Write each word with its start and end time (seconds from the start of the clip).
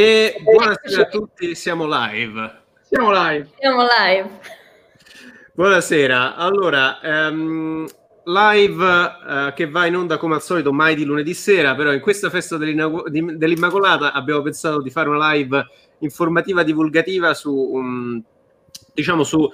E 0.00 0.36
buonasera 0.40 1.02
a 1.02 1.06
tutti, 1.06 1.56
siamo 1.56 1.84
live. 1.84 2.60
Siamo 2.82 3.10
live. 3.10 3.48
Siamo 3.58 3.82
live. 3.82 4.30
Buonasera. 5.52 6.36
Allora, 6.36 7.00
um, 7.02 7.84
live 8.22 8.84
uh, 8.84 9.52
che 9.54 9.68
va 9.68 9.86
in 9.86 9.96
onda 9.96 10.16
come 10.16 10.36
al 10.36 10.42
solito 10.42 10.72
mai 10.72 10.94
di 10.94 11.04
lunedì 11.04 11.34
sera, 11.34 11.74
però 11.74 11.92
in 11.92 11.98
questa 11.98 12.30
festa 12.30 12.56
dell'Immacolata 12.56 14.12
abbiamo 14.12 14.40
pensato 14.40 14.80
di 14.80 14.90
fare 14.90 15.08
una 15.08 15.32
live 15.32 15.66
informativa 15.98 16.62
divulgativa 16.62 17.34
su, 17.34 17.52
um, 17.52 18.22
diciamo, 18.94 19.24
su 19.24 19.50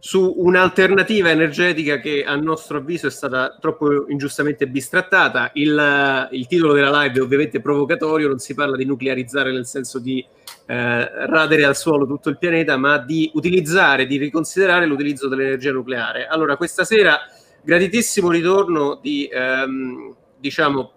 su 0.00 0.34
un'alternativa 0.36 1.30
energetica 1.30 1.98
che 1.98 2.22
a 2.24 2.36
nostro 2.36 2.78
avviso 2.78 3.08
è 3.08 3.10
stata 3.10 3.56
troppo 3.60 4.08
ingiustamente 4.08 4.68
bistrattata. 4.68 5.50
Il, 5.54 6.28
il, 6.30 6.46
titolo 6.46 6.72
della 6.72 7.02
live 7.02 7.18
è 7.18 7.22
ovviamente 7.22 7.60
provocatorio, 7.60 8.28
non 8.28 8.38
si 8.38 8.54
parla 8.54 8.76
di 8.76 8.84
nuclearizzare 8.84 9.50
nel 9.50 9.66
senso 9.66 9.98
di 9.98 10.24
eh, 10.66 11.26
radere 11.26 11.64
al 11.64 11.76
suolo 11.76 12.06
tutto 12.06 12.28
il 12.28 12.38
pianeta, 12.38 12.76
ma 12.76 12.98
di 12.98 13.30
utilizzare, 13.34 14.06
di 14.06 14.18
riconsiderare 14.18 14.86
l'utilizzo 14.86 15.26
dell'energia 15.26 15.72
nucleare. 15.72 16.26
Allora, 16.26 16.56
questa 16.56 16.84
sera, 16.84 17.18
gratitissimo 17.62 18.30
ritorno 18.30 19.00
di, 19.02 19.28
ehm, 19.30 20.14
diciamo, 20.38 20.92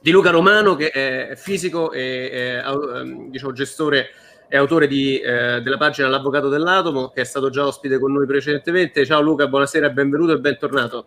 di 0.00 0.10
Luca 0.12 0.30
Romano, 0.30 0.76
che 0.76 0.90
è 0.90 1.34
fisico 1.36 1.90
e 1.90 2.30
è, 2.30 2.62
ehm, 2.64 3.30
diciamo, 3.30 3.52
gestore 3.52 4.10
è 4.52 4.58
autore 4.58 4.86
di, 4.86 5.18
eh, 5.18 5.62
della 5.62 5.78
pagina 5.78 6.08
L'Avvocato 6.08 6.50
dell'Atomo, 6.50 7.08
che 7.08 7.22
è 7.22 7.24
stato 7.24 7.48
già 7.48 7.66
ospite 7.66 7.98
con 7.98 8.12
noi 8.12 8.26
precedentemente. 8.26 9.06
Ciao 9.06 9.22
Luca, 9.22 9.46
buonasera, 9.46 9.88
benvenuto 9.88 10.34
e 10.34 10.40
bentornato. 10.40 11.06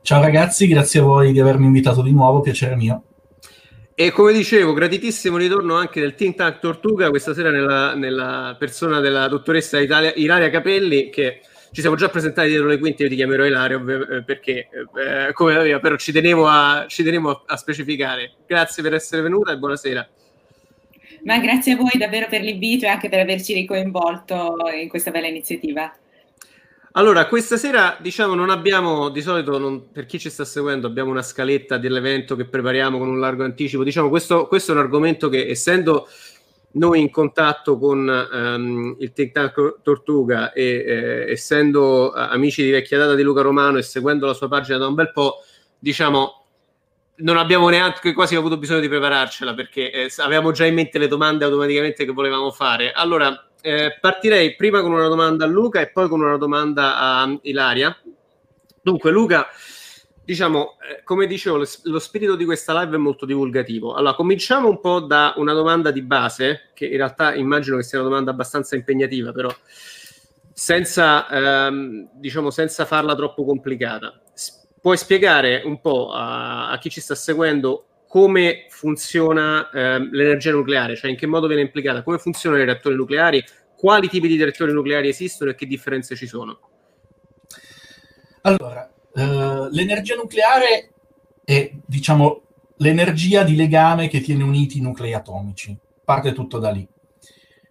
Ciao 0.00 0.22
ragazzi, 0.22 0.66
grazie 0.66 1.00
a 1.00 1.02
voi 1.02 1.30
di 1.32 1.40
avermi 1.40 1.66
invitato 1.66 2.00
di 2.00 2.10
nuovo, 2.10 2.40
piacere 2.40 2.76
mio. 2.76 3.02
E 3.94 4.10
come 4.12 4.32
dicevo, 4.32 4.72
gratitissimo 4.72 5.36
ritorno 5.36 5.74
anche 5.74 6.00
del 6.00 6.14
Think 6.14 6.36
Tank 6.36 6.58
Tortuga, 6.58 7.10
questa 7.10 7.34
sera 7.34 7.50
nella, 7.50 7.94
nella 7.94 8.56
persona 8.58 8.98
della 9.00 9.28
dottoressa 9.28 9.78
Italia, 9.78 10.14
Ilaria 10.14 10.48
Capelli, 10.48 11.10
che 11.10 11.42
ci 11.72 11.82
siamo 11.82 11.96
già 11.96 12.08
presentati 12.08 12.48
dietro 12.48 12.66
le 12.66 12.78
quinte, 12.78 13.02
io 13.02 13.10
ti 13.10 13.16
chiamerò 13.16 13.44
Ilario 13.44 13.86
eh, 13.86 14.22
perché, 14.24 14.70
eh, 14.70 15.34
come 15.34 15.78
però 15.80 15.96
ci 15.96 16.12
tenevo, 16.12 16.46
a, 16.46 16.86
ci 16.88 17.02
tenevo 17.02 17.30
a, 17.30 17.42
a 17.44 17.56
specificare. 17.58 18.36
Grazie 18.46 18.82
per 18.82 18.94
essere 18.94 19.20
venuta 19.20 19.52
e 19.52 19.58
buonasera. 19.58 20.08
Ma 21.24 21.38
grazie 21.38 21.72
a 21.72 21.76
voi 21.76 21.98
davvero 21.98 22.26
per 22.28 22.40
l'invito 22.40 22.86
e 22.86 22.88
anche 22.88 23.08
per 23.08 23.20
averci 23.20 23.52
ricoinvolto 23.54 24.56
in 24.80 24.88
questa 24.88 25.10
bella 25.10 25.26
iniziativa. 25.26 25.92
Allora, 26.92 27.28
questa 27.28 27.56
sera 27.56 27.96
diciamo 28.00 28.34
non 28.34 28.50
abbiamo, 28.50 29.10
di 29.10 29.22
solito 29.22 29.58
non, 29.58 29.92
per 29.92 30.06
chi 30.06 30.18
ci 30.18 30.28
sta 30.28 30.44
seguendo, 30.44 30.88
abbiamo 30.88 31.10
una 31.10 31.22
scaletta 31.22 31.78
dell'evento 31.78 32.34
che 32.34 32.46
prepariamo 32.46 32.98
con 32.98 33.08
un 33.08 33.20
largo 33.20 33.44
anticipo. 33.44 33.84
Diciamo 33.84 34.08
questo, 34.08 34.48
questo 34.48 34.72
è 34.72 34.74
un 34.74 34.80
argomento 34.80 35.28
che 35.28 35.48
essendo 35.48 36.08
noi 36.72 37.00
in 37.00 37.10
contatto 37.10 37.78
con 37.78 38.28
um, 38.32 38.96
il 38.98 39.12
Think 39.12 39.32
Tank 39.32 39.82
Tortuga 39.82 40.52
e 40.52 40.64
eh, 40.64 41.30
essendo 41.30 42.12
amici 42.12 42.62
di 42.64 42.70
vecchia 42.70 42.98
data 42.98 43.14
di 43.14 43.22
Luca 43.22 43.42
Romano 43.42 43.78
e 43.78 43.82
seguendo 43.82 44.26
la 44.26 44.34
sua 44.34 44.48
pagina 44.48 44.78
da 44.78 44.86
un 44.86 44.94
bel 44.94 45.12
po', 45.12 45.44
diciamo 45.78 46.39
non 47.20 47.36
abbiamo 47.36 47.68
neanche 47.68 48.12
quasi 48.12 48.34
avuto 48.34 48.58
bisogno 48.58 48.80
di 48.80 48.88
prepararcela 48.88 49.54
perché 49.54 49.90
eh, 49.90 50.12
avevamo 50.18 50.52
già 50.52 50.66
in 50.66 50.74
mente 50.74 50.98
le 50.98 51.08
domande 51.08 51.44
automaticamente 51.44 52.04
che 52.04 52.12
volevamo 52.12 52.50
fare. 52.50 52.92
Allora, 52.92 53.48
eh, 53.60 53.96
partirei 54.00 54.56
prima 54.56 54.80
con 54.80 54.92
una 54.92 55.08
domanda 55.08 55.44
a 55.44 55.48
Luca 55.48 55.80
e 55.80 55.90
poi 55.90 56.08
con 56.08 56.20
una 56.20 56.36
domanda 56.36 56.96
a 56.96 57.38
Ilaria. 57.42 57.96
Dunque, 58.82 59.10
Luca, 59.10 59.46
diciamo, 60.24 60.76
eh, 60.88 61.02
come 61.04 61.26
dicevo, 61.26 61.58
lo, 61.58 61.66
lo, 61.84 61.98
spirito 61.98 62.36
di 62.36 62.44
questa 62.44 62.78
live 62.80 62.96
è 62.96 62.98
molto 62.98 63.26
divulgativo. 63.26 63.94
Allora, 63.94 64.14
cominciamo 64.14 64.68
un 64.68 64.80
po' 64.80 65.00
da 65.00 65.34
una 65.36 65.52
domanda 65.52 65.90
di 65.90 66.02
base, 66.02 66.70
che 66.74 66.86
in 66.86 66.96
realtà 66.96 67.34
immagino 67.34 67.76
che 67.76 67.82
sia 67.82 68.00
una 68.00 68.08
domanda 68.08 68.30
abbastanza 68.30 68.76
impegnativa, 68.76 69.32
però 69.32 69.54
senza, 70.52 71.28
ehm, 71.28 72.10
diciamo, 72.14 72.50
senza 72.50 72.84
farla 72.84 73.14
troppo 73.14 73.44
complicata 73.44 74.20
puoi 74.80 74.96
spiegare 74.96 75.62
un 75.64 75.80
po' 75.80 76.10
a, 76.10 76.70
a 76.70 76.78
chi 76.78 76.90
ci 76.90 77.00
sta 77.00 77.14
seguendo 77.14 77.84
come 78.06 78.66
funziona 78.68 79.70
eh, 79.70 79.98
l'energia 80.10 80.50
nucleare, 80.50 80.96
cioè 80.96 81.10
in 81.10 81.16
che 81.16 81.26
modo 81.26 81.46
viene 81.46 81.62
implicata, 81.62 82.02
come 82.02 82.18
funzionano 82.18 82.60
i 82.60 82.64
reattori 82.64 82.96
nucleari, 82.96 83.44
quali 83.76 84.08
tipi 84.08 84.26
di 84.26 84.42
reattori 84.42 84.72
nucleari 84.72 85.08
esistono 85.08 85.50
e 85.50 85.54
che 85.54 85.66
differenze 85.66 86.16
ci 86.16 86.26
sono? 86.26 86.58
Allora, 88.42 88.90
eh, 89.14 89.68
l'energia 89.70 90.16
nucleare 90.16 90.90
è, 91.44 91.70
diciamo, 91.86 92.42
l'energia 92.78 93.44
di 93.44 93.54
legame 93.54 94.08
che 94.08 94.20
tiene 94.20 94.42
uniti 94.42 94.78
i 94.78 94.82
nuclei 94.82 95.14
atomici. 95.14 95.76
Parte 96.04 96.32
tutto 96.32 96.58
da 96.58 96.70
lì. 96.70 96.86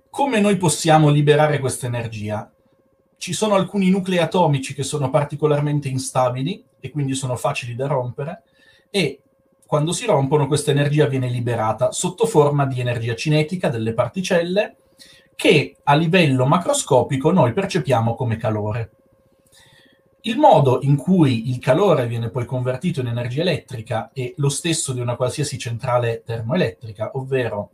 Come 0.10 0.40
noi 0.40 0.58
possiamo 0.58 1.10
liberare 1.10 1.60
questa 1.60 1.88
energia? 1.88 2.52
Ci 3.18 3.34
sono 3.34 3.56
alcuni 3.56 3.90
nuclei 3.90 4.20
atomici 4.20 4.74
che 4.74 4.84
sono 4.84 5.10
particolarmente 5.10 5.90
instabili 5.90 6.64
e 6.80 6.90
quindi 6.90 7.14
sono 7.14 7.36
facili 7.36 7.76
da 7.76 7.88
rompere 7.88 8.44
e 8.90 9.22
quando 9.66 9.92
si 9.92 10.06
rompono 10.06 10.48
questa 10.48 10.72
energia 10.72 11.06
viene 11.06 11.30
liberata 11.30 11.92
sotto 11.92 12.26
forma 12.26 12.66
di 12.66 12.80
energia 12.80 13.16
cinetica 13.16 13.70
delle 13.70 13.94
particelle 13.94 14.78
che 15.36 15.78
a 15.84 15.94
livello 15.96 16.46
macroscopico 16.46 17.32
noi 17.32 17.54
percepiamo 17.54 18.16
come 18.16 18.38
calore. 18.38 18.92
Il 20.22 20.38
modo 20.38 20.80
in 20.82 20.98
cui 20.98 21.50
il 21.50 21.60
calore 21.60 22.08
viene 22.08 22.30
poi 22.30 22.46
convertito 22.46 23.00
in 23.00 23.08
energia 23.08 23.42
elettrica 23.42 24.10
è 24.12 24.34
lo 24.38 24.50
stesso 24.50 24.92
di 24.92 25.00
una 25.00 25.16
qualsiasi 25.16 25.58
centrale 25.58 26.24
termoelettrica, 26.26 27.12
ovvero 27.14 27.70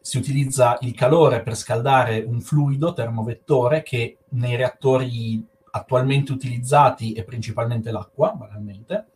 si 0.00 0.18
utilizza 0.18 0.76
il 0.82 0.94
calore 0.94 1.42
per 1.42 1.54
scaldare 1.54 2.22
un 2.26 2.40
fluido 2.40 2.92
termovettore 2.92 3.82
che 3.82 4.18
nei 4.30 4.56
reattori 4.56 5.42
attualmente 5.78 6.32
utilizzati 6.32 7.12
è 7.12 7.24
principalmente 7.24 7.90
l'acqua, 7.90 8.32
banalmente. 8.32 9.06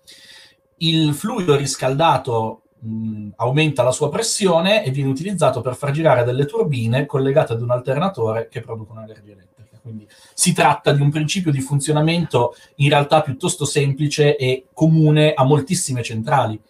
Il 0.78 1.14
fluido 1.14 1.56
riscaldato 1.56 2.62
mh, 2.80 3.30
aumenta 3.36 3.82
la 3.82 3.92
sua 3.92 4.08
pressione 4.08 4.84
e 4.84 4.90
viene 4.90 5.10
utilizzato 5.10 5.60
per 5.60 5.76
far 5.76 5.90
girare 5.92 6.24
delle 6.24 6.46
turbine 6.46 7.06
collegate 7.06 7.52
ad 7.52 7.62
un 7.62 7.70
alternatore 7.70 8.48
che 8.48 8.60
producono 8.60 9.02
energia 9.02 9.32
elettrica. 9.32 9.78
Quindi 9.80 10.06
si 10.32 10.52
tratta 10.52 10.92
di 10.92 11.02
un 11.02 11.10
principio 11.10 11.50
di 11.50 11.60
funzionamento 11.60 12.54
in 12.76 12.88
realtà 12.88 13.20
piuttosto 13.20 13.64
semplice 13.64 14.36
e 14.36 14.66
comune 14.72 15.34
a 15.34 15.44
moltissime 15.44 16.02
centrali. 16.02 16.60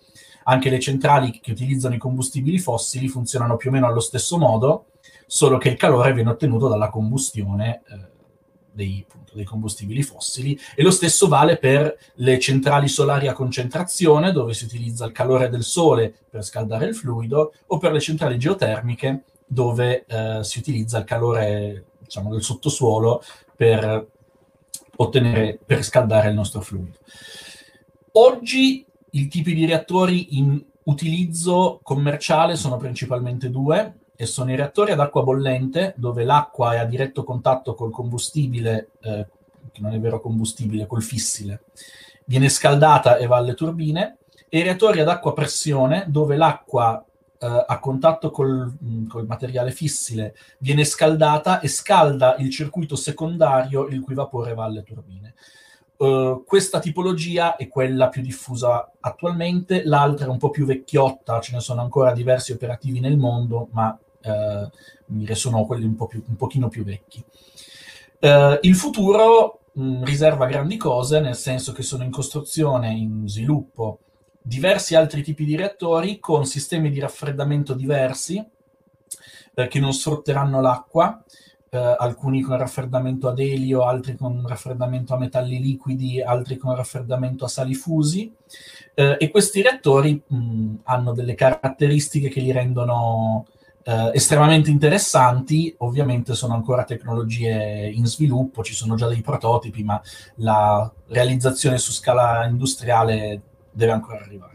Anche 0.45 0.71
le 0.71 0.81
centrali 0.81 1.39
che 1.41 1.53
utilizzano 1.53 1.95
i 1.95 1.99
combustibili 1.99 2.59
fossili 2.59 3.09
funzionano 3.09 3.57
più 3.57 3.69
o 3.69 3.73
meno 3.73 3.87
allo 3.87 4.01
stesso 4.01 4.39
modo, 4.39 4.87
solo 5.27 5.59
che 5.59 5.69
il 5.69 5.77
calore 5.77 6.13
viene 6.15 6.31
ottenuto 6.31 6.69
dalla 6.69 6.89
combustione 6.89 7.83
eh, 7.87 8.12
dei, 8.73 9.05
appunto, 9.07 9.35
dei, 9.35 9.45
combustibili 9.45 10.03
fossili 10.03 10.59
e 10.75 10.83
lo 10.83 10.91
stesso 10.91 11.29
vale 11.29 11.59
per 11.59 11.97
le 12.15 12.39
centrali 12.39 12.89
solari 12.89 13.29
a 13.29 13.33
concentrazione 13.33 14.33
dove 14.33 14.55
si 14.55 14.65
utilizza 14.65 15.05
il 15.05 15.13
calore 15.13 15.49
del 15.49 15.63
sole 15.63 16.15
per 16.29 16.43
scaldare 16.43 16.87
il 16.87 16.95
fluido 16.95 17.53
o 17.67 17.79
per 17.79 17.93
le 17.93 18.01
centrali 18.01 18.39
geotermiche 18.39 19.25
dove 19.47 20.05
eh, 20.07 20.43
si 20.43 20.59
utilizza 20.59 20.99
il 20.99 21.05
calore 21.05 21.85
diciamo, 21.99 22.31
del 22.31 22.43
sottosuolo 22.43 23.23
per 23.55 24.07
ottenere 24.97 25.59
per 25.65 25.83
scaldare 25.83 26.29
il 26.29 26.35
nostro 26.35 26.61
fluido. 26.61 26.99
Oggi 28.13 28.85
i 29.11 29.29
tipi 29.29 29.55
di 29.55 29.67
reattori 29.67 30.39
in 30.39 30.63
utilizzo 30.85 31.81
commerciale 31.83 32.57
sono 32.57 32.77
principalmente 32.77 33.51
due, 33.51 34.01
e 34.23 34.27
sono 34.27 34.53
i 34.53 34.57
reattori 34.57 34.93
ad 34.93 35.01
acqua 35.01 35.25
bollente, 35.25 35.95
dove 35.97 36.23
l'acqua 36.23 36.75
è 36.75 36.79
a 36.79 36.85
diretto 36.85 37.25
contatto 37.25 37.75
col 37.75 37.91
combustibile, 37.91 38.91
eh, 39.01 39.27
che 39.73 39.81
non 39.81 39.95
è 39.95 39.99
vero 39.99 40.21
combustibile, 40.21 40.87
col 40.87 41.03
fissile, 41.03 41.65
viene 42.27 42.49
scaldata 42.49 43.17
e 43.17 43.27
va 43.27 43.39
alle 43.39 43.55
turbine, 43.55 44.19
e 44.49 44.61
i 44.61 44.63
reattori 44.63 45.01
ad 45.01 45.09
acqua 45.09 45.33
pressione, 45.33 46.05
dove 46.07 46.37
l'acqua 46.37 47.05
eh, 47.37 47.65
a 47.67 47.81
contatto 47.81 48.31
col, 48.31 48.73
mm, 48.85 49.09
col, 49.09 49.27
materiale 49.27 49.73
fissile 49.73 50.37
viene 50.59 50.85
scaldata 50.85 51.59
e 51.59 51.67
scalda 51.67 52.37
il 52.39 52.49
circuito 52.49 52.95
secondario, 52.95 53.89
il 53.89 54.03
cui 54.03 54.15
vapore 54.15 54.55
va 54.55 54.63
alle 54.63 54.85
turbine. 54.85 55.35
Uh, 55.97 56.45
questa 56.45 56.79
tipologia 56.81 57.57
è 57.57 57.67
quella 57.69 58.09
più 58.09 58.23
diffusa 58.23 58.93
attualmente, 59.01 59.83
l'altra 59.85 60.27
è 60.27 60.29
un 60.29 60.39
po' 60.39 60.51
più 60.51 60.65
vecchiotta, 60.65 61.41
ce 61.41 61.55
ne 61.55 61.61
sono 61.61 61.81
ancora 61.81 62.13
diversi 62.13 62.51
operativi 62.51 62.99
nel 62.99 63.17
mondo, 63.17 63.69
ma 63.71 63.97
eh, 64.23 65.35
sono 65.35 65.65
quelli 65.67 65.85
un, 65.85 65.95
po 65.95 66.07
più, 66.07 66.23
un 66.27 66.37
pochino 66.37 66.69
più 66.69 66.85
vecchi. 66.85 67.25
Eh, 68.19 68.59
il 68.63 68.75
futuro 68.75 69.61
mh, 69.73 69.83
mm, 69.83 70.05
riserva 70.05 70.47
grandi 70.47 70.77
cose, 70.77 71.21
nel 71.21 71.37
senso 71.37 71.73
che 71.73 71.83
sono 71.83 72.05
in 72.05 72.11
costruzione, 72.11 72.91
in 72.91 73.25
sviluppo, 73.27 73.99
diversi 74.41 74.95
altri 74.95 75.23
tipi 75.23 75.45
di 75.45 75.57
reattori 75.57 76.19
con 76.19 76.47
sistemi 76.47 76.91
di 76.91 76.99
raffreddamento 76.99 77.75
diversi 77.75 78.45
eh, 79.55 79.69
che 79.69 79.79
non 79.79 79.93
sfrutteranno 79.93 80.61
l'acqua, 80.61 81.23
eh, 81.69 81.79
alcuni 81.99 82.43
con 82.43 82.59
raffreddamento 82.59 83.29
ad 83.29 83.39
elio, 83.39 83.85
altri 83.85 84.17
con 84.17 84.47
raffreddamento 84.47 85.15
a 85.15 85.19
metalli 85.19 85.61
liquidi, 85.61 86.21
altri 86.21 86.57
con 86.57 86.75
raffreddamento 86.75 87.45
a 87.45 87.49
sali 87.49 87.75
fusi. 87.75 88.33
Eh, 88.95 89.17
e 89.19 89.31
questi 89.31 89.63
reattori 89.63 90.23
mh, 90.27 90.75
hanno 90.85 91.13
delle 91.13 91.35
caratteristiche 91.35 92.29
che 92.29 92.41
li 92.41 92.53
rendono 92.53 93.47
eh, 93.85 94.11
estremamente 94.15 94.71
interessanti, 94.71 95.75
ovviamente 95.79 96.35
sono 96.35 96.55
ancora 96.55 96.85
tecnologie 96.85 97.91
in 97.93 98.07
sviluppo, 98.07 98.63
ci 98.63 98.75
sono 98.75 98.95
già 98.95 99.09
dei 99.09 99.21
prototipi, 99.21 99.83
ma 99.83 100.01
la 100.37 100.91
realizzazione 101.09 101.79
su 101.79 101.93
scala 101.93 102.47
industriale 102.47 103.43
deve 103.71 103.93
ancora 103.93 104.21
arrivare. 104.21 104.51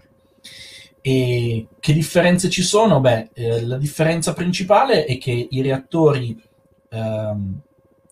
E 1.02 1.68
che 1.80 1.94
differenze 1.94 2.50
ci 2.50 2.64
sono? 2.64 3.00
Beh, 3.00 3.30
eh, 3.34 3.66
la 3.66 3.78
differenza 3.78 4.34
principale 4.34 5.06
è 5.06 5.18
che 5.18 5.48
i 5.50 5.62
reattori 5.62 6.42
ehm, 6.90 7.60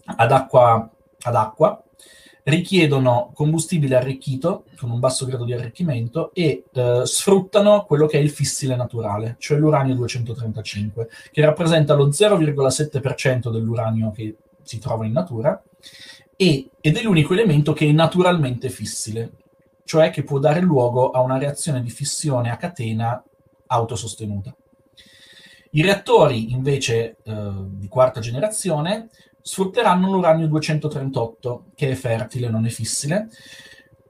ad, 0.06 0.32
acqua, 0.32 0.90
ad 1.22 1.36
acqua 1.36 1.84
richiedono 2.46 3.32
combustibile 3.34 3.96
arricchito 3.96 4.66
con 4.78 4.92
un 4.92 5.00
basso 5.00 5.26
grado 5.26 5.46
di 5.46 5.54
arricchimento 5.54 6.32
e 6.34 6.66
eh, 6.72 7.02
sfruttano 7.04 7.86
quello 7.86 8.06
che 8.06 8.20
è 8.20 8.22
il 8.22 8.30
fissile 8.30 8.76
naturale, 8.76 9.36
cioè 9.40 9.58
l'uranio 9.58 9.96
235, 9.96 11.10
che 11.32 11.42
rappresenta 11.44 11.96
lo 11.96 12.10
0,7% 12.10 13.52
dell'uranio 13.52 14.12
che 14.12 14.38
si 14.62 14.78
trova 14.80 15.06
in 15.06 15.14
natura 15.14 15.62
e, 16.36 16.70
ed 16.82 16.98
è 16.98 17.02
l'unico 17.02 17.34
elemento 17.34 17.74
che 17.74 17.88
è 17.88 17.92
naturalmente 17.92 18.70
fissile, 18.70 19.32
cioè 19.84 20.12
che 20.12 20.24
può 20.24 20.38
dare 20.38 20.60
luogo 20.60 21.10
a 21.10 21.22
una 21.22 21.40
reazione 21.40 21.82
di 21.82 21.90
fissione 21.90 22.52
a 22.52 22.58
catena 22.58 23.24
autosostenuta. 23.68 24.56
I 25.72 25.82
reattori 25.82 26.52
invece 26.52 27.18
eh, 27.24 27.52
di 27.66 27.88
quarta 27.88 28.20
generazione 28.20 29.10
sfrutteranno 29.48 30.12
l'uranio 30.12 30.48
238, 30.48 31.66
che 31.76 31.92
è 31.92 31.94
fertile, 31.94 32.50
non 32.50 32.66
è 32.66 32.70
fissile, 32.70 33.30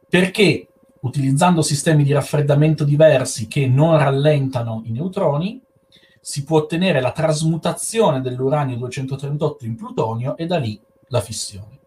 perché 0.08 0.70
utilizzando 1.02 1.62
sistemi 1.62 2.06
di 2.06 2.14
raffreddamento 2.14 2.86
diversi 2.86 3.48
che 3.48 3.68
non 3.68 3.98
rallentano 3.98 4.84
i 4.86 4.92
neutroni, 4.92 5.62
si 6.22 6.46
può 6.46 6.60
ottenere 6.60 7.02
la 7.02 7.12
trasmutazione 7.12 8.22
dell'uranio 8.22 8.78
238 8.78 9.66
in 9.66 9.76
plutonio 9.76 10.38
e 10.38 10.46
da 10.46 10.58
lì 10.58 10.80
la 11.10 11.20
fissione. 11.20 11.82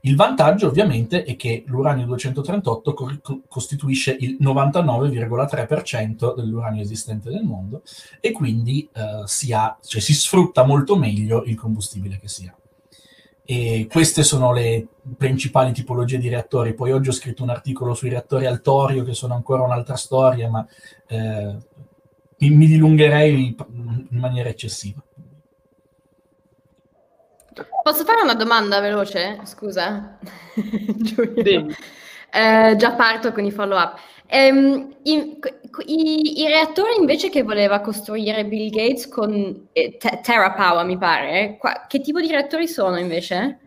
Il 0.00 0.16
vantaggio 0.16 0.68
ovviamente 0.68 1.24
è 1.24 1.36
che 1.36 1.62
l'uranio 1.66 2.06
238 2.06 2.94
co- 2.94 3.42
costituisce 3.46 4.16
il 4.18 4.38
99,3% 4.40 6.34
dell'uranio 6.34 6.80
esistente 6.80 7.28
nel 7.28 7.44
mondo 7.44 7.82
e 8.20 8.32
quindi 8.32 8.88
eh, 8.94 9.26
si, 9.26 9.52
ha, 9.52 9.78
cioè, 9.82 10.00
si 10.00 10.14
sfrutta 10.14 10.64
molto 10.64 10.96
meglio 10.96 11.44
il 11.44 11.54
combustibile 11.54 12.18
che 12.18 12.28
si 12.28 12.46
ha. 12.46 12.56
E 13.46 13.86
queste 13.90 14.22
sono 14.22 14.52
le 14.52 14.86
principali 15.18 15.72
tipologie 15.72 16.18
di 16.18 16.28
reattori. 16.28 16.74
Poi 16.74 16.92
oggi 16.92 17.10
ho 17.10 17.12
scritto 17.12 17.42
un 17.42 17.50
articolo 17.50 17.94
sui 17.94 18.08
reattori 18.08 18.46
al 18.46 18.62
torio, 18.62 19.04
che 19.04 19.12
sono 19.12 19.34
ancora 19.34 19.62
un'altra 19.62 19.96
storia, 19.96 20.48
ma 20.48 20.66
eh, 21.06 21.56
mi, 22.38 22.50
mi 22.50 22.66
dilungherei 22.66 23.56
in 24.10 24.18
maniera 24.18 24.48
eccessiva. 24.48 25.02
Posso 27.82 28.04
fare 28.04 28.22
una 28.22 28.34
domanda 28.34 28.80
veloce? 28.80 29.40
Scusa, 29.44 30.18
Giulio. 30.96 31.66
Eh, 32.30 32.74
già 32.76 32.92
parto 32.94 33.30
con 33.32 33.44
i 33.44 33.52
follow 33.52 33.78
up. 33.78 33.98
Ehm, 34.26 34.94
i, 35.02 35.38
i, 35.86 36.40
i, 36.40 36.46
reattori 36.46 36.96
invece 36.98 37.28
che 37.28 37.42
voleva 37.42 37.80
costruire 37.80 38.46
Bill 38.46 38.70
Gates 38.70 39.08
con 39.08 39.68
eh, 39.72 39.98
TerraPower, 39.98 40.84
mi 40.86 40.96
pare, 40.96 41.56
qua, 41.58 41.84
che 41.86 42.00
tipo 42.00 42.20
di 42.20 42.28
reattori 42.28 42.66
sono 42.66 42.98
invece? 42.98 43.58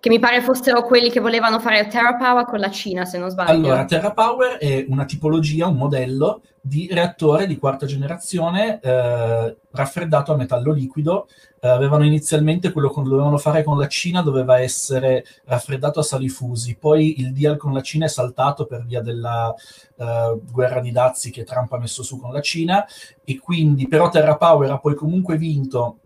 Che 0.00 0.08
mi 0.08 0.18
pare 0.18 0.40
fossero 0.40 0.82
quelli 0.84 1.10
che 1.10 1.20
volevano 1.20 1.60
fare 1.60 1.86
TerraPower 1.86 2.44
con 2.46 2.60
la 2.60 2.70
Cina, 2.70 3.04
se 3.04 3.18
non 3.18 3.30
sbaglio. 3.30 3.52
Allora, 3.52 3.84
TerraPower 3.84 4.56
è 4.58 4.84
una 4.88 5.04
tipologia, 5.04 5.66
un 5.66 5.76
modello 5.76 6.42
di 6.60 6.88
reattore 6.90 7.46
di 7.46 7.58
quarta 7.58 7.84
generazione 7.84 8.80
eh, 8.80 9.56
raffreddato 9.70 10.32
a 10.32 10.36
metallo 10.36 10.72
liquido. 10.72 11.28
Eh, 11.64 11.68
avevano 11.68 12.04
inizialmente 12.04 12.72
quello 12.72 12.90
che 12.90 13.00
dovevano 13.00 13.38
fare 13.38 13.62
con 13.62 13.78
la 13.78 13.88
Cina, 13.88 14.20
doveva 14.20 14.60
essere 14.60 15.24
raffreddato 15.46 16.00
a 16.00 16.02
sali 16.02 16.28
fusi. 16.28 16.76
Poi 16.76 17.20
il 17.20 17.32
deal 17.32 17.56
con 17.56 17.72
la 17.72 17.80
Cina 17.80 18.04
è 18.04 18.08
saltato 18.08 18.66
per 18.66 18.84
via 18.84 19.00
della 19.00 19.54
eh, 19.96 20.38
guerra 20.52 20.80
di 20.80 20.92
dazi 20.92 21.30
che 21.30 21.44
Trump 21.44 21.72
ha 21.72 21.78
messo 21.78 22.02
su 22.02 22.20
con 22.20 22.34
la 22.34 22.42
Cina. 22.42 22.86
E 23.24 23.38
quindi, 23.38 23.88
però, 23.88 24.10
TerraPower 24.10 24.72
ha 24.72 24.78
poi 24.78 24.94
comunque 24.94 25.38
vinto 25.38 26.00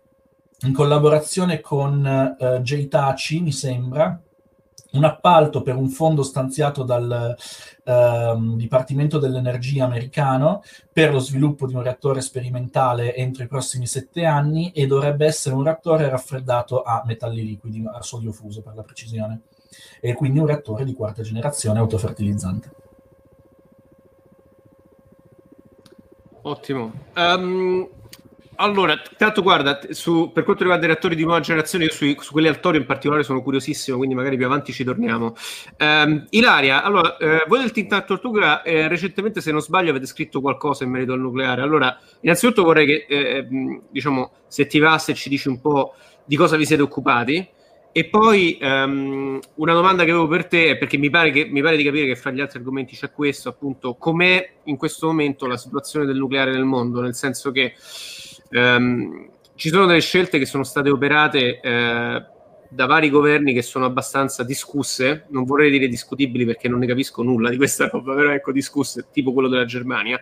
in 0.61 0.71
collaborazione 0.71 1.59
con 1.59 2.35
uh, 2.39 2.61
J-Tachi, 2.61 3.41
mi 3.41 3.51
sembra, 3.51 4.17
un 4.91 5.03
appalto 5.03 5.61
per 5.61 5.75
un 5.75 5.89
fondo 5.89 6.23
stanziato 6.23 6.83
dal 6.83 7.35
uh, 7.89 8.55
Dipartimento 8.55 9.17
dell'Energia 9.17 9.85
americano 9.85 10.61
per 10.91 11.11
lo 11.11 11.19
sviluppo 11.19 11.67
di 11.67 11.73
un 11.73 11.81
reattore 11.81 12.21
sperimentale 12.21 13.15
entro 13.15 13.43
i 13.43 13.47
prossimi 13.47 13.87
sette 13.87 14.25
anni 14.25 14.71
e 14.71 14.85
dovrebbe 14.87 15.25
essere 15.25 15.55
un 15.55 15.63
reattore 15.63 16.09
raffreddato 16.09 16.83
a 16.83 17.03
metalli 17.05 17.43
liquidi, 17.43 17.83
a 17.91 18.01
sodio 18.01 18.31
fuso 18.31 18.61
per 18.61 18.75
la 18.75 18.83
precisione, 18.83 19.41
e 19.99 20.13
quindi 20.13 20.39
un 20.39 20.45
reattore 20.45 20.85
di 20.85 20.93
quarta 20.93 21.23
generazione 21.23 21.79
autofertilizzante. 21.79 22.71
Ottimo. 26.41 26.91
Um, 27.15 27.89
allora, 28.61 29.01
tanto 29.17 29.41
guarda, 29.41 29.79
su, 29.91 30.31
per 30.33 30.43
quanto 30.43 30.63
riguarda 30.63 30.85
i 30.85 30.89
reattori 30.89 31.15
di 31.15 31.23
nuova 31.23 31.39
generazione, 31.39 31.85
io 31.85 31.91
sui, 31.91 32.15
su 32.19 32.31
quelli 32.33 32.49
al 32.49 32.59
in 32.75 32.85
particolare 32.85 33.23
sono 33.23 33.41
curiosissimo, 33.41 33.95
quindi 33.95 34.15
magari 34.15 34.35
più 34.35 34.45
avanti 34.45 34.73
ci 34.73 34.83
torniamo. 34.83 35.33
Um, 35.77 36.25
Ilaria, 36.31 36.83
allora, 36.83 37.15
eh, 37.17 37.45
voi 37.47 37.59
del 37.59 37.71
Tinta 37.71 38.01
Tortuga 38.01 38.61
eh, 38.61 38.89
recentemente, 38.89 39.39
se 39.39 39.51
non 39.51 39.61
sbaglio, 39.61 39.91
avete 39.91 40.05
scritto 40.05 40.41
qualcosa 40.41 40.83
in 40.83 40.89
merito 40.91 41.13
al 41.13 41.21
nucleare. 41.21 41.61
Allora, 41.61 41.97
innanzitutto 42.19 42.63
vorrei 42.63 42.85
che, 42.85 43.05
eh, 43.07 43.47
diciamo, 43.89 44.31
se 44.47 44.67
ti 44.67 44.79
va, 44.79 44.97
se 44.97 45.13
ci 45.13 45.29
dici 45.29 45.47
un 45.47 45.61
po' 45.61 45.95
di 46.25 46.35
cosa 46.35 46.57
vi 46.57 46.65
siete 46.65 46.81
occupati. 46.81 47.47
E 47.91 48.05
poi 48.05 48.57
um, 48.61 49.39
una 49.55 49.73
domanda 49.73 50.03
che 50.03 50.11
avevo 50.11 50.27
per 50.27 50.45
te, 50.45 50.77
perché 50.77 50.97
mi 50.97 51.09
pare, 51.09 51.31
che, 51.31 51.45
mi 51.45 51.61
pare, 51.61 51.75
di 51.75 51.83
capire 51.83 52.05
che 52.05 52.15
fra 52.15 52.29
gli 52.29 52.39
altri 52.39 52.59
argomenti 52.59 52.95
c'è 52.95 53.11
questo, 53.11 53.49
appunto, 53.49 53.95
com'è 53.95 54.51
in 54.65 54.77
questo 54.77 55.07
momento 55.07 55.47
la 55.47 55.57
situazione 55.57 56.05
del 56.05 56.17
nucleare 56.17 56.51
nel 56.51 56.65
mondo, 56.65 57.01
nel 57.01 57.15
senso 57.15 57.51
che 57.51 57.73
ehm, 58.49 59.29
ci 59.55 59.69
sono 59.69 59.85
delle 59.85 60.01
scelte 60.01 60.39
che 60.39 60.45
sono 60.45 60.63
state 60.63 60.89
operate 60.89 61.59
eh, 61.59 62.23
da 62.69 62.85
vari 62.85 63.09
governi 63.09 63.53
che 63.53 63.61
sono 63.61 63.85
abbastanza 63.85 64.43
discusse, 64.43 65.25
non 65.29 65.43
vorrei 65.43 65.71
dire 65.71 65.87
discutibili 65.87 66.45
perché 66.45 66.69
non 66.69 66.79
ne 66.79 66.87
capisco 66.87 67.23
nulla 67.23 67.49
di 67.49 67.57
questa 67.57 67.87
roba, 67.87 68.13
però 68.13 68.31
ecco 68.31 68.51
discusse, 68.51 69.07
tipo 69.11 69.33
quello 69.33 69.49
della 69.49 69.65
Germania. 69.65 70.21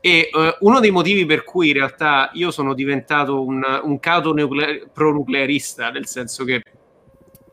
E 0.00 0.30
uh, 0.32 0.66
uno 0.66 0.80
dei 0.80 0.90
motivi 0.90 1.24
per 1.24 1.44
cui 1.44 1.68
in 1.68 1.74
realtà 1.74 2.30
io 2.34 2.50
sono 2.50 2.74
diventato 2.74 3.44
un, 3.44 3.62
un 3.84 3.98
nuclear- 4.34 4.88
pro-nuclearista, 4.92 5.90
nel 5.90 6.06
senso 6.06 6.44
che 6.44 6.60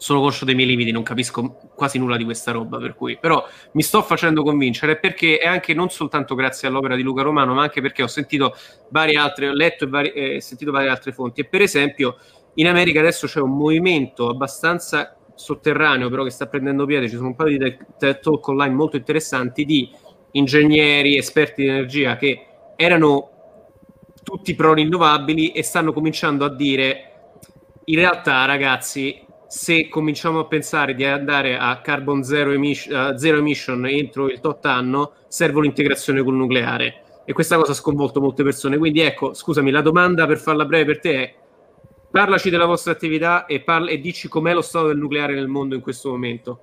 sono 0.02 0.22
conscio 0.22 0.46
dei 0.46 0.56
miei 0.56 0.70
limiti, 0.70 0.92
non 0.92 1.04
capisco 1.04 1.60
quasi 1.76 2.00
nulla 2.00 2.16
di 2.16 2.24
questa 2.24 2.54
roba, 2.54 2.78
per 2.78 2.96
cui 2.96 3.18
però 3.20 3.46
mi 3.74 3.82
sto 3.82 4.02
facendo 4.02 4.44
convincere 4.44 4.98
perché 4.98 5.40
è 5.40 5.48
anche 5.48 5.74
non 5.74 5.90
soltanto 5.90 6.36
grazie 6.36 6.70
all'opera 6.70 6.96
di 6.96 7.02
Luca 7.02 7.22
Romano, 7.22 7.54
ma 7.54 7.64
anche 7.64 7.82
perché 7.82 8.02
ho 8.02 8.08
sentito 8.08 8.56
varie 8.92 9.18
altre, 9.18 9.50
ho 9.50 9.54
letto 9.54 9.84
e 9.84 9.88
vari, 9.88 10.12
eh, 10.12 10.42
sentito 10.42 10.72
varie 10.72 10.88
altre 10.88 11.12
fonti. 11.12 11.42
E 11.42 11.46
per 11.46 11.62
esempio, 11.62 12.16
in 12.54 12.68
America 12.68 13.02
adesso 13.02 13.28
c'è 13.28 13.42
un 13.42 13.58
movimento 13.58 14.30
abbastanza 14.30 15.18
sotterraneo, 15.36 16.10
però 16.10 16.24
che 16.24 16.30
sta 16.30 16.48
prendendo 16.48 16.86
piede. 16.86 17.10
Ci 17.10 17.18
sono 17.18 17.28
un 17.28 17.36
paio 17.36 17.58
di 17.58 17.78
talk 17.98 18.48
online 18.48 18.74
molto 18.74 18.96
interessanti 18.96 19.66
di 19.66 19.92
ingegneri, 20.32 21.18
esperti 21.18 21.64
di 21.64 21.68
energia 21.68 22.16
che 22.16 22.46
erano 22.78 23.32
tutti 24.24 24.56
pro 24.56 24.74
rinnovabili 24.74 25.52
e 25.52 25.62
stanno 25.62 25.92
cominciando 25.92 26.46
a 26.46 26.56
dire 26.56 27.04
in 27.84 27.96
realtà 27.96 28.46
ragazzi 28.46 29.28
se 29.50 29.90
cominciamo 29.90 30.38
a 30.38 30.46
pensare 30.46 30.94
di 30.94 31.04
andare 31.04 31.58
a 31.58 31.82
carbon 31.82 32.24
zero, 32.24 32.52
emission, 32.52 33.14
uh, 33.14 33.18
zero 33.18 33.40
emission 33.40 33.84
entro 33.88 34.30
il 34.30 34.40
tot 34.40 34.64
anno, 34.68 35.14
serve 35.28 35.58
un'integrazione 35.58 36.22
col 36.22 36.36
nucleare. 36.36 37.22
E 37.26 37.34
questa 37.34 37.56
cosa 37.58 37.72
ha 37.72 37.76
sconvolto 37.76 38.22
molte 38.22 38.44
persone. 38.44 38.78
Quindi 38.78 39.02
ecco, 39.02 39.34
scusami, 39.34 39.72
la 39.72 39.82
domanda 39.82 40.28
per 40.28 40.38
farla 40.38 40.66
breve 40.66 40.86
per 40.86 41.00
te 41.00 41.14
è 41.24 41.36
parlaci 42.12 42.52
della 42.52 42.66
vostra 42.66 42.92
attività 42.92 43.48
e, 43.48 43.62
parla, 43.62 43.90
e 43.90 44.00
dici 44.00 44.28
com'è 44.28 44.54
lo 44.54 44.62
stato 44.62 44.88
del 44.88 44.98
nucleare 44.98 45.34
nel 45.34 45.48
mondo 45.48 45.74
in 45.74 45.82
questo 45.82 46.10
momento. 46.10 46.60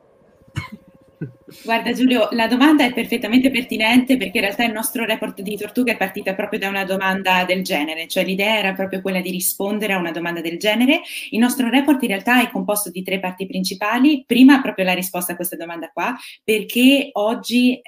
Guarda 1.65 1.93
Giulio, 1.93 2.29
la 2.33 2.47
domanda 2.47 2.85
è 2.85 2.93
perfettamente 2.93 3.51
pertinente 3.51 4.17
perché 4.17 4.39
in 4.39 4.45
realtà 4.45 4.65
il 4.65 4.73
nostro 4.73 5.05
report 5.05 5.41
di 5.41 5.57
Tortuga 5.57 5.93
è 5.93 5.97
partita 5.97 6.35
proprio 6.35 6.59
da 6.59 6.69
una 6.69 6.85
domanda 6.85 7.45
del 7.45 7.63
genere, 7.63 8.07
cioè 8.07 8.25
l'idea 8.25 8.59
era 8.59 8.73
proprio 8.75 9.01
quella 9.01 9.21
di 9.21 9.31
rispondere 9.31 9.95
a 9.95 9.99
una 9.99 10.13
domanda 10.13 10.41
del 10.41 10.59
genere. 10.59 11.01
Il 11.31 11.39
nostro 11.39 11.69
report 11.69 12.03
in 12.03 12.09
realtà 12.09 12.43
è 12.43 12.51
composto 12.51 12.91
di 12.91 13.03
tre 13.03 13.19
parti 13.21 13.47
principali. 13.47 14.25
Prima 14.27 14.61
proprio 14.61 14.85
la 14.85 14.95
risposta 14.95 15.33
a 15.33 15.37
questa 15.37 15.57
domanda 15.57 15.91
qua, 15.93 16.15
perché 16.45 17.11
oggi 17.13 17.81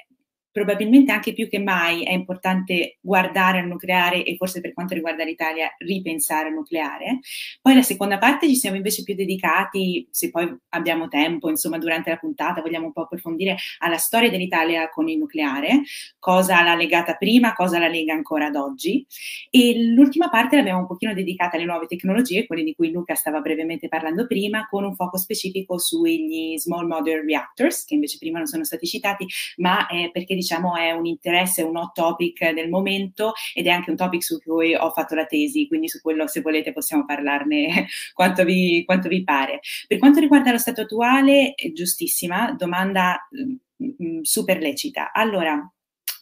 probabilmente 0.51 1.11
anche 1.11 1.33
più 1.33 1.47
che 1.47 1.59
mai 1.59 2.03
è 2.03 2.11
importante 2.11 2.97
guardare 3.01 3.59
al 3.59 3.67
nucleare 3.67 4.23
e 4.23 4.35
forse 4.35 4.61
per 4.61 4.73
quanto 4.73 4.93
riguarda 4.93 5.23
l'Italia 5.23 5.73
ripensare 5.77 6.47
al 6.47 6.53
nucleare. 6.53 7.19
Poi 7.61 7.75
la 7.75 7.81
seconda 7.81 8.17
parte 8.17 8.47
ci 8.47 8.55
siamo 8.55 8.75
invece 8.75 9.03
più 9.03 9.15
dedicati, 9.15 10.07
se 10.11 10.31
poi 10.31 10.51
abbiamo 10.69 11.07
tempo, 11.07 11.49
insomma 11.49 11.77
durante 11.77 12.09
la 12.09 12.17
puntata 12.17 12.61
vogliamo 12.61 12.87
un 12.87 12.93
po' 12.93 13.01
approfondire 13.01 13.57
alla 13.79 13.97
storia 13.97 14.29
dell'Italia 14.29 14.89
con 14.89 15.07
il 15.07 15.17
nucleare, 15.17 15.83
cosa 16.17 16.61
l'ha 16.63 16.75
legata 16.75 17.15
prima, 17.15 17.53
cosa 17.53 17.79
la 17.79 17.87
lega 17.87 18.13
ancora 18.13 18.47
ad 18.47 18.55
oggi. 18.55 19.05
E 19.49 19.83
l'ultima 19.93 20.29
parte 20.29 20.55
l'abbiamo 20.55 20.79
un 20.79 20.87
pochino 20.87 21.13
dedicata 21.13 21.57
alle 21.57 21.65
nuove 21.65 21.85
tecnologie, 21.85 22.45
quelle 22.45 22.63
di 22.63 22.73
cui 22.75 22.91
Luca 22.91 23.15
stava 23.15 23.39
brevemente 23.39 23.87
parlando 23.87 24.25
prima, 24.25 24.67
con 24.67 24.83
un 24.83 24.95
foco 24.95 25.17
specifico 25.17 25.77
sugli 25.77 26.57
small 26.57 26.87
modular 26.87 27.23
reactors, 27.23 27.85
che 27.85 27.93
invece 27.93 28.17
prima 28.17 28.37
non 28.39 28.47
sono 28.47 28.63
stati 28.63 28.85
citati, 28.85 29.25
ma 29.57 29.87
eh, 29.87 30.09
perché 30.11 30.35
diciamo 30.39 30.75
è 30.75 30.91
un 30.91 31.05
interesse, 31.05 31.61
un 31.61 31.75
hot 31.77 31.93
topic 31.93 32.51
del 32.51 32.69
momento 32.69 33.33
ed 33.53 33.67
è 33.67 33.69
anche 33.69 33.89
un 33.89 33.95
topic 33.95 34.23
su 34.23 34.39
cui 34.41 34.73
ho 34.75 34.89
fatto 34.91 35.15
la 35.15 35.25
tesi, 35.25 35.67
quindi 35.67 35.87
su 35.89 36.01
quello 36.01 36.27
se 36.27 36.41
volete 36.41 36.71
possiamo 36.71 37.05
parlarne 37.05 37.87
quanto 38.13 38.43
vi, 38.43 38.83
quanto 38.85 39.07
vi 39.09 39.23
pare. 39.23 39.59
Per 39.87 39.97
quanto 39.97 40.19
riguarda 40.19 40.51
lo 40.51 40.57
stato 40.57 40.81
attuale, 40.81 41.53
giustissima, 41.73 42.53
domanda 42.57 43.27
mm, 43.35 44.17
mm, 44.17 44.21
super 44.21 44.59
lecita. 44.59 45.11
Allora, 45.11 45.71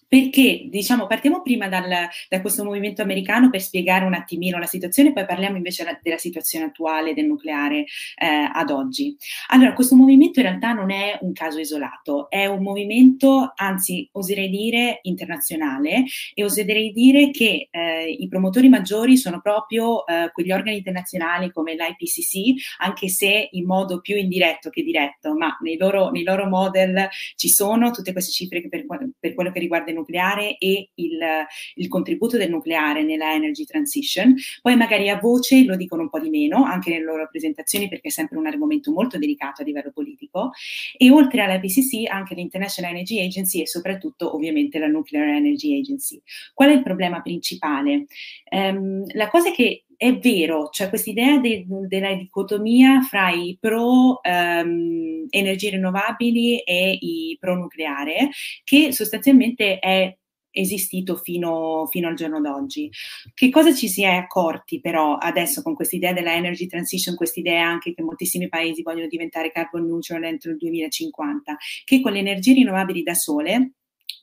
perché 0.07 0.67
diciamo 0.69 1.05
partiamo 1.05 1.41
prima 1.41 1.67
dal, 1.67 1.89
da 2.29 2.41
questo 2.41 2.63
movimento 2.63 3.01
americano 3.01 3.49
per 3.49 3.61
spiegare 3.61 4.05
un 4.05 4.13
attimino 4.13 4.57
la 4.57 4.65
situazione, 4.65 5.13
poi 5.13 5.25
parliamo 5.25 5.57
invece 5.57 5.83
la, 5.83 5.99
della 6.01 6.17
situazione 6.17 6.65
attuale 6.65 7.13
del 7.13 7.25
nucleare 7.25 7.79
eh, 8.15 8.49
ad 8.51 8.69
oggi. 8.69 9.15
Allora, 9.49 9.73
questo 9.73 9.95
movimento 9.95 10.39
in 10.39 10.45
realtà 10.45 10.71
non 10.71 10.91
è 10.91 11.17
un 11.21 11.33
caso 11.33 11.59
isolato, 11.59 12.29
è 12.29 12.45
un 12.45 12.63
movimento, 12.63 13.51
anzi 13.55 14.07
oserei 14.13 14.49
dire 14.49 14.99
internazionale 15.03 16.05
e 16.33 16.43
oserei 16.43 16.91
dire 16.93 17.31
che 17.31 17.67
eh, 17.69 18.09
i 18.09 18.27
promotori 18.27 18.69
maggiori 18.69 19.17
sono 19.17 19.41
proprio 19.41 20.05
eh, 20.05 20.29
quegli 20.31 20.51
organi 20.51 20.77
internazionali 20.77 21.51
come 21.51 21.75
l'IPCC, 21.75 22.79
anche 22.79 23.09
se 23.09 23.49
in 23.51 23.65
modo 23.65 23.99
più 23.99 24.15
indiretto 24.15 24.69
che 24.69 24.83
diretto, 24.83 25.35
ma 25.35 25.57
nei 25.61 25.77
loro, 25.77 26.11
nei 26.11 26.23
loro 26.23 26.47
model 26.47 27.09
ci 27.35 27.49
sono 27.49 27.91
tutte 27.91 28.13
queste 28.13 28.31
cifre 28.31 28.67
per, 28.67 28.85
per 29.19 29.33
quello 29.33 29.51
che 29.51 29.59
riguarda 29.59 29.91
il 29.91 29.96
nucleare 29.97 30.57
e 30.57 30.89
il, 30.95 31.19
il, 31.75 31.87
contributo 31.87 32.37
del 32.37 32.49
nucleare 32.49 33.03
nella 33.03 33.33
energy 33.33 33.65
transition. 33.65 34.35
Poi 34.61 34.75
magari 34.75 35.09
a 35.09 35.19
voce 35.19 35.63
lo 35.63 35.75
dicono 35.75 36.03
un 36.03 36.09
po' 36.09 36.19
di 36.19 36.29
meno, 36.29 36.63
anche 36.63 36.91
nelle 36.91 37.03
loro 37.03 37.27
presentazioni, 37.29 37.87
perché 37.87 38.07
è 38.07 38.11
sempre 38.11 38.37
un 38.37 38.47
argomento 38.47 38.91
molto 38.91 39.17
delicato 39.17 39.61
a 39.61 39.65
livello 39.65 39.91
politico. 39.91 40.51
E 40.97 41.09
oltre 41.09 41.41
alla 41.41 41.59
PCC, 41.59 42.09
anche 42.09 42.35
l'International 42.35 42.91
Energy 42.91 43.19
Agency 43.19 43.61
e 43.61 43.67
soprattutto 43.67 44.33
ovviamente 44.35 44.79
la 44.79 44.87
Nuclear 44.87 45.27
Energy 45.27 45.79
Agency. 45.79 46.21
Qual 46.53 46.69
è 46.69 46.73
il 46.73 46.83
problema 46.83 47.21
principale? 47.21 48.05
Um, 48.49 49.03
la 49.13 49.29
cosa 49.29 49.51
che 49.51 49.83
è 49.97 50.15
vero, 50.19 50.69
cioè 50.69 50.89
questa 50.89 51.09
idea 51.09 51.39
de, 51.39 51.65
della 51.87 52.13
dicotomia 52.13 53.01
fra 53.01 53.31
i 53.31 53.57
pro 53.59 54.21
um, 54.23 55.25
energie 55.29 55.71
rinnovabili 55.71 56.59
e 56.59 56.97
i 57.01 57.35
pro 57.39 57.55
nucleare, 57.55 58.29
che 58.63 58.93
sostanzialmente 58.93 59.79
è 59.79 60.15
esistito 60.51 61.15
fino, 61.15 61.87
fino, 61.89 62.07
al 62.07 62.15
giorno 62.15 62.39
d'oggi. 62.39 62.91
Che 63.33 63.49
cosa 63.49 63.73
ci 63.73 63.87
si 63.87 64.03
è 64.03 64.13
accorti 64.13 64.79
però 64.79 65.17
adesso 65.17 65.63
con 65.63 65.73
questa 65.73 65.95
idea 65.95 66.13
della 66.13 66.35
energy 66.35 66.67
transition, 66.67 67.15
questa 67.15 67.39
idea 67.39 67.67
anche 67.67 67.93
che 67.95 68.03
moltissimi 68.03 68.49
paesi 68.49 68.83
vogliono 68.83 69.07
diventare 69.07 69.51
carbon 69.51 69.87
neutral 69.87 70.23
entro 70.23 70.51
il 70.51 70.57
2050, 70.57 71.57
che 71.85 72.01
con 72.01 72.11
le 72.11 72.19
energie 72.19 72.53
rinnovabili 72.53 73.01
da 73.01 73.15
sole 73.15 73.71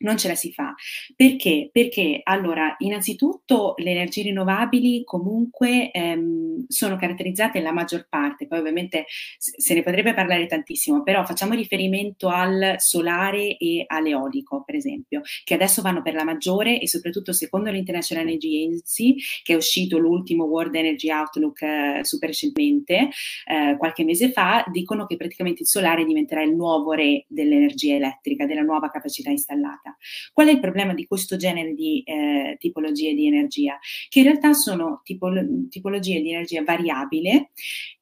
non 0.04 0.16
ce 0.16 0.28
la 0.28 0.34
si 0.34 0.52
fa. 0.52 0.74
Perché? 1.16 1.70
Perché 1.72 2.20
allora, 2.22 2.76
innanzitutto 2.78 3.74
le 3.78 3.90
energie 3.90 4.22
rinnovabili 4.22 5.02
comunque 5.02 5.90
ehm, 5.90 6.66
sono 6.68 6.96
caratterizzate 6.96 7.60
la 7.60 7.72
maggior 7.72 8.06
parte, 8.08 8.46
poi 8.46 8.58
ovviamente 8.58 9.06
se 9.38 9.74
ne 9.74 9.82
potrebbe 9.82 10.14
parlare 10.14 10.46
tantissimo, 10.46 11.02
però 11.02 11.24
facciamo 11.24 11.54
riferimento 11.54 12.28
al 12.28 12.74
solare 12.78 13.56
e 13.56 13.84
all'eolico, 13.86 14.62
per 14.64 14.76
esempio, 14.76 15.22
che 15.42 15.54
adesso 15.54 15.82
vanno 15.82 16.02
per 16.02 16.14
la 16.14 16.24
maggiore 16.24 16.78
e 16.80 16.86
soprattutto 16.86 17.32
secondo 17.32 17.70
l'International 17.70 18.26
Energy 18.26 18.64
Agency, 18.64 19.16
che 19.42 19.54
è 19.54 19.56
uscito 19.56 19.98
l'ultimo 19.98 20.44
World 20.44 20.74
Energy 20.74 21.10
Outlook 21.10 21.62
eh, 21.62 22.00
super 22.02 22.28
recentemente, 22.28 23.08
eh, 23.46 23.76
qualche 23.78 24.04
mese 24.04 24.30
fa, 24.30 24.64
dicono 24.70 25.06
che 25.06 25.16
praticamente 25.16 25.62
il 25.62 25.68
solare 25.68 26.04
diventerà 26.04 26.42
il 26.42 26.54
nuovo 26.54 26.92
re 26.92 27.24
dell'energia 27.28 27.94
elettrica, 27.94 28.44
della 28.44 28.60
nuova 28.60 28.90
capacità 28.90 29.30
installata 29.30 29.93
Qual 30.32 30.48
è 30.48 30.50
il 30.50 30.60
problema 30.60 30.94
di 30.94 31.06
questo 31.06 31.36
genere 31.36 31.74
di 31.74 32.02
eh, 32.02 32.56
tipologie 32.58 33.14
di 33.14 33.26
energia? 33.26 33.78
Che 34.08 34.18
in 34.18 34.24
realtà 34.26 34.52
sono 34.52 35.00
tipolo- 35.04 35.66
tipologie 35.68 36.20
di 36.20 36.30
energia 36.32 36.62
variabile 36.62 37.50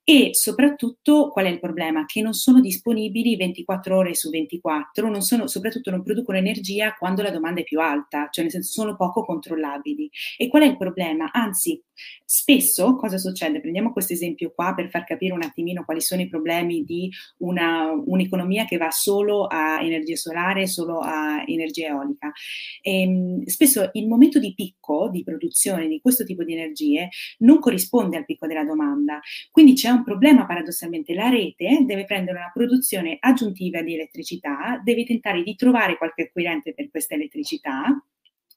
e 0.04 0.30
soprattutto 0.32 1.30
qual 1.30 1.47
è 1.47 1.49
il 1.49 1.61
problema? 1.61 2.04
Che 2.04 2.21
non 2.23 2.32
sono 2.32 2.61
disponibili 2.61 3.37
24 3.37 3.97
ore 3.97 4.14
su 4.14 4.30
24, 4.30 5.09
non 5.09 5.23
sono, 5.23 5.47
soprattutto 5.47 5.92
non 5.92 6.02
producono 6.02 6.38
energia 6.38 6.94
quando 6.99 7.23
la 7.23 7.30
domanda 7.30 7.61
è 7.61 7.64
più 7.64 7.78
alta, 7.78 8.28
cioè 8.30 8.42
nel 8.42 8.52
senso 8.52 8.73
sono 8.73 8.97
poco 8.97 9.25
controllabili. 9.25 10.11
E 10.37 10.49
qual 10.49 10.62
è 10.62 10.66
il 10.66 10.76
problema? 10.76 11.30
Anzi, 11.30 11.80
spesso 12.25 12.97
cosa 12.97 13.16
succede? 13.16 13.61
Prendiamo 13.61 13.92
questo 13.92 14.12
esempio 14.12 14.52
qua 14.52 14.75
per 14.75 14.90
far 14.90 15.04
capire 15.04 15.35
un 15.35 15.42
attimino 15.42 15.85
quali 15.85 16.00
sono 16.00 16.21
i 16.21 16.28
problemi 16.28 16.82
di 16.82 17.09
una, 17.38 17.92
un'economia 17.92 18.64
che 18.64 18.78
va 18.78 18.90
solo 18.90 19.47
a 19.47 19.80
energia 19.82 20.16
solare, 20.16 20.66
solo 20.66 20.99
a 20.99 21.44
energia 21.47 21.88
eolica. 21.88 22.32
E, 22.80 23.02
ehm, 23.02 23.44
spesso 23.44 23.90
il 23.92 24.09
momento 24.09 24.40
di 24.40 24.52
picco 24.54 25.09
di 25.11 25.23
produzione 25.23 25.87
di 25.87 26.00
questo 26.00 26.25
tipo 26.25 26.42
di 26.42 26.54
energie 26.54 27.09
non 27.38 27.61
corrisponde 27.61 28.16
al 28.16 28.25
picco 28.25 28.49
della 28.49 28.64
domanda, 28.64 29.21
quindi 29.52 29.75
c'è 29.75 29.91
un 29.92 30.04
problema 30.04 30.46
paradossalmente, 30.46 31.14
la 31.14 31.28
rete 31.28 31.84
deve 31.84 32.04
prendere 32.04 32.38
una 32.38 32.50
produzione 32.52 33.16
aggiuntiva 33.20 33.82
di 33.82 33.94
elettricità, 33.94 34.80
deve 34.82 35.04
tentare 35.04 35.42
di 35.42 35.54
trovare 35.54 35.96
qualche 35.96 36.22
acquirente 36.22 36.75
per 36.75 36.90
questa 36.90 37.14
elettricità, 37.14 38.04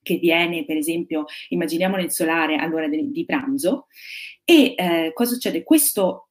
che 0.02 0.18
viene, 0.18 0.66
per 0.66 0.78
esempio, 0.78 1.26
immaginiamo 1.50 1.96
nel 1.96 2.12
solare 2.12 2.56
all'ora 2.56 2.88
di, 2.88 3.24
pranzo, 3.26 3.88
e 4.44 4.76
eh, 4.78 5.12
cosa 5.14 5.34
succede? 5.34 5.64
Questo 5.64 6.30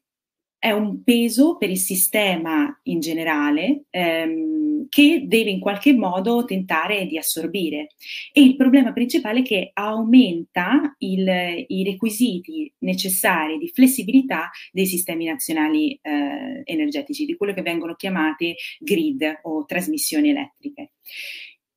è 0.65 0.71
un 0.71 1.03
peso 1.03 1.59
per 1.59 1.69
il 1.69 1.77
sistema 1.77 2.81
in 2.85 3.01
generale 3.01 3.85
ehm, 3.91 4.87
che 4.89 5.25
deve 5.27 5.51
in 5.51 5.61
qualche 5.61 5.93
modo 5.93 6.47
tentare 6.47 7.05
di 7.05 7.19
assorbire. 7.19 7.89
E 8.33 8.41
il 8.41 8.57
problema 8.57 8.95
principale 8.95 9.41
è 9.41 9.43
che 9.43 9.73
aumenta 9.75 10.95
il, 11.01 11.67
i 11.69 11.85
requisiti 11.85 12.73
necessari 12.79 13.59
di 13.59 13.69
flessibilità 13.69 14.49
dei 14.73 14.87
sistemi 14.87 15.27
nazionali 15.27 15.99
eh, 16.01 16.63
energetici, 16.65 17.27
di 17.27 17.37
quello 17.37 17.53
che 17.53 17.61
vengono 17.61 17.95
chiamate 17.95 18.55
grid 18.79 19.41
o 19.43 19.67
trasmissioni 19.67 20.31
elettriche. 20.31 20.93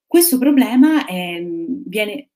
Questo 0.06 0.38
problema 0.38 1.06
eh, 1.06 1.46
viene 1.86 2.30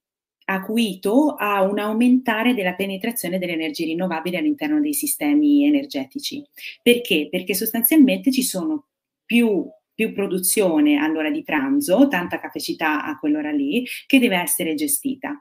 acuito 0.54 1.36
a 1.38 1.62
un 1.62 1.80
aumentare 1.80 2.54
della 2.54 2.74
penetrazione 2.74 3.40
delle 3.40 3.54
energie 3.54 3.86
rinnovabili 3.86 4.38
all'interno 4.38 4.80
dei 4.80 4.94
sistemi 4.94 5.66
energetici. 5.66 6.44
Perché? 6.82 7.28
Perché 7.30 7.54
sostanzialmente 7.54 8.32
ci 8.32 8.44
sono 8.44 8.88
più 9.26 9.66
più 9.94 10.14
produzione 10.14 10.98
all'ora 10.98 11.30
di 11.30 11.44
pranzo, 11.44 12.08
tanta 12.08 12.40
capacità 12.40 13.04
a 13.06 13.20
quell'ora 13.20 13.52
lì, 13.52 13.86
che 14.08 14.18
deve 14.18 14.38
essere 14.38 14.74
gestita. 14.74 15.41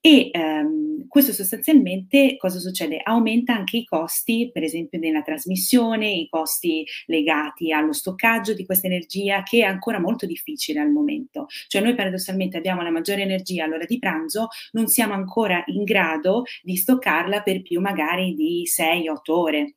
E 0.00 0.30
ehm, 0.32 1.06
questo 1.08 1.32
sostanzialmente 1.32 2.36
cosa 2.38 2.58
succede? 2.58 3.00
Aumenta 3.02 3.54
anche 3.54 3.78
i 3.78 3.84
costi, 3.84 4.50
per 4.52 4.62
esempio 4.62 4.98
nella 4.98 5.22
trasmissione, 5.22 6.10
i 6.10 6.28
costi 6.28 6.86
legati 7.06 7.72
allo 7.72 7.92
stoccaggio 7.92 8.54
di 8.54 8.64
questa 8.64 8.86
energia, 8.86 9.42
che 9.42 9.58
è 9.58 9.64
ancora 9.64 10.00
molto 10.00 10.26
difficile 10.26 10.80
al 10.80 10.90
momento. 10.90 11.46
Cioè 11.68 11.82
noi 11.82 11.94
paradossalmente 11.94 12.56
abbiamo 12.56 12.82
la 12.82 12.90
maggiore 12.90 13.22
energia 13.22 13.64
all'ora 13.64 13.84
di 13.84 13.98
pranzo, 13.98 14.48
non 14.72 14.86
siamo 14.88 15.14
ancora 15.14 15.62
in 15.66 15.84
grado 15.84 16.44
di 16.62 16.76
stoccarla 16.76 17.42
per 17.42 17.62
più 17.62 17.80
magari 17.80 18.34
di 18.34 18.64
6-8 18.66 19.32
ore. 19.32 19.74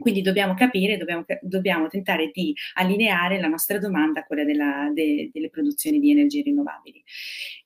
Quindi 0.00 0.22
dobbiamo 0.22 0.54
capire, 0.54 0.96
dobbiamo, 0.96 1.24
dobbiamo, 1.42 1.86
tentare 1.88 2.30
di 2.32 2.54
allineare 2.74 3.38
la 3.38 3.48
nostra 3.48 3.78
domanda 3.78 4.20
a 4.20 4.24
quella 4.24 4.44
della, 4.44 4.90
de, 4.94 5.28
delle 5.30 5.50
produzioni 5.50 6.00
di 6.00 6.10
energie 6.10 6.40
rinnovabili. 6.42 7.04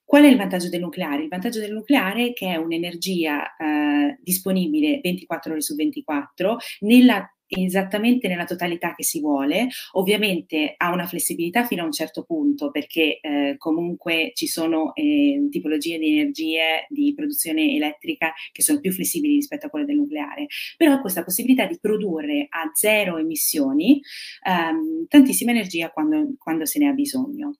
Qual 0.04 0.22
è 0.22 0.28
il 0.28 0.36
vantaggio 0.36 0.68
del 0.68 0.80
nucleare? 0.80 1.22
Il 1.22 1.28
vantaggio 1.28 1.60
del 1.60 1.72
nucleare 1.72 2.28
è 2.28 2.32
che 2.32 2.52
è 2.52 2.56
un'energia 2.56 3.56
eh, 3.56 4.18
disponibile 4.20 5.00
24 5.02 5.52
ore 5.52 5.60
su 5.60 5.74
24 5.74 6.58
nella 6.80 7.28
esattamente 7.46 8.28
nella 8.28 8.44
totalità 8.44 8.94
che 8.94 9.04
si 9.04 9.20
vuole. 9.20 9.68
Ovviamente 9.92 10.74
ha 10.76 10.92
una 10.92 11.06
flessibilità 11.06 11.64
fino 11.64 11.82
a 11.82 11.86
un 11.86 11.92
certo 11.92 12.24
punto 12.24 12.70
perché 12.70 13.18
eh, 13.20 13.54
comunque 13.58 14.32
ci 14.34 14.46
sono 14.46 14.94
eh, 14.94 15.48
tipologie 15.50 15.98
di 15.98 16.18
energie 16.18 16.86
di 16.88 17.12
produzione 17.14 17.74
elettrica 17.74 18.32
che 18.52 18.62
sono 18.62 18.80
più 18.80 18.92
flessibili 18.92 19.34
rispetto 19.34 19.66
a 19.66 19.70
quelle 19.70 19.86
del 19.86 19.96
nucleare, 19.96 20.46
però 20.76 21.00
questa 21.00 21.24
possibilità 21.24 21.66
di 21.66 21.78
produrre 21.80 22.46
a 22.48 22.70
zero 22.72 23.18
emissioni 23.18 24.00
ehm, 24.46 25.06
tantissima 25.08 25.50
energia 25.50 25.90
quando, 25.90 26.34
quando 26.38 26.66
se 26.66 26.78
ne 26.78 26.88
ha 26.88 26.92
bisogno. 26.92 27.56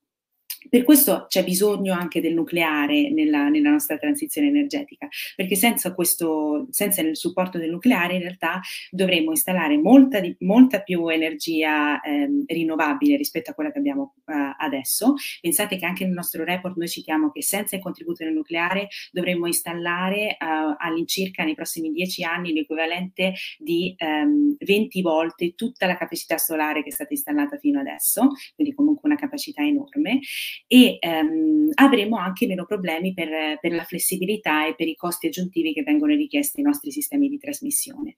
Per 0.69 0.83
questo 0.83 1.27
c'è 1.29 1.45
bisogno 1.45 1.93
anche 1.95 2.21
del 2.21 2.35
nucleare 2.35 3.11
nella, 3.11 3.49
nella 3.49 3.71
nostra 3.71 3.97
transizione 3.99 4.49
energetica, 4.49 5.09
perché 5.37 5.57
senza, 5.57 5.95
questo, 5.95 6.67
senza 6.71 7.03
il 7.03 7.17
supporto 7.17 7.59
del 7.59 7.71
nucleare 7.71 8.15
in 8.15 8.21
realtà 8.21 8.61
dovremmo 8.91 9.31
installare 9.31 9.77
molta, 9.77 10.21
di, 10.21 10.35
molta 10.41 10.81
più 10.81 11.09
energia 11.09 12.01
eh, 12.01 12.29
rinnovabile 12.47 13.17
rispetto 13.17 13.51
a 13.51 13.55
quella 13.55 13.71
che 13.71 13.79
abbiamo 13.79 14.15
eh, 14.27 14.55
adesso. 14.59 15.15
Pensate 15.41 15.77
che 15.77 15.87
anche 15.87 16.05
nel 16.05 16.15
nostro 16.15 16.45
report 16.45 16.77
noi 16.77 16.89
citiamo 16.89 17.31
che 17.31 17.43
senza 17.43 17.77
il 17.77 17.83
contributo 17.83 18.25
del 18.25 18.33
nucleare 18.33 18.89
dovremmo 19.13 19.47
installare 19.47 20.31
eh, 20.31 20.37
all'incirca 20.79 21.45
nei 21.45 21.55
prossimi 21.55 21.91
dieci 21.91 22.25
anni 22.25 22.53
l'equivalente 22.53 23.35
di 23.59 23.95
ehm, 23.97 24.57
20 24.59 25.03
volte 25.03 25.55
tutta 25.55 25.87
la 25.87 25.97
capacità 25.97 26.39
solare 26.39 26.83
che 26.83 26.89
è 26.89 26.93
stata 26.93 27.13
installata 27.13 27.59
fino 27.59 27.81
adesso, 27.81 28.31
quindi 28.55 28.75
comunque 28.75 29.09
una 29.09 29.19
capacità 29.19 29.63
enorme 29.63 30.21
e 30.67 30.97
ehm, 31.01 31.71
avremo 31.75 32.17
anche 32.17 32.47
meno 32.47 32.65
problemi 32.65 33.15
per, 33.15 33.59
per 33.61 33.73
la 33.73 33.85
flessibilità 33.85 34.67
e 34.67 34.75
per 34.75 34.89
i 34.89 34.97
costi 34.97 35.27
aggiuntivi 35.27 35.73
che 35.73 35.83
vengono 35.83 36.15
richiesti 36.15 36.61
ai 36.61 36.67
nostri 36.67 36.91
sistemi 36.91 37.29
di 37.29 37.39
trasmissione. 37.39 38.17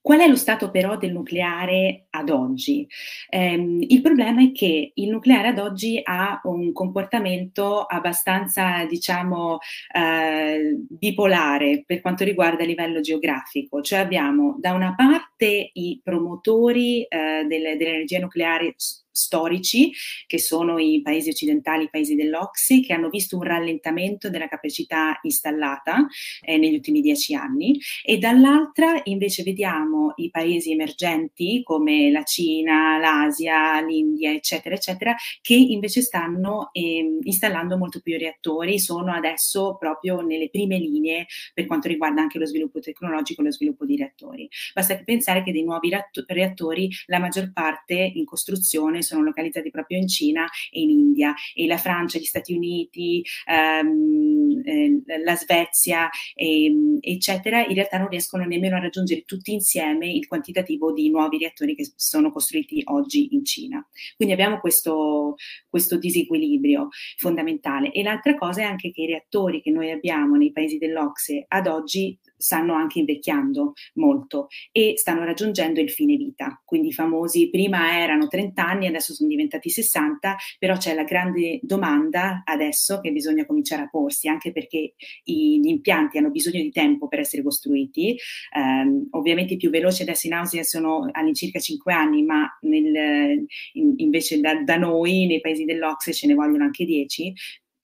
Qual 0.00 0.20
è 0.20 0.28
lo 0.28 0.36
stato 0.36 0.70
però 0.70 0.96
del 0.96 1.12
nucleare 1.12 2.06
ad 2.10 2.30
oggi? 2.30 2.86
Eh, 3.28 3.76
il 3.80 4.00
problema 4.00 4.42
è 4.42 4.52
che 4.52 4.92
il 4.94 5.10
nucleare 5.10 5.48
ad 5.48 5.58
oggi 5.58 6.00
ha 6.02 6.40
un 6.44 6.72
comportamento 6.72 7.82
abbastanza, 7.82 8.86
diciamo, 8.86 9.58
eh, 9.94 10.78
bipolare 10.88 11.82
per 11.84 12.00
quanto 12.00 12.24
riguarda 12.24 12.62
il 12.62 12.70
livello 12.70 13.00
geografico, 13.00 13.82
cioè 13.82 13.98
abbiamo 13.98 14.56
da 14.58 14.72
una 14.72 14.94
parte 14.94 15.70
i 15.74 16.00
promotori 16.02 17.02
eh, 17.02 17.44
delle, 17.46 17.76
dell'energia 17.76 18.20
nucleare 18.20 18.74
storici, 19.18 19.92
che 20.26 20.38
sono 20.38 20.78
i 20.78 21.00
paesi 21.02 21.30
occidentali, 21.30 21.84
i 21.84 21.90
paesi 21.90 22.14
dell'Ocse, 22.14 22.80
che 22.80 22.92
hanno 22.92 23.08
visto 23.08 23.36
un 23.36 23.42
rallentamento 23.42 24.30
della 24.30 24.48
capacità 24.48 25.18
installata 25.22 26.06
eh, 26.42 26.56
negli 26.56 26.74
ultimi 26.74 27.00
dieci 27.00 27.34
anni, 27.34 27.78
e 28.04 28.18
dall'altra 28.18 29.00
invece 29.04 29.42
vediamo 29.42 30.12
i 30.16 30.30
paesi 30.30 30.72
emergenti 30.72 31.62
come 31.64 32.10
la 32.10 32.22
Cina, 32.22 32.98
l'Asia, 32.98 33.80
l'India, 33.80 34.32
eccetera, 34.32 34.74
eccetera, 34.74 35.14
che 35.42 35.54
invece 35.54 36.00
stanno 36.02 36.70
eh, 36.72 37.18
installando 37.22 37.76
molto 37.76 38.00
più 38.00 38.16
reattori, 38.16 38.78
sono 38.78 39.12
adesso 39.12 39.76
proprio 39.78 40.20
nelle 40.20 40.48
prime 40.48 40.78
linee 40.78 41.26
per 41.52 41.66
quanto 41.66 41.88
riguarda 41.88 42.20
anche 42.20 42.38
lo 42.38 42.46
sviluppo 42.46 42.80
tecnologico 42.80 43.40
e 43.40 43.44
lo 43.44 43.52
sviluppo 43.52 43.84
di 43.84 43.96
reattori. 43.96 44.48
Basta 44.72 44.96
pensare 45.04 45.42
che 45.42 45.52
dei 45.52 45.64
nuovi 45.64 45.90
reattori 46.26 46.88
la 47.06 47.18
maggior 47.18 47.52
parte 47.52 47.94
in 47.94 48.24
costruzione 48.24 49.02
sono 49.08 49.22
localizzati 49.22 49.70
proprio 49.70 49.98
in 49.98 50.08
Cina 50.08 50.46
e 50.70 50.80
in 50.80 50.90
India 50.90 51.34
e 51.54 51.66
la 51.66 51.76
Francia, 51.78 52.18
gli 52.18 52.24
Stati 52.24 52.54
Uniti, 52.54 53.24
ehm, 53.46 54.62
eh, 54.64 55.02
la 55.24 55.36
Svezia, 55.36 56.08
eh, 56.34 56.98
eccetera, 57.00 57.64
in 57.64 57.74
realtà 57.74 57.98
non 57.98 58.08
riescono 58.08 58.44
nemmeno 58.44 58.76
a 58.76 58.80
raggiungere 58.80 59.22
tutti 59.24 59.52
insieme 59.52 60.10
il 60.10 60.26
quantitativo 60.26 60.92
di 60.92 61.10
nuovi 61.10 61.38
reattori 61.38 61.74
che 61.74 61.90
sono 61.96 62.30
costruiti 62.30 62.82
oggi 62.86 63.34
in 63.34 63.44
Cina. 63.44 63.86
Quindi 64.16 64.34
abbiamo 64.34 64.60
questo, 64.60 65.36
questo 65.68 65.98
disequilibrio 65.98 66.88
fondamentale. 67.16 67.92
E 67.92 68.02
l'altra 68.02 68.36
cosa 68.36 68.62
è 68.62 68.64
anche 68.64 68.90
che 68.90 69.02
i 69.02 69.06
reattori 69.06 69.60
che 69.62 69.70
noi 69.70 69.90
abbiamo 69.90 70.36
nei 70.36 70.52
paesi 70.52 70.78
dell'Ocse 70.78 71.44
ad 71.48 71.66
oggi 71.66 72.18
stanno 72.38 72.74
anche 72.74 73.00
invecchiando 73.00 73.72
molto 73.94 74.46
e 74.72 74.94
stanno 74.96 75.24
raggiungendo 75.24 75.80
il 75.80 75.90
fine 75.90 76.16
vita. 76.16 76.62
Quindi 76.64 76.88
i 76.88 76.92
famosi 76.92 77.50
prima 77.50 77.98
erano 78.00 78.28
30 78.28 78.66
anni, 78.66 78.86
adesso 78.86 79.12
sono 79.12 79.28
diventati 79.28 79.68
60, 79.68 80.36
però 80.58 80.76
c'è 80.76 80.94
la 80.94 81.04
grande 81.04 81.58
domanda 81.62 82.42
adesso 82.44 83.00
che 83.00 83.12
bisogna 83.12 83.44
cominciare 83.44 83.82
a 83.82 83.88
porsi, 83.88 84.28
anche 84.28 84.52
perché 84.52 84.94
gli 85.22 85.66
impianti 85.66 86.18
hanno 86.18 86.30
bisogno 86.30 86.62
di 86.62 86.70
tempo 86.70 87.08
per 87.08 87.20
essere 87.20 87.42
costruiti. 87.42 88.16
Um, 88.56 89.08
ovviamente 89.10 89.54
i 89.54 89.56
più 89.56 89.70
veloci 89.70 90.02
adesso 90.02 90.26
in 90.26 90.34
Austria 90.34 90.62
sono 90.62 91.08
all'incirca 91.10 91.58
5 91.58 91.92
anni, 91.92 92.22
ma 92.22 92.48
nel, 92.62 93.44
in, 93.72 93.94
invece 93.96 94.40
da, 94.40 94.62
da 94.62 94.76
noi, 94.76 95.26
nei 95.26 95.40
paesi 95.40 95.64
dell'Ocse, 95.64 96.12
ce 96.12 96.26
ne 96.26 96.34
vogliono 96.34 96.64
anche 96.64 96.84
10 96.84 97.34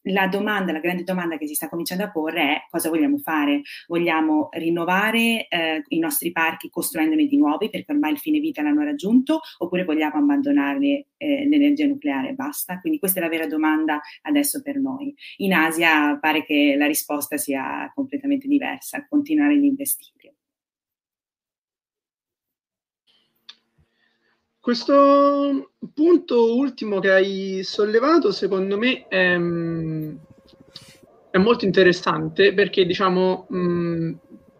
la 0.05 0.27
domanda, 0.27 0.73
la 0.73 0.81
grande 0.81 1.05
domanda 1.05 1.39
che 1.39 1.47
si 1.47 1.55
sta 1.55 1.69
cominciando 1.69 2.05
a 2.05 2.11
porre 2.11 2.43
è 2.43 2.67
cosa 2.71 2.89
vogliamo 2.89 3.19
fare? 3.19 3.63
Vogliamo 3.87 4.49
rinnovare 4.53 5.49
eh, 5.49 5.83
i 5.89 5.99
nostri 5.99 6.33
parchi 6.33 6.69
costruendone 6.69 7.27
di 7.27 7.37
nuovi 7.37 7.71
perché 7.71 7.93
ormai 7.93 8.13
il 8.13 8.19
fine 8.19 8.41
vita 8.41 8.63
l'hanno 8.63 8.85
raggiunto 8.85 9.41
oppure 9.59 9.85
vogliamo 9.85 10.17
abbandonare 10.17 11.07
eh, 11.17 11.47
l'energia 11.49 11.87
nucleare 11.87 12.31
e 12.31 12.35
basta? 12.35 12.81
Quindi 12.81 12.99
questa 12.99 13.21
è 13.21 13.23
la 13.23 13.29
vera 13.29 13.47
domanda 13.47 14.01
adesso 14.23 14.61
per 14.63 14.79
noi. 14.79 15.15
In 15.39 15.55
Asia 15.55 16.19
pare 16.19 16.45
che 16.45 16.75
la 16.77 16.87
risposta 16.87 17.37
sia 17.37 17.91
completamente 17.95 18.47
diversa, 18.49 19.07
continuare 19.09 19.55
ad 19.55 19.63
investire. 19.63 20.34
Questo 24.65 25.73
punto 25.93 26.57
ultimo 26.57 26.99
che 26.99 27.11
hai 27.11 27.61
sollevato, 27.65 28.33
secondo 28.33 28.79
me, 28.79 29.07
è, 29.09 29.35
è 31.31 31.37
molto 31.37 31.67
interessante 31.67 32.55
perché, 32.55 32.87
diciamo, 32.87 33.45
mh, 33.47 34.13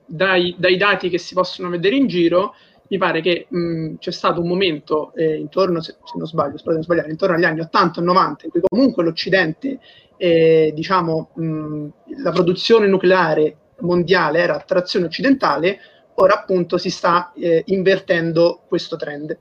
dai, 0.05 0.57
dai, 0.59 0.77
dati 0.77 1.09
che 1.09 1.17
si 1.17 1.33
possono 1.33 1.71
vedere 1.71 1.97
in 1.97 2.07
giro, 2.07 2.53
mi 2.89 2.99
pare 2.99 3.23
che 3.23 3.47
mh, 3.49 3.95
c'è 3.95 4.11
stato 4.11 4.43
un 4.43 4.49
momento 4.49 5.15
eh, 5.15 5.37
intorno, 5.37 5.81
se, 5.81 5.97
se, 6.05 6.19
non 6.19 6.27
sbaglio, 6.27 6.59
spero 6.59 6.73
di 6.73 6.77
non 6.77 6.85
sbagliare, 6.85 7.11
intorno 7.11 7.37
agli 7.37 7.45
anni 7.45 7.61
80 7.61 8.01
e 8.01 8.05
90, 8.05 8.45
in 8.45 8.51
cui 8.51 8.61
comunque 8.69 9.05
l'Occidente, 9.05 9.81
eh, 10.19 10.71
diciamo, 10.75 11.31
mh, 11.33 11.87
la 12.23 12.31
produzione 12.31 12.87
nucleare 12.89 13.57
mondiale 13.79 14.41
era 14.41 14.57
a 14.57 14.65
trazione 14.67 15.07
occidentale, 15.07 15.79
ora 16.17 16.35
appunto 16.35 16.77
si 16.77 16.91
sta 16.91 17.33
eh, 17.35 17.63
invertendo 17.69 18.65
questo 18.69 18.97
trend 18.97 19.35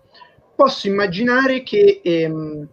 posso 0.56 0.88
immaginare 0.88 1.64
che 1.64 2.02
ehm, 2.04 2.68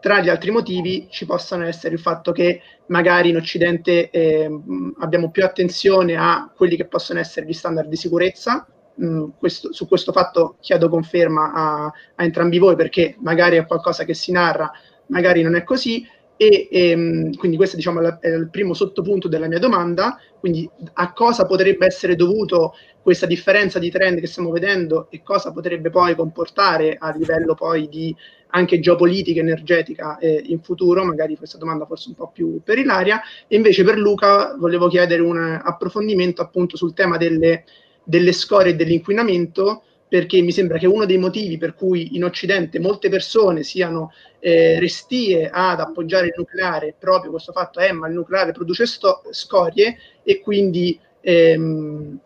tra 0.00 0.20
gli 0.20 0.28
altri 0.28 0.50
motivi 0.50 1.08
ci 1.10 1.26
possano 1.26 1.64
essere 1.64 1.94
il 1.94 2.00
fatto 2.00 2.32
che 2.32 2.60
magari 2.86 3.30
in 3.30 3.36
Occidente 3.36 4.10
ehm, 4.10 4.94
abbiamo 5.00 5.30
più 5.30 5.44
attenzione 5.44 6.16
a 6.16 6.50
quelli 6.54 6.76
che 6.76 6.86
possono 6.86 7.18
essere 7.18 7.46
gli 7.46 7.52
standard 7.52 7.88
di 7.88 7.96
sicurezza. 7.96 8.66
Mm, 9.02 9.30
questo, 9.38 9.72
su 9.72 9.86
questo 9.88 10.12
fatto 10.12 10.56
chiedo 10.60 10.88
conferma 10.88 11.52
a, 11.52 11.84
a, 12.14 12.24
entrambi 12.24 12.58
voi 12.58 12.76
perché 12.76 13.16
magari 13.18 13.56
è 13.56 13.66
qualcosa 13.66 14.04
che 14.04 14.14
si 14.14 14.32
narra, 14.32 14.70
magari 15.06 15.42
non 15.42 15.56
è 15.56 15.64
così. 15.64 16.06
E, 16.36 16.68
ehm, 16.70 17.34
quindi 17.36 17.56
questo 17.56 17.76
diciamo, 17.76 18.00
è 18.20 18.28
il 18.28 18.48
primo 18.50 18.74
sottopunto 18.74 19.28
della 19.28 19.48
mia 19.48 19.58
domanda, 19.58 20.18
quindi 20.38 20.68
a 20.94 21.12
cosa 21.12 21.46
potrebbe 21.46 21.86
essere 21.86 22.14
dovuto 22.14 22.74
questa 23.00 23.26
differenza 23.26 23.78
di 23.78 23.90
trend 23.90 24.20
che 24.20 24.26
stiamo 24.26 24.50
vedendo 24.50 25.06
e 25.10 25.22
cosa 25.22 25.52
potrebbe 25.52 25.90
poi 25.90 26.14
comportare 26.14 26.96
a 26.98 27.14
livello 27.16 27.54
poi 27.54 27.88
di 27.88 28.14
anche 28.48 28.80
geopolitica 28.80 29.40
energetica 29.40 30.18
eh, 30.18 30.42
in 30.46 30.60
futuro, 30.60 31.04
magari 31.04 31.36
questa 31.36 31.58
domanda 31.58 31.86
forse 31.86 32.08
un 32.08 32.14
po' 32.14 32.30
più 32.32 32.60
per 32.62 32.78
Ilaria, 32.78 33.20
e 33.46 33.56
invece 33.56 33.84
per 33.84 33.98
Luca 33.98 34.56
volevo 34.58 34.88
chiedere 34.88 35.22
un 35.22 35.60
approfondimento 35.62 36.42
appunto 36.42 36.76
sul 36.76 36.94
tema 36.94 37.16
delle, 37.16 37.64
delle 38.02 38.32
scorie 38.32 38.72
e 38.72 38.76
dell'inquinamento, 38.76 39.82
perché 40.08 40.40
mi 40.40 40.52
sembra 40.52 40.78
che 40.78 40.86
uno 40.86 41.04
dei 41.04 41.18
motivi 41.18 41.58
per 41.58 41.74
cui 41.74 42.16
in 42.16 42.24
Occidente 42.24 42.78
molte 42.78 43.08
persone 43.08 43.62
siano 43.62 44.12
eh, 44.38 44.78
restie 44.78 45.50
ad 45.52 45.80
appoggiare 45.80 46.26
il 46.26 46.34
nucleare 46.36 46.94
proprio 46.98 47.30
questo 47.30 47.52
fatto 47.52 47.80
è 47.80 47.90
ma 47.92 48.06
il 48.08 48.14
nucleare 48.14 48.52
produce 48.52 48.86
sto- 48.86 49.22
scorie 49.30 49.98
e 50.22 50.40
quindi 50.40 50.98
ehm, 51.20 52.18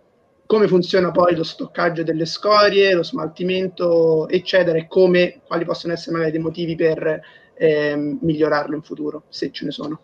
come 0.45 0.66
funziona 0.66 1.12
poi 1.12 1.37
lo 1.37 1.45
stoccaggio 1.45 2.03
delle 2.03 2.27
scorie, 2.27 2.93
lo 2.93 3.05
smaltimento 3.05 4.29
eccetera 4.29 4.77
e 4.77 4.88
come, 4.88 5.43
quali 5.47 5.64
possono 5.64 5.93
essere 5.93 6.12
magari 6.12 6.33
dei 6.33 6.40
motivi 6.40 6.75
per 6.75 7.21
ehm, 7.55 8.19
migliorarlo 8.21 8.75
in 8.75 8.83
futuro, 8.83 9.25
se 9.29 9.53
ce 9.53 9.64
ne 9.64 9.71
sono. 9.71 10.01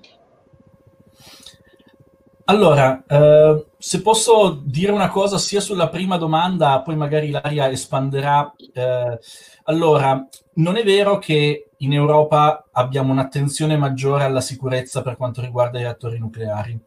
Allora, 2.49 3.03
eh, 3.09 3.67
se 3.77 4.03
posso 4.03 4.61
dire 4.63 4.93
una 4.93 5.09
cosa 5.09 5.37
sia 5.37 5.61
sulla 5.61 5.89
prima 5.89 6.17
domanda, 6.17 6.81
poi 6.81 6.95
magari 6.95 7.27
Ilaria 7.29 7.69
espanderà. 7.69 8.55
Eh, 8.73 9.19
allora, 9.65 10.25
non 10.55 10.77
è 10.77 10.85
vero 10.85 11.19
che 11.19 11.71
in 11.79 11.93
Europa 11.93 12.69
abbiamo 12.71 13.11
un'attenzione 13.11 13.77
maggiore 13.77 14.23
alla 14.23 14.41
sicurezza 14.41 15.03
per 15.03 15.17
quanto 15.17 15.41
riguarda 15.41 15.81
i 15.81 15.83
reattori 15.83 16.21
nucleari. 16.21 16.79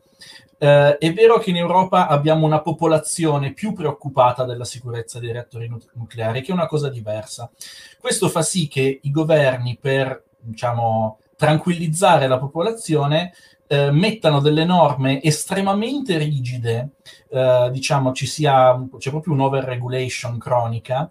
Eh, 0.57 0.97
è 0.97 1.13
vero 1.13 1.39
che 1.39 1.49
in 1.49 1.57
Europa 1.57 2.07
abbiamo 2.07 2.45
una 2.45 2.61
popolazione 2.61 3.51
più 3.51 3.73
preoccupata 3.73 4.45
della 4.45 4.65
sicurezza 4.65 5.19
dei 5.19 5.33
reattori 5.33 5.69
nucleari, 5.93 6.41
che 6.41 6.51
è 6.51 6.55
una 6.55 6.67
cosa 6.67 6.89
diversa. 6.89 7.51
Questo 7.99 8.29
fa 8.29 8.43
sì 8.43 8.69
che 8.69 8.99
i 9.01 9.11
governi, 9.11 9.77
per 9.79 10.23
diciamo, 10.39 11.19
tranquillizzare 11.35 12.27
la 12.27 12.37
popolazione, 12.37 13.33
eh, 13.71 13.91
mettano 13.91 14.39
delle 14.39 14.65
norme 14.65 15.21
estremamente 15.21 16.17
rigide, 16.17 16.93
eh, 17.29 17.69
diciamo 17.71 18.13
ci 18.13 18.25
sia, 18.25 18.83
c'è 18.97 19.11
proprio 19.11 19.33
un 19.33 19.41
overregulation 19.41 20.39
cronica, 20.39 21.07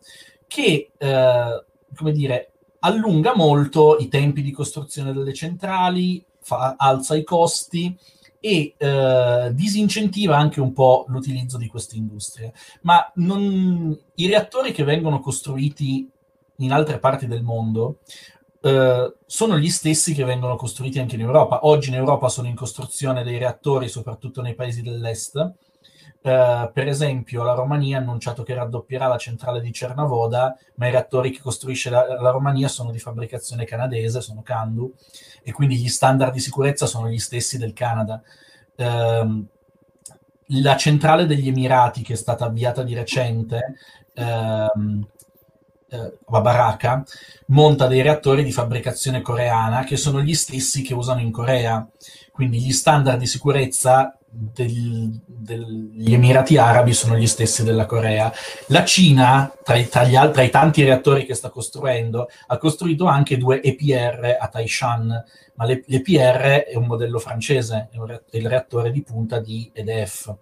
che, 0.49 0.91
eh, 0.99 1.65
come 1.95 2.13
dire, 2.13 2.51
allunga 2.81 3.37
molto 3.37 3.97
i 3.99 4.09
tempi 4.09 4.43
di 4.43 4.51
costruzione 4.51 5.13
delle 5.13 5.33
centrali, 5.33 6.25
fa, 6.41 6.75
alza 6.77 7.15
i 7.15 7.23
costi 7.23 7.97
e 8.41 8.75
eh, 8.77 9.51
disincentiva 9.53 10.37
anche 10.37 10.61
un 10.61 10.73
po' 10.73 11.05
l'utilizzo 11.09 11.59
di 11.59 11.69
queste 11.69 11.95
industrie. 11.95 12.53
Ma 12.81 13.09
non, 13.17 13.97
i 14.17 14.27
reattori 14.27 14.73
che 14.73 14.83
vengono 14.83 15.21
costruiti 15.21 16.11
in 16.57 16.73
altre 16.73 16.99
parti 16.99 17.29
del 17.29 17.45
mondo 17.45 17.99
eh, 18.61 19.15
sono 19.27 19.59
gli 19.59 19.71
stessi 19.71 20.15
che 20.15 20.25
vengono 20.25 20.57
costruiti 20.57 20.99
anche 20.99 21.15
in 21.15 21.23
Europa. 21.23 21.61
Oggi 21.67 21.89
in 21.89 21.97
Europa 21.97 22.29
sono 22.29 22.49
in 22.49 22.55
costruzione 22.55 23.23
dei 23.23 23.39
reattori, 23.39 23.89
soprattutto 23.89 24.43
nei 24.43 24.55
paesi 24.55 24.83
dell'est, 24.83 25.55
Uh, 26.21 26.71
per 26.73 26.89
esempio, 26.89 27.45
la 27.45 27.55
Romania 27.55 27.99
ha 27.99 28.01
annunciato 28.01 28.43
che 28.43 28.53
raddoppierà 28.53 29.07
la 29.07 29.17
centrale 29.17 29.61
di 29.61 29.73
Cernavoda, 29.73 30.59
ma 30.75 30.89
i 30.89 30.91
reattori 30.91 31.31
che 31.31 31.41
costruisce 31.41 31.91
la, 31.91 32.21
la, 32.21 32.31
Romania 32.31 32.67
sono 32.67 32.91
di 32.91 32.99
fabbricazione 32.99 33.65
canadese, 33.65 34.21
sono 34.21 34.43
Candu, 34.43 34.93
e 35.45 35.53
quindi 35.53 35.77
gli 35.77 35.89
standard 35.89 36.33
di 36.33 36.41
sicurezza 36.41 36.87
sono 36.87 37.09
gli 37.09 37.21
stessi 37.21 37.57
del 37.57 37.73
Canada. 37.73 38.21
Uh, 38.75 39.47
la 40.61 40.77
centrale 40.77 41.25
degli 41.27 41.49
Emirati, 41.49 42.03
che 42.03 42.15
è 42.15 42.17
stata 42.17 42.47
avviata 42.47 42.83
di 42.83 42.95
recente, 42.95 43.77
uh, 45.91 46.37
a 46.37 46.41
Baraka, 46.41 47.05
monta 47.47 47.87
dei 47.87 48.03
reattori 48.03 48.45
di 48.45 48.53
fabbricazione 48.53 49.23
coreana 49.23 49.85
che 49.85 49.97
sono 49.97 50.21
gli 50.21 50.35
stessi 50.35 50.83
che 50.83 50.95
usano 50.95 51.21
in 51.21 51.31
Corea. 51.31 51.87
Quindi 52.33 52.61
gli 52.61 52.73
standard 52.73 53.19
di 53.19 53.27
sicurezza 53.27 54.19
degli 54.31 56.13
Emirati 56.13 56.59
Arabi 56.59 56.93
sono 56.93 57.17
gli 57.17 57.27
stessi 57.27 57.65
della 57.65 57.87
Corea. 57.87 58.33
La 58.67 58.85
Cina, 58.85 59.53
tra 59.63 59.77
i, 59.77 59.89
tra, 59.89 60.05
gli, 60.05 60.17
tra 60.31 60.43
i, 60.43 60.51
tanti 60.51 60.85
reattori 60.85 61.25
che 61.25 61.35
sta 61.35 61.49
costruendo, 61.49 62.29
ha 62.47 62.59
costruito 62.59 63.07
anche 63.07 63.39
due 63.39 63.63
EPR 63.63 64.37
a 64.39 64.49
Taishan, 64.49 65.25
ma 65.55 65.65
l'EPR 65.65 66.65
è 66.67 66.77
un 66.77 66.87
modello 66.87 67.19
francese, 67.19 67.89
è, 67.91 68.37
il 68.37 68.49
reattore 68.49 68.91
di 68.91 69.03
punta 69.03 69.41
di 69.41 69.71
EDF. 69.73 70.35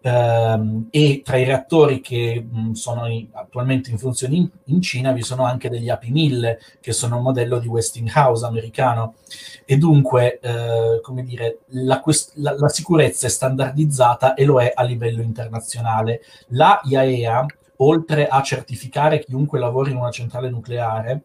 Um, 0.00 0.86
e 0.90 1.22
tra 1.24 1.38
i 1.38 1.44
reattori 1.44 2.00
che 2.00 2.46
mh, 2.48 2.70
sono 2.72 3.06
in, 3.06 3.26
attualmente 3.32 3.90
in 3.90 3.98
funzione 3.98 4.36
in, 4.36 4.48
in, 4.66 4.80
Cina 4.80 5.10
vi 5.10 5.22
sono 5.22 5.42
anche 5.44 5.68
degli 5.68 5.88
AP1000 5.88 6.56
che 6.80 6.92
sono 6.92 7.16
un 7.16 7.24
modello 7.24 7.58
di 7.58 7.66
Westinghouse 7.66 8.46
americano. 8.46 9.14
E 9.64 9.76
dunque 9.76 10.38
uh, 10.40 11.00
come 11.00 11.24
dire 11.24 11.60
la, 11.70 12.00
quest- 12.00 12.34
la, 12.36 12.54
la, 12.56 12.68
sicurezza 12.68 13.26
è 13.26 13.30
standardizzata 13.30 14.34
e 14.34 14.44
lo 14.44 14.60
è 14.60 14.70
a 14.72 14.84
livello 14.84 15.20
internazionale. 15.20 16.20
La 16.50 16.80
IAEA 16.84 17.44
oltre 17.78 18.28
a 18.28 18.40
certificare 18.42 19.18
chiunque 19.24 19.58
lavori 19.58 19.90
in 19.90 19.96
una 19.96 20.10
centrale 20.10 20.48
nucleare 20.48 21.24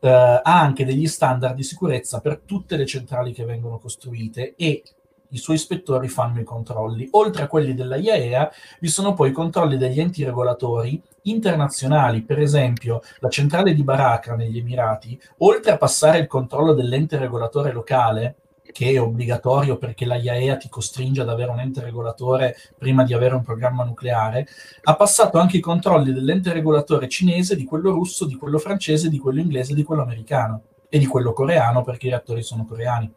uh, 0.00 0.06
ha 0.06 0.40
anche 0.42 0.84
degli 0.84 1.06
standard 1.06 1.54
di 1.54 1.62
sicurezza 1.62 2.20
per 2.20 2.40
tutte 2.44 2.76
le 2.76 2.86
centrali 2.86 3.32
che 3.32 3.44
vengono 3.44 3.78
costruite 3.78 4.54
e 4.56 4.82
i 5.30 5.38
suoi 5.38 5.56
ispettori 5.56 6.08
fanno 6.08 6.40
i 6.40 6.44
controlli. 6.44 7.08
Oltre 7.12 7.42
a 7.42 7.46
quelli 7.46 7.74
della 7.74 7.96
IAEA, 7.96 8.50
vi 8.80 8.88
sono 8.88 9.14
poi 9.14 9.30
i 9.30 9.32
controlli 9.32 9.76
degli 9.76 10.00
enti 10.00 10.24
regolatori 10.24 11.00
internazionali, 11.22 12.22
per 12.22 12.38
esempio 12.38 13.00
la 13.18 13.28
centrale 13.28 13.74
di 13.74 13.82
Baraka 13.82 14.34
negli 14.34 14.58
Emirati, 14.58 15.20
oltre 15.38 15.72
a 15.72 15.76
passare 15.76 16.18
il 16.18 16.26
controllo 16.26 16.72
dell'ente 16.72 17.18
regolatore 17.18 17.72
locale, 17.72 18.36
che 18.70 18.92
è 18.92 19.00
obbligatorio 19.00 19.76
perché 19.76 20.04
la 20.04 20.16
IAEA 20.16 20.56
ti 20.56 20.68
costringe 20.68 21.22
ad 21.22 21.28
avere 21.28 21.50
un 21.50 21.60
ente 21.60 21.80
regolatore 21.80 22.56
prima 22.76 23.02
di 23.02 23.14
avere 23.14 23.34
un 23.34 23.42
programma 23.42 23.82
nucleare, 23.82 24.46
ha 24.82 24.94
passato 24.94 25.38
anche 25.38 25.56
i 25.56 25.60
controlli 25.60 26.12
dell'ente 26.12 26.52
regolatore 26.52 27.08
cinese, 27.08 27.56
di 27.56 27.64
quello 27.64 27.90
russo, 27.90 28.26
di 28.26 28.36
quello 28.36 28.58
francese, 28.58 29.08
di 29.08 29.18
quello 29.18 29.40
inglese, 29.40 29.74
di 29.74 29.82
quello 29.82 30.02
americano 30.02 30.62
e 30.88 30.98
di 30.98 31.06
quello 31.06 31.32
coreano 31.32 31.82
perché 31.82 32.06
i 32.06 32.10
reattori 32.10 32.42
sono 32.42 32.64
coreani. 32.66 33.12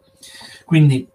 Quindi 0.65 1.08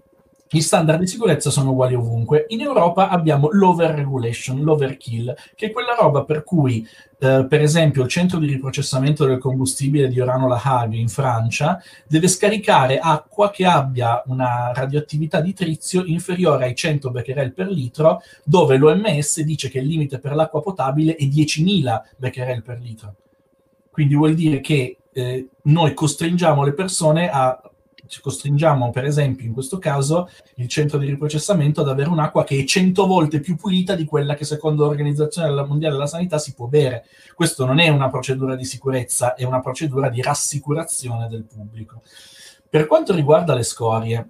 gli 0.48 0.60
standard 0.60 1.00
di 1.00 1.06
sicurezza 1.06 1.50
sono 1.50 1.70
uguali 1.70 1.94
ovunque. 1.94 2.46
In 2.48 2.60
Europa 2.60 3.08
abbiamo 3.08 3.48
l'overregulation, 3.50 4.60
l'overkill, 4.60 5.34
che 5.54 5.66
è 5.66 5.70
quella 5.72 5.96
roba 5.98 6.24
per 6.24 6.44
cui, 6.44 6.86
eh, 7.18 7.46
per 7.48 7.60
esempio, 7.62 8.02
il 8.02 8.08
centro 8.08 8.38
di 8.38 8.46
riprocessamento 8.46 9.26
del 9.26 9.38
combustibile 9.38 10.08
di 10.08 10.20
Orano-La 10.20 10.60
Hague 10.62 10.96
in 10.96 11.08
Francia 11.08 11.82
deve 12.06 12.28
scaricare 12.28 12.98
acqua 12.98 13.50
che 13.50 13.66
abbia 13.66 14.22
una 14.26 14.72
radioattività 14.72 15.40
di 15.40 15.52
trizio 15.52 16.04
inferiore 16.04 16.66
ai 16.66 16.74
100 16.74 17.10
becquerel 17.10 17.52
per 17.52 17.68
litro, 17.68 18.22
dove 18.44 18.76
l'OMS 18.76 19.40
dice 19.40 19.68
che 19.68 19.80
il 19.80 19.86
limite 19.86 20.18
per 20.20 20.34
l'acqua 20.34 20.62
potabile 20.62 21.16
è 21.16 21.24
10.000 21.24 22.02
becquerel 22.16 22.62
per 22.62 22.78
litro. 22.80 23.14
Quindi 23.90 24.14
vuol 24.14 24.34
dire 24.34 24.60
che 24.60 24.98
eh, 25.12 25.48
noi 25.62 25.94
costringiamo 25.94 26.62
le 26.62 26.74
persone 26.74 27.30
a 27.30 27.58
ci 28.08 28.20
costringiamo, 28.20 28.90
per 28.90 29.04
esempio, 29.04 29.46
in 29.46 29.52
questo 29.52 29.78
caso, 29.78 30.28
il 30.56 30.68
centro 30.68 30.98
di 30.98 31.06
riprocessamento 31.06 31.80
ad 31.80 31.88
avere 31.88 32.08
un'acqua 32.10 32.44
che 32.44 32.58
è 32.58 32.64
100 32.64 33.06
volte 33.06 33.40
più 33.40 33.56
pulita 33.56 33.94
di 33.94 34.04
quella 34.04 34.34
che 34.34 34.44
secondo 34.44 34.84
l'Organizzazione 34.84 35.48
Mondiale 35.64 35.94
della 35.94 36.06
Sanità 36.06 36.38
si 36.38 36.54
può 36.54 36.66
bere. 36.66 37.04
Questo 37.34 37.64
non 37.64 37.78
è 37.78 37.88
una 37.88 38.08
procedura 38.08 38.54
di 38.56 38.64
sicurezza, 38.64 39.34
è 39.34 39.44
una 39.44 39.60
procedura 39.60 40.08
di 40.08 40.22
rassicurazione 40.22 41.28
del 41.28 41.44
pubblico. 41.44 42.02
Per 42.68 42.86
quanto 42.86 43.14
riguarda 43.14 43.54
le 43.54 43.62
scorie, 43.62 44.28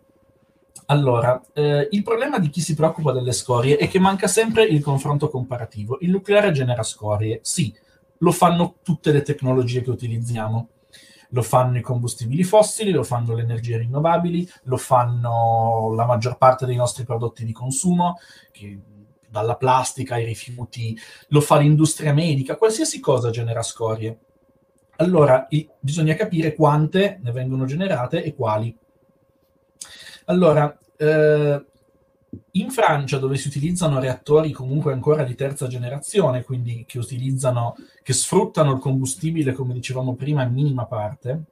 allora, 0.86 1.40
eh, 1.52 1.88
il 1.90 2.02
problema 2.02 2.38
di 2.38 2.48
chi 2.48 2.60
si 2.60 2.74
preoccupa 2.74 3.12
delle 3.12 3.32
scorie 3.32 3.76
è 3.76 3.88
che 3.88 3.98
manca 3.98 4.28
sempre 4.28 4.64
il 4.64 4.82
confronto 4.82 5.28
comparativo. 5.28 5.98
Il 6.00 6.10
nucleare 6.10 6.52
genera 6.52 6.84
scorie, 6.84 7.40
sì, 7.42 7.74
lo 8.18 8.30
fanno 8.30 8.76
tutte 8.82 9.10
le 9.10 9.22
tecnologie 9.22 9.82
che 9.82 9.90
utilizziamo 9.90 10.68
lo 11.30 11.42
fanno 11.42 11.78
i 11.78 11.82
combustibili 11.82 12.44
fossili, 12.44 12.90
lo 12.90 13.02
fanno 13.02 13.34
le 13.34 13.42
energie 13.42 13.78
rinnovabili, 13.78 14.48
lo 14.64 14.76
fanno 14.76 15.92
la 15.94 16.04
maggior 16.04 16.36
parte 16.38 16.66
dei 16.66 16.76
nostri 16.76 17.04
prodotti 17.04 17.44
di 17.44 17.52
consumo, 17.52 18.18
che, 18.52 18.78
dalla 19.28 19.56
plastica 19.56 20.14
ai 20.14 20.24
rifiuti, 20.24 20.96
lo 21.28 21.40
fa 21.40 21.58
l'industria 21.58 22.12
medica, 22.12 22.56
qualsiasi 22.56 23.00
cosa 23.00 23.30
genera 23.30 23.62
scorie. 23.62 24.18
Allora, 24.96 25.46
i, 25.50 25.68
bisogna 25.78 26.14
capire 26.14 26.54
quante 26.54 27.18
ne 27.22 27.32
vengono 27.32 27.66
generate 27.66 28.22
e 28.22 28.34
quali. 28.34 28.74
Allora, 30.26 30.76
eh, 30.96 31.64
in 32.52 32.70
Francia, 32.70 33.18
dove 33.18 33.36
si 33.36 33.48
utilizzano 33.48 34.00
reattori 34.00 34.52
comunque 34.52 34.92
ancora 34.92 35.24
di 35.24 35.34
terza 35.34 35.66
generazione, 35.66 36.42
quindi 36.42 36.84
che 36.86 36.98
che 38.02 38.12
sfruttano 38.12 38.72
il 38.72 38.78
combustibile, 38.78 39.52
come 39.52 39.74
dicevamo 39.74 40.14
prima, 40.14 40.42
in 40.42 40.52
minima 40.52 40.86
parte, 40.86 41.44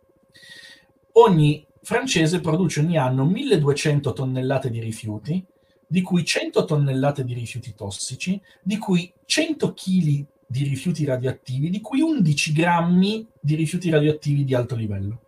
ogni 1.13 1.67
francese 1.83 2.41
produce 2.41 2.81
ogni 2.81 2.97
anno 2.97 3.25
1200 3.25 4.13
tonnellate 4.13 4.71
di 4.71 4.81
rifiuti, 4.81 5.45
di 5.87 6.03
cui 6.03 6.25
100 6.25 6.65
tonnellate 6.65 7.25
di 7.25 7.35
rifiuti 7.35 7.75
tossici, 7.75 8.41
di 8.63 8.79
cui 8.79 9.13
100 9.25 9.75
kg 9.75 10.27
di 10.47 10.65
rifiuti 10.65 11.05
radioattivi, 11.05 11.71
di 11.71 11.81
cui 11.81 12.01
11 12.01 12.53
grammi 12.53 13.27
di 13.41 13.55
rifiuti 13.55 13.91
radioattivi 13.91 14.45
di 14.45 14.55
alto 14.55 14.75
livello. 14.75 15.21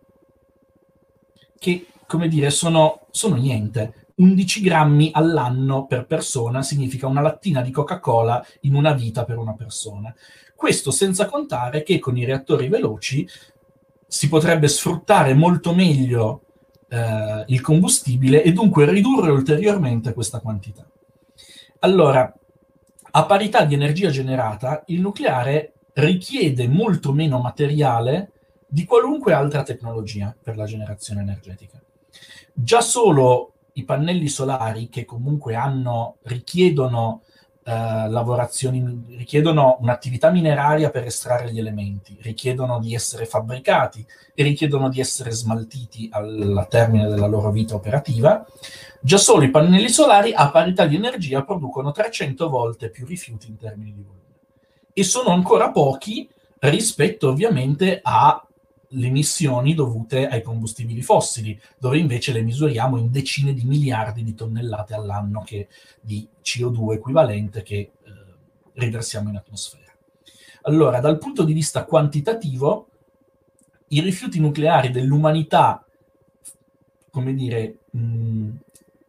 Che, 1.57 1.87
come 2.05 2.27
dire, 2.27 2.49
sono, 2.49 3.07
sono 3.11 3.35
niente 3.35 4.06
11 4.19 4.61
grammi 4.61 5.11
all'anno 5.13 5.85
per 5.85 6.05
persona 6.05 6.63
significa 6.63 7.05
una 7.07 7.21
lattina 7.21 7.61
di 7.61 7.71
Coca-Cola 7.71 8.43
in 8.61 8.73
una 8.73 8.93
vita 8.93 9.23
per 9.25 9.37
una 9.37 9.53
persona. 9.53 10.13
Questo 10.55 10.89
senza 10.89 11.27
contare 11.27 11.83
che 11.83 11.99
con 11.99 12.17
i 12.17 12.25
reattori 12.25 12.67
veloci 12.67 13.27
si 14.07 14.27
potrebbe 14.27 14.67
sfruttare 14.67 15.33
molto 15.35 15.73
meglio 15.73 16.41
eh, 16.89 17.43
il 17.47 17.61
combustibile 17.61 18.41
e 18.41 18.53
dunque 18.53 18.89
ridurre 18.89 19.29
ulteriormente 19.29 20.13
questa 20.13 20.39
quantità. 20.39 20.89
Allora, 21.79 22.33
a 23.11 23.25
parità 23.25 23.65
di 23.65 23.75
energia 23.75 24.09
generata, 24.09 24.83
il 24.87 24.99
nucleare 24.99 25.73
richiede 25.93 26.67
molto 26.67 27.11
meno 27.11 27.39
materiale 27.39 28.31
di 28.67 28.83
qualunque 28.85 29.33
altra 29.33 29.63
tecnologia 29.63 30.35
per 30.41 30.57
la 30.57 30.65
generazione 30.65 31.21
energetica. 31.21 31.79
Già 32.53 32.81
solo 32.81 33.53
i 33.77 33.83
pannelli 33.83 34.27
solari 34.27 34.89
che 34.89 35.05
comunque 35.05 35.55
hanno, 35.55 36.17
richiedono 36.23 37.21
Uh, 37.67 38.09
lavorazioni, 38.09 39.03
richiedono 39.17 39.75
un'attività 39.81 40.31
mineraria 40.31 40.89
per 40.89 41.03
estrarre 41.03 41.51
gli 41.51 41.59
elementi, 41.59 42.17
richiedono 42.21 42.79
di 42.79 42.93
essere 42.93 43.25
fabbricati 43.25 44.05
e 44.33 44.43
richiedono 44.43 44.87
di 44.87 45.01
essere 45.01 45.31
smaltiti 45.31 46.07
al, 46.13 46.65
termine 46.69 47.09
della 47.09 47.27
loro 47.27 47.51
vita 47.51 47.75
operativa. 47.75 48.45
Già 49.01 49.17
solo 49.17 49.43
i 49.43 49.49
pannelli 49.49 49.89
solari 49.89 50.31
a 50.33 50.49
parità 50.49 50.85
di 50.85 50.95
energia 50.95 51.43
producono 51.43 51.91
300 51.91 52.47
volte 52.47 52.89
più 52.89 53.05
rifiuti 53.05 53.49
in 53.49 53.57
termini 53.57 53.93
di 53.93 54.01
volume 54.01 54.17
e 54.93 55.03
sono 55.03 55.31
ancora 55.31 55.69
pochi 55.69 56.29
rispetto 56.59 57.27
ovviamente 57.27 57.99
a 58.01 58.46
le 58.89 59.07
emissioni 59.07 59.73
dovute 59.73 60.27
ai 60.27 60.41
combustibili 60.41 61.01
fossili, 61.01 61.59
dove 61.77 61.97
invece 61.97 62.31
le 62.31 62.41
misuriamo 62.41 62.97
in 62.97 63.11
decine 63.11 63.53
di 63.53 63.63
miliardi 63.65 64.23
di 64.23 64.33
tonnellate 64.33 64.93
all'anno 64.93 65.41
che, 65.41 65.67
di 65.99 66.27
CO2 66.43 66.93
equivalente 66.93 67.63
che 67.63 67.75
eh, 67.75 67.91
riversiamo 68.73 69.29
in 69.29 69.37
atmosfera. 69.37 69.91
Allora, 70.63 70.99
dal 70.99 71.17
punto 71.17 71.43
di 71.43 71.53
vista 71.53 71.85
quantitativo, 71.85 72.87
i 73.89 74.01
rifiuti 74.01 74.39
nucleari 74.39 74.91
dell'umanità, 74.91 75.85
come 77.09 77.33
dire, 77.33 77.79
mh, 77.91 78.49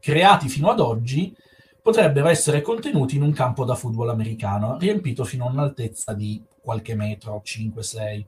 creati 0.01 0.49
fino 0.49 0.71
ad 0.71 0.81
oggi, 0.81 1.35
potrebbero 1.83 2.29
essere 2.29 2.61
contenuti 2.61 3.17
in 3.17 3.23
un 3.23 3.33
campo 3.33 3.64
da 3.64 3.75
football 3.75 4.11
americano, 4.11 4.77
riempito 4.79 5.25
fino 5.25 5.47
a 5.47 5.51
un'altezza 5.51 6.12
di 6.12 6.43
qualche 6.61 6.95
metro, 6.95 7.43
5-6. 7.45 8.25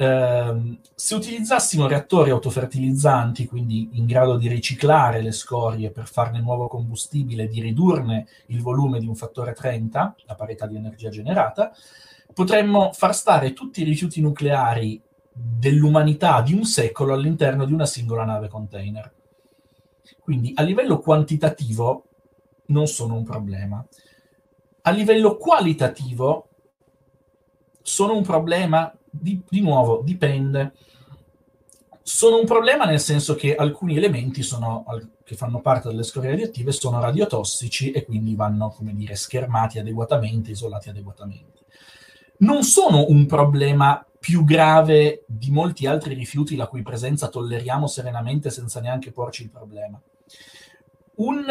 Eh, 0.00 0.78
se 0.94 1.14
utilizzassimo 1.16 1.88
reattori 1.88 2.30
autofertilizzanti, 2.30 3.46
quindi 3.46 3.88
in 3.94 4.06
grado 4.06 4.36
di 4.36 4.46
riciclare 4.46 5.20
le 5.20 5.32
scorie 5.32 5.90
per 5.90 6.06
farne 6.06 6.40
nuovo 6.40 6.68
combustibile, 6.68 7.48
di 7.48 7.60
ridurne 7.60 8.28
il 8.46 8.62
volume 8.62 9.00
di 9.00 9.08
un 9.08 9.16
fattore 9.16 9.54
30, 9.54 10.14
la 10.26 10.34
parità 10.36 10.68
di 10.68 10.76
energia 10.76 11.08
generata, 11.10 11.72
potremmo 12.32 12.92
far 12.92 13.12
stare 13.12 13.52
tutti 13.52 13.80
i 13.80 13.84
rifiuti 13.84 14.20
nucleari 14.20 15.02
dell'umanità 15.32 16.42
di 16.42 16.54
un 16.54 16.64
secolo 16.64 17.12
all'interno 17.12 17.64
di 17.64 17.72
una 17.72 17.86
singola 17.86 18.24
nave 18.24 18.46
container. 18.46 19.12
Quindi 20.20 20.52
a 20.54 20.62
livello 20.62 21.00
quantitativo 21.00 22.04
non 22.66 22.86
sono 22.86 23.16
un 23.16 23.24
problema. 23.24 23.84
A 24.82 24.90
livello 24.92 25.36
qualitativo 25.36 26.50
sono 27.82 28.14
un 28.14 28.22
problema, 28.22 28.92
di, 29.10 29.40
di 29.48 29.60
nuovo, 29.60 30.02
dipende. 30.04 30.72
Sono 32.02 32.38
un 32.38 32.46
problema 32.46 32.84
nel 32.84 33.00
senso 33.00 33.34
che 33.34 33.54
alcuni 33.54 33.96
elementi 33.96 34.42
sono, 34.42 34.84
che 35.24 35.36
fanno 35.36 35.60
parte 35.60 35.88
delle 35.88 36.02
scorie 36.02 36.30
radioattive 36.30 36.72
sono 36.72 37.00
radiotossici 37.00 37.90
e 37.90 38.04
quindi 38.04 38.34
vanno, 38.34 38.70
come 38.70 38.94
dire, 38.94 39.14
schermati 39.14 39.78
adeguatamente, 39.78 40.52
isolati 40.52 40.88
adeguatamente. 40.88 41.64
Non 42.38 42.62
sono 42.62 43.06
un 43.08 43.26
problema 43.26 44.02
più 44.18 44.44
grave 44.44 45.24
di 45.26 45.50
molti 45.50 45.86
altri 45.86 46.14
rifiuti 46.14 46.56
la 46.56 46.66
cui 46.66 46.82
presenza 46.82 47.28
tolleriamo 47.28 47.86
serenamente 47.86 48.50
senza 48.50 48.80
neanche 48.80 49.12
porci 49.12 49.42
il 49.42 49.50
problema. 49.50 50.00
Un, 51.16 51.44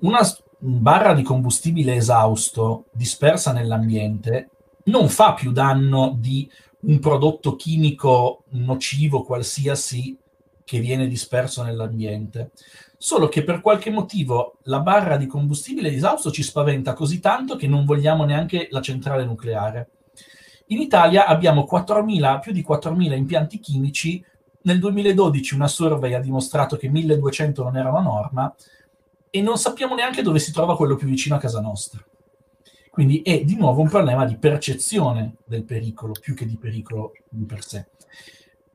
una 0.00 0.20
barra 0.58 1.14
di 1.14 1.22
combustibile 1.22 1.94
esausto 1.94 2.86
dispersa 2.92 3.52
nell'ambiente 3.52 4.50
non 4.84 5.08
fa 5.08 5.34
più 5.34 5.52
danno 5.52 6.14
di 6.18 6.50
un 6.86 6.98
prodotto 6.98 7.56
chimico 7.56 8.44
nocivo 8.50 9.22
qualsiasi 9.22 10.16
che 10.64 10.80
viene 10.80 11.06
disperso 11.06 11.62
nell'ambiente. 11.62 12.52
Solo 12.96 13.28
che 13.28 13.44
per 13.44 13.60
qualche 13.60 13.90
motivo 13.90 14.58
la 14.62 14.80
barra 14.80 15.16
di 15.16 15.26
combustibile 15.26 15.90
esausto 15.90 16.30
ci 16.30 16.42
spaventa 16.42 16.94
così 16.94 17.20
tanto 17.20 17.56
che 17.56 17.66
non 17.66 17.84
vogliamo 17.84 18.24
neanche 18.24 18.68
la 18.70 18.80
centrale 18.80 19.24
nucleare. 19.24 19.90
In 20.68 20.80
Italia 20.80 21.26
abbiamo 21.26 21.68
4.000, 21.70 22.40
più 22.40 22.52
di 22.52 22.64
4.000 22.66 23.14
impianti 23.14 23.58
chimici. 23.58 24.24
Nel 24.62 24.78
2012 24.78 25.54
una 25.54 25.68
survey 25.68 26.14
ha 26.14 26.20
dimostrato 26.20 26.76
che 26.76 26.90
1.200 26.90 27.62
non 27.62 27.76
era 27.76 27.90
una 27.90 28.00
norma 28.00 28.54
e 29.28 29.42
non 29.42 29.58
sappiamo 29.58 29.94
neanche 29.94 30.22
dove 30.22 30.38
si 30.38 30.52
trova 30.52 30.76
quello 30.76 30.96
più 30.96 31.06
vicino 31.06 31.34
a 31.34 31.38
casa 31.38 31.60
nostra. 31.60 32.02
Quindi 32.94 33.22
è 33.22 33.42
di 33.42 33.56
nuovo 33.56 33.80
un 33.80 33.88
problema 33.88 34.24
di 34.24 34.36
percezione 34.36 35.38
del 35.46 35.64
pericolo 35.64 36.12
più 36.12 36.32
che 36.32 36.46
di 36.46 36.56
pericolo 36.56 37.10
di 37.28 37.44
per 37.44 37.64
sé. 37.64 37.88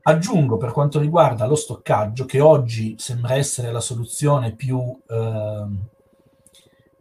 Aggiungo 0.02 0.58
per 0.58 0.72
quanto 0.72 1.00
riguarda 1.00 1.46
lo 1.46 1.54
stoccaggio, 1.54 2.26
che 2.26 2.38
oggi 2.38 2.96
sembra 2.98 3.36
essere 3.36 3.72
la 3.72 3.80
soluzione 3.80 4.54
più, 4.54 4.78
eh, 5.08 5.66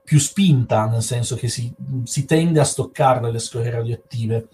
più 0.02 0.18
spinta, 0.18 0.86
nel 0.86 1.02
senso 1.02 1.36
che 1.36 1.50
si, 1.50 1.76
si, 2.04 2.24
tende 2.24 2.62
a 2.62 2.64
stoccarle 2.64 3.32
le 3.32 3.40
scorie 3.40 3.72
radioattive. 3.72 4.48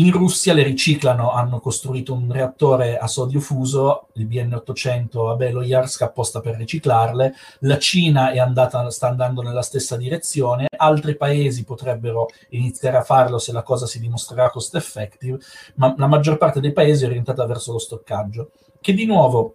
In 0.00 0.12
Russia 0.12 0.54
le 0.54 0.62
riciclano, 0.62 1.30
hanno 1.30 1.60
costruito 1.60 2.14
un 2.14 2.32
reattore 2.32 2.96
a 2.96 3.06
sodio 3.06 3.38
fuso, 3.38 4.06
il 4.14 4.26
BN800 4.26 5.28
a 5.28 5.36
Beloyarsk 5.36 6.00
apposta 6.00 6.40
per 6.40 6.56
riciclarle, 6.56 7.34
la 7.60 7.76
Cina 7.76 8.32
andata, 8.38 8.88
sta 8.88 9.08
andando 9.08 9.42
nella 9.42 9.60
stessa 9.60 9.98
direzione, 9.98 10.68
altri 10.74 11.18
paesi 11.18 11.64
potrebbero 11.64 12.28
iniziare 12.50 12.96
a 12.96 13.02
farlo 13.02 13.36
se 13.36 13.52
la 13.52 13.62
cosa 13.62 13.84
si 13.84 14.00
dimostrerà 14.00 14.48
cost 14.48 14.74
effective, 14.74 15.38
ma 15.74 15.94
la 15.98 16.06
maggior 16.06 16.38
parte 16.38 16.60
dei 16.60 16.72
paesi 16.72 17.04
è 17.04 17.06
orientata 17.06 17.44
verso 17.44 17.72
lo 17.72 17.78
stoccaggio, 17.78 18.52
che 18.80 18.94
di 18.94 19.04
nuovo 19.04 19.52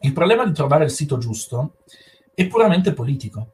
il 0.00 0.14
problema 0.14 0.46
di 0.46 0.54
trovare 0.54 0.84
il 0.84 0.90
sito 0.90 1.18
giusto 1.18 1.74
è 2.32 2.46
puramente 2.46 2.94
politico 2.94 3.48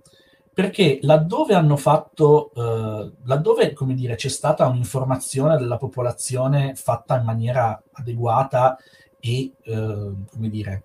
perché 0.58 0.98
laddove 1.02 1.54
hanno 1.54 1.76
fatto, 1.76 2.50
eh, 2.52 3.12
laddove 3.26 3.72
come 3.74 3.94
dire, 3.94 4.16
c'è 4.16 4.28
stata 4.28 4.66
un'informazione 4.66 5.56
della 5.56 5.76
popolazione 5.76 6.74
fatta 6.74 7.16
in 7.16 7.24
maniera 7.24 7.80
adeguata 7.92 8.76
e 9.20 9.52
eh, 9.62 10.12
come 10.28 10.48
dire, 10.48 10.82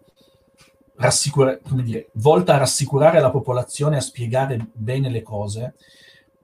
rassicura- 0.97 1.57
come 1.67 1.81
dire, 1.81 2.11
volta 2.13 2.53
a 2.53 2.59
rassicurare 2.59 3.19
la 3.19 3.31
popolazione, 3.31 3.97
a 3.97 4.01
spiegare 4.01 4.63
bene 4.73 5.09
le 5.09 5.23
cose, 5.23 5.73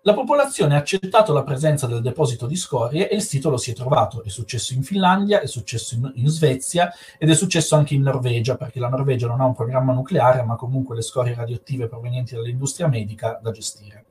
la 0.04 0.14
popolazione 0.14 0.76
ha 0.76 0.78
accettato 0.78 1.34
la 1.34 1.44
presenza 1.44 1.86
del 1.86 2.02
deposito 2.02 2.48
di 2.48 2.56
scorie 2.56 3.10
e 3.10 3.16
il 3.16 3.22
sito 3.22 3.50
lo 3.50 3.58
si 3.58 3.72
è 3.72 3.74
trovato. 3.74 4.24
È 4.24 4.30
successo 4.30 4.74
in 4.74 4.82
Finlandia, 4.82 5.42
è 5.42 5.46
successo 5.46 5.96
in, 5.96 6.10
in, 6.16 6.28
Svezia 6.30 6.90
ed 7.18 7.30
è 7.30 7.36
successo 7.36 7.76
anche 7.76 7.96
in 7.96 8.02
Norvegia, 8.02 8.56
perché 8.56 8.80
la 8.80 8.88
Norvegia 8.88 9.28
non 9.28 9.42
ha 9.42 9.46
un 9.46 9.56
programma 9.56 9.92
nucleare, 9.92 10.44
ma 10.44 10.56
comunque 10.56 10.96
le 10.96 11.02
scorie 11.02 11.34
radioattive 11.34 11.88
provenienti 11.88 12.34
dall'industria 12.34 12.88
medica 12.88 13.40
da 13.42 13.52
gestire. 13.52 14.06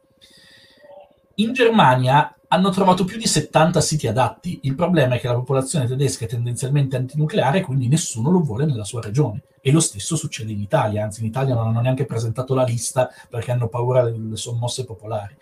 In 1.36 1.54
Germania 1.54 2.34
hanno 2.48 2.70
trovato 2.70 3.04
più 3.04 3.16
di 3.16 3.26
70 3.26 3.80
siti 3.80 4.06
adatti. 4.06 4.60
Il 4.64 4.74
problema 4.74 5.14
è 5.14 5.20
che 5.20 5.28
la 5.28 5.34
popolazione 5.34 5.86
tedesca 5.86 6.26
è 6.26 6.28
tendenzialmente 6.28 6.96
antinucleare, 6.96 7.62
quindi 7.62 7.88
nessuno 7.88 8.30
lo 8.30 8.40
vuole 8.40 8.66
nella 8.66 8.84
sua 8.84 9.00
regione. 9.00 9.42
E 9.62 9.72
lo 9.72 9.80
stesso 9.80 10.16
succede 10.16 10.52
in 10.52 10.60
Italia, 10.60 11.04
anzi 11.04 11.20
in 11.20 11.26
Italia 11.26 11.54
non 11.54 11.68
hanno 11.68 11.80
neanche 11.80 12.04
presentato 12.04 12.54
la 12.54 12.64
lista 12.64 13.08
perché 13.28 13.52
hanno 13.52 13.68
paura 13.68 14.02
delle 14.02 14.36
sommosse 14.36 14.84
popolari 14.84 15.36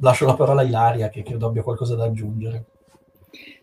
lascio 0.00 0.26
la 0.26 0.34
parola 0.34 0.62
a 0.62 0.64
Ilaria 0.64 1.08
che 1.08 1.22
credo 1.22 1.46
abbia 1.46 1.62
qualcosa 1.62 1.94
da 1.94 2.04
aggiungere. 2.04 2.64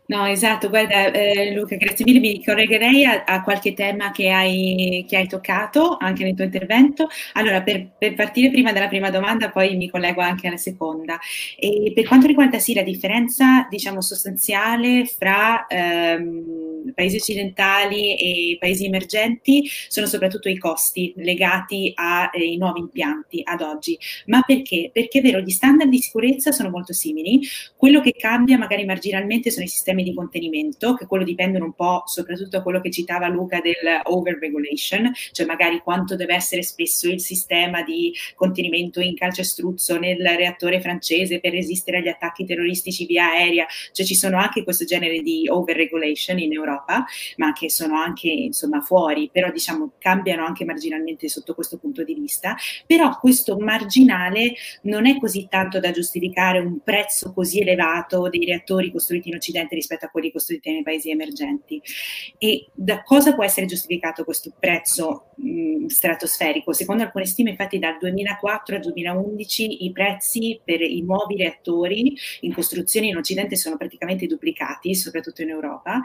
No, 0.09 0.25
esatto, 0.25 0.69
guarda 0.69 1.11
eh, 1.11 1.53
Luca, 1.53 1.75
grazie 1.75 2.03
mille, 2.03 2.19
mi 2.19 2.43
collegherei 2.43 3.05
a, 3.05 3.25
a 3.25 3.43
qualche 3.43 3.75
tema 3.75 4.09
che 4.09 4.31
hai, 4.31 5.05
che 5.07 5.17
hai, 5.17 5.27
toccato 5.27 5.97
anche 5.99 6.23
nel 6.23 6.33
tuo 6.33 6.45
intervento. 6.45 7.07
Allora, 7.33 7.61
per, 7.61 7.91
per, 7.95 8.15
partire 8.15 8.49
prima 8.49 8.71
dalla 8.73 8.87
prima 8.87 9.11
domanda, 9.11 9.51
poi 9.51 9.75
mi 9.77 9.87
collego 9.87 10.21
anche 10.21 10.47
alla 10.47 10.57
seconda. 10.57 11.19
E 11.55 11.91
per 11.93 12.07
quanto 12.07 12.25
riguarda 12.25 12.57
sì, 12.57 12.73
la 12.73 12.81
differenza, 12.81 13.67
diciamo, 13.69 14.01
sostanziale 14.01 15.05
fra 15.05 15.67
ehm, 15.67 16.58
paesi 16.93 17.17
occidentali 17.17 18.15
e 18.15 18.57
paesi 18.59 18.85
emergenti 18.85 19.69
sono 19.87 20.07
soprattutto 20.07 20.49
i 20.49 20.57
costi 20.57 21.13
legati 21.17 21.91
ai 21.95 22.57
nuovi 22.57 22.79
impianti 22.79 23.41
ad 23.43 23.61
oggi. 23.61 23.97
Ma 24.27 24.41
perché? 24.41 24.89
Perché 24.93 25.19
è 25.19 25.21
vero, 25.21 25.39
gli 25.39 25.49
standard 25.49 25.89
di 25.89 25.99
sicurezza 25.99 26.51
sono 26.51 26.69
molto 26.69 26.93
simili, 26.93 27.41
quello 27.75 28.01
che 28.01 28.13
cambia 28.13 28.57
magari 28.57 28.85
marginalmente 28.85 29.51
sono 29.51 29.65
i 29.65 29.67
sistemi 29.67 29.87
sistemi 29.89 30.03
di 30.03 30.13
contenimento, 30.13 30.93
che 30.93 31.05
quello 31.05 31.23
dipendono 31.23 31.65
un 31.65 31.73
po' 31.73 32.03
soprattutto 32.05 32.49
da 32.49 32.61
quello 32.61 32.81
che 32.81 32.91
citava 32.91 33.27
Luca 33.27 33.59
del 33.61 34.01
over-regulation, 34.03 35.11
cioè 35.31 35.45
magari 35.45 35.79
quanto 35.79 36.15
deve 36.15 36.35
essere 36.35 36.63
spesso 36.63 37.09
il 37.09 37.19
sistema 37.19 37.81
di 37.81 38.13
contenimento 38.35 38.99
in 38.99 39.15
calcestruzzo 39.15 39.97
nel 39.97 40.21
reattore 40.21 40.81
francese 40.81 41.39
per 41.39 41.53
resistere 41.53 41.97
agli 41.97 42.07
attacchi 42.07 42.45
terroristici 42.45 43.05
via 43.05 43.31
aerea, 43.31 43.65
cioè 43.91 44.05
ci 44.05 44.15
sono 44.15 44.37
anche 44.37 44.63
questo 44.63 44.85
genere 44.85 45.21
di 45.21 45.47
over-regulation 45.49 46.39
in 46.39 46.53
Europa, 46.53 46.78
ma 47.37 47.53
che 47.53 47.69
sono 47.69 47.95
anche 47.95 48.29
insomma 48.29 48.81
fuori, 48.81 49.29
però 49.31 49.51
diciamo 49.51 49.93
cambiano 49.99 50.45
anche 50.45 50.65
marginalmente 50.65 51.27
sotto 51.29 51.53
questo 51.53 51.77
punto 51.77 52.03
di 52.03 52.13
vista, 52.13 52.55
però 52.85 53.17
questo 53.17 53.57
marginale 53.57 54.53
non 54.83 55.05
è 55.05 55.17
così 55.17 55.47
tanto 55.49 55.79
da 55.79 55.91
giustificare 55.91 56.59
un 56.59 56.79
prezzo 56.83 57.33
così 57.33 57.61
elevato 57.61 58.29
dei 58.29 58.45
reattori 58.45 58.91
costruiti 58.91 59.29
in 59.29 59.35
Occidente 59.35 59.75
rispetto 59.75 60.05
a 60.05 60.09
quelli 60.09 60.31
costruiti 60.31 60.71
nei 60.71 60.83
paesi 60.83 61.09
emergenti. 61.09 61.81
E 62.37 62.69
da 62.73 63.03
cosa 63.03 63.33
può 63.33 63.43
essere 63.43 63.65
giustificato 63.65 64.23
questo 64.23 64.53
prezzo 64.57 65.31
mh, 65.35 65.87
stratosferico? 65.87 66.73
Secondo 66.73 67.03
alcune 67.03 67.25
stime, 67.25 67.51
infatti, 67.51 67.79
dal 67.79 67.97
2004 67.99 68.75
al 68.75 68.81
2011 68.81 69.85
i 69.85 69.91
prezzi 69.91 70.59
per 70.63 70.81
i 70.81 71.01
nuovi 71.01 71.37
reattori 71.37 72.15
in 72.41 72.53
costruzione 72.53 73.07
in 73.07 73.17
Occidente 73.17 73.55
sono 73.55 73.77
praticamente 73.77 74.25
duplicati, 74.27 74.95
soprattutto 74.95 75.41
in 75.41 75.49
Europa. 75.49 76.01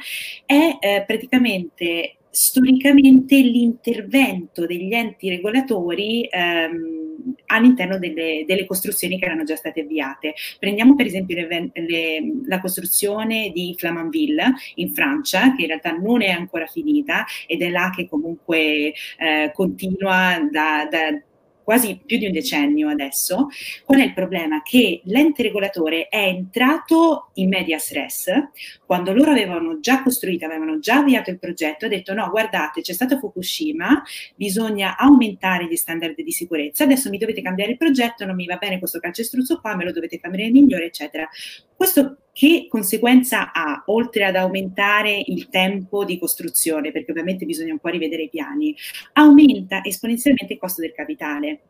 Eh, 0.81 1.05
praticamente 1.07 2.17
storicamente 2.35 3.37
l'intervento 3.37 4.67
degli 4.67 4.93
enti 4.93 5.29
regolatori 5.29 6.27
ehm, 6.29 7.05
all'interno 7.47 7.99
delle, 7.99 8.45
delle, 8.47 8.67
costruzioni 8.67 9.19
che 9.19 9.25
erano 9.25 9.45
già 9.45 9.55
state 9.55 9.83
avviate. 9.83 10.35
Prendiamo 10.59 10.97
per 10.97 11.07
esempio 11.07 11.37
le, 11.37 11.71
le, 11.73 12.21
la 12.47 12.61
costruzione 12.61 13.53
di 13.55 13.75
Flamanville 13.79 14.53
in 14.77 14.93
Francia, 14.93 15.55
che 15.55 15.63
in 15.63 15.69
realtà 15.69 15.93
non 15.93 16.23
è 16.23 16.31
ancora 16.31 16.67
finita 16.67 17.25
ed 17.47 17.63
è 17.63 17.71
là 17.71 17.93
che 17.95 18.09
comunque 18.09 18.93
eh, 19.19 19.53
continua 19.55 20.47
da, 20.51 20.89
da 20.91 21.23
quasi 21.65 22.01
più 22.05 22.19
di 22.19 22.27
un 22.27 22.33
decennio 22.33 22.89
adesso. 22.89 23.49
Qual 23.85 23.99
è 23.99 24.05
il 24.05 24.13
problema? 24.13 24.63
Che 24.63 25.01
l'ente 25.05 25.43
regolatore 25.43 26.09
è 26.09 26.27
entrato 26.27 27.31
in 27.35 27.49
medias 27.49 27.93
res 27.93 28.31
quando 28.87 29.13
loro 29.13 29.31
avevano 29.31 29.81
già 29.81 30.03
costruito, 30.03 30.45
avevano 30.45 30.79
già 30.79 30.99
avviato 30.99 31.31
il 31.31 31.39
progetto, 31.39 31.87
ha 31.87 31.89
detto 31.89 32.13
no, 32.15 32.29
guardate, 32.29 32.83
c'è 32.83 32.93
stato 32.93 33.19
Fukushima, 33.19 34.03
bisogna 34.37 34.97
aumentare 34.97 35.67
gli 35.67 35.77
standard 35.77 36.21
di 36.21 36.31
sicurezza, 36.31 36.85
adesso 36.85 37.09
mi 37.09 37.19
dovete 37.19 37.43
cambiare 37.43 37.73
il 37.73 37.77
progetto, 37.79 38.25
non 38.27 38.35
mi 38.35 38.47
va 38.47 38.57
bene 38.57 38.79
questo 38.79 39.01
calcestruzzo 39.01 39.59
qua, 39.61 39.75
me 39.75 39.85
lo 39.85 39.93
dovete 39.93 40.21
cambiare 40.21 40.51
migliore, 40.51 40.85
eccetera. 40.85 41.29
Questo 41.75 42.19
che 42.35 42.67
conseguenza 42.69 43.53
ha, 43.53 43.85
oltre 43.87 44.25
ad 44.25 44.35
aumentare 44.35 45.23
il 45.25 45.49
tempo 45.49 46.05
di 46.05 46.19
costruzione, 46.19 46.91
perché 46.91 47.13
ovviamente 47.13 47.47
bisogna 47.47 47.73
un 47.73 47.79
po' 47.79 47.91
rivedere 47.91 48.25
i 48.25 48.29
piani, 48.29 48.75
aumenta 49.13 49.85
esponenzialmente 49.85 50.55
il 50.55 50.59
costo 50.59 50.81
del 50.81 50.93
capitale. 50.93 51.61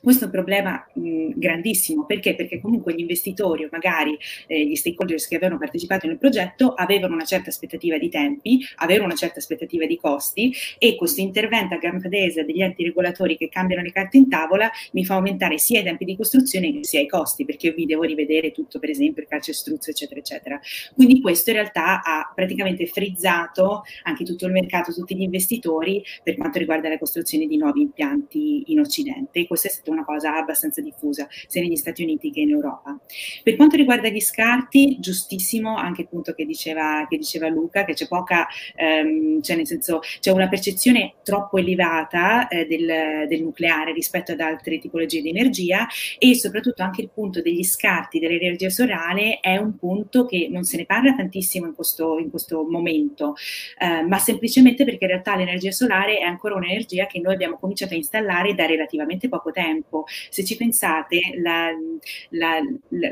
Questo 0.00 0.24
è 0.24 0.26
un 0.26 0.32
problema 0.32 0.86
mh, 0.92 1.32
grandissimo 1.36 2.04
perché? 2.06 2.34
Perché 2.34 2.60
comunque 2.60 2.94
gli 2.94 3.00
investitori 3.00 3.64
o 3.64 3.68
magari 3.70 4.16
eh, 4.46 4.66
gli 4.66 4.74
stakeholders 4.74 5.26
che 5.28 5.36
avevano 5.36 5.58
partecipato 5.58 6.06
nel 6.06 6.18
progetto 6.18 6.72
avevano 6.74 7.14
una 7.14 7.24
certa 7.24 7.50
aspettativa 7.50 7.98
di 7.98 8.08
tempi, 8.08 8.64
avevano 8.76 9.06
una 9.06 9.14
certa 9.14 9.38
aspettativa 9.38 9.86
di 9.86 9.96
costi 9.96 10.52
e 10.78 10.96
questo 10.96 11.20
intervento 11.20 11.74
a 11.74 11.78
gamba 11.78 12.08
tesa 12.08 12.42
degli 12.42 12.62
enti 12.62 12.84
regolatori 12.84 13.36
che 13.36 13.48
cambiano 13.48 13.82
le 13.82 13.92
carte 13.92 14.16
in 14.16 14.28
tavola 14.28 14.70
mi 14.92 15.04
fa 15.04 15.14
aumentare 15.14 15.58
sia 15.58 15.80
i 15.80 15.84
tempi 15.84 16.04
di 16.04 16.16
costruzione 16.16 16.82
sia 16.82 17.00
i 17.00 17.06
costi 17.06 17.44
perché 17.44 17.68
io 17.68 17.74
vi 17.74 17.86
devo 17.86 18.02
rivedere 18.02 18.52
tutto, 18.52 18.78
per 18.78 18.90
esempio 18.90 19.22
il 19.22 19.28
calcestruzzo, 19.28 19.90
eccetera, 19.90 20.20
eccetera. 20.20 20.60
Quindi 20.94 21.20
questo 21.20 21.50
in 21.50 21.56
realtà 21.56 22.02
ha 22.02 22.32
praticamente 22.34 22.86
frizzato 22.86 23.82
anche 24.02 24.24
tutto 24.24 24.46
il 24.46 24.52
mercato, 24.52 24.92
tutti 24.92 25.16
gli 25.16 25.22
investitori 25.22 26.02
per 26.22 26.36
quanto 26.36 26.58
riguarda 26.58 26.88
la 26.88 26.98
costruzione 26.98 27.46
di 27.46 27.56
nuovi 27.56 27.80
impianti 27.82 28.64
in 28.66 28.80
Occidente. 28.80 29.46
Questo 29.46 29.68
è 29.68 29.70
stata 29.74 29.90
una 29.90 30.04
cosa 30.04 30.36
abbastanza 30.36 30.80
diffusa 30.80 31.26
sia 31.46 31.60
negli 31.60 31.76
Stati 31.76 32.02
Uniti 32.02 32.30
che 32.30 32.40
in 32.40 32.50
Europa. 32.50 32.98
Per 33.42 33.56
quanto 33.56 33.76
riguarda 33.76 34.08
gli 34.08 34.20
scarti, 34.20 34.98
giustissimo 35.00 35.76
anche 35.76 36.02
il 36.02 36.08
punto 36.08 36.32
che 36.32 36.44
diceva, 36.44 37.06
che 37.08 37.16
diceva 37.16 37.48
Luca, 37.48 37.84
che 37.84 37.94
c'è 37.94 38.06
poca, 38.06 38.46
ehm, 38.76 39.42
cioè 39.42 39.56
nel 39.56 39.66
senso 39.66 40.00
c'è 40.20 40.30
una 40.30 40.48
percezione 40.48 41.14
troppo 41.22 41.58
elevata 41.58 42.48
eh, 42.48 42.66
del, 42.66 43.26
del, 43.28 43.42
nucleare 43.42 43.92
rispetto 43.92 44.32
ad 44.32 44.40
altre 44.40 44.78
tipologie 44.78 45.20
di 45.20 45.28
energia 45.28 45.86
e 46.18 46.34
soprattutto 46.34 46.82
anche 46.82 47.02
il 47.02 47.10
punto 47.12 47.42
degli 47.42 47.64
scarti 47.64 48.18
dell'energia 48.18 48.70
solare 48.70 49.40
è 49.40 49.56
un 49.56 49.76
punto 49.76 50.24
che 50.24 50.48
non 50.50 50.64
se 50.64 50.76
ne 50.76 50.86
parla 50.86 51.14
tantissimo 51.14 51.66
in 51.66 51.74
questo, 51.74 52.18
in 52.18 52.30
questo 52.30 52.64
momento, 52.64 53.34
eh, 53.78 54.02
ma 54.02 54.18
semplicemente 54.18 54.84
perché 54.84 55.04
in 55.04 55.10
realtà 55.10 55.36
l'energia 55.36 55.72
solare 55.72 56.18
è 56.18 56.24
ancora 56.24 56.54
un'energia 56.54 57.06
che 57.06 57.20
noi 57.20 57.34
abbiamo 57.34 57.58
cominciato 57.58 57.94
a 57.94 57.96
installare 57.96 58.54
da 58.54 58.66
relativamente 58.66 59.28
poco 59.28 59.50
tempo 59.50 59.63
tempo. 59.64 60.04
Se 60.28 60.44
ci 60.44 60.56
pensate, 60.56 61.20
la, 61.36 61.70
la, 62.30 62.60
la, 62.88 63.10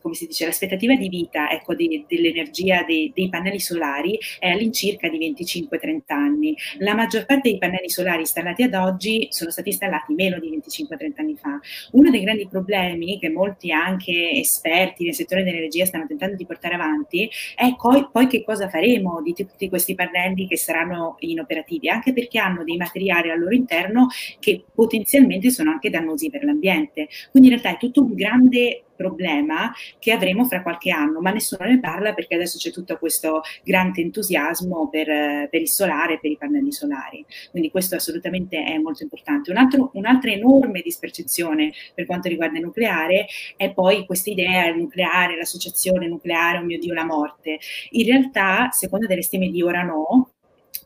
come 0.00 0.14
si 0.14 0.26
dice, 0.26 0.46
l'aspettativa 0.46 0.94
di 0.94 1.08
vita 1.08 1.50
ecco, 1.50 1.74
di, 1.74 2.04
dell'energia 2.08 2.84
dei, 2.84 3.12
dei, 3.14 3.28
pannelli 3.28 3.60
solari 3.60 4.18
è 4.38 4.50
all'incirca 4.50 5.08
di 5.08 5.18
25-30 5.18 6.00
anni. 6.06 6.56
La 6.78 6.94
maggior 6.94 7.26
parte 7.26 7.50
dei 7.50 7.58
pannelli 7.58 7.90
solari 7.90 8.20
installati 8.20 8.62
ad 8.62 8.74
oggi 8.74 9.26
sono 9.30 9.50
stati 9.50 9.68
installati 9.70 10.14
meno 10.14 10.38
di 10.38 10.50
25-30 10.50 11.12
anni 11.16 11.36
fa. 11.36 11.58
Uno 11.92 12.10
dei 12.10 12.22
grandi 12.22 12.46
problemi 12.48 13.18
che 13.18 13.28
molti 13.28 13.72
anche 13.72 14.30
esperti 14.32 15.04
nel 15.04 15.14
settore 15.14 15.42
dell'energia 15.42 15.84
stanno 15.84 16.06
tentando 16.06 16.36
di 16.36 16.46
portare 16.46 16.74
avanti 16.74 17.28
è 17.54 17.74
poi, 17.76 18.08
poi 18.10 18.26
che 18.26 18.44
cosa 18.44 18.68
faremo 18.68 19.20
di 19.22 19.32
tutti 19.34 19.68
questi 19.68 19.94
pannelli 19.94 20.46
che 20.46 20.56
saranno 20.56 21.16
inoperativi, 21.20 21.88
anche 21.88 22.12
perché 22.12 22.38
hanno 22.38 22.64
dei 22.64 22.76
materiali 22.76 23.30
al 23.30 23.40
loro 23.40 23.54
interno 23.54 24.08
che 24.38 24.64
potenzialmente 24.74 25.50
sono 25.50 25.70
anche 25.70 25.87
da 25.90 25.98
dannosi 25.98 26.30
per 26.30 26.44
l'ambiente. 26.44 27.08
Quindi 27.30 27.48
in 27.50 27.58
realtà 27.58 27.76
è 27.76 27.80
tutto 27.80 28.02
un 28.02 28.14
grande 28.14 28.84
problema 28.98 29.72
che 30.00 30.10
avremo 30.10 30.44
fra 30.44 30.60
qualche 30.60 30.90
anno, 30.90 31.20
ma 31.20 31.30
nessuno 31.30 31.68
ne 31.68 31.78
parla 31.78 32.14
perché 32.14 32.34
adesso 32.34 32.58
c'è 32.58 32.72
tutto 32.72 32.98
questo 32.98 33.42
grande 33.62 34.00
entusiasmo 34.00 34.88
per, 34.88 35.06
per 35.48 35.60
il 35.60 35.68
solare 35.68 36.14
e 36.14 36.18
per 36.18 36.32
i 36.32 36.36
pannelli 36.36 36.72
solari. 36.72 37.24
Quindi 37.52 37.70
questo 37.70 37.94
assolutamente 37.94 38.62
è 38.64 38.76
molto 38.78 39.04
importante. 39.04 39.52
Un 39.52 39.56
altro, 39.56 39.90
un'altra 39.94 40.32
enorme 40.32 40.80
dispercezione 40.82 41.72
per 41.94 42.06
quanto 42.06 42.28
riguarda 42.28 42.58
il 42.58 42.64
nucleare 42.64 43.26
è 43.56 43.72
poi 43.72 44.04
questa 44.04 44.30
idea 44.30 44.64
del 44.64 44.76
nucleare, 44.76 45.36
l'associazione 45.36 46.08
nucleare, 46.08 46.58
oh 46.58 46.64
mio 46.64 46.78
Dio, 46.78 46.92
la 46.92 47.04
morte. 47.04 47.58
In 47.90 48.06
realtà, 48.06 48.70
secondo 48.72 49.06
delle 49.06 49.22
stime 49.22 49.48
di 49.48 49.62
Orano, 49.62 50.32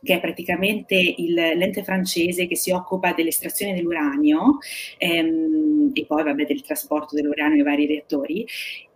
che 0.03 0.15
è 0.15 0.21
praticamente 0.21 0.95
il, 0.95 1.35
l'ente 1.35 1.85
francese 1.85 2.47
che 2.47 2.57
si 2.57 2.71
occupa 2.71 3.13
dell'estrazione 3.13 3.75
dell'uranio 3.75 4.59
ehm, 4.99 5.91
e 5.93 6.05
poi 6.07 6.23
vabbè, 6.25 6.45
del 6.45 6.63
trasporto 6.63 7.15
dell'uranio 7.15 7.59
ai 7.59 7.63
vari 7.63 7.87
reattori, 7.87 8.47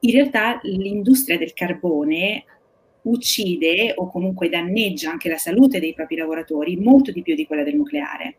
in 0.01 0.13
realtà 0.13 0.59
l'industria 0.63 1.39
del 1.39 1.53
carbone 1.53 2.45
uccide 3.07 3.93
o 3.97 4.09
comunque 4.09 4.49
danneggia 4.49 5.11
anche 5.11 5.29
la 5.29 5.37
salute 5.37 5.81
dei 5.81 5.95
propri 5.95 6.17
lavoratori 6.17 6.77
molto 6.77 7.13
di 7.13 7.23
più 7.23 7.35
di 7.35 7.47
quella 7.47 7.63
del 7.63 7.77
nucleare. 7.77 8.37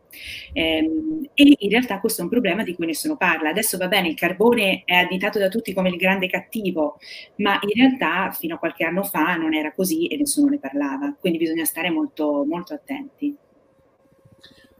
Ehm, 0.54 1.30
e 1.34 1.56
in 1.58 1.70
realtà 1.70 2.00
questo 2.00 2.22
è 2.22 2.24
un 2.24 2.30
problema 2.30 2.64
di 2.64 2.76
cui 2.76 2.86
nessuno 2.86 3.18
parla. 3.18 3.50
Adesso 3.50 3.78
va 3.78 3.88
bene, 3.88 4.10
il 4.10 4.16
carbone 4.16 4.84
è 4.86 4.96
additato 4.96 5.40
da 5.40 5.48
tutti 5.48 5.74
come 5.74 5.90
il 5.90 5.98
grande 5.98 6.28
cattivo, 6.28 6.98
ma 7.38 7.60
in 7.62 7.70
realtà 7.74 8.32
fino 8.32 8.56
a 8.56 8.60
qualche 8.60 8.84
anno 8.84 9.04
fa 9.04 9.36
non 9.36 9.54
era 9.54 9.74
così 9.74 10.08
e 10.08 10.18
nessuno 10.18 10.50
ne 10.50 10.60
parlava. 10.60 11.16
Quindi 11.20 11.40
bisogna 11.40 11.66
stare 11.66 11.90
molto, 11.90 12.46
molto 12.48 12.74
attenti. 12.74 13.36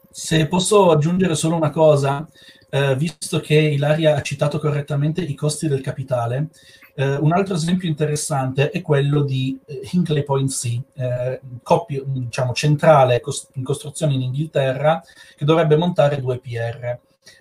Se 0.10 0.48
posso 0.48 0.90
aggiungere 0.90 1.36
solo 1.36 1.56
una 1.56 1.70
cosa, 1.70 2.28
eh, 2.70 2.96
visto 2.96 3.40
che 3.40 3.56
Ilaria 3.56 4.16
ha 4.16 4.22
citato 4.22 4.60
correttamente 4.60 5.22
i 5.22 5.36
costi 5.36 5.68
del 5.68 5.82
capitale, 5.82 6.50
eh, 7.00 7.16
un 7.16 7.32
altro 7.32 7.54
esempio 7.54 7.88
interessante 7.88 8.72
è 8.72 8.82
quello 8.82 9.22
di 9.22 9.56
eh, 9.68 9.88
Hinkley 9.92 10.24
Point 10.24 10.50
C, 10.50 10.82
eh, 10.96 11.40
coppia, 11.62 12.02
diciamo, 12.04 12.54
centrale 12.54 13.20
cost- 13.20 13.52
in 13.54 13.64
costruzione 13.64 14.16
in 14.16 14.24
Inghilterra, 14.24 15.04
che 15.36 15.46
dovrebbe 15.46 15.76
montare 15.76 16.20
due 16.20 16.40
PR. 16.40 16.98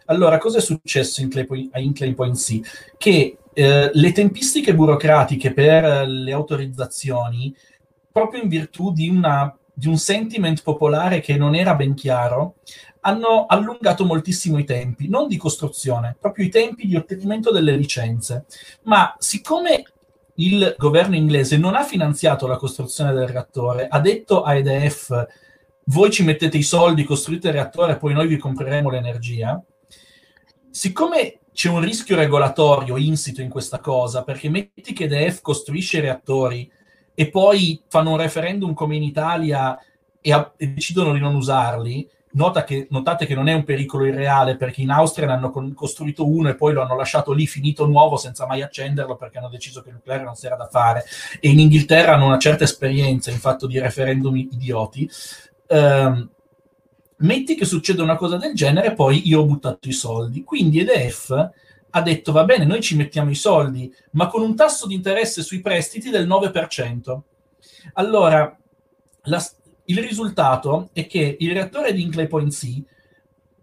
Allora, 0.06 0.36
cosa 0.36 0.58
è 0.58 0.60
successo 0.60 1.22
in 1.22 1.30
a 1.72 1.78
Hinkley 1.78 2.12
Point 2.12 2.36
C? 2.36 2.60
Che 2.98 3.38
eh, 3.54 3.90
le 3.90 4.12
tempistiche 4.12 4.74
burocratiche 4.74 5.54
per 5.54 6.06
le 6.06 6.32
autorizzazioni, 6.32 7.56
proprio 8.12 8.42
in 8.42 8.48
virtù 8.50 8.92
di, 8.92 9.08
una, 9.08 9.56
di 9.72 9.88
un 9.88 9.96
sentiment 9.96 10.62
popolare 10.62 11.20
che 11.20 11.36
non 11.38 11.54
era 11.54 11.74
ben 11.74 11.94
chiaro, 11.94 12.56
hanno 13.06 13.46
allungato 13.46 14.04
moltissimo 14.04 14.58
i 14.58 14.64
tempi, 14.64 15.08
non 15.08 15.28
di 15.28 15.36
costruzione, 15.36 16.16
proprio 16.18 16.44
i 16.44 16.48
tempi 16.48 16.88
di 16.88 16.96
ottenimento 16.96 17.52
delle 17.52 17.76
licenze. 17.76 18.46
Ma 18.82 19.14
siccome 19.18 19.84
il 20.36 20.74
governo 20.76 21.14
inglese 21.14 21.56
non 21.56 21.76
ha 21.76 21.84
finanziato 21.84 22.48
la 22.48 22.56
costruzione 22.56 23.12
del 23.12 23.28
reattore, 23.28 23.86
ha 23.88 24.00
detto 24.00 24.42
a 24.42 24.54
EDF 24.56 25.26
voi 25.84 26.10
ci 26.10 26.24
mettete 26.24 26.56
i 26.58 26.64
soldi, 26.64 27.04
costruite 27.04 27.46
il 27.46 27.54
reattore 27.54 27.96
poi 27.96 28.12
noi 28.12 28.26
vi 28.26 28.38
compreremo 28.38 28.90
l'energia, 28.90 29.62
siccome 30.68 31.38
c'è 31.52 31.68
un 31.68 31.80
rischio 31.80 32.16
regolatorio 32.16 32.96
insito 32.96 33.40
in 33.40 33.48
questa 33.48 33.78
cosa, 33.78 34.24
perché 34.24 34.50
metti 34.50 34.92
che 34.92 35.04
EDF 35.04 35.42
costruisce 35.42 35.98
i 35.98 36.00
reattori 36.00 36.68
e 37.14 37.30
poi 37.30 37.80
fanno 37.88 38.10
un 38.10 38.16
referendum 38.16 38.74
come 38.74 38.96
in 38.96 39.04
Italia 39.04 39.78
e, 40.20 40.32
a- 40.32 40.52
e 40.56 40.66
decidono 40.66 41.12
di 41.12 41.20
non 41.20 41.36
usarli, 41.36 42.10
che, 42.64 42.86
notate 42.90 43.24
che 43.24 43.34
non 43.34 43.48
è 43.48 43.54
un 43.54 43.64
pericolo 43.64 44.04
irreale 44.04 44.56
perché 44.56 44.82
in 44.82 44.90
Austria 44.90 45.26
ne 45.26 45.32
hanno 45.32 45.50
con, 45.50 45.72
costruito 45.74 46.26
uno 46.26 46.48
e 46.50 46.54
poi 46.54 46.72
lo 46.72 46.82
hanno 46.82 46.96
lasciato 46.96 47.32
lì 47.32 47.46
finito 47.46 47.86
nuovo 47.86 48.16
senza 48.16 48.46
mai 48.46 48.62
accenderlo 48.62 49.16
perché 49.16 49.38
hanno 49.38 49.48
deciso 49.48 49.82
che 49.82 49.88
il 49.88 49.94
nucleare 49.94 50.24
non 50.24 50.34
si 50.34 50.46
era 50.46 50.56
da 50.56 50.68
fare. 50.68 51.04
E 51.40 51.48
in 51.48 51.58
Inghilterra 51.58 52.14
hanno 52.14 52.26
una 52.26 52.38
certa 52.38 52.64
esperienza 52.64 53.30
in 53.30 53.38
fatto 53.38 53.66
di 53.66 53.78
referendum 53.78 54.36
idioti. 54.36 55.08
Um, 55.68 56.28
metti 57.18 57.54
che 57.54 57.64
succeda 57.64 58.02
una 58.02 58.16
cosa 58.16 58.36
del 58.36 58.54
genere, 58.54 58.92
poi 58.92 59.26
io 59.26 59.40
ho 59.40 59.46
buttato 59.46 59.88
i 59.88 59.92
soldi. 59.92 60.44
Quindi 60.44 60.80
EDF 60.80 61.50
ha 61.90 62.02
detto 62.02 62.32
va 62.32 62.44
bene, 62.44 62.64
noi 62.64 62.82
ci 62.82 62.96
mettiamo 62.96 63.30
i 63.30 63.34
soldi, 63.34 63.92
ma 64.12 64.26
con 64.28 64.42
un 64.42 64.54
tasso 64.54 64.86
di 64.86 64.94
interesse 64.94 65.42
sui 65.42 65.60
prestiti 65.60 66.10
del 66.10 66.28
9%. 66.28 67.18
Allora, 67.94 68.54
la, 69.22 69.42
il 69.86 69.98
risultato 69.98 70.90
è 70.92 71.06
che 71.06 71.36
il 71.38 71.52
reattore 71.52 71.92
di 71.92 72.02
Inclay 72.02 72.26
Point 72.26 72.52
C, 72.52 72.82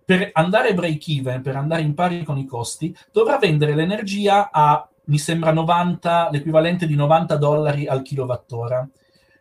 per 0.05 0.29
andare 0.33 0.73
break 0.73 1.07
even, 1.07 1.41
per 1.41 1.55
andare 1.55 1.81
in 1.81 1.93
pari 1.93 2.23
con 2.23 2.37
i 2.37 2.45
costi, 2.45 2.95
dovrà 3.11 3.37
vendere 3.37 3.75
l'energia 3.75 4.51
a, 4.51 4.87
mi 5.05 5.17
sembra, 5.17 5.51
90, 5.51 6.29
l'equivalente 6.31 6.85
di 6.85 6.95
90 6.95 7.35
dollari 7.37 7.87
al 7.87 8.01
kilowattora, 8.01 8.87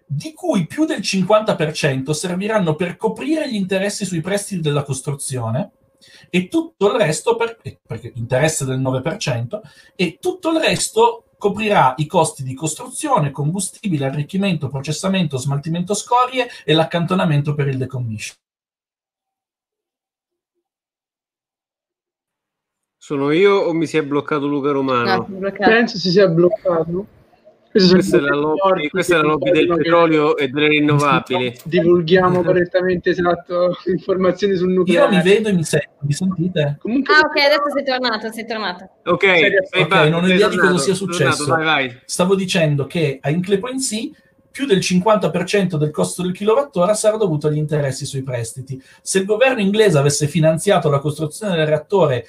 di 0.06 0.32
cui 0.34 0.66
più 0.66 0.84
del 0.84 1.00
50% 1.00 2.10
serviranno 2.10 2.74
per 2.74 2.96
coprire 2.96 3.50
gli 3.50 3.54
interessi 3.54 4.04
sui 4.04 4.20
prestiti 4.20 4.60
della 4.60 4.82
costruzione 4.82 5.72
e 6.30 6.48
tutto 6.48 6.92
il 6.92 7.00
resto, 7.00 7.36
per, 7.36 7.58
perché 7.86 8.12
interesse 8.14 8.64
del 8.64 8.80
9%, 8.80 9.60
e 9.94 10.18
tutto 10.20 10.50
il 10.50 10.60
resto 10.60 11.24
coprirà 11.42 11.94
i 11.96 12.06
costi 12.06 12.44
di 12.44 12.54
costruzione, 12.54 13.32
combustibile, 13.32 14.06
arricchimento, 14.06 14.68
processamento, 14.68 15.38
smaltimento 15.38 15.92
scorie 15.92 16.46
e 16.64 16.72
l'accantonamento 16.72 17.56
per 17.56 17.66
il 17.66 17.78
decommission. 17.78 18.36
Sono 22.96 23.32
io 23.32 23.54
o 23.54 23.72
mi 23.72 23.88
si 23.88 23.96
è 23.96 24.04
bloccato 24.04 24.46
Luca 24.46 24.70
Romano? 24.70 25.26
No, 25.28 25.50
Penso 25.50 25.98
si 25.98 26.10
sia 26.12 26.28
bloccato. 26.28 27.06
Questa 27.72 28.18
è, 28.18 28.20
la 28.20 28.34
lobby, 28.34 28.88
questa 28.88 29.14
è 29.14 29.16
la 29.16 29.24
lobby 29.24 29.50
del 29.50 29.66
petrolio 29.66 30.36
e 30.36 30.48
delle 30.48 30.68
rinnovabili. 30.68 31.56
Divulghiamo 31.64 32.42
correttamente 32.44 33.10
esatto 33.10 33.78
informazioni 33.90 34.54
sul 34.56 34.70
nucleare. 34.72 35.10
Io 35.10 35.22
mi 35.22 35.22
vedo 35.22 35.48
e 35.48 35.52
mi 35.52 35.64
sento, 35.64 35.88
mi 36.00 36.12
sentite? 36.12 36.76
Comunque, 36.78 37.14
ah, 37.14 37.20
ok, 37.20 37.36
adesso 37.36 37.70
sei 37.74 37.84
tornato, 37.84 38.30
sei 38.30 38.46
tornato. 38.46 38.90
Ok, 39.04 39.24
sei 39.70 39.82
okay 39.82 40.10
non 40.10 40.24
ho 40.24 40.28
idea 40.28 40.48
di 40.48 40.58
cosa 40.58 40.76
sia 40.76 40.94
successo. 40.94 41.46
Tornato, 41.46 41.64
vai, 41.64 41.88
vai. 41.88 42.00
Stavo 42.04 42.34
dicendo 42.34 42.86
che 42.86 43.18
a 43.22 43.30
Inclay 43.30 43.58
Point 43.58 43.80
C 43.80 44.10
più 44.50 44.66
del 44.66 44.78
50% 44.78 45.76
del 45.76 45.90
costo 45.90 46.22
del 46.22 46.32
kilowattora 46.32 46.92
sarà 46.92 47.16
dovuto 47.16 47.46
agli 47.46 47.56
interessi 47.56 48.04
sui 48.04 48.22
prestiti. 48.22 48.80
Se 49.00 49.20
il 49.20 49.24
governo 49.24 49.62
inglese 49.62 49.96
avesse 49.96 50.28
finanziato 50.28 50.90
la 50.90 50.98
costruzione 50.98 51.56
del 51.56 51.66
reattore 51.66 52.28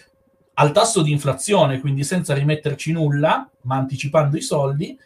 al 0.55 0.71
tasso 0.71 1.01
di 1.01 1.11
inflazione, 1.11 1.79
quindi 1.79 2.03
senza 2.03 2.33
rimetterci 2.33 2.93
nulla, 2.93 3.49
ma 3.61 3.75
anticipando 3.75 4.37
i 4.37 4.41
soldi, 4.41 4.97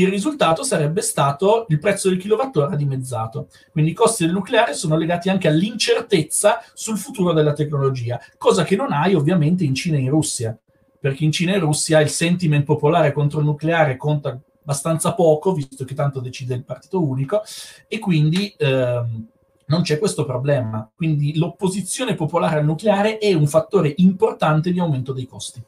il 0.00 0.08
risultato 0.08 0.62
sarebbe 0.62 1.00
stato 1.00 1.66
il 1.68 1.78
prezzo 1.78 2.08
del 2.08 2.18
kilowattora 2.18 2.76
dimezzato. 2.76 3.48
Quindi 3.72 3.92
i 3.92 3.94
costi 3.94 4.24
del 4.24 4.34
nucleare 4.34 4.74
sono 4.74 4.96
legati 4.96 5.28
anche 5.28 5.48
all'incertezza 5.48 6.62
sul 6.74 6.98
futuro 6.98 7.32
della 7.32 7.52
tecnologia, 7.52 8.20
cosa 8.36 8.64
che 8.64 8.76
non 8.76 8.92
hai 8.92 9.14
ovviamente 9.14 9.64
in 9.64 9.74
Cina 9.74 9.96
e 9.96 10.00
in 10.00 10.10
Russia, 10.10 10.56
perché 11.00 11.24
in 11.24 11.32
Cina 11.32 11.54
e 11.54 11.58
Russia 11.58 12.00
il 12.00 12.10
sentiment 12.10 12.64
popolare 12.64 13.12
contro 13.12 13.38
il 13.40 13.46
nucleare 13.46 13.96
conta 13.96 14.38
abbastanza 14.60 15.14
poco, 15.14 15.54
visto 15.54 15.84
che 15.84 15.94
tanto 15.94 16.20
decide 16.20 16.54
il 16.54 16.64
partito 16.64 17.02
unico, 17.02 17.42
e 17.86 17.98
quindi 17.98 18.54
ehm, 18.58 19.26
non 19.68 19.82
c'è 19.82 19.98
questo 19.98 20.26
problema. 20.26 20.90
Quindi 20.94 21.38
l'opposizione 21.38 22.14
popolare 22.14 22.58
al 22.58 22.64
nucleare 22.64 23.16
è 23.16 23.32
un 23.32 23.46
fattore 23.46 23.94
importante 23.96 24.70
di 24.70 24.78
aumento 24.78 25.12
dei 25.12 25.26
costi. 25.26 25.62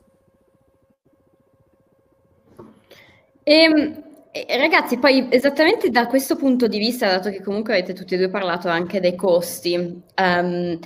Ehm, 3.43 4.10
ragazzi, 4.59 4.99
poi 4.99 5.27
esattamente 5.31 5.91
da 5.91 6.07
questo 6.07 6.37
punto 6.37 6.67
di 6.67 6.79
vista, 6.79 7.09
dato 7.09 7.31
che 7.31 7.43
comunque 7.43 7.75
avete 7.75 7.93
tutti 7.93 8.15
e 8.15 8.19
due 8.19 8.31
parlato 8.31 8.69
anche 8.69 9.01
dei 9.01 9.17
costi, 9.17 9.75
um, 9.75 10.79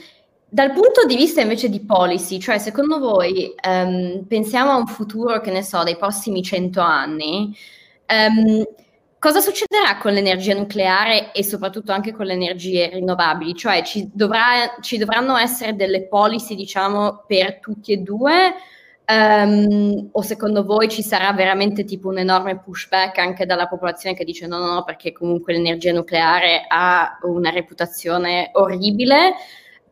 dal 0.48 0.72
punto 0.72 1.04
di 1.06 1.16
vista 1.16 1.40
invece 1.40 1.68
di 1.68 1.84
policy, 1.84 2.38
cioè 2.38 2.58
secondo 2.58 2.98
voi 2.98 3.52
um, 3.66 4.24
pensiamo 4.26 4.70
a 4.70 4.76
un 4.76 4.86
futuro, 4.86 5.40
che 5.40 5.50
ne 5.50 5.62
so, 5.62 5.82
dei 5.82 5.96
prossimi 5.96 6.42
cento 6.42 6.80
anni, 6.80 7.54
Um, 8.06 8.62
cosa 9.18 9.40
succederà 9.40 9.96
con 9.96 10.12
l'energia 10.12 10.54
nucleare 10.54 11.32
e 11.32 11.42
soprattutto 11.42 11.92
anche 11.92 12.12
con 12.12 12.26
le 12.26 12.34
energie 12.34 12.90
rinnovabili? 12.90 13.54
Cioè 13.54 13.82
ci, 13.82 14.10
dovrà, 14.12 14.76
ci 14.80 14.98
dovranno 14.98 15.36
essere 15.36 15.74
delle 15.74 16.06
policy, 16.06 16.54
diciamo, 16.54 17.24
per 17.26 17.60
tutti 17.60 17.92
e 17.92 17.96
due? 17.98 18.54
Um, 19.06 20.08
o 20.12 20.22
secondo 20.22 20.64
voi 20.64 20.88
ci 20.88 21.02
sarà 21.02 21.30
veramente 21.34 21.84
tipo 21.84 22.08
un 22.08 22.16
enorme 22.16 22.58
pushback 22.58 23.18
anche 23.18 23.44
dalla 23.44 23.66
popolazione 23.66 24.16
che 24.16 24.24
dice 24.24 24.46
no, 24.46 24.56
no, 24.56 24.72
no, 24.72 24.82
perché 24.82 25.12
comunque 25.12 25.52
l'energia 25.52 25.92
nucleare 25.92 26.64
ha 26.66 27.18
una 27.22 27.50
reputazione 27.50 28.48
orribile? 28.54 29.34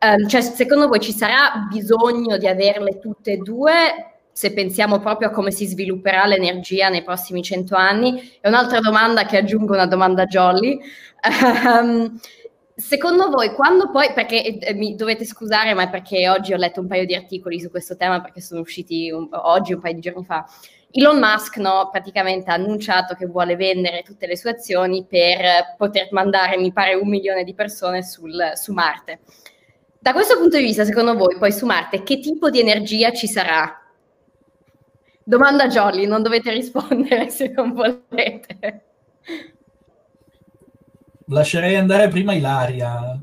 Um, 0.00 0.26
cioè, 0.26 0.40
secondo 0.40 0.88
voi 0.88 1.00
ci 1.00 1.12
sarà 1.12 1.66
bisogno 1.70 2.38
di 2.38 2.46
averle 2.48 2.98
tutte 2.98 3.32
e 3.32 3.36
due 3.36 4.12
se 4.32 4.54
pensiamo 4.54 4.98
proprio 4.98 5.28
a 5.28 5.30
come 5.30 5.50
si 5.50 5.66
svilupperà 5.66 6.24
l'energia 6.24 6.88
nei 6.88 7.02
prossimi 7.02 7.42
cento 7.42 7.76
anni. 7.76 8.38
E 8.40 8.48
un'altra 8.48 8.80
domanda 8.80 9.26
che 9.26 9.36
aggiungo 9.36 9.74
una 9.74 9.86
domanda 9.86 10.24
jolly. 10.24 10.80
Um, 11.64 12.18
secondo 12.82 13.30
voi, 13.30 13.52
quando 13.54 13.90
poi, 13.90 14.12
perché 14.12 14.58
eh, 14.58 14.74
mi 14.74 14.94
dovete 14.94 15.24
scusare, 15.24 15.72
ma 15.72 15.84
è 15.84 15.90
perché 15.90 16.28
oggi 16.28 16.52
ho 16.52 16.56
letto 16.56 16.80
un 16.80 16.88
paio 16.88 17.06
di 17.06 17.14
articoli 17.14 17.60
su 17.60 17.70
questo 17.70 17.96
tema, 17.96 18.20
perché 18.20 18.40
sono 18.40 18.60
usciti 18.60 19.10
un, 19.10 19.28
oggi, 19.30 19.72
un 19.72 19.80
paio 19.80 19.94
di 19.94 20.00
giorni 20.00 20.24
fa. 20.24 20.44
Elon 20.90 21.18
Musk 21.18 21.56
no, 21.56 21.88
praticamente 21.90 22.50
ha 22.50 22.54
annunciato 22.54 23.14
che 23.14 23.26
vuole 23.26 23.56
vendere 23.56 24.02
tutte 24.02 24.26
le 24.26 24.36
sue 24.36 24.50
azioni 24.50 25.06
per 25.08 25.74
poter 25.78 26.08
mandare, 26.10 26.58
mi 26.58 26.72
pare, 26.72 26.94
un 26.94 27.08
milione 27.08 27.44
di 27.44 27.54
persone 27.54 28.02
sul, 28.02 28.52
su 28.54 28.72
Marte. 28.72 29.20
Da 29.98 30.12
questo 30.12 30.36
punto 30.36 30.58
di 30.58 30.64
vista, 30.64 30.84
secondo 30.84 31.14
voi, 31.14 31.38
poi 31.38 31.52
su 31.52 31.64
Marte, 31.64 32.02
che 32.02 32.18
tipo 32.18 32.50
di 32.50 32.60
energia 32.60 33.12
ci 33.12 33.26
sarà? 33.26 33.80
Domanda 35.24 35.68
jolly, 35.68 36.04
non 36.04 36.22
dovete 36.22 36.50
rispondere 36.52 37.30
se 37.30 37.48
non 37.48 37.72
volete. 37.72 38.84
Lascerei 41.32 41.76
andare 41.76 42.08
prima 42.08 42.34
Ilaria. 42.34 43.18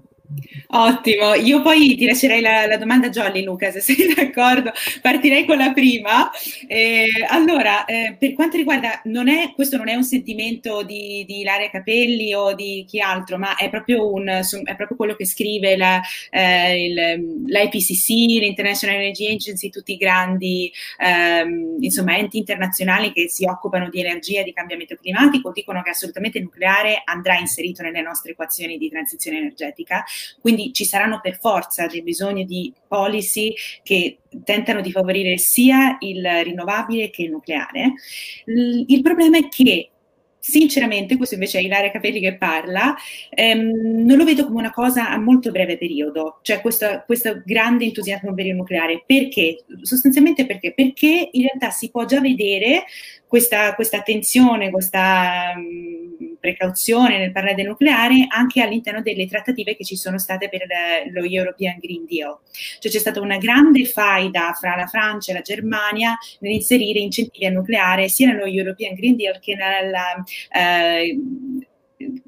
Ottimo, 0.71 1.33
io 1.33 1.63
poi 1.63 1.95
ti 1.95 2.05
lascerei 2.05 2.41
la, 2.41 2.67
la, 2.67 2.77
domanda 2.77 3.09
Jolly 3.09 3.43
Luca, 3.43 3.71
se 3.73 3.79
sei 3.81 4.13
d'accordo, 4.13 4.71
partirei 5.01 5.45
con 5.45 5.57
la 5.57 5.71
prima. 5.73 6.29
Eh, 6.67 7.25
allora, 7.27 7.85
eh, 7.85 8.15
per 8.17 8.33
quanto 8.33 8.55
riguarda, 8.55 9.01
non 9.05 9.27
è, 9.27 9.51
questo 9.55 9.77
non 9.77 9.87
è 9.87 9.95
un 9.95 10.03
sentimento 10.03 10.83
di, 10.83 11.25
di 11.25 11.39
Ilaria 11.39 11.71
Capelli 11.71 12.33
o 12.35 12.53
di 12.53 12.85
chi 12.87 12.99
altro, 12.99 13.39
ma 13.39 13.55
è 13.55 13.69
proprio, 13.69 14.11
un, 14.13 14.27
è 14.27 14.75
proprio 14.75 14.95
quello 14.95 15.15
che 15.15 15.25
scrive 15.25 15.75
la, 15.75 15.99
eh, 16.29 16.85
il, 16.85 17.43
l'IPCC, 17.47 18.09
l'International 18.09 18.99
Energy 18.99 19.33
Agency, 19.33 19.69
tutti 19.69 19.93
i 19.93 19.97
grandi 19.97 20.71
ehm, 20.99 21.77
insomma, 21.79 22.17
enti 22.17 22.37
internazionali 22.37 23.11
che 23.11 23.29
si 23.29 23.45
occupano 23.45 23.89
di 23.89 23.99
energia 23.99 24.41
e 24.41 24.43
di 24.43 24.53
cambiamento 24.53 24.95
climatico, 24.95 25.51
dicono 25.51 25.81
che 25.81 25.89
assolutamente 25.89 26.37
il 26.37 26.43
nucleare 26.43 27.01
andrà 27.03 27.39
inserito 27.39 27.81
nelle 27.81 28.01
nostre 28.01 28.33
equazioni 28.33 28.77
di 28.77 28.89
transizione 28.89 29.37
energetica 29.37 30.05
quindi 30.41 30.73
ci 30.73 30.85
saranno 30.85 31.19
per 31.21 31.37
forza 31.39 31.87
dei 31.87 32.01
bisogni 32.01 32.45
di 32.45 32.73
policy 32.87 33.53
che 33.83 34.19
tentano 34.43 34.81
di 34.81 34.91
favorire 34.91 35.37
sia 35.37 35.97
il 35.99 36.25
rinnovabile 36.43 37.09
che 37.09 37.23
il 37.23 37.31
nucleare. 37.31 37.93
Il 38.45 39.01
problema 39.01 39.37
è 39.37 39.47
che 39.47 39.91
Sinceramente, 40.41 41.17
questo 41.17 41.35
invece 41.35 41.59
è 41.59 41.61
Ilaria 41.61 41.91
Capelli 41.91 42.21
che 42.21 42.37
parla, 42.37 42.95
ehm, 43.29 44.05
non 44.05 44.17
lo 44.17 44.23
vedo 44.23 44.45
come 44.45 44.59
una 44.59 44.71
cosa 44.71 45.09
a 45.09 45.19
molto 45.19 45.51
breve 45.51 45.77
periodo, 45.77 46.39
cioè 46.43 46.61
questo, 46.61 47.03
questo, 47.05 47.41
grande 47.45 47.83
entusiasmo 47.83 48.33
per 48.33 48.45
il 48.45 48.55
nucleare. 48.55 49.03
Perché? 49.05 49.65
Sostanzialmente 49.81 50.45
perché? 50.45 50.73
Perché 50.73 51.29
in 51.33 51.41
realtà 51.41 51.71
si 51.71 51.91
può 51.91 52.05
già 52.05 52.21
vedere 52.21 52.85
questa, 53.27 53.75
questa 53.75 53.97
attenzione, 53.97 54.71
questa 54.71 55.53
um, 55.55 56.28
precauzione 56.39 57.17
nel 57.17 57.31
parlare 57.31 57.55
del 57.55 57.67
nucleare 57.67 58.25
anche 58.29 58.61
all'interno 58.61 59.01
delle 59.01 59.27
trattative 59.27 59.75
che 59.75 59.83
ci 59.83 59.95
sono 59.95 60.17
state 60.17 60.49
per 60.49 60.63
lo 61.11 61.23
European 61.23 61.77
Green 61.79 62.05
Deal. 62.05 62.37
Cioè 62.79 62.91
c'è 62.91 62.99
stata 62.99 63.21
una 63.21 63.37
grande 63.37 63.85
faida 63.85 64.53
fra 64.53 64.75
la 64.75 64.87
Francia 64.87 65.31
e 65.31 65.35
la 65.35 65.41
Germania 65.41 66.17
nell'inserire 66.39 66.99
incentivi 66.99 67.45
al 67.45 67.53
nucleare 67.53 68.07
sia 68.09 68.31
nello 68.31 68.45
European 68.45 68.93
Green 68.95 69.15
Deal 69.15 69.39
che 69.39 69.55
nella 69.55 70.23
eh, 70.51 71.17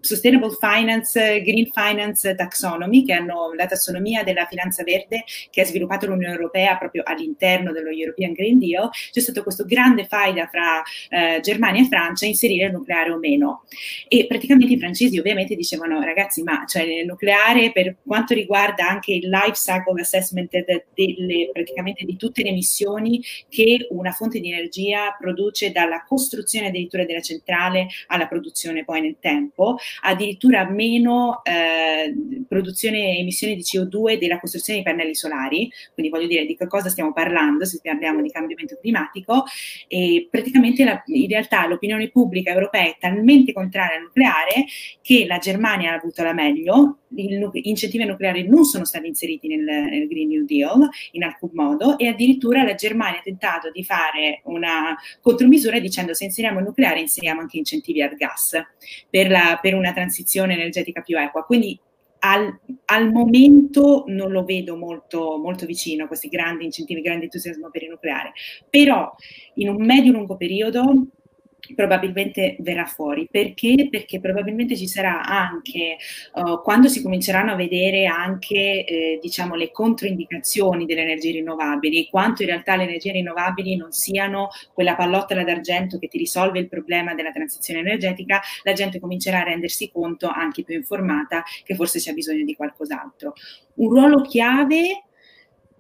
Sustainable 0.02 0.58
Finance, 0.60 1.42
Green 1.42 1.70
Finance 1.72 2.36
Taxonomy, 2.36 3.06
che 3.06 3.14
hanno 3.14 3.54
la 3.54 3.66
tassonomia 3.68 4.22
della 4.24 4.46
finanza 4.46 4.84
verde 4.84 5.24
che 5.50 5.62
ha 5.62 5.66
sviluppato 5.66 6.08
l'Unione 6.08 6.34
Europea 6.34 6.76
proprio 6.76 7.04
all'interno 7.06 7.72
dello 7.72 7.90
European 7.90 8.34
Green 8.34 8.60
Deal, 8.60 8.90
c'è 8.90 9.20
stato 9.22 9.44
questo 9.44 9.64
grande 9.66 10.06
faida 10.06 10.48
fra 10.48 10.82
eh, 11.10 11.40
Germania 11.42 11.84
e 11.84 11.88
Francia 11.88 12.26
inserire 12.26 12.66
il 12.66 12.74
nucleare 12.74 13.12
o 13.12 13.18
meno. 13.18 13.64
E 14.10 14.26
praticamente 14.28 14.74
i 14.74 14.80
francesi 14.80 15.18
ovviamente 15.18 15.56
dicevano, 15.56 16.02
ragazzi, 16.02 16.44
ma 16.44 16.66
cioè, 16.68 16.84
il 16.84 17.06
nucleare 17.06 17.72
per 17.72 17.96
quanto 18.06 18.34
riguarda 18.34 18.90
anche 18.90 19.14
il 19.14 19.30
life 19.30 19.54
cycle 19.54 20.02
assessment 20.02 20.50
delle, 20.94 21.50
praticamente 21.54 22.04
di 22.04 22.18
tutte 22.18 22.44
le 22.44 22.50
emissioni 22.50 23.24
che 23.48 23.88
una 23.92 24.12
fonte 24.12 24.40
di 24.42 24.52
energia 24.52 25.16
produce 25.18 25.72
dalla 25.72 26.04
costruzione 26.06 26.68
addirittura 26.68 27.06
della 27.06 27.22
centrale 27.22 27.88
alla 28.08 28.28
produzione 28.28 28.84
poi 28.84 29.02
nel 29.02 29.16
tempo 29.20 29.61
tempo, 29.62 29.78
addirittura 30.02 30.68
meno 30.70 31.42
eh, 31.44 32.14
produzione 32.48 33.18
e 33.18 33.20
emissioni 33.20 33.56
di 33.56 33.62
CO2 33.62 34.18
della 34.18 34.40
costruzione 34.40 34.80
di 34.80 34.86
pannelli 34.86 35.16
solari, 35.16 35.72
quindi 35.94 36.12
voglio 36.12 36.28
dire 36.28 36.46
di 36.46 36.56
che 36.56 36.68
cosa 36.68 36.90
stiamo 36.90 37.14
parlando 37.14 37.66
se 37.66 37.80
parliamo 37.82 38.22
di 38.22 38.32
cambiamento 38.32 38.78
climatico? 38.82 39.44
E 39.88 40.28
praticamente 40.30 40.84
la, 40.84 41.02
in 41.06 41.28
realtà 41.28 41.68
l'opinione 41.68 42.10
pubblica 42.10 42.52
europea 42.52 42.86
è 42.86 42.96
talmente 43.00 43.54
contraria 43.54 43.98
al 43.98 44.04
nucleare 44.04 44.66
che 45.02 45.26
la 45.28 45.38
Germania 45.38 45.92
ha 45.92 45.96
avuto 45.96 46.24
la 46.24 46.34
meglio, 46.34 46.98
gli 47.14 47.38
incentivi 47.64 48.06
nucleari 48.06 48.48
non 48.48 48.64
sono 48.64 48.86
stati 48.86 49.08
inseriti 49.08 49.48
nel, 49.48 49.64
nel, 49.64 50.08
Green 50.08 50.30
New 50.30 50.46
Deal 50.46 50.88
in 51.12 51.24
alcun 51.24 51.50
modo 51.54 51.98
e 51.98 52.08
addirittura 52.08 52.64
la 52.64 52.74
Germania 52.74 53.20
ha 53.20 53.24
tentato 53.24 53.70
di 53.70 53.84
fare 53.84 54.42
una 54.46 54.96
contromisura 55.22 55.80
dicendo 55.80 56.14
se 56.14 56.26
inseriamo 56.26 56.60
il 56.60 56.66
nucleare 56.66 57.02
inseriamo 57.02 57.42
anche 57.42 57.58
incentivi 57.58 58.02
al 58.02 58.16
gas. 58.16 58.62
Per 59.10 59.30
la 59.30 59.51
per 59.60 59.74
una 59.74 59.94
transizione 59.94 60.54
energetica 60.54 61.02
più 61.02 61.18
equa. 61.18 61.44
Quindi 61.44 61.80
al, 62.20 62.60
al, 62.86 63.12
momento 63.12 64.04
non 64.08 64.32
lo 64.32 64.44
vedo 64.44 64.76
molto, 64.76 65.38
molto 65.38 65.66
vicino, 65.66 66.08
questi 66.08 66.30
grandi 66.30 66.66
incentivi, 66.66 67.02
grande 67.02 67.26
entusiasmo 67.26 67.70
per 67.72 67.84
il 67.84 67.90
nucleare, 67.90 68.34
però 68.70 69.14
in 69.56 69.70
un 69.70 69.84
medio-lungo 69.84 70.38
periodo 70.38 71.08
probabilmente 71.74 72.56
verrà 72.60 72.86
fuori. 72.86 73.28
Perché? 73.30 73.88
Perché 73.90 74.20
probabilmente 74.20 74.76
ci 74.76 74.88
sarà 74.88 75.24
anche, 75.24 75.98
uh, 76.36 76.62
quando 76.62 76.88
si 76.88 77.02
cominceranno 77.02 77.52
a 77.52 77.56
vedere 77.56 78.06
anche, 78.06 78.86
eh, 78.86 79.20
diciamo, 79.22 79.56
le 79.56 79.72
controindicazioni 79.72 80.86
delle 80.86 81.02
energie 81.02 81.32
rinnovabili, 81.32 82.08
quanto 82.10 82.44
in 82.44 82.50
realtà 82.50 82.76
le 82.76 82.84
energie 82.84 83.12
rinnovabili 83.12 83.76
non 83.76 83.92
siano 83.92 84.50
quella 84.74 84.96
pallottola 84.96 85.44
d'argento 85.44 86.00
che 86.00 86.08
ti 86.08 86.18
risolve 86.18 86.60
il 86.60 86.68
problema 86.68 87.14
della 87.14 87.32
transizione 87.32 87.80
energetica, 87.80 88.42
la 88.64 88.74
gente 88.74 89.00
comincerà 89.00 89.40
a 89.40 89.44
rendersi 89.44 89.90
conto, 89.92 90.28
anche 90.28 90.64
più 90.64 90.76
informata, 90.76 91.44
che 91.64 91.76
forse 91.76 92.00
c'è 92.00 92.14
bisogno 92.14 92.44
di 92.44 92.56
qualcos'altro. 92.56 93.34
Un 93.76 93.90
ruolo 93.90 94.22
chiave 94.22 95.04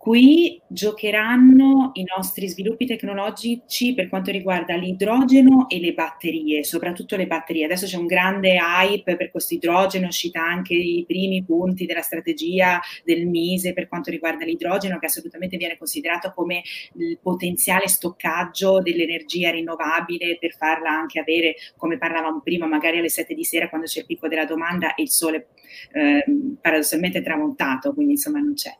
Qui 0.01 0.59
giocheranno 0.65 1.91
i 1.93 2.03
nostri 2.03 2.47
sviluppi 2.47 2.87
tecnologici 2.87 3.93
per 3.93 4.09
quanto 4.09 4.31
riguarda 4.31 4.73
l'idrogeno 4.73 5.69
e 5.69 5.79
le 5.79 5.93
batterie, 5.93 6.63
soprattutto 6.63 7.15
le 7.15 7.27
batterie. 7.27 7.65
Adesso 7.65 7.85
c'è 7.85 7.97
un 7.97 8.07
grande 8.07 8.55
hype 8.55 9.15
per 9.15 9.29
questo 9.29 9.53
idrogeno, 9.53 10.07
uscita 10.07 10.41
anche 10.41 10.73
i 10.73 11.03
primi 11.05 11.43
punti 11.43 11.85
della 11.85 12.01
strategia 12.01 12.79
del 13.05 13.27
Mise 13.27 13.73
per 13.73 13.87
quanto 13.87 14.09
riguarda 14.09 14.43
l'idrogeno, 14.43 14.97
che 14.97 15.05
assolutamente 15.05 15.57
viene 15.57 15.77
considerato 15.77 16.33
come 16.33 16.63
il 16.97 17.19
potenziale 17.21 17.87
stoccaggio 17.87 18.81
dell'energia 18.81 19.51
rinnovabile 19.51 20.39
per 20.39 20.55
farla 20.55 20.89
anche 20.89 21.19
avere, 21.19 21.53
come 21.77 21.99
parlavamo 21.99 22.41
prima, 22.41 22.65
magari 22.65 22.97
alle 22.97 23.09
7 23.09 23.35
di 23.35 23.43
sera 23.43 23.69
quando 23.69 23.85
c'è 23.85 23.99
il 23.99 24.07
picco 24.07 24.27
della 24.27 24.45
domanda 24.45 24.95
e 24.95 25.03
il 25.03 25.11
sole 25.11 25.49
eh, 25.93 26.25
paradossalmente 26.59 27.21
tramontato, 27.21 27.93
quindi 27.93 28.13
insomma 28.13 28.39
non 28.39 28.55
c'è 28.55 28.75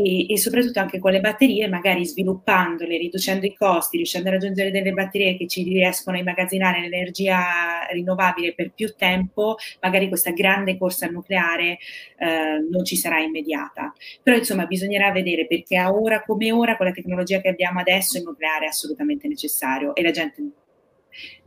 e, 0.00 0.32
e, 0.32 0.38
soprattutto 0.38 0.80
anche 0.80 0.98
con 0.98 1.12
le 1.12 1.20
batterie, 1.20 1.68
magari 1.68 2.06
sviluppandole, 2.06 2.96
riducendo 2.96 3.46
i 3.46 3.54
costi, 3.54 3.96
riuscendo 3.96 4.28
a 4.28 4.32
raggiungere 4.32 4.70
delle 4.70 4.92
batterie 4.92 5.36
che 5.36 5.46
ci 5.46 5.62
riescono 5.62 6.16
a 6.16 6.20
immagazzinare 6.20 6.80
l'energia 6.80 7.86
rinnovabile 7.90 8.54
per 8.54 8.72
più 8.72 8.94
tempo, 8.96 9.56
magari 9.80 10.08
questa 10.08 10.30
grande 10.30 10.78
corsa 10.78 11.06
al 11.06 11.12
nucleare 11.12 11.78
eh, 12.18 12.58
non 12.70 12.84
ci 12.84 12.96
sarà 12.96 13.20
immediata. 13.20 13.92
Però 14.22 14.36
insomma 14.36 14.66
bisognerà 14.66 15.10
vedere 15.10 15.46
perché 15.46 15.76
a 15.76 15.92
ora 15.92 16.22
come 16.22 16.50
ora, 16.52 16.76
con 16.76 16.86
la 16.86 16.92
tecnologia 16.92 17.40
che 17.40 17.48
abbiamo 17.48 17.80
adesso, 17.80 18.18
il 18.18 18.24
nucleare 18.24 18.66
è 18.66 18.68
assolutamente 18.68 19.28
necessario 19.28 19.94
e 19.94 20.02
la 20.02 20.10
gente 20.10 20.42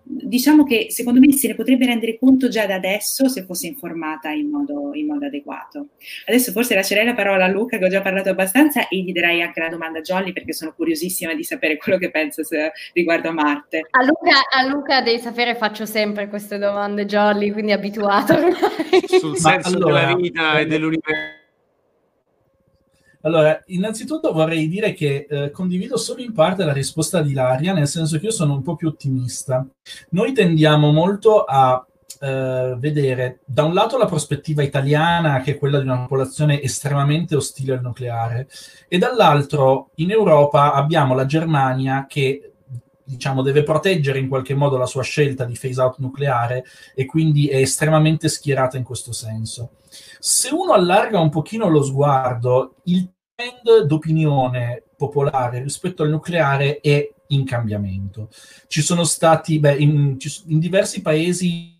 diciamo 0.07 0.63
che 0.63 0.87
secondo 0.89 1.19
me 1.19 1.31
se 1.33 1.47
ne 1.47 1.55
potrebbe 1.55 1.87
rendere 1.87 2.17
conto 2.19 2.47
già 2.47 2.67
da 2.67 2.75
adesso 2.75 3.27
se 3.27 3.43
fosse 3.43 3.65
informata 3.67 4.29
in 4.29 4.49
modo, 4.49 4.91
in 4.93 5.07
modo, 5.07 5.25
adeguato. 5.25 5.87
Adesso 6.25 6.51
forse 6.51 6.75
lascerei 6.75 7.05
la 7.05 7.15
parola 7.15 7.45
a 7.45 7.47
Luca 7.47 7.77
che 7.77 7.85
ho 7.85 7.89
già 7.89 8.01
parlato 8.01 8.29
abbastanza 8.29 8.87
e 8.87 8.97
gli 8.99 9.11
darei 9.11 9.41
anche 9.41 9.59
la 9.59 9.69
domanda 9.69 9.99
a 9.99 10.01
Jolly 10.01 10.31
perché 10.31 10.53
sono 10.53 10.73
curiosissima 10.73 11.33
di 11.33 11.43
sapere 11.43 11.77
quello 11.77 11.97
che 11.97 12.11
pensa 12.11 12.43
se, 12.43 12.71
riguardo 12.93 13.29
a 13.29 13.33
Marte. 13.33 13.87
A 13.89 14.03
Luca, 14.03 14.47
a 14.49 14.67
Luca 14.67 15.01
devi 15.01 15.19
sapere 15.19 15.55
faccio 15.55 15.85
sempre 15.85 16.27
queste 16.27 16.57
domande 16.57 17.05
Jolly, 17.05 17.51
quindi 17.51 17.71
abituato. 17.71 18.35
Sul 19.07 19.37
senso 19.37 19.75
allora, 19.75 20.01
della 20.01 20.15
vita 20.15 20.59
e 20.59 20.65
dell'universo 20.67 21.43
allora, 23.25 23.59
innanzitutto 23.67 24.31
vorrei 24.31 24.67
dire 24.67 24.93
che 24.93 25.25
eh, 25.27 25.49
condivido 25.49 25.97
solo 25.97 26.21
in 26.21 26.31
parte 26.31 26.63
la 26.63 26.71
risposta 26.71 27.21
di 27.21 27.33
Laria, 27.33 27.73
nel 27.73 27.87
senso 27.87 28.19
che 28.19 28.25
io 28.25 28.31
sono 28.31 28.53
un 28.53 28.61
po' 28.61 28.75
più 28.75 28.87
ottimista. 28.87 29.65
Noi 30.11 30.31
tendiamo 30.31 30.91
molto 30.91 31.43
a 31.43 31.83
eh, 32.19 32.75
vedere 32.77 33.39
da 33.45 33.63
un 33.63 33.73
lato 33.73 33.97
la 33.97 34.05
prospettiva 34.05 34.61
italiana, 34.61 35.41
che 35.41 35.53
è 35.53 35.57
quella 35.57 35.79
di 35.79 35.85
una 35.85 36.01
popolazione 36.01 36.61
estremamente 36.61 37.35
ostile 37.35 37.73
al 37.73 37.81
nucleare, 37.81 38.47
e 38.87 38.99
dall'altro 38.99 39.89
in 39.95 40.11
Europa 40.11 40.73
abbiamo 40.73 41.15
la 41.15 41.25
Germania 41.25 42.05
che 42.07 42.51
diciamo, 43.03 43.41
deve 43.41 43.63
proteggere 43.63 44.19
in 44.19 44.27
qualche 44.27 44.55
modo 44.55 44.77
la 44.77 44.85
sua 44.87 45.03
scelta 45.03 45.45
di 45.45 45.57
phase 45.59 45.79
out 45.81 45.97
nucleare 45.99 46.65
e 46.95 47.05
quindi 47.05 47.47
è 47.47 47.57
estremamente 47.57 48.27
schierata 48.27 48.77
in 48.77 48.83
questo 48.83 49.13
senso. 49.13 49.71
Se 50.19 50.49
uno 50.51 50.73
allarga 50.73 51.19
un 51.19 51.29
pochino 51.29 51.69
lo 51.69 51.83
sguardo, 51.83 52.75
il 52.85 53.07
d'opinione 53.85 54.83
popolare 54.95 55.61
rispetto 55.61 56.03
al 56.03 56.09
nucleare 56.09 56.79
è 56.79 57.11
in 57.27 57.43
cambiamento. 57.43 58.29
Ci 58.67 58.81
sono 58.81 59.03
stati, 59.03 59.59
beh, 59.59 59.75
in, 59.75 60.17
in 60.47 60.59
diversi 60.59 61.01
paesi 61.01 61.73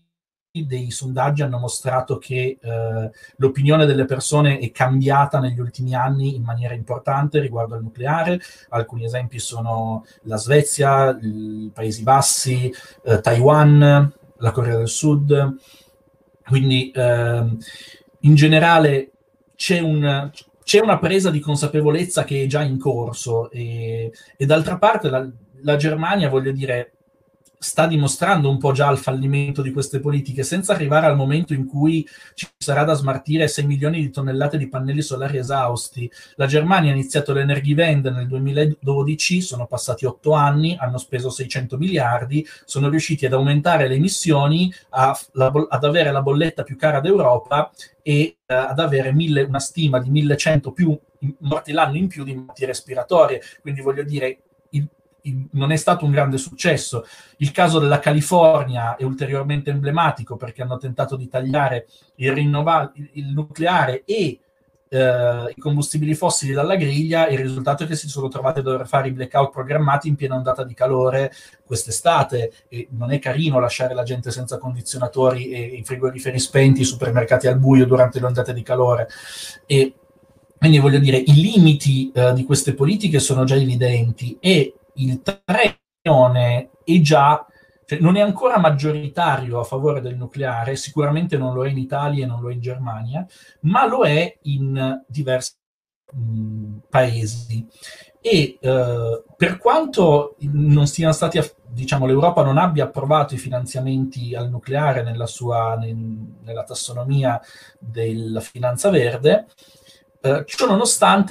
dei 0.50 0.90
sondaggi 0.90 1.42
hanno 1.42 1.58
mostrato 1.58 2.16
che 2.16 2.58
eh, 2.60 3.10
l'opinione 3.36 3.84
delle 3.84 4.06
persone 4.06 4.58
è 4.58 4.70
cambiata 4.70 5.38
negli 5.38 5.60
ultimi 5.60 5.94
anni 5.94 6.34
in 6.34 6.42
maniera 6.42 6.74
importante 6.74 7.40
riguardo 7.40 7.74
al 7.74 7.82
nucleare. 7.82 8.40
Alcuni 8.70 9.04
esempi 9.04 9.38
sono 9.38 10.04
la 10.22 10.36
Svezia, 10.36 11.16
i 11.20 11.70
Paesi 11.72 12.02
Bassi, 12.02 12.72
eh, 13.02 13.20
Taiwan, 13.20 14.12
la 14.38 14.50
Corea 14.50 14.76
del 14.76 14.88
Sud. 14.88 15.56
Quindi 16.44 16.90
eh, 16.90 17.56
in 18.20 18.34
generale 18.34 19.10
c'è 19.56 19.80
un, 19.80 20.30
c'è 20.66 20.80
una 20.80 20.98
presa 20.98 21.30
di 21.30 21.38
consapevolezza 21.38 22.24
che 22.24 22.42
è 22.42 22.46
già 22.46 22.60
in 22.60 22.76
corso 22.76 23.52
e, 23.52 24.10
e 24.36 24.46
d'altra 24.46 24.78
parte 24.78 25.08
la, 25.08 25.24
la, 25.60 25.76
Germania, 25.76 26.28
voglio 26.28 26.50
dire, 26.50 26.94
sta 27.58 27.86
dimostrando 27.86 28.48
un 28.48 28.58
po' 28.58 28.72
già 28.72 28.90
il 28.90 28.98
fallimento 28.98 29.62
di 29.62 29.72
queste 29.72 30.00
politiche, 30.00 30.42
senza 30.42 30.72
arrivare 30.72 31.06
al 31.06 31.16
momento 31.16 31.54
in 31.54 31.66
cui 31.66 32.06
ci 32.34 32.46
sarà 32.56 32.84
da 32.84 32.94
smartire 32.94 33.48
6 33.48 33.66
milioni 33.66 34.00
di 34.00 34.10
tonnellate 34.10 34.58
di 34.58 34.68
pannelli 34.68 35.02
solari 35.02 35.38
esausti. 35.38 36.10
La 36.36 36.46
Germania 36.46 36.90
ha 36.90 36.94
iniziato 36.94 37.32
l'Energivende 37.32 38.10
nel 38.10 38.26
2012, 38.26 39.40
sono 39.40 39.66
passati 39.66 40.04
8 40.04 40.32
anni, 40.32 40.76
hanno 40.78 40.98
speso 40.98 41.30
600 41.30 41.76
miliardi, 41.76 42.46
sono 42.64 42.88
riusciti 42.88 43.26
ad 43.26 43.32
aumentare 43.32 43.88
le 43.88 43.94
emissioni, 43.94 44.72
a, 44.90 45.18
la, 45.32 45.52
ad 45.68 45.84
avere 45.84 46.12
la 46.12 46.22
bolletta 46.22 46.62
più 46.62 46.76
cara 46.76 47.00
d'Europa 47.00 47.70
e 48.02 48.36
uh, 48.46 48.54
ad 48.54 48.78
avere 48.78 49.12
mille, 49.12 49.42
una 49.42 49.58
stima 49.58 49.98
di 49.98 50.10
1100 50.10 50.72
più 50.72 50.96
morti 51.40 51.72
l'anno 51.72 51.96
in 51.96 52.06
più 52.08 52.22
di 52.22 52.34
morti 52.34 52.64
respiratorie. 52.64 53.40
Quindi 53.60 53.80
voglio 53.80 54.04
dire, 54.04 54.38
non 55.52 55.72
è 55.72 55.76
stato 55.76 56.04
un 56.04 56.10
grande 56.10 56.38
successo. 56.38 57.06
Il 57.38 57.52
caso 57.52 57.78
della 57.78 57.98
California 57.98 58.96
è 58.96 59.04
ulteriormente 59.04 59.70
emblematico 59.70 60.36
perché 60.36 60.62
hanno 60.62 60.78
tentato 60.78 61.16
di 61.16 61.28
tagliare 61.28 61.86
il, 62.16 62.32
rinnova- 62.32 62.92
il, 63.12 63.26
nucleare 63.32 64.02
e 64.04 64.40
eh, 64.88 65.52
i 65.54 65.60
combustibili 65.60 66.14
fossili 66.14 66.52
dalla 66.52 66.76
griglia, 66.76 67.28
il 67.28 67.38
risultato 67.38 67.84
è 67.84 67.86
che 67.86 67.96
si 67.96 68.08
sono 68.08 68.28
trovati 68.28 68.60
a 68.60 68.62
dover 68.62 68.86
fare 68.86 69.08
i 69.08 69.12
blackout 69.12 69.50
programmati 69.50 70.08
in 70.08 70.14
piena 70.14 70.36
ondata 70.36 70.64
di 70.64 70.74
calore 70.74 71.32
quest'estate 71.64 72.52
e 72.68 72.88
non 72.90 73.10
è 73.10 73.18
carino 73.18 73.58
lasciare 73.58 73.94
la 73.94 74.04
gente 74.04 74.30
senza 74.30 74.58
condizionatori 74.58 75.50
e 75.50 75.60
i 75.60 75.84
frigoriferi 75.84 76.38
spenti, 76.38 76.82
i 76.82 76.84
supermercati 76.84 77.48
al 77.48 77.58
buio 77.58 77.86
durante 77.86 78.20
le 78.20 78.26
ondate 78.26 78.52
di 78.52 78.62
calore. 78.62 79.08
E 79.66 79.94
quindi 80.58 80.78
voglio 80.78 80.98
dire, 80.98 81.18
i 81.18 81.34
limiti 81.34 82.10
eh, 82.12 82.32
di 82.32 82.44
queste 82.44 82.74
politiche 82.74 83.18
sono 83.18 83.44
già 83.44 83.56
evidenti 83.56 84.38
e 84.40 84.74
il 84.96 85.22
treno 85.22 86.32
è 86.32 86.68
già 87.00 87.46
cioè, 87.86 88.00
non 88.00 88.16
è 88.16 88.20
ancora 88.20 88.58
maggioritario 88.58 89.60
a 89.60 89.64
favore 89.64 90.00
del 90.00 90.16
nucleare, 90.16 90.74
sicuramente 90.74 91.38
non 91.38 91.54
lo 91.54 91.64
è 91.64 91.70
in 91.70 91.78
Italia 91.78 92.24
e 92.24 92.26
non 92.26 92.40
lo 92.40 92.50
è 92.50 92.52
in 92.52 92.60
Germania, 92.60 93.24
ma 93.60 93.86
lo 93.86 94.02
è 94.04 94.38
in 94.42 95.02
diversi 95.06 95.54
mh, 96.12 96.78
paesi. 96.90 97.64
E 98.20 98.58
eh, 98.60 99.22
per 99.36 99.58
quanto 99.58 100.34
non 100.40 100.88
siano 100.88 101.12
stati, 101.12 101.40
diciamo, 101.68 102.06
l'Europa 102.06 102.42
non 102.42 102.58
abbia 102.58 102.84
approvato 102.84 103.34
i 103.34 103.38
finanziamenti 103.38 104.34
al 104.34 104.50
nucleare 104.50 105.04
nella 105.04 105.26
sua 105.26 105.76
nel, 105.76 105.94
nella 106.42 106.64
tassonomia 106.64 107.40
della 107.78 108.40
finanza 108.40 108.90
verde, 108.90 109.46
eh, 110.20 110.42
ciò 110.44 110.66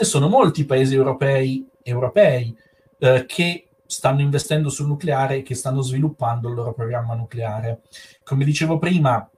sono 0.05 0.30
molti 0.30 0.63
paesi 0.63 0.95
europei, 0.95 1.68
europei 1.84 2.55
eh, 3.00 3.26
che 3.26 3.68
stanno 3.86 4.22
investendo 4.22 4.70
sul 4.70 4.88
nucleare 4.88 5.38
e 5.38 5.43
che 5.43 5.56
stanno 5.56 5.82
sviluppando 5.82 6.50
il 6.50 6.56
loro 6.56 6.74
programma 6.74 7.14
nucleare. 7.14 7.82
Come 8.24 8.43
dicevo 8.46 8.78
prima, 8.78 9.30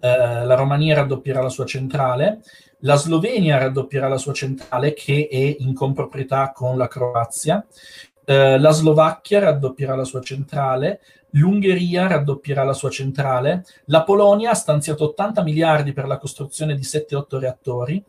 eh, 0.00 0.44
la 0.44 0.54
Romania 0.54 0.96
raddoppierà 0.96 1.40
la 1.42 1.48
sua 1.48 1.64
centrale, 1.64 2.40
la 2.82 2.96
Slovenia 2.96 3.58
raddoppierà 3.58 4.08
la 4.08 4.18
sua 4.18 4.32
centrale 4.32 4.92
che 4.94 5.28
è 5.30 5.56
in 5.58 5.74
comproprietà 5.74 6.52
con 6.52 6.76
la 6.76 6.88
Croazia, 6.88 7.64
eh, 8.24 8.58
la 8.58 8.70
Slovacchia 8.70 9.40
raddoppierà 9.40 9.96
la 9.96 10.04
sua 10.04 10.20
centrale, 10.20 11.00
l'Ungheria 11.30 12.06
raddoppierà 12.06 12.62
la 12.62 12.72
sua 12.72 12.90
centrale, 12.90 13.64
la 13.86 14.02
Polonia 14.02 14.50
ha 14.50 14.54
stanziato 14.54 15.04
80 15.04 15.42
miliardi 15.42 15.92
per 15.92 16.06
la 16.06 16.18
costruzione 16.18 16.74
di 16.74 16.82
7-8 16.82 17.38
reattori, 17.38 18.04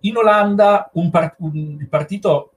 in 0.00 0.16
Olanda 0.16 0.90
par- 1.10 1.36
un, 1.38 1.76
il 1.78 1.88
partito 1.88 2.51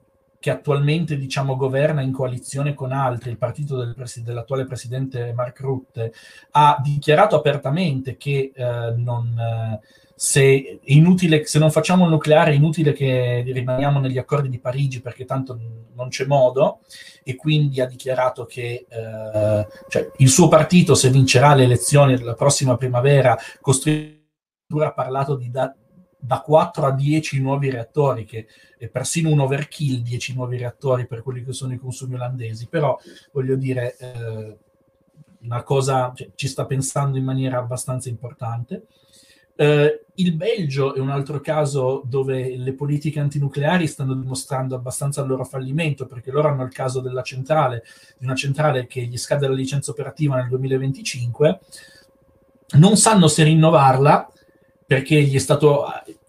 che 0.46 0.52
attualmente 0.52 1.18
diciamo, 1.18 1.56
governa 1.56 2.04
in 2.04 2.12
coalizione 2.12 2.76
con 2.76 2.92
altri, 2.92 3.32
il 3.32 3.40
partito 3.40 3.78
del 3.78 3.96
pres- 3.96 4.20
dell'attuale 4.20 4.66
presidente 4.66 5.34
Mark 5.34 5.60
Rutte, 5.60 6.14
ha 6.52 6.80
dichiarato 6.84 7.36
apertamente 7.36 8.16
che 8.16 8.52
eh, 8.54 8.94
non, 8.96 9.36
eh, 9.40 9.80
se, 10.16 10.82
inutile, 10.84 11.48
se 11.48 11.58
non 11.58 11.72
facciamo 11.72 12.04
il 12.04 12.12
nucleare 12.12 12.52
è 12.52 12.54
inutile 12.54 12.94
che 12.94 13.44
rimaniamo 13.44 14.00
negli 14.00 14.20
accordi 14.20 14.48
di 14.48 14.60
Parigi 14.60 15.02
perché 15.02 15.26
tanto 15.26 15.60
non 15.96 16.10
c'è 16.10 16.26
modo. 16.26 16.82
E 17.24 17.36
quindi 17.36 17.82
ha 17.82 17.88
dichiarato 17.88 18.46
che 18.46 18.86
eh, 18.88 19.68
cioè, 19.88 20.12
il 20.18 20.30
suo 20.30 20.48
partito 20.48 20.94
se 20.94 21.10
vincerà 21.10 21.56
le 21.56 21.64
elezioni 21.64 22.22
la 22.22 22.36
prossima 22.36 22.78
primavera 22.78 23.36
costruirà 23.60 24.14
ha 24.84 24.94
parlato 24.94 25.38
di 25.38 25.50
da, 25.50 25.76
da 26.26 26.42
4 26.42 26.86
a 26.88 26.92
10 26.92 27.40
nuovi 27.42 27.70
reattori, 27.70 28.26
che 28.26 28.48
è 28.78 28.88
persino 28.88 29.30
un 29.30 29.40
overkill 29.40 30.02
10 30.02 30.34
nuovi 30.34 30.58
reattori 30.58 31.06
per 31.06 31.22
quelli 31.22 31.44
che 31.44 31.54
sono 31.54 31.74
i 31.74 31.78
consumi 31.78 32.16
olandesi, 32.16 32.68
però 32.68 32.98
voglio 33.32 33.56
dire, 33.56 33.96
eh, 33.98 34.58
una 35.42 35.62
cosa 35.62 36.12
cioè, 36.16 36.32
ci 36.34 36.48
sta 36.48 36.66
pensando 36.66 37.18
in 37.18 37.24
maniera 37.24 37.60
abbastanza 37.60 38.10
importante. 38.10 38.88
Eh, 39.58 40.06
il 40.16 40.36
Belgio 40.36 40.96
è 40.96 41.00
un 41.00 41.10
altro 41.10 41.40
caso 41.40 42.02
dove 42.06 42.58
le 42.58 42.74
politiche 42.74 43.20
antinucleari 43.20 43.88
stanno 43.88 44.16
dimostrando 44.16 44.76
abbastanza 44.76 45.22
il 45.22 45.28
loro 45.28 45.46
fallimento, 45.46 46.08
perché 46.08 46.32
loro 46.32 46.50
hanno 46.50 46.64
il 46.64 46.74
caso 46.74 47.00
della 47.00 47.22
centrale, 47.22 47.84
di 48.18 48.26
una 48.26 48.36
centrale 48.36 48.88
che 48.88 49.04
gli 49.04 49.18
scade 49.18 49.48
la 49.48 49.54
licenza 49.54 49.92
operativa 49.92 50.36
nel 50.36 50.50
2025, 50.50 51.60
non 52.78 52.98
sanno 52.98 53.28
se 53.28 53.44
rinnovarla 53.44 54.32
perché 54.86 55.22
gli 55.22 55.36
è 55.36 55.40
stato, 55.40 55.86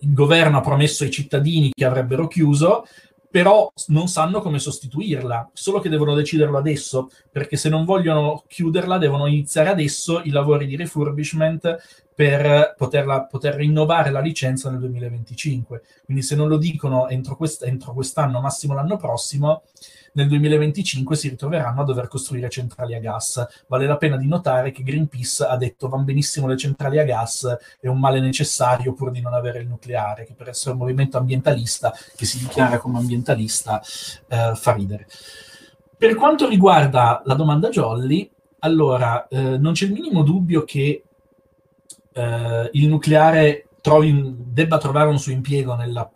il 0.06 0.14
governo 0.14 0.58
ha 0.58 0.60
promesso 0.60 1.02
ai 1.02 1.10
cittadini 1.10 1.70
che 1.74 1.84
avrebbero 1.84 2.28
chiuso, 2.28 2.86
però 3.28 3.70
non 3.88 4.08
sanno 4.08 4.40
come 4.40 4.58
sostituirla, 4.58 5.50
solo 5.52 5.80
che 5.80 5.88
devono 5.88 6.14
deciderlo 6.14 6.56
adesso, 6.56 7.10
perché 7.30 7.56
se 7.56 7.68
non 7.68 7.84
vogliono 7.84 8.44
chiuderla 8.46 8.98
devono 8.98 9.26
iniziare 9.26 9.68
adesso 9.68 10.22
i 10.22 10.30
lavori 10.30 10.66
di 10.66 10.76
refurbishment 10.76 12.04
per 12.14 12.74
poterla, 12.78 13.24
poter 13.24 13.56
rinnovare 13.56 14.10
la 14.10 14.20
licenza 14.20 14.70
nel 14.70 14.78
2025. 14.78 15.82
Quindi 16.04 16.22
se 16.22 16.34
non 16.34 16.48
lo 16.48 16.56
dicono 16.56 17.08
entro, 17.08 17.36
quest- 17.36 17.64
entro 17.64 17.92
quest'anno, 17.92 18.40
massimo 18.40 18.72
l'anno 18.72 18.96
prossimo, 18.96 19.64
nel 20.16 20.28
2025 20.28 21.14
si 21.14 21.28
ritroveranno 21.28 21.82
a 21.82 21.84
dover 21.84 22.08
costruire 22.08 22.48
centrali 22.48 22.94
a 22.94 23.00
gas. 23.00 23.46
Vale 23.68 23.86
la 23.86 23.96
pena 23.96 24.16
di 24.16 24.26
notare 24.26 24.72
che 24.72 24.82
Greenpeace 24.82 25.44
ha 25.44 25.56
detto 25.56 25.88
van 25.88 26.04
benissimo 26.04 26.46
le 26.46 26.56
centrali 26.56 26.98
a 26.98 27.04
gas, 27.04 27.56
è 27.78 27.86
un 27.86 27.98
male 27.98 28.20
necessario 28.20 28.94
pur 28.94 29.10
di 29.10 29.20
non 29.20 29.34
avere 29.34 29.60
il 29.60 29.68
nucleare, 29.68 30.24
che 30.24 30.32
per 30.32 30.48
essere 30.48 30.72
un 30.72 30.78
movimento 30.78 31.18
ambientalista, 31.18 31.94
che 32.16 32.24
si 32.24 32.38
dichiara 32.38 32.78
come 32.78 32.98
ambientalista, 32.98 33.80
eh, 34.28 34.52
fa 34.54 34.72
ridere. 34.72 35.06
Per 35.98 36.14
quanto 36.14 36.48
riguarda 36.48 37.22
la 37.24 37.34
domanda 37.34 37.68
Jolly, 37.68 38.30
allora, 38.60 39.28
eh, 39.28 39.58
non 39.58 39.74
c'è 39.74 39.84
il 39.84 39.92
minimo 39.92 40.22
dubbio 40.22 40.64
che 40.64 41.02
eh, 42.12 42.70
il 42.72 42.88
nucleare 42.88 43.68
trovi, 43.82 44.34
debba 44.38 44.78
trovare 44.78 45.08
un 45.08 45.18
suo 45.18 45.32
impiego 45.32 45.74
nella, 45.74 46.10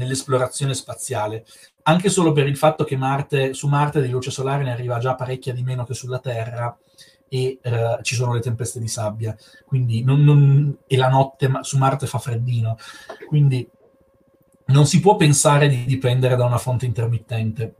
nell'esplorazione 0.00 0.72
spaziale, 0.74 1.44
anche 1.82 2.08
solo 2.08 2.32
per 2.32 2.46
il 2.46 2.56
fatto 2.56 2.84
che 2.84 2.96
Marte, 2.96 3.52
su 3.52 3.68
Marte 3.68 4.00
di 4.00 4.08
luce 4.08 4.30
solare 4.30 4.64
ne 4.64 4.72
arriva 4.72 4.98
già 4.98 5.14
parecchia 5.14 5.52
di 5.52 5.62
meno 5.62 5.84
che 5.84 5.94
sulla 5.94 6.18
Terra 6.18 6.76
e 7.28 7.58
eh, 7.62 7.98
ci 8.02 8.14
sono 8.14 8.32
le 8.32 8.40
tempeste 8.40 8.80
di 8.80 8.88
sabbia, 8.88 9.36
quindi 9.66 10.02
non, 10.02 10.24
non, 10.24 10.76
e 10.86 10.96
la 10.96 11.08
notte 11.08 11.50
su 11.60 11.76
Marte 11.76 12.06
fa 12.06 12.18
freddino, 12.18 12.76
quindi 13.28 13.68
non 14.66 14.86
si 14.86 15.00
può 15.00 15.16
pensare 15.16 15.68
di 15.68 15.84
dipendere 15.84 16.34
da 16.36 16.44
una 16.44 16.58
fonte 16.58 16.86
intermittente. 16.86 17.74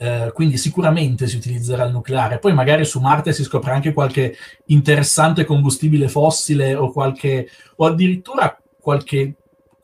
Eh, 0.00 0.30
quindi 0.32 0.58
sicuramente 0.58 1.26
si 1.26 1.36
utilizzerà 1.36 1.84
il 1.84 1.92
nucleare. 1.92 2.38
Poi 2.38 2.54
magari 2.54 2.84
su 2.84 3.00
Marte 3.00 3.32
si 3.32 3.42
scopre 3.42 3.72
anche 3.72 3.92
qualche 3.92 4.36
interessante 4.66 5.44
combustibile 5.44 6.08
fossile 6.08 6.74
o, 6.74 6.92
qualche, 6.92 7.48
o 7.76 7.86
addirittura 7.86 8.56
qualche 8.80 9.34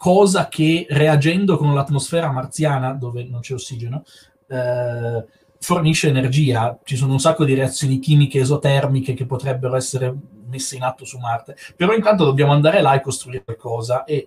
cosa 0.05 0.49
che 0.49 0.85
reagendo 0.91 1.57
con 1.57 1.73
l'atmosfera 1.73 2.31
marziana, 2.31 2.93
dove 2.93 3.25
non 3.25 3.41
c'è 3.41 3.55
ossigeno, 3.55 4.05
eh, 4.49 5.25
fornisce 5.59 6.09
energia. 6.09 6.79
Ci 6.85 6.95
sono 6.95 7.13
un 7.13 7.21
sacco 7.21 7.47
di 7.47 7.55
reazioni 7.55 7.99
chimiche 8.01 8.39
esotermiche 8.39 9.15
che 9.15 9.25
potrebbero 9.25 9.77
essere 9.77 10.15
messe 10.45 10.77
in 10.77 10.83
atto 10.83 11.07
su 11.07 11.17
Marte. 11.17 11.57
Però 11.75 11.95
intanto 11.95 12.27
dobbiamo 12.27 12.53
andare 12.53 12.83
là 12.83 12.93
e 12.93 13.01
costruire 13.01 13.45
qualcosa 13.45 14.05
e 14.05 14.27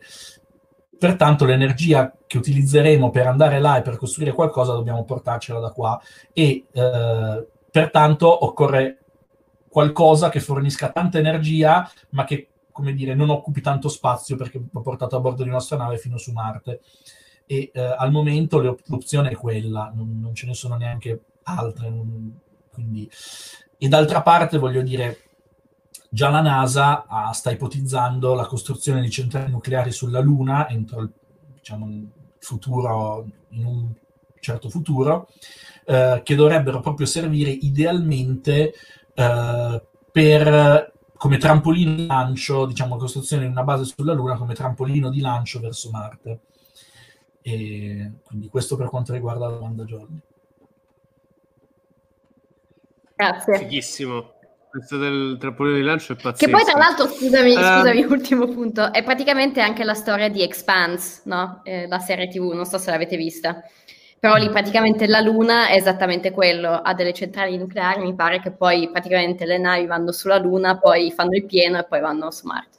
Pertanto 0.98 1.46
l'energia 1.46 2.12
che 2.26 2.40
utilizzeremo 2.40 3.12
per 3.12 3.28
andare 3.28 3.60
là 3.60 3.78
e 3.78 3.84
per 3.84 3.98
costruire 3.98 4.32
qualcosa 4.32 4.74
dobbiamo 4.74 5.04
portarcela 5.04 5.60
da 5.60 5.70
qua 5.70 6.02
e 6.34 6.66
eh, 6.72 7.48
pertanto 7.70 8.46
occorre 8.46 8.98
qualcosa 9.70 10.30
che 10.30 10.40
fornisca 10.40 10.90
tanta 10.90 11.20
energia 11.20 11.88
ma 12.10 12.24
che 12.24 12.48
come 12.78 12.94
dire, 12.94 13.16
non 13.16 13.30
occupi 13.30 13.60
tanto 13.60 13.90
spazio 13.90 14.36
perché 14.36 14.62
va 14.72 14.82
portato 14.82 15.16
a 15.16 15.20
bordo 15.20 15.42
di 15.42 15.50
una 15.50 15.58
nostra 15.58 15.78
nave 15.78 15.98
fino 15.98 16.18
su 16.18 16.32
Marte. 16.32 16.82
E 17.48 17.72
eh, 17.74 17.82
al 17.82 18.12
momento 18.12 18.62
l'opzione 18.86 19.32
è 19.32 19.36
quella, 19.36 19.92
non, 19.96 20.20
non, 20.20 20.36
ce 20.36 20.46
ne 20.46 20.54
sono 20.54 20.76
neanche 20.76 21.22
altre. 21.44 21.90
Non, 21.90 22.40
quindi... 22.72 23.10
E 23.80 23.88
d'altra 23.88 24.22
parte, 24.22 24.60
voglio 24.60 24.84
dire, 24.84 25.28
Già 26.10 26.30
la 26.30 26.42
NASA 26.42 27.06
ah, 27.06 27.34
sta 27.34 27.52
ipotizzando 27.52 28.34
la 28.34 28.46
costruzione 28.46 29.02
di 29.02 29.10
centrali 29.10 29.52
nucleari 29.52 29.92
sulla 29.92 30.22
Luna 30.22 30.70
entro 30.70 31.02
il 31.02 31.12
diciamo, 31.56 31.90
futuro, 32.40 33.26
in 33.50 33.66
un 33.66 33.92
certo 34.40 34.70
futuro, 34.70 35.28
eh, 35.86 36.22
che 36.24 36.36
dovrebbero 36.36 36.80
proprio 36.80 37.06
servire 37.06 37.50
idealmente 37.50 38.74
eh, 39.14 39.84
per 40.12 40.94
come 41.18 41.38
trampolino 41.38 41.96
di 41.96 42.06
lancio, 42.06 42.66
diciamo, 42.66 42.96
la 42.96 43.02
costruzione 43.02 43.44
di 43.44 43.52
una 43.52 43.64
base 43.64 43.84
sulla 43.84 44.14
Luna 44.14 44.38
come 44.38 44.54
trampolino 44.54 45.10
di 45.10 45.20
lancio 45.20 45.60
verso 45.60 45.90
Marte. 45.90 46.40
E 47.42 48.12
quindi 48.24 48.50
questo 48.50 48.76
per 48.76 48.88
quanto 48.88 49.14
riguarda 49.14 49.48
la 49.48 49.56
domanda 49.56 49.84
Giorni. 49.86 50.20
Grazie. 53.16 53.58
Fighissimo. 53.58 54.34
Questo 54.70 54.98
del 54.98 55.38
trampolino 55.40 55.78
di 55.78 55.82
lancio 55.82 56.14
è 56.14 56.16
pazzesco. 56.16 56.46
Che 56.46 56.52
poi, 56.52 56.64
tra 56.64 56.78
l'altro, 56.78 57.08
scusami, 57.08 57.56
um, 57.56 57.62
scusami, 57.62 58.04
ultimo 58.04 58.48
punto, 58.48 58.94
è 58.94 59.04
praticamente 59.04 59.60
anche 59.60 59.84
la 59.84 59.96
storia 59.96 60.30
di 60.30 60.44
Expanse, 60.44 61.22
no? 61.26 61.62
Eh, 61.64 61.88
la 61.88 62.00
serie 62.00 62.28
TV, 62.28 62.52
non 62.52 62.66
so 62.66 62.78
se 62.78 62.92
l'avete 62.92 63.18
vista. 63.18 63.64
Però 64.20 64.36
lì 64.36 64.50
praticamente 64.50 65.06
la 65.06 65.20
Luna 65.20 65.68
è 65.68 65.76
esattamente 65.76 66.32
quello, 66.32 66.72
ha 66.72 66.94
delle 66.96 67.14
centrali 67.14 67.58
nucleari, 67.58 68.02
mi 68.02 68.16
pare 68.16 68.42
che 68.42 68.52
poi 68.52 68.90
praticamente 68.90 69.46
le 69.46 69.60
navi 69.60 69.86
vanno 69.86 70.12
sulla 70.12 70.40
Luna, 70.40 70.80
poi 70.80 71.12
fanno 71.12 71.36
il 71.36 71.46
pieno 71.46 71.78
e 71.78 71.86
poi 71.86 72.00
vanno 72.00 72.32
su 72.32 72.48
Marte. 72.48 72.78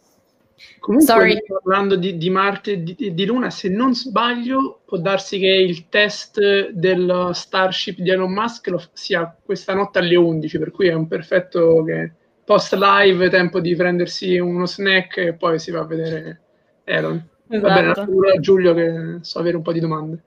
Comunque, 0.81 1.15
Sorry. 1.15 1.43
parlando 1.47 1.95
di, 1.95 2.17
di 2.17 2.31
Marte 2.31 2.73
e 2.73 2.83
di, 2.83 3.15
di, 3.15 3.25
Luna, 3.25 3.51
se 3.51 3.69
non 3.69 3.95
sbaglio, 3.95 4.81
può 4.85 4.99
darsi 4.99 5.39
che 5.39 5.47
il 5.47 5.89
test 5.89 6.71
del 6.71 7.31
Starship 7.33 7.99
di 7.99 8.11
Elon 8.11 8.33
Musk 8.33 8.67
lo, 8.69 8.83
sia 8.93 9.37
questa 9.45 9.75
notte 9.75 10.01
alle 10.01 10.17
11, 10.17 10.59
per 10.59 10.73
cui 10.73 10.89
è 10.89 10.95
un 10.95 11.07
perfetto 11.07 11.85
che 11.85 12.13
post 12.45 12.75
live, 12.75 13.29
tempo 13.29 13.61
di 13.61 13.77
prendersi 13.77 14.39
uno 14.39 14.67
snack 14.67 15.19
e 15.19 15.35
poi 15.35 15.59
si 15.61 15.71
va 15.71 15.81
a 15.81 15.87
vedere 15.87 16.41
Elon. 16.85 17.29
Esatto. 17.49 17.69
Va 17.69 17.75
bene, 17.75 17.91
esatto. 17.93 18.41
Giulio 18.41 18.75
che 18.75 19.19
so 19.21 19.39
avere 19.39 19.57
un 19.57 19.63
po' 19.63 19.73
di 19.73 19.81
domande. 19.81 20.23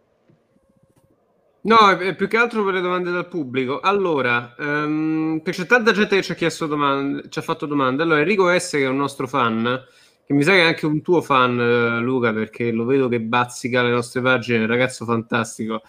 No, 1.63 1.77
più 2.17 2.27
che 2.27 2.37
altro 2.37 2.63
per 2.63 2.73
le 2.73 2.81
domande 2.81 3.11
dal 3.11 3.27
pubblico. 3.27 3.79
Allora, 3.81 4.55
um, 4.57 5.41
c'è 5.43 5.65
tanta 5.67 5.91
gente 5.91 6.15
che 6.15 6.23
ci 6.23 6.31
ha 6.31 6.35
chiesto 6.35 6.65
domande, 6.65 7.29
ci 7.29 7.37
ha 7.37 7.43
fatto 7.43 7.67
domande. 7.67 8.01
Allora, 8.01 8.19
Enrico 8.21 8.49
S, 8.57 8.71
che 8.71 8.81
è 8.83 8.87
un 8.87 8.97
nostro 8.97 9.27
fan, 9.27 9.79
che 10.25 10.33
mi 10.33 10.41
sa 10.41 10.53
che 10.53 10.61
è 10.61 10.63
anche 10.63 10.87
un 10.87 11.03
tuo 11.03 11.21
fan, 11.21 11.59
eh, 11.59 11.99
Luca, 11.99 12.33
perché 12.33 12.71
lo 12.71 12.83
vedo 12.85 13.07
che 13.07 13.21
bazzica 13.21 13.83
le 13.83 13.91
nostre 13.91 14.21
pagine, 14.21 14.65
ragazzo 14.65 15.05
fantastico. 15.05 15.83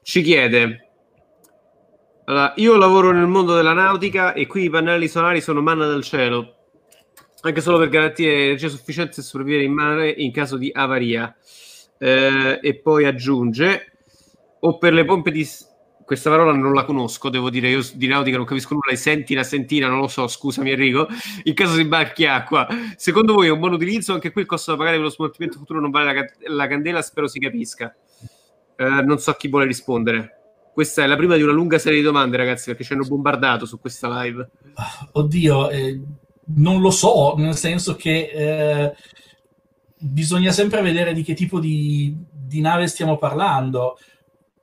Ci 0.00 0.22
chiede: 0.22 0.90
allora, 2.26 2.52
Io 2.56 2.76
lavoro 2.76 3.10
nel 3.10 3.26
mondo 3.26 3.56
della 3.56 3.72
nautica 3.72 4.32
e 4.32 4.46
qui 4.46 4.64
i 4.64 4.70
pannelli 4.70 5.08
solari 5.08 5.40
sono 5.40 5.60
manna 5.60 5.86
dal 5.88 6.04
cielo, 6.04 6.54
anche 7.40 7.60
solo 7.60 7.78
per 7.78 7.88
garantire 7.88 8.44
energia 8.44 8.68
sufficiente 8.68 9.20
e 9.20 9.24
sopravvivere 9.24 9.64
in 9.64 9.72
mare 9.72 10.08
in 10.08 10.30
caso 10.30 10.56
di 10.56 10.70
avaria. 10.72 11.34
Eh, 11.98 12.60
e 12.62 12.78
poi 12.80 13.06
aggiunge: 13.06 13.95
o 14.60 14.78
per 14.78 14.92
le 14.92 15.04
pompe 15.04 15.30
di 15.30 15.46
questa 16.06 16.30
parola 16.30 16.52
non 16.52 16.72
la 16.72 16.84
conosco, 16.84 17.28
devo 17.28 17.50
dire, 17.50 17.68
io 17.68 17.80
di 17.94 18.06
nautica 18.06 18.36
non 18.36 18.46
capisco 18.46 18.74
nulla, 18.74 18.94
senti 18.94 19.34
la 19.34 19.42
sentina, 19.42 19.88
non 19.88 19.98
lo 19.98 20.06
so, 20.06 20.28
scusami 20.28 20.70
Enrico, 20.70 21.08
in 21.42 21.52
caso 21.52 21.74
si 21.74 21.84
barchi 21.84 22.24
acqua, 22.26 22.68
secondo 22.94 23.34
voi 23.34 23.48
è 23.48 23.50
un 23.50 23.58
buon 23.58 23.72
utilizzo? 23.72 24.12
Anche 24.12 24.30
qui 24.30 24.42
il 24.42 24.46
costo 24.46 24.70
da 24.70 24.76
pagare 24.76 24.96
per 24.96 25.04
lo 25.06 25.10
smaltimento 25.10 25.58
futuro 25.58 25.80
non 25.80 25.90
vale 25.90 26.14
la, 26.14 26.54
la 26.54 26.66
candela, 26.68 27.02
spero 27.02 27.26
si 27.26 27.40
capisca. 27.40 27.92
Eh, 28.76 29.02
non 29.02 29.18
so 29.18 29.32
chi 29.32 29.48
vuole 29.48 29.66
rispondere. 29.66 30.30
Questa 30.72 31.02
è 31.02 31.06
la 31.08 31.16
prima 31.16 31.34
di 31.34 31.42
una 31.42 31.52
lunga 31.52 31.78
serie 31.78 31.98
di 31.98 32.04
domande, 32.04 32.36
ragazzi, 32.36 32.66
perché 32.66 32.84
ci 32.84 32.92
hanno 32.92 33.06
bombardato 33.06 33.66
su 33.66 33.80
questa 33.80 34.22
live. 34.22 34.48
Oddio, 35.10 35.70
eh, 35.70 36.00
non 36.54 36.80
lo 36.80 36.90
so, 36.90 37.34
nel 37.36 37.56
senso 37.56 37.96
che 37.96 38.30
eh, 38.32 38.94
bisogna 39.98 40.52
sempre 40.52 40.82
vedere 40.82 41.14
di 41.14 41.24
che 41.24 41.34
tipo 41.34 41.58
di, 41.58 42.14
di 42.30 42.60
nave 42.60 42.86
stiamo 42.86 43.16
parlando 43.16 43.98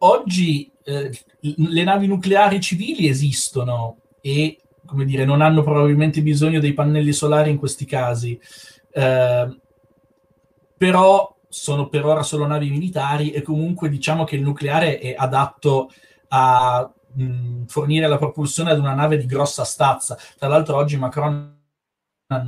oggi 0.06 0.72
eh, 0.84 1.12
le 1.40 1.84
navi 1.84 2.08
nucleari 2.08 2.60
civili 2.60 3.08
esistono 3.08 3.98
e 4.22 4.58
come 4.86 5.06
dire, 5.06 5.26
non 5.26 5.42
hanno 5.42 5.64
probabilmente 5.64 6.22
bisogno 6.22 6.60
dei 6.60 6.74
pannelli 6.74 7.14
solari 7.14 7.50
in 7.50 7.58
questi 7.58 7.86
casi, 7.86 8.40
eh, 8.92 9.60
però 10.78 11.36
sono 11.48 11.88
per 11.88 12.06
ora 12.06 12.24
solo 12.24 12.46
navi 12.46 12.70
militari 12.70 13.32
e 13.32 13.42
comunque 13.42 13.90
diciamo 13.90 14.24
che 14.24 14.36
il 14.36 14.42
nucleare 14.42 15.00
è 15.00 15.16
adatto 15.18 15.90
a 16.30 16.92
mh, 17.14 17.66
fornire 17.66 18.08
la 18.08 18.18
propulsione 18.18 18.72
ad 18.72 18.80
una 18.80 18.94
nave 18.94 19.18
di 19.18 19.26
grossa 19.26 19.64
stazza. 19.64 20.18
Tra 20.38 20.48
l'altro 20.48 20.76
oggi 20.76 20.98
Macron 20.98 21.60
ha 22.28 22.44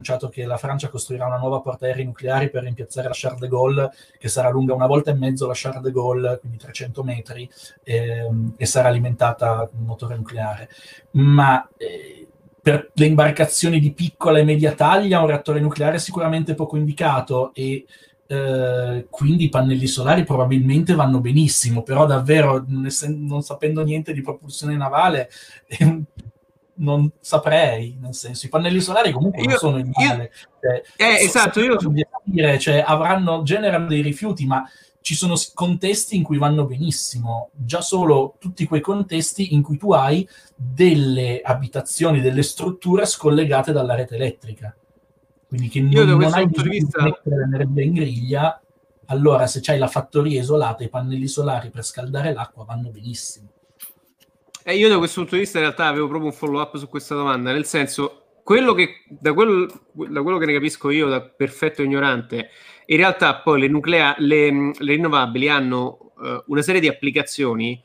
annunciato 0.00 0.28
che 0.28 0.46
la 0.46 0.56
Francia 0.56 0.88
costruirà 0.88 1.26
una 1.26 1.38
nuova 1.38 1.60
portaerei 1.60 2.04
nucleari 2.04 2.50
per 2.50 2.62
rimpiazzare 2.62 3.08
la 3.08 3.14
Charles 3.16 3.40
de 3.40 3.48
Gaulle, 3.48 3.90
che 4.16 4.28
sarà 4.28 4.48
lunga 4.48 4.72
una 4.72 4.86
volta 4.86 5.10
e 5.10 5.14
mezzo 5.14 5.48
la 5.48 5.54
Charles 5.56 5.82
de 5.82 5.90
Gaulle, 5.90 6.38
quindi 6.38 6.56
300 6.56 7.02
metri, 7.02 7.50
ehm, 7.82 8.54
e 8.56 8.64
sarà 8.64 8.88
alimentata 8.88 9.66
con 9.68 9.80
un 9.80 9.86
motore 9.86 10.14
nucleare. 10.14 10.68
Ma 11.12 11.68
eh, 11.76 12.28
per 12.62 12.92
le 12.94 13.06
imbarcazioni 13.06 13.80
di 13.80 13.92
piccola 13.92 14.38
e 14.38 14.44
media 14.44 14.72
taglia 14.72 15.20
un 15.20 15.26
reattore 15.26 15.58
nucleare 15.58 15.96
è 15.96 15.98
sicuramente 15.98 16.54
poco 16.54 16.76
indicato 16.76 17.52
e 17.52 17.84
eh, 18.28 19.06
quindi 19.10 19.44
i 19.44 19.48
pannelli 19.48 19.86
solari 19.88 20.22
probabilmente 20.22 20.94
vanno 20.94 21.18
benissimo, 21.18 21.82
però 21.82 22.06
davvero 22.06 22.64
non, 22.68 23.42
sapendo 23.42 23.82
niente 23.82 24.12
di 24.12 24.20
propulsione 24.20 24.76
navale 24.76 25.28
eh, 25.66 26.02
non 26.78 27.10
saprei, 27.20 27.96
nel 28.00 28.14
senso 28.14 28.46
i 28.46 28.48
pannelli 28.48 28.80
solari 28.80 29.12
comunque 29.12 29.42
io, 29.42 29.48
non 29.48 29.58
sono 29.58 29.78
in 29.78 29.90
male. 29.92 30.32
Cioè, 30.60 30.82
eh, 30.96 31.24
esatto, 31.24 31.60
io... 31.60 31.76
Dire, 32.24 32.58
cioè, 32.58 32.82
avranno, 32.86 33.42
generano 33.42 33.86
dei 33.86 34.02
rifiuti, 34.02 34.46
ma 34.46 34.68
ci 35.00 35.14
sono 35.14 35.34
contesti 35.54 36.16
in 36.16 36.22
cui 36.22 36.36
vanno 36.36 36.66
benissimo, 36.66 37.50
già 37.54 37.80
solo 37.80 38.34
tutti 38.38 38.66
quei 38.66 38.80
contesti 38.80 39.54
in 39.54 39.62
cui 39.62 39.78
tu 39.78 39.92
hai 39.92 40.28
delle 40.54 41.40
abitazioni, 41.40 42.20
delle 42.20 42.42
strutture 42.42 43.06
scollegate 43.06 43.72
dalla 43.72 43.94
rete 43.94 44.16
elettrica. 44.16 44.74
Quindi 45.46 45.68
che 45.68 45.78
Io 45.78 46.04
non, 46.04 46.18
non 46.18 46.34
hai 46.34 46.46
bisogno 46.46 46.70
di 46.70 46.78
vista... 46.78 47.02
mettere 47.02 47.36
l'energia 47.36 47.82
in 47.82 47.92
griglia, 47.94 48.62
allora 49.06 49.46
se 49.46 49.60
c'hai 49.62 49.78
la 49.78 49.88
fattoria 49.88 50.40
isolata, 50.40 50.84
i 50.84 50.90
pannelli 50.90 51.26
solari 51.26 51.70
per 51.70 51.84
scaldare 51.84 52.34
l'acqua 52.34 52.64
vanno 52.64 52.90
benissimo. 52.90 53.48
Eh, 54.68 54.76
io 54.76 54.90
da 54.90 54.98
questo 54.98 55.20
punto 55.20 55.34
di 55.34 55.40
vista 55.40 55.56
in 55.56 55.64
realtà 55.64 55.86
avevo 55.86 56.08
proprio 56.08 56.28
un 56.28 56.36
follow 56.36 56.60
up 56.60 56.76
su 56.76 56.90
questa 56.90 57.14
domanda, 57.14 57.52
nel 57.52 57.64
senso, 57.64 58.40
quello 58.44 58.74
che, 58.74 59.02
da, 59.08 59.32
quello, 59.32 59.66
da 60.10 60.20
quello 60.20 60.36
che 60.36 60.44
ne 60.44 60.52
capisco 60.52 60.90
io, 60.90 61.08
da 61.08 61.22
perfetto 61.22 61.82
ignorante, 61.82 62.50
in 62.84 62.98
realtà 62.98 63.36
poi 63.36 63.60
le, 63.60 63.68
nuclea- 63.68 64.14
le, 64.18 64.50
le 64.50 64.92
rinnovabili 64.92 65.48
hanno 65.48 66.12
uh, 66.18 66.42
una 66.48 66.60
serie 66.60 66.82
di 66.82 66.88
applicazioni 66.88 67.82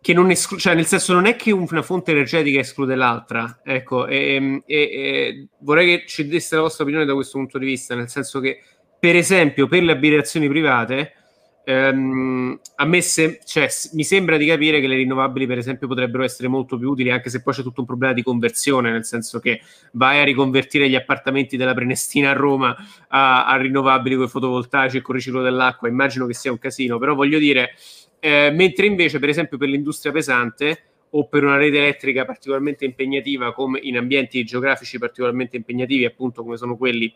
che 0.00 0.12
non 0.12 0.30
esclude, 0.30 0.62
cioè 0.62 0.74
nel 0.76 0.86
senso 0.86 1.14
non 1.14 1.26
è 1.26 1.34
che 1.34 1.50
una 1.50 1.82
fonte 1.82 2.12
energetica 2.12 2.60
esclude 2.60 2.94
l'altra, 2.94 3.62
ecco, 3.64 4.06
e, 4.06 4.62
e, 4.66 4.76
e, 4.76 5.48
vorrei 5.62 5.86
che 5.98 6.06
ci 6.06 6.28
desse 6.28 6.54
la 6.54 6.62
vostra 6.62 6.84
opinione 6.84 7.06
da 7.06 7.14
questo 7.14 7.38
punto 7.38 7.58
di 7.58 7.66
vista, 7.66 7.96
nel 7.96 8.08
senso 8.08 8.38
che 8.38 8.62
per 9.00 9.16
esempio 9.16 9.66
per 9.66 9.82
le 9.82 9.90
abitazioni 9.90 10.46
private, 10.46 11.23
ehm, 11.64 12.60
a 12.76 12.84
me 12.84 13.00
se, 13.00 13.40
cioè, 13.44 13.68
mi 13.92 14.04
sembra 14.04 14.36
di 14.36 14.46
capire 14.46 14.80
che 14.80 14.86
le 14.86 14.96
rinnovabili 14.96 15.46
per 15.46 15.58
esempio 15.58 15.88
potrebbero 15.88 16.22
essere 16.22 16.48
molto 16.48 16.76
più 16.78 16.90
utili, 16.90 17.10
anche 17.10 17.30
se 17.30 17.42
poi 17.42 17.54
c'è 17.54 17.62
tutto 17.62 17.80
un 17.80 17.86
problema 17.86 18.12
di 18.12 18.22
conversione, 18.22 18.90
nel 18.90 19.04
senso 19.04 19.40
che 19.40 19.60
vai 19.92 20.20
a 20.20 20.24
riconvertire 20.24 20.88
gli 20.88 20.94
appartamenti 20.94 21.56
della 21.56 21.74
Prenestina 21.74 22.30
a 22.30 22.34
Roma 22.34 22.76
a, 23.08 23.46
a 23.46 23.56
rinnovabili 23.56 24.16
con 24.16 24.24
i 24.26 24.28
fotovoltaici 24.28 24.98
e 24.98 25.00
con 25.02 25.14
il 25.14 25.20
riciclo 25.20 25.42
dell'acqua, 25.42 25.88
immagino 25.88 26.26
che 26.26 26.34
sia 26.34 26.50
un 26.50 26.58
casino, 26.58 26.98
però 26.98 27.14
voglio 27.14 27.38
dire 27.38 27.74
eh, 28.20 28.50
mentre 28.50 28.86
invece 28.86 29.18
per 29.18 29.28
esempio 29.28 29.58
per 29.58 29.68
l'industria 29.68 30.10
pesante 30.10 30.84
o 31.10 31.28
per 31.28 31.44
una 31.44 31.56
rete 31.56 31.76
elettrica 31.76 32.24
particolarmente 32.24 32.86
impegnativa 32.86 33.52
come 33.52 33.78
in 33.82 33.98
ambienti 33.98 34.42
geografici 34.44 34.98
particolarmente 34.98 35.56
impegnativi 35.56 36.06
appunto 36.06 36.42
come 36.42 36.56
sono 36.56 36.76
quelli 36.76 37.14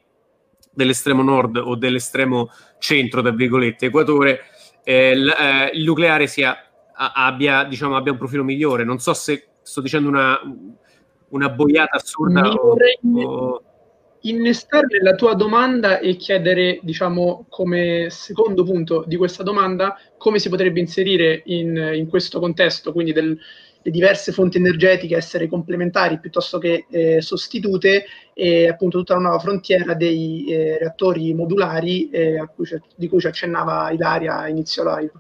dell'estremo 0.79 1.23
nord 1.25 1.57
o 1.57 1.75
dell'estremo 1.75 2.51
centro 2.79 3.21
tra 3.21 3.33
virgolette 3.33 3.87
equatore 3.87 4.41
eh, 4.85 5.17
l- 5.17 5.29
eh, 5.29 5.71
il 5.75 5.85
nucleare 5.85 6.29
sia, 6.29 6.57
a- 6.95 7.13
abbia, 7.15 7.65
diciamo, 7.65 7.97
abbia 7.97 8.13
un 8.13 8.19
profilo 8.19 8.45
migliore. 8.45 8.85
Non 8.85 9.01
so 9.01 9.13
se 9.13 9.49
sto 9.61 9.81
dicendo 9.81 10.09
una, 10.09 10.39
una 11.31 11.49
boiata 11.51 11.97
assurda 11.97 12.49
o, 12.49 12.77
o 13.23 13.63
innestare 14.23 14.87
nella 14.91 15.15
tua 15.15 15.35
domanda 15.35 15.99
e 15.99 16.17
chiedere, 16.17 16.81
diciamo, 16.83 17.47
come 17.49 18.07
secondo 18.11 18.65
punto 18.65 19.05
di 19.07 19.17
questa 19.17 19.43
domanda, 19.43 19.99
come 20.17 20.39
si 20.39 20.49
potrebbe 20.49 20.81
inserire 20.81 21.43
in, 21.47 21.77
in 21.95 22.09
questo 22.09 22.41
contesto, 22.41 22.93
quindi 22.93 23.13
del, 23.13 23.39
le 23.83 23.91
diverse 23.91 24.33
fonti 24.33 24.59
energetiche 24.59 25.17
essere 25.17 25.49
complementari 25.49 26.19
piuttosto 26.19 26.59
che 26.59 26.87
eh, 26.91 27.21
sostitute 27.21 28.05
e 28.35 28.69
appunto 28.69 28.99
tutta 28.99 29.15
la 29.15 29.21
nuova 29.21 29.39
frontiera 29.39 29.95
dei 29.95 30.47
eh, 30.49 30.79
reattori 30.79 31.33
modulari 31.35 32.11
eh, 32.11 32.45
cui 32.55 32.67
di 32.97 33.09
cui 33.09 33.21
ci 33.21 33.27
accennava 33.27 33.91
Ilaria 33.91 34.39
a 34.39 34.49
inizio 34.49 34.83
live. 34.97 35.13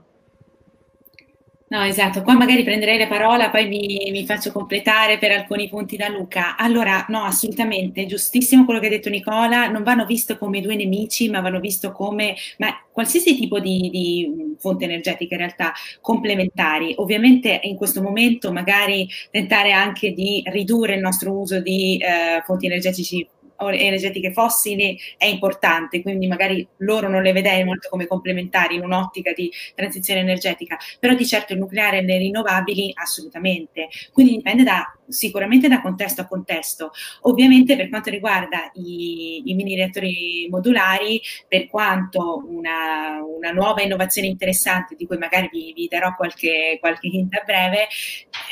No, 1.71 1.83
esatto, 1.83 2.23
qua 2.23 2.33
magari 2.35 2.64
prenderei 2.64 2.97
la 2.97 3.07
parola, 3.07 3.51
poi 3.51 3.69
mi, 3.69 4.09
mi, 4.11 4.25
faccio 4.25 4.53
completare 4.53 5.19
per 5.19 5.33
alcuni 5.33 5.69
punti 5.69 5.99
da 5.99 6.09
Luca. 6.09 6.57
Allora, 6.57 7.05
no, 7.09 7.25
assolutamente, 7.25 8.07
giustissimo 8.07 8.64
quello 8.64 8.81
che 8.81 8.87
ha 8.87 8.91
detto 8.91 9.11
Nicola, 9.11 9.69
non 9.69 9.83
vanno 9.83 10.07
visto 10.07 10.39
come 10.39 10.62
due 10.62 10.77
nemici, 10.77 11.29
ma 11.29 11.41
vanno 11.41 11.61
visto 11.61 11.93
come 11.93 12.35
ma 12.57 12.69
qualsiasi 12.91 13.37
tipo 13.37 13.61
di, 13.61 13.91
di 13.91 14.57
fonte 14.59 14.85
energetica 14.85 15.35
in 15.35 15.41
realtà 15.41 15.73
complementari. 16.01 16.95
Ovviamente 16.97 17.61
in 17.62 17.77
questo 17.77 18.01
momento 18.01 18.51
magari 18.51 19.07
tentare 19.31 19.73
anche 19.73 20.12
di 20.12 20.43
ridurre 20.47 20.95
il 20.95 21.01
nostro 21.01 21.33
uso 21.33 21.61
di 21.61 21.99
eh, 21.99 22.43
fonti 22.47 22.64
energetici 22.64 23.29
energetiche 23.59 24.33
fossili 24.33 24.99
è 25.17 25.27
importante, 25.27 26.03
quindi 26.03 26.27
magari 26.27 26.67
loro 26.79 27.09
non 27.09 27.23
le 27.23 27.33
vedrei 27.33 27.65
molto 27.65 27.89
come 27.89 28.07
complementari 28.07 28.77
in 28.77 28.83
un'ottica 28.83 29.33
di 29.33 29.51
transizione 29.75 30.21
energetica, 30.21 30.77
però 30.99 31.15
di 31.15 31.27
certo 31.27 31.53
il 31.53 31.59
nucleare 31.59 31.99
e 31.99 32.03
le 32.03 32.19
rinnovabili 32.19 32.93
assolutamente. 32.95 33.89
Quindi 34.13 34.37
dipende 34.37 34.63
da 34.63 34.97
sicuramente 35.09 35.69
da 35.69 35.81
contesto 35.81 36.21
a 36.21 36.27
contesto. 36.27 36.91
Ovviamente 37.23 37.77
per 37.77 37.89
quanto 37.89 38.11
riguarda 38.11 38.71
i, 38.75 39.43
i 39.47 39.55
mini 39.55 39.75
reattori 39.75 40.47
modulari, 40.51 41.21
per 41.47 41.67
quanto 41.69 42.45
una, 42.47 43.23
una, 43.23 43.51
nuova 43.51 43.83
innovazione 43.83 44.29
interessante 44.29 44.95
di 44.95 45.07
cui 45.07 45.19
magari 45.19 45.49
vi, 45.51 45.73
vi 45.75 45.89
darò 45.89 46.15
qualche, 46.15 46.77
qualche 46.81 47.09
hint 47.09 47.35
a 47.35 47.43
breve, 47.45 47.89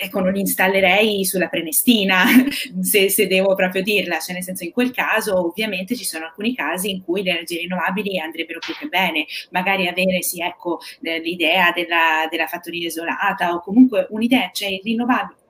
ecco, 0.00 0.20
non 0.20 0.36
installerei 0.36 1.24
sulla 1.24 1.48
Prenestina, 1.48 2.24
se, 2.80 3.08
se, 3.08 3.26
devo 3.26 3.54
proprio 3.54 3.82
dirla, 3.82 4.18
cioè 4.18 4.34
nel 4.34 4.42
senso 4.42 4.64
in 4.64 4.72
quel 4.72 4.92
caso 4.92 5.46
ovviamente 5.46 5.94
ci 5.94 6.04
sono 6.04 6.26
alcuni 6.26 6.54
casi 6.54 6.90
in 6.90 7.02
cui 7.02 7.22
le 7.22 7.30
energie 7.30 7.58
rinnovabili 7.58 8.18
andrebbero 8.18 8.58
più 8.58 8.74
che 8.74 8.86
bene, 8.86 9.26
magari 9.50 9.86
avere 9.86 10.22
sì, 10.22 10.40
ecco, 10.40 10.80
l'idea 11.00 11.72
della, 11.72 12.26
della 12.30 12.46
fattoria 12.46 12.86
isolata 12.86 13.52
o 13.52 13.60
comunque 13.60 14.06
un'idea, 14.10 14.50
cioè 14.52 14.68
il 14.68 14.80
rinnovabile 14.82 15.44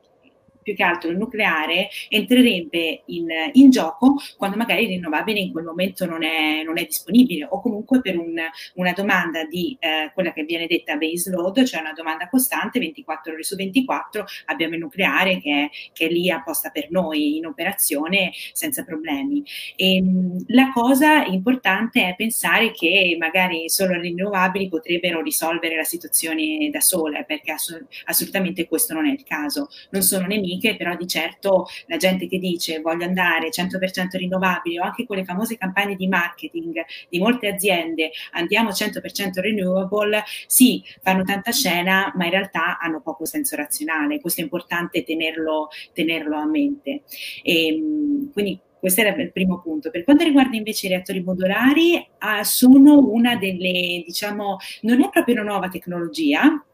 più 0.66 0.74
che 0.74 0.82
altro 0.82 1.10
il 1.10 1.16
nucleare 1.16 1.88
entrerebbe 2.08 3.02
in, 3.06 3.28
in 3.52 3.70
gioco 3.70 4.16
quando 4.36 4.56
magari 4.56 4.82
il 4.82 4.88
rinnovabile 4.88 5.38
in 5.38 5.52
quel 5.52 5.64
momento 5.64 6.06
non 6.06 6.24
è, 6.24 6.64
non 6.64 6.76
è 6.76 6.84
disponibile 6.84 7.46
o 7.48 7.60
comunque 7.60 8.00
per 8.00 8.18
un, 8.18 8.34
una 8.74 8.92
domanda 8.92 9.44
di 9.44 9.76
eh, 9.78 10.10
quella 10.12 10.32
che 10.32 10.42
viene 10.42 10.66
detta 10.66 10.96
base 10.96 11.30
load, 11.30 11.62
cioè 11.62 11.80
una 11.80 11.92
domanda 11.92 12.28
costante 12.28 12.80
24 12.80 13.32
ore 13.32 13.44
su 13.44 13.54
24, 13.54 14.24
abbiamo 14.46 14.74
il 14.74 14.80
nucleare 14.80 15.40
che 15.40 15.70
che 15.92 16.06
è 16.06 16.08
lì 16.08 16.30
apposta 16.30 16.70
per 16.70 16.90
noi 16.90 17.36
in 17.36 17.46
operazione 17.46 18.32
senza 18.52 18.84
problemi. 18.84 19.44
E, 19.76 19.96
ehm, 19.96 20.44
la 20.48 20.70
cosa 20.72 21.24
importante 21.24 22.08
è 22.08 22.14
pensare 22.16 22.72
che 22.72 23.16
magari 23.18 23.68
solo 23.68 23.94
le 23.94 24.00
rinnovabili 24.00 24.68
potrebbero 24.68 25.22
risolvere 25.22 25.76
la 25.76 25.84
situazione 25.84 26.68
da 26.70 26.80
sole, 26.80 27.24
perché 27.24 27.52
ass- 27.52 27.84
assolutamente 28.04 28.66
questo 28.66 28.94
non 28.94 29.06
è 29.06 29.12
il 29.12 29.24
caso. 29.24 29.68
Non 29.90 30.02
sono 30.02 30.26
nemiche 30.26 30.55
amiche, 30.56 30.76
però 30.76 30.96
di 30.96 31.06
certo 31.06 31.66
la 31.86 31.96
gente 31.96 32.26
che 32.26 32.38
dice 32.38 32.80
voglio 32.80 33.04
andare 33.04 33.50
100% 33.50 34.16
rinnovabile 34.16 34.80
o 34.80 34.84
anche 34.84 35.06
quelle 35.06 35.24
famose 35.24 35.56
campagne 35.56 35.94
di 35.94 36.08
marketing 36.08 36.84
di 37.08 37.18
molte 37.18 37.48
aziende 37.48 38.10
andiamo 38.32 38.70
100% 38.70 39.40
renewable, 39.40 40.22
sì, 40.46 40.82
fanno 41.02 41.22
tanta 41.22 41.52
scena, 41.52 42.12
ma 42.16 42.24
in 42.24 42.30
realtà 42.30 42.78
hanno 42.78 43.00
poco 43.00 43.24
senso 43.24 43.56
razionale. 43.56 44.20
Questo 44.20 44.40
è 44.40 44.44
importante 44.44 45.04
tenerlo, 45.04 45.68
tenerlo 45.92 46.36
a 46.36 46.46
mente. 46.46 47.02
E, 47.42 47.66
ehm, 47.66 48.32
quindi 48.32 48.60
questo 48.78 49.00
era 49.00 49.14
il 49.20 49.32
primo 49.32 49.60
punto. 49.60 49.90
Per 49.90 50.04
quanto 50.04 50.24
riguarda 50.24 50.56
invece 50.56 50.86
i 50.86 50.90
reattori 50.90 51.22
modulari, 51.22 52.06
sono 52.42 52.98
una 52.98 53.36
delle, 53.36 54.02
diciamo, 54.04 54.58
non 54.82 55.02
è 55.02 55.08
proprio 55.10 55.34
una 55.34 55.44
nuova 55.44 55.68
tecnologia, 55.68 56.64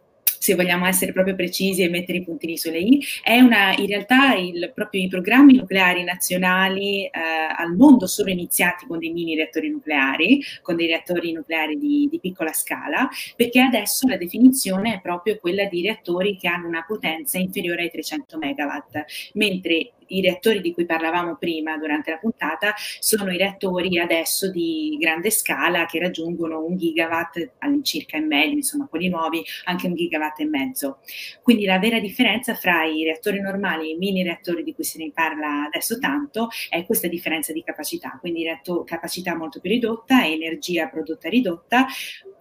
se 0.43 0.57
vogliamo 0.57 0.87
essere 0.87 1.13
proprio 1.13 1.37
precisi 1.37 1.83
e 1.83 1.89
mettere 1.89 2.19
i 2.19 2.25
puntini 2.25 2.59
sulle 2.59 2.81
i, 2.81 3.01
è 3.23 3.39
una, 3.39 3.77
in 3.77 3.87
realtà 3.87 4.35
il, 4.35 4.73
proprio 4.75 5.01
i 5.01 5.07
programmi 5.07 5.55
nucleari 5.55 6.03
nazionali 6.03 7.05
eh, 7.05 7.11
al 7.57 7.77
mondo 7.77 8.09
sono 8.09 8.29
iniziati 8.29 8.85
con 8.87 8.99
dei 8.99 9.13
mini 9.13 9.37
reattori 9.37 9.71
nucleari, 9.71 10.43
con 10.61 10.75
dei 10.75 10.89
reattori 10.89 11.31
nucleari 11.31 11.79
di, 11.79 12.09
di 12.11 12.19
piccola 12.19 12.53
scala, 12.53 13.09
perché 13.37 13.61
adesso 13.61 14.09
la 14.09 14.17
definizione 14.17 14.95
è 14.95 15.01
proprio 15.01 15.39
quella 15.39 15.67
di 15.67 15.81
reattori 15.83 16.37
che 16.37 16.49
hanno 16.49 16.67
una 16.67 16.85
potenza 16.85 17.39
inferiore 17.39 17.83
ai 17.83 17.91
300 17.93 18.37
megawatt, 18.37 19.05
mentre 19.35 19.93
i 20.17 20.21
reattori 20.21 20.61
di 20.61 20.73
cui 20.73 20.85
parlavamo 20.85 21.37
prima 21.37 21.77
durante 21.77 22.11
la 22.11 22.19
puntata 22.19 22.75
sono 22.99 23.33
i 23.33 23.37
reattori 23.37 23.99
adesso 23.99 24.51
di 24.51 24.97
grande 25.01 25.31
scala 25.31 25.87
che 25.87 25.99
raggiungono 25.99 26.65
un 26.65 26.77
gigawatt 26.77 27.53
all'incirca 27.59 28.17
e 28.17 28.21
meglio, 28.21 28.55
insomma 28.55 28.87
quelli 28.87 29.09
nuovi 29.09 29.43
anche 29.65 29.87
un 29.87 29.95
gigawatt 29.95 30.41
e 30.41 30.45
mezzo. 30.45 30.99
Quindi 31.43 31.65
la 31.65 31.79
vera 31.79 31.99
differenza 31.99 32.55
fra 32.55 32.85
i 32.85 33.05
reattori 33.05 33.41
normali 33.41 33.91
e 33.91 33.95
i 33.95 33.99
mini 33.99 34.23
reattori 34.23 34.63
di 34.63 34.75
cui 34.75 34.85
se 34.85 34.99
ne 34.99 35.11
parla 35.13 35.65
adesso 35.67 35.99
tanto 35.99 36.49
è 36.69 36.85
questa 36.85 37.09
differenza 37.09 37.53
di 37.53 37.63
capacità, 37.63 38.17
quindi 38.21 38.45
reatto- 38.45 38.85
capacità 38.85 39.37
molto 39.37 39.61
più 39.61 39.71
ridotta, 39.71 40.27
energia 40.27 40.89
prodotta 40.89 41.29
ridotta. 41.29 41.87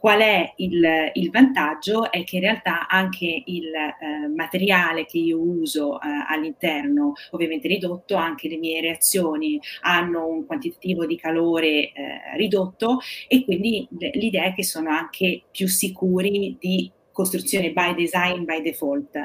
Qual 0.02 0.20
è 0.20 0.54
il, 0.56 1.12
il 1.14 1.30
vantaggio? 1.30 2.12
È 2.12 2.24
che 2.24 2.38
in 2.38 2.42
realtà 2.42 2.88
anche 2.88 3.44
il 3.46 3.66
eh, 3.68 4.28
materiale 4.36 5.06
che 5.06 5.20
io 5.20 5.40
uso 5.40 6.02
eh, 6.02 6.08
all'interno, 6.28 7.14
ovviamente 7.30 7.68
ridotto, 7.68 8.16
anche 8.16 8.48
le 8.48 8.58
mie 8.58 8.82
reazioni 8.82 9.60
hanno 9.82 10.26
un 10.26 10.48
quantitativo 10.48 11.06
di 11.06 11.16
calore 11.18 11.68
eh, 11.68 11.94
ridotto 12.36 12.98
e 13.28 13.46
quindi 13.46 13.88
l'idea 14.14 14.46
è 14.46 14.56
che 14.56 14.64
sono 14.64 14.90
anche 14.90 15.44
più 15.52 15.68
sicuri 15.68 16.58
di 16.60 16.92
costruzione 17.12 17.72
by 17.72 17.94
design, 17.94 18.44
by 18.44 18.64
default, 18.64 19.16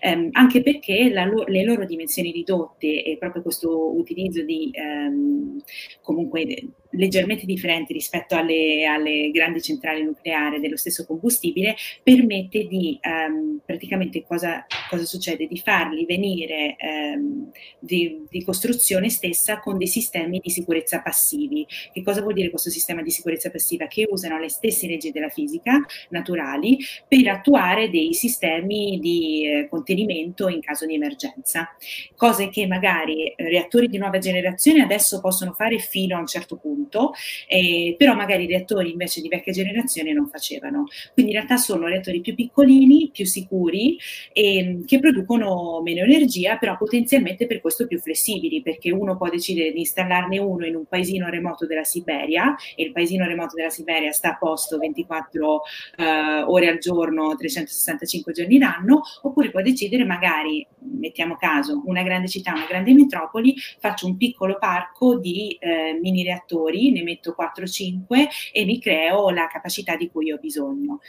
um, 0.00 0.30
anche 0.32 0.62
perché 0.62 1.10
lo- 1.12 1.44
le 1.46 1.62
loro 1.62 1.84
dimensioni 1.84 2.32
ridotte 2.32 3.02
e 3.02 3.18
proprio 3.18 3.42
questo 3.42 3.94
utilizzo 3.94 4.42
di 4.42 4.70
um, 4.72 5.60
comunque 6.00 6.44
leggermente 6.92 7.46
differenti 7.46 7.92
rispetto 7.92 8.34
alle, 8.34 8.84
alle, 8.84 9.30
grandi 9.30 9.62
centrali 9.62 10.02
nucleari 10.02 10.60
dello 10.60 10.76
stesso 10.76 11.06
combustibile, 11.06 11.76
permette 12.02 12.66
di 12.66 12.98
um, 13.02 13.60
praticamente 13.64 14.24
cosa, 14.24 14.66
cosa, 14.88 15.04
succede? 15.04 15.46
Di 15.46 15.58
farli 15.58 16.04
venire 16.04 16.76
um, 17.14 17.50
di, 17.78 18.24
di, 18.28 18.44
costruzione 18.44 19.08
stessa 19.08 19.60
con 19.60 19.78
dei 19.78 19.86
sistemi 19.86 20.40
di 20.42 20.50
sicurezza 20.50 21.00
passivi. 21.00 21.66
Che 21.92 22.02
cosa 22.02 22.20
vuol 22.20 22.34
dire 22.34 22.50
questo 22.50 22.70
sistema 22.70 23.02
di 23.02 23.10
sicurezza 23.10 23.50
passiva? 23.50 23.86
Che 23.86 24.06
usano 24.10 24.38
le 24.38 24.48
stesse 24.48 24.86
leggi 24.86 25.10
della 25.10 25.28
fisica 25.28 25.80
naturali 26.10 26.78
per 27.06 27.28
attuare 27.28 27.90
dei 27.90 28.14
sistemi 28.14 28.98
di 29.00 29.46
eh, 29.46 29.68
contenimento 29.68 30.48
in 30.48 30.60
caso 30.60 30.86
di 30.86 30.94
emergenza, 30.94 31.74
cose 32.16 32.48
che 32.48 32.66
magari 32.66 33.28
eh, 33.28 33.48
reattori 33.48 33.88
di 33.88 33.98
nuova 33.98 34.18
generazione 34.18 34.82
adesso 34.82 35.20
possono 35.20 35.52
fare 35.52 35.78
fino 35.78 36.16
a 36.16 36.20
un 36.20 36.26
certo 36.26 36.56
punto 36.56 36.81
punto, 36.82 37.12
eh, 37.46 37.94
però 37.96 38.14
magari 38.14 38.44
i 38.44 38.46
reattori 38.46 38.90
invece 38.90 39.20
di 39.20 39.28
vecchia 39.28 39.52
generazione 39.52 40.12
non 40.12 40.28
facevano. 40.28 40.86
Quindi 41.12 41.32
in 41.32 41.38
realtà 41.38 41.56
sono 41.56 41.86
reattori 41.86 42.20
più 42.20 42.34
piccolini, 42.34 43.10
più 43.12 43.24
sicuri 43.24 43.98
e 44.32 44.80
che 44.86 44.98
producono 44.98 45.80
meno 45.82 46.02
energia, 46.02 46.56
però 46.56 46.76
potenzialmente 46.76 47.46
per 47.46 47.60
questo 47.60 47.86
più 47.86 47.98
flessibili, 47.98 48.62
perché 48.62 48.90
uno 48.90 49.16
può 49.16 49.28
decidere 49.28 49.72
di 49.72 49.80
installarne 49.80 50.38
uno 50.38 50.66
in 50.66 50.74
un 50.74 50.86
paesino 50.86 51.28
remoto 51.28 51.66
della 51.66 51.84
Siberia 51.84 52.54
e 52.74 52.84
il 52.84 52.92
paesino 52.92 53.26
remoto 53.26 53.54
della 53.54 53.70
Siberia 53.70 54.12
sta 54.12 54.30
a 54.30 54.36
posto 54.38 54.78
24 54.78 55.60
eh, 55.96 56.42
ore 56.42 56.68
al 56.68 56.78
giorno, 56.78 57.34
365 57.36 58.32
giorni 58.32 58.58
l'anno, 58.58 59.02
oppure 59.22 59.50
può 59.50 59.62
decidere 59.62 60.04
magari, 60.04 60.66
mettiamo 60.78 61.36
caso, 61.36 61.82
una 61.86 62.02
grande 62.02 62.28
città, 62.28 62.52
una 62.52 62.66
grande 62.66 62.92
metropoli, 62.92 63.54
faccio 63.78 64.06
un 64.06 64.16
piccolo 64.16 64.56
parco 64.58 65.18
di 65.18 65.56
eh, 65.60 65.98
mini 66.00 66.22
reattori 66.22 66.71
reattori, 66.72 66.90
ne 66.90 67.02
metto 67.02 67.36
4-5 67.38 68.26
e 68.52 68.64
mi 68.64 68.80
creo 68.80 69.30
la 69.30 69.46
capacità 69.46 69.96
di 69.96 70.10
cui 70.10 70.32
ho 70.32 70.38
bisogno. 70.38 71.00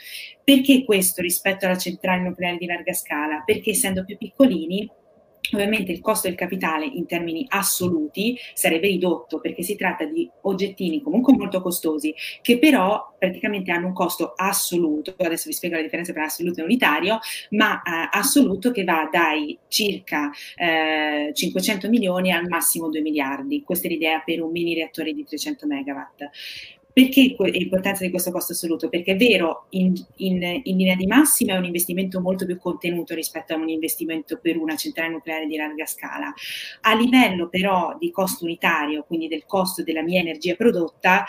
Perché 0.44 0.84
questo 0.84 1.22
rispetto 1.22 1.64
alla 1.64 1.78
centrale 1.78 2.22
nucleare 2.22 2.58
di 2.58 2.66
larga 2.66 2.92
scala? 2.92 3.42
Perché 3.44 3.70
essendo 3.70 4.04
più 4.04 4.16
piccolini 4.16 4.88
Ovviamente 5.52 5.92
il 5.92 6.00
costo 6.00 6.26
del 6.28 6.36
capitale 6.36 6.86
in 6.86 7.06
termini 7.06 7.44
assoluti 7.48 8.36
sarebbe 8.54 8.88
ridotto 8.88 9.40
perché 9.40 9.62
si 9.62 9.76
tratta 9.76 10.04
di 10.04 10.28
oggettini 10.42 11.02
comunque 11.02 11.34
molto 11.34 11.60
costosi 11.60 12.14
che 12.40 12.58
però 12.58 13.14
praticamente 13.18 13.70
hanno 13.70 13.88
un 13.88 13.92
costo 13.92 14.32
assoluto, 14.34 15.14
adesso 15.18 15.48
vi 15.48 15.54
spiego 15.54 15.76
la 15.76 15.82
differenza 15.82 16.12
tra 16.12 16.24
assoluto 16.24 16.60
e 16.60 16.64
unitario, 16.64 17.18
ma 17.50 17.82
eh, 17.82 18.08
assoluto 18.10 18.70
che 18.70 18.84
va 18.84 19.08
dai 19.10 19.58
circa 19.68 20.30
eh, 20.56 21.30
500 21.32 21.88
milioni 21.88 22.32
al 22.32 22.46
massimo 22.48 22.88
2 22.88 23.00
miliardi. 23.00 23.62
Questa 23.62 23.86
è 23.86 23.90
l'idea 23.90 24.20
per 24.20 24.42
un 24.42 24.50
mini 24.50 24.74
reattore 24.74 25.12
di 25.12 25.24
300 25.24 25.66
megawatt. 25.66 26.30
Perché 26.94 27.34
l'importanza 27.36 28.04
di 28.04 28.10
questo 28.10 28.30
costo 28.30 28.52
assoluto? 28.52 28.88
Perché 28.88 29.14
è 29.14 29.16
vero, 29.16 29.66
in, 29.70 29.92
in, 30.18 30.60
in, 30.62 30.76
linea 30.76 30.94
di 30.94 31.08
massima 31.08 31.54
è 31.54 31.56
un 31.56 31.64
investimento 31.64 32.20
molto 32.20 32.46
più 32.46 32.56
contenuto 32.56 33.16
rispetto 33.16 33.52
a 33.52 33.56
un 33.56 33.68
investimento 33.68 34.38
per 34.40 34.56
una 34.56 34.76
centrale 34.76 35.10
nucleare 35.10 35.46
di 35.46 35.56
larga 35.56 35.86
scala. 35.86 36.32
A 36.82 36.94
livello 36.94 37.48
però 37.48 37.96
di 37.98 38.12
costo 38.12 38.44
unitario, 38.44 39.02
quindi 39.08 39.26
del 39.26 39.44
costo 39.44 39.82
della 39.82 40.02
mia 40.02 40.20
energia 40.20 40.54
prodotta, 40.54 41.24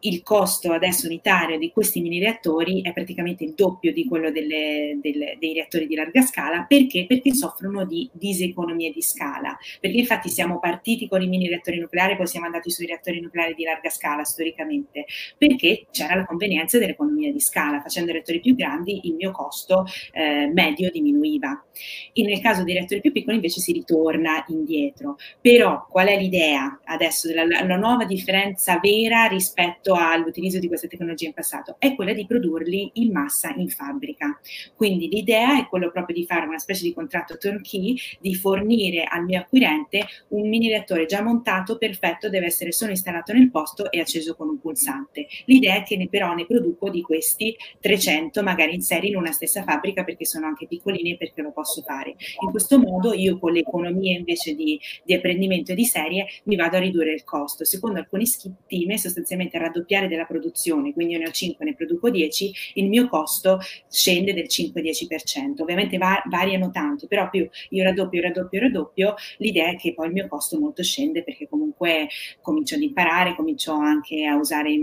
il 0.00 0.22
costo 0.22 0.72
adesso 0.72 1.06
unitario 1.06 1.58
di 1.58 1.70
questi 1.72 2.00
mini 2.00 2.18
reattori 2.20 2.82
è 2.82 2.92
praticamente 2.92 3.44
il 3.44 3.54
doppio 3.54 3.92
di 3.92 4.06
quello 4.06 4.30
delle, 4.30 4.98
delle, 5.00 5.36
dei 5.38 5.54
reattori 5.54 5.86
di 5.86 5.94
larga 5.94 6.22
scala. 6.22 6.64
Perché? 6.68 7.06
Perché 7.06 7.34
soffrono 7.34 7.84
di 7.84 8.08
diseconomie 8.12 8.92
di 8.92 9.02
scala. 9.02 9.56
Perché 9.80 9.98
infatti 9.98 10.28
siamo 10.28 10.58
partiti 10.58 11.08
con 11.08 11.22
i 11.22 11.26
mini 11.26 11.48
reattori 11.48 11.78
nucleari, 11.78 12.16
poi 12.16 12.26
siamo 12.26 12.46
andati 12.46 12.70
sui 12.70 12.86
reattori 12.86 13.20
nucleari 13.20 13.54
di 13.54 13.64
larga 13.64 13.90
scala 13.90 14.24
storicamente, 14.24 15.06
perché 15.36 15.86
c'era 15.90 16.14
la 16.14 16.24
convenienza 16.24 16.78
dell'economia 16.78 17.32
di 17.32 17.40
scala. 17.40 17.80
Facendo 17.80 18.12
reattori 18.12 18.40
più 18.40 18.54
grandi 18.54 19.00
il 19.04 19.14
mio 19.14 19.30
costo 19.30 19.84
eh, 20.12 20.50
medio 20.52 20.90
diminuiva. 20.90 21.64
E 22.12 22.22
nel 22.22 22.40
caso 22.40 22.64
dei 22.64 22.74
reattori 22.74 23.00
più 23.00 23.12
piccoli 23.12 23.36
invece 23.36 23.60
si 23.60 23.72
ritorna 23.72 24.44
indietro. 24.48 25.16
Però 25.40 25.86
qual 25.88 26.08
è 26.08 26.18
l'idea 26.18 26.80
adesso 26.84 27.26
della 27.28 27.44
la 27.44 27.76
nuova 27.76 28.04
differenza 28.04 28.78
vera 28.78 29.26
rispetto 29.26 29.94
all'utilizzo 29.94 30.58
di 30.58 30.68
queste 30.68 30.88
tecnologie 30.88 31.26
in 31.26 31.32
passato 31.32 31.76
è 31.78 31.94
quella 31.94 32.12
di 32.12 32.26
produrli 32.26 32.90
in 32.94 33.12
massa 33.12 33.52
in 33.56 33.68
fabbrica. 33.68 34.38
Quindi 34.74 35.08
l'idea 35.08 35.58
è 35.58 35.66
quello 35.66 35.90
proprio 35.90 36.16
di 36.16 36.24
fare 36.24 36.46
una 36.46 36.58
specie 36.58 36.82
di 36.82 36.94
contratto 36.94 37.36
turnkey, 37.36 37.96
di 38.20 38.34
fornire 38.34 39.04
al 39.04 39.24
mio 39.24 39.40
acquirente 39.40 40.06
un 40.28 40.48
mini 40.48 40.68
reattore 40.68 41.06
già 41.06 41.22
montato, 41.22 41.78
perfetto, 41.78 42.28
deve 42.28 42.46
essere 42.46 42.72
solo 42.72 42.90
installato 42.90 43.32
nel 43.32 43.50
posto 43.50 43.90
e 43.90 44.00
acceso 44.00 44.34
con 44.34 44.48
un 44.48 44.58
pulsante. 44.58 45.26
L'idea 45.46 45.76
è 45.76 45.82
che 45.82 45.96
ne, 45.96 46.08
però 46.08 46.34
ne 46.34 46.46
produco 46.46 46.90
di 46.90 47.02
questi 47.02 47.56
300 47.80 48.42
magari 48.42 48.74
in 48.74 48.82
serie 48.82 49.10
in 49.10 49.16
una 49.16 49.32
stessa 49.32 49.62
fabbrica 49.62 50.04
perché 50.04 50.24
sono 50.24 50.46
anche 50.46 50.66
piccolini 50.66 51.12
e 51.12 51.16
perché 51.16 51.42
lo 51.42 51.52
posso 51.52 51.67
fare. 51.84 52.16
In 52.40 52.50
questo 52.50 52.78
modo 52.78 53.12
io 53.12 53.38
con 53.38 53.52
le 53.52 53.60
economie 53.60 54.16
invece 54.16 54.54
di, 54.54 54.78
di 55.04 55.14
apprendimento 55.14 55.72
e 55.72 55.74
di 55.74 55.84
serie 55.84 56.26
mi 56.44 56.56
vado 56.56 56.76
a 56.76 56.80
ridurre 56.80 57.12
il 57.12 57.24
costo. 57.24 57.64
Secondo 57.64 57.98
alcuni 57.98 58.26
stime 58.26 58.98
sostanzialmente 58.98 59.58
raddoppiare 59.58 60.08
della 60.08 60.24
produzione, 60.24 60.92
quindi 60.92 61.14
io 61.14 61.18
ne 61.18 61.28
ho 61.28 61.30
5, 61.30 61.64
ne 61.64 61.74
produco 61.74 62.10
10, 62.10 62.52
il 62.74 62.88
mio 62.88 63.08
costo 63.08 63.58
scende 63.88 64.34
del 64.34 64.46
5-10%. 64.48 65.62
Ovviamente 65.62 65.98
va, 65.98 66.22
variano 66.26 66.70
tanto, 66.70 67.06
però 67.06 67.28
più 67.28 67.48
io 67.70 67.84
raddoppio, 67.84 68.20
raddoppio, 68.20 68.60
raddoppio, 68.60 69.14
l'idea 69.38 69.70
è 69.70 69.76
che 69.76 69.94
poi 69.94 70.06
il 70.06 70.12
mio 70.12 70.28
costo 70.28 70.58
molto 70.58 70.82
scende 70.82 71.22
perché 71.22 71.48
comunque 71.48 72.08
comincio 72.40 72.74
ad 72.74 72.82
imparare, 72.82 73.34
comincio 73.34 73.72
anche 73.72 74.24
a 74.24 74.36
usare 74.36 74.70
i, 74.70 74.80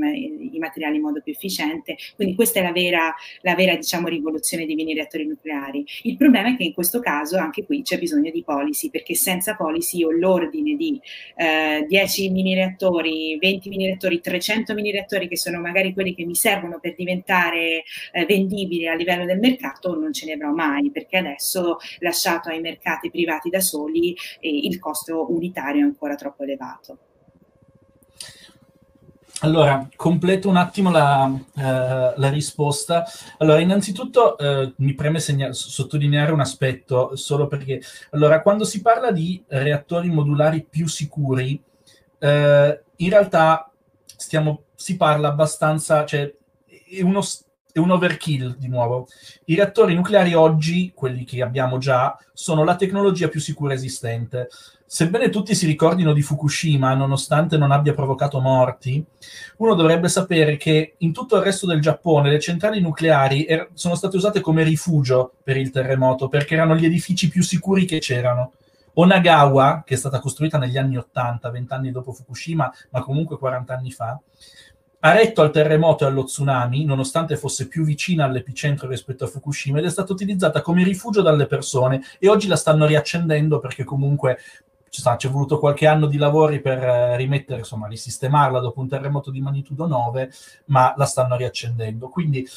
i 0.54 0.60
materiali 0.60 0.98
in 0.98 1.02
modo 1.02 1.22
più 1.22 1.32
efficiente. 1.32 1.96
Quindi 2.16 2.36
questa 2.36 2.60
è 2.60 2.64
la 2.64 2.72
vera, 2.72 3.14
la 3.42 3.56
vera 3.56 3.76
diciamo, 3.76 4.08
rivoluzione 4.08 4.66
dei 4.66 4.76
mini 4.76 4.94
reattori 4.94 5.26
nucleari. 5.26 5.86
Il 6.04 6.18
problema 6.18 6.50
è 6.50 6.56
che 6.56 6.64
in 6.64 6.74
questo 6.76 7.00
caso 7.00 7.38
anche 7.38 7.66
qui 7.66 7.82
c'è 7.82 7.98
bisogno 7.98 8.30
di 8.30 8.44
policy, 8.44 8.92
perché 8.92 9.16
senza 9.16 9.56
policy 9.56 10.04
ho 10.04 10.12
l'ordine 10.12 10.76
di 10.76 11.02
eh, 11.36 11.86
10 11.88 12.30
mini 12.30 12.54
reattori, 12.54 13.38
20 13.40 13.70
mini 13.70 13.88
reattori, 13.88 14.22
300 14.22 14.76
mini 14.76 14.92
reattori 14.92 15.28
che 15.28 15.38
sono 15.38 15.60
magari 15.60 15.94
quelli 15.94 16.14
che 16.14 16.26
mi 16.26 16.36
servono 16.36 16.80
per 16.80 16.94
diventare 16.96 17.84
eh, 18.12 18.26
vendibili 18.26 18.88
a 18.88 18.94
livello 18.94 19.26
del 19.26 19.40
mercato, 19.40 19.96
non 19.96 20.14
ce 20.14 20.28
ne 20.28 20.34
avrò 20.34 20.52
mai, 20.52 20.92
perché 20.92 21.18
adesso 21.18 21.78
lasciato 22.00 22.50
ai 22.50 22.62
mercati 22.62 23.10
privati 23.10 23.50
da 23.50 23.60
soli 23.60 24.16
eh, 24.40 24.50
il 24.50 24.78
costo 24.78 25.32
unitario 25.32 25.82
è 25.82 25.86
ancora 25.86 26.16
troppo 26.16 26.44
elevato. 26.44 26.98
Allora, 29.42 29.88
completo 29.96 30.48
un 30.48 30.56
attimo 30.56 30.90
la, 30.90 31.30
eh, 31.58 32.14
la 32.16 32.30
risposta. 32.30 33.06
Allora, 33.38 33.60
innanzitutto 33.60 34.38
eh, 34.38 34.74
mi 34.78 34.94
preme 34.94 35.20
segna- 35.20 35.52
sottolineare 35.52 36.32
un 36.32 36.40
aspetto, 36.40 37.16
solo 37.16 37.48
perché, 37.48 37.82
allora, 38.12 38.42
quando 38.42 38.64
si 38.64 38.82
parla 38.82 39.12
di 39.12 39.44
reattori 39.48 40.10
modulari 40.10 40.66
più 40.68 40.88
sicuri, 40.88 41.62
eh, 42.20 42.84
in 42.96 43.10
realtà 43.10 43.70
stiamo, 44.06 44.64
si 44.74 44.96
parla 44.96 45.28
abbastanza, 45.28 46.06
cioè 46.06 46.34
è 46.90 47.02
uno, 47.02 47.22
è 47.72 47.80
un 47.80 47.92
overkill 47.92 48.56
di 48.58 48.70
nuovo. 48.70 49.08
I 49.46 49.56
reattori 49.56 49.96
nucleari 49.96 50.34
oggi, 50.34 50.94
quelli 50.96 51.26
che 51.26 51.42
abbiamo 51.42 51.78
già, 51.78 52.18
sono 52.34 52.64
la 52.64 52.78
tecnologia 52.78 53.28
più 53.28 53.42
sicura 53.42 53.74
esistente. 53.74 54.48
Sebbene 54.88 55.30
tutti 55.30 55.56
si 55.56 55.66
ricordino 55.66 56.14
di 56.14 56.22
Fukushima, 56.22 56.94
nonostante 56.94 57.58
non 57.58 57.72
abbia 57.72 57.96
provocato 57.96 58.40
morti, 58.40 59.04
uno 59.58 59.74
dovrebbe 59.74 60.08
sapere 60.10 60.58
che 60.58 60.94
in 61.00 61.12
tutto 61.12 61.38
il 61.38 61.42
resto 61.42 61.66
del 61.66 61.82
Giappone 61.82 62.30
le 62.30 62.40
centrali 62.40 62.80
nucleari 62.80 63.46
er- 63.46 63.70
sono 63.74 63.96
state 63.96 64.16
usate 64.16 64.42
come 64.42 64.64
rifugio 64.64 65.34
per 65.44 65.58
il 65.58 65.72
terremoto, 65.72 66.28
perché 66.28 66.54
erano 66.54 66.76
gli 66.76 66.86
edifici 66.86 67.30
più 67.30 67.42
sicuri 67.42 67.86
che 67.86 67.98
c'erano. 67.98 68.54
Onagawa, 68.94 69.82
che 69.84 69.96
è 69.96 69.98
stata 69.98 70.20
costruita 70.20 70.60
negli 70.60 70.78
anni 70.78 70.98
80, 70.98 71.50
20 71.50 71.74
anni 71.74 71.92
dopo 71.92 72.14
Fukushima, 72.14 72.72
ma 72.92 73.02
comunque 73.02 73.40
40 73.40 73.74
anni 73.74 73.92
fa, 73.92 74.20
ha 75.00 75.12
retto 75.12 75.42
al 75.42 75.52
terremoto 75.52 76.06
e 76.06 76.08
allo 76.08 76.24
tsunami, 76.24 76.86
nonostante 76.86 77.38
fosse 77.38 77.68
più 77.68 77.84
vicina 77.84 78.26
all'epicentro 78.26 78.88
rispetto 78.88 79.26
a 79.26 79.28
Fukushima, 79.28 79.80
ed 79.80 79.86
è 79.86 79.90
stata 79.90 80.14
utilizzata 80.14 80.62
come 80.62 80.84
rifugio 80.84 81.24
dalle 81.24 81.48
persone 81.48 82.02
e 82.20 82.30
oggi 82.30 82.48
la 82.48 82.56
stanno 82.56 82.86
riaccendendo 82.86 83.60
perché 83.60 83.84
comunque 83.84 84.38
ci 85.18 85.28
è 85.28 85.30
voluto 85.30 85.60
qualche 85.60 85.88
anno 85.88 86.08
di 86.08 86.18
lavori 86.18 86.62
per 86.62 86.84
eh, 86.84 87.18
rimettere, 87.18 87.60
insomma, 87.60 87.88
risistemarla 87.88 88.60
dopo 88.60 88.80
un 88.80 88.88
terremoto 88.88 89.32
di 89.32 89.42
magnitudo 89.42 89.88
9, 89.88 90.32
ma 90.66 90.94
la 90.96 91.06
stanno 91.06 91.36
riaccendendo. 91.36 92.10
Quindi 92.10 92.48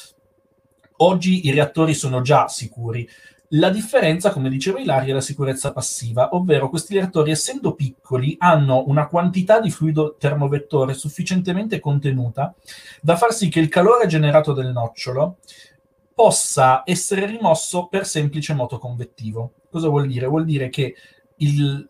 oggi 0.97 1.47
i 1.47 1.51
reattori 1.51 1.93
sono 1.93 2.21
già 2.21 2.47
sicuri. 2.47 3.07
La 3.53 3.71
differenza, 3.71 4.31
come 4.31 4.47
diceva 4.47 4.79
Ilaria, 4.79 5.11
è 5.11 5.15
la 5.15 5.21
sicurezza 5.21 5.71
passiva, 5.71 6.35
ovvero 6.35 6.69
questi 6.69 6.93
reattori, 6.93 7.31
essendo 7.31 7.73
piccoli, 7.73 8.35
hanno 8.37 8.83
una 8.85 9.07
quantità 9.07 9.59
di 9.59 9.71
fluido 9.71 10.17
termovettore 10.19 10.93
sufficientemente 10.93 11.79
contenuta 11.79 12.53
da 13.01 13.15
far 13.15 13.33
sì 13.33 13.49
che 13.49 13.59
il 13.59 13.67
calore 13.69 14.05
generato 14.05 14.53
del 14.53 14.71
nocciolo 14.71 15.37
possa 16.13 16.83
essere 16.85 17.25
rimosso 17.25 17.87
per 17.87 18.05
semplice 18.05 18.53
moto 18.53 18.77
convettivo. 18.77 19.53
Cosa 19.71 19.87
vuol 19.87 20.05
dire? 20.05 20.27
Vuol 20.27 20.45
dire 20.45 20.69
che 20.69 20.93
il, 21.37 21.89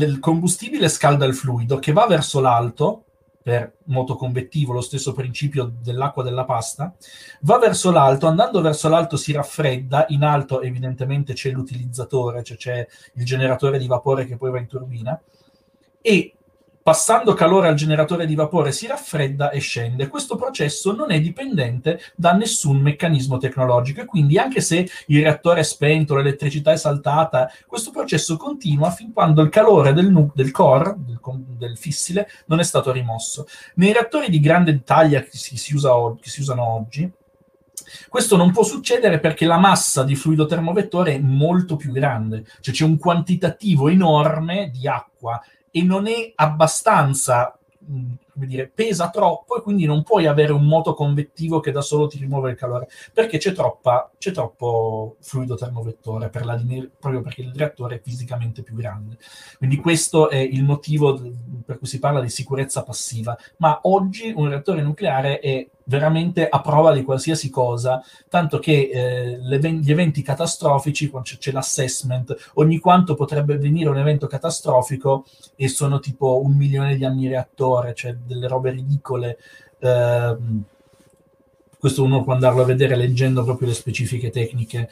il 0.00 0.18
combustibile 0.18 0.88
scalda 0.88 1.24
il 1.24 1.34
fluido 1.34 1.78
che 1.78 1.92
va 1.92 2.06
verso 2.06 2.40
l'alto, 2.40 3.04
per 3.42 3.78
moto 3.86 4.14
convettivo, 4.14 4.72
lo 4.72 4.80
stesso 4.80 5.12
principio 5.12 5.72
dell'acqua 5.82 6.22
della 6.22 6.44
pasta, 6.44 6.94
va 7.40 7.58
verso 7.58 7.90
l'alto, 7.90 8.26
andando 8.26 8.60
verso 8.60 8.88
l'alto 8.88 9.16
si 9.16 9.32
raffredda, 9.32 10.06
in 10.08 10.22
alto 10.22 10.62
evidentemente 10.62 11.32
c'è 11.32 11.50
l'utilizzatore, 11.50 12.44
cioè 12.44 12.56
c'è 12.56 12.86
il 13.14 13.24
generatore 13.24 13.78
di 13.78 13.88
vapore 13.88 14.26
che 14.26 14.36
poi 14.36 14.52
va 14.52 14.58
in 14.58 14.68
turbina, 14.68 15.20
e 16.00 16.34
passando 16.82 17.34
calore 17.34 17.68
al 17.68 17.74
generatore 17.74 18.26
di 18.26 18.34
vapore 18.34 18.72
si 18.72 18.86
raffredda 18.86 19.50
e 19.50 19.60
scende. 19.60 20.08
Questo 20.08 20.36
processo 20.36 20.92
non 20.92 21.10
è 21.10 21.20
dipendente 21.20 22.00
da 22.16 22.32
nessun 22.32 22.78
meccanismo 22.78 23.38
tecnologico 23.38 24.00
e 24.00 24.04
quindi 24.04 24.38
anche 24.38 24.60
se 24.60 24.88
il 25.06 25.22
reattore 25.22 25.60
è 25.60 25.64
spento, 25.64 26.16
l'elettricità 26.16 26.72
è 26.72 26.76
saltata, 26.76 27.50
questo 27.66 27.90
processo 27.90 28.36
continua 28.36 28.90
fin 28.90 29.12
quando 29.12 29.42
il 29.42 29.48
calore 29.48 29.92
del, 29.92 30.10
nu- 30.10 30.32
del 30.34 30.50
core, 30.50 30.96
del, 30.98 31.20
del, 31.56 31.78
fissile, 31.78 32.28
non 32.46 32.58
è 32.58 32.64
stato 32.64 32.90
rimosso. 32.90 33.46
Nei 33.76 33.92
reattori 33.92 34.28
di 34.28 34.40
grande 34.40 34.82
taglia 34.82 35.20
che 35.20 35.30
si, 35.32 35.56
si, 35.56 35.74
usa 35.74 35.96
o- 35.96 36.16
che 36.16 36.30
si 36.30 36.40
usano 36.40 36.66
oggi, 36.66 37.10
questo 38.08 38.36
non 38.36 38.52
può 38.52 38.62
succedere 38.62 39.20
perché 39.20 39.44
la 39.44 39.58
massa 39.58 40.02
di 40.02 40.14
fluido 40.14 40.46
termovettore 40.46 41.14
è 41.14 41.18
molto 41.18 41.76
più 41.76 41.92
grande, 41.92 42.44
cioè 42.60 42.74
c'è 42.74 42.84
un 42.84 42.98
quantitativo 42.98 43.88
enorme 43.88 44.70
di 44.70 44.88
acqua 44.88 45.40
e 45.72 45.82
non 45.82 46.06
è 46.06 46.32
abbastanza 46.36 47.58
come 48.32 48.46
dire, 48.46 48.68
pesa 48.68 49.10
troppo 49.10 49.56
e 49.56 49.62
quindi 49.62 49.84
non 49.84 50.02
puoi 50.02 50.26
avere 50.26 50.52
un 50.52 50.64
moto 50.64 50.94
convettivo 50.94 51.60
che 51.60 51.72
da 51.72 51.80
solo 51.82 52.06
ti 52.06 52.18
rimuove 52.18 52.50
il 52.50 52.56
calore 52.56 52.88
perché 53.12 53.38
c'è, 53.38 53.52
troppa, 53.52 54.10
c'è 54.18 54.30
troppo 54.30 55.16
fluido 55.20 55.56
termovettore 55.56 56.28
per 56.30 56.44
la, 56.44 56.60
proprio 56.98 57.20
perché 57.20 57.42
il 57.42 57.52
reattore 57.54 57.96
è 57.96 58.00
fisicamente 58.02 58.62
più 58.62 58.74
grande. 58.74 59.18
Quindi 59.58 59.76
questo 59.76 60.30
è 60.30 60.36
il 60.36 60.64
motivo 60.64 61.20
per 61.64 61.78
cui 61.78 61.86
si 61.86 61.98
parla 61.98 62.20
di 62.20 62.30
sicurezza 62.30 62.82
passiva. 62.82 63.36
Ma 63.58 63.80
oggi 63.82 64.32
un 64.34 64.48
reattore 64.48 64.82
nucleare 64.82 65.40
è 65.40 65.68
veramente 65.92 66.48
a 66.48 66.62
prova 66.62 66.94
di 66.94 67.02
qualsiasi 67.02 67.50
cosa, 67.50 68.02
tanto 68.30 68.58
che 68.58 68.88
eh, 68.90 69.38
gli 69.38 69.90
eventi 69.90 70.22
catastrofici, 70.22 71.10
quando 71.10 71.28
c'è, 71.28 71.36
c'è, 71.36 71.52
l'assessment, 71.52 72.34
ogni 72.54 72.78
quanto 72.78 73.14
potrebbe 73.14 73.58
venire 73.58 73.90
un 73.90 73.98
evento 73.98 74.26
catastrofico 74.26 75.26
e 75.54 75.68
sono 75.68 76.00
tipo 76.00 76.40
un 76.42 76.56
milione 76.56 76.96
di 76.96 77.04
anni 77.04 77.28
reattore, 77.28 77.92
cioè 77.94 78.14
delle 78.14 78.48
robe 78.48 78.70
ridicole. 78.70 79.38
Eh, 79.78 80.36
questo 81.78 82.04
uno 82.04 82.22
può 82.22 82.32
andarlo 82.32 82.62
a 82.62 82.64
vedere 82.64 82.96
leggendo 82.96 83.44
proprio 83.44 83.68
le 83.68 83.74
specifiche 83.74 84.30
tecniche 84.30 84.88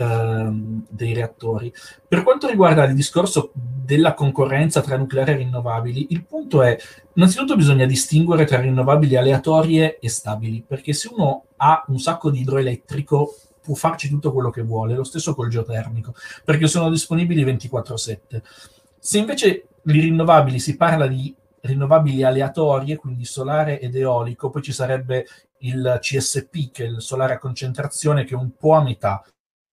ehm, 0.00 0.86
dei 0.88 1.12
reattori. 1.12 1.72
Per 2.08 2.22
quanto 2.22 2.48
riguarda 2.48 2.84
il 2.84 2.94
discorso 2.94 3.52
della 3.54 4.14
concorrenza 4.14 4.80
tra 4.80 4.96
nucleari 4.96 5.32
e 5.32 5.36
rinnovabili, 5.36 6.06
il 6.10 6.24
punto 6.24 6.62
è, 6.62 6.76
innanzitutto 7.14 7.56
bisogna 7.56 7.86
distinguere 7.86 8.44
tra 8.44 8.60
rinnovabili 8.60 9.16
aleatorie 9.16 9.98
e 9.98 10.08
stabili, 10.08 10.64
perché 10.66 10.92
se 10.92 11.10
uno 11.12 11.44
ha 11.56 11.84
un 11.88 11.98
sacco 11.98 12.30
di 12.30 12.40
idroelettrico 12.40 13.34
può 13.62 13.74
farci 13.74 14.08
tutto 14.08 14.32
quello 14.32 14.50
che 14.50 14.62
vuole, 14.62 14.94
lo 14.94 15.04
stesso 15.04 15.34
col 15.34 15.50
geotermico, 15.50 16.14
perché 16.44 16.66
sono 16.66 16.88
disponibili 16.88 17.44
24/7. 17.44 18.42
Se 18.98 19.18
invece 19.18 19.66
di 19.82 20.00
rinnovabili 20.00 20.58
si 20.58 20.76
parla 20.76 21.06
di 21.06 21.34
rinnovabili 21.62 22.22
aleatorie, 22.22 22.96
quindi 22.96 23.24
solare 23.24 23.80
ed 23.80 23.94
eolico, 23.94 24.48
poi 24.48 24.62
ci 24.62 24.72
sarebbe 24.72 25.26
il 25.58 25.98
CSP, 26.00 26.70
che 26.70 26.84
è 26.84 26.88
il 26.88 27.02
solare 27.02 27.34
a 27.34 27.38
concentrazione, 27.38 28.24
che 28.24 28.34
è 28.34 28.38
un 28.38 28.52
po' 28.56 28.74
a 28.74 28.82
metà, 28.82 29.22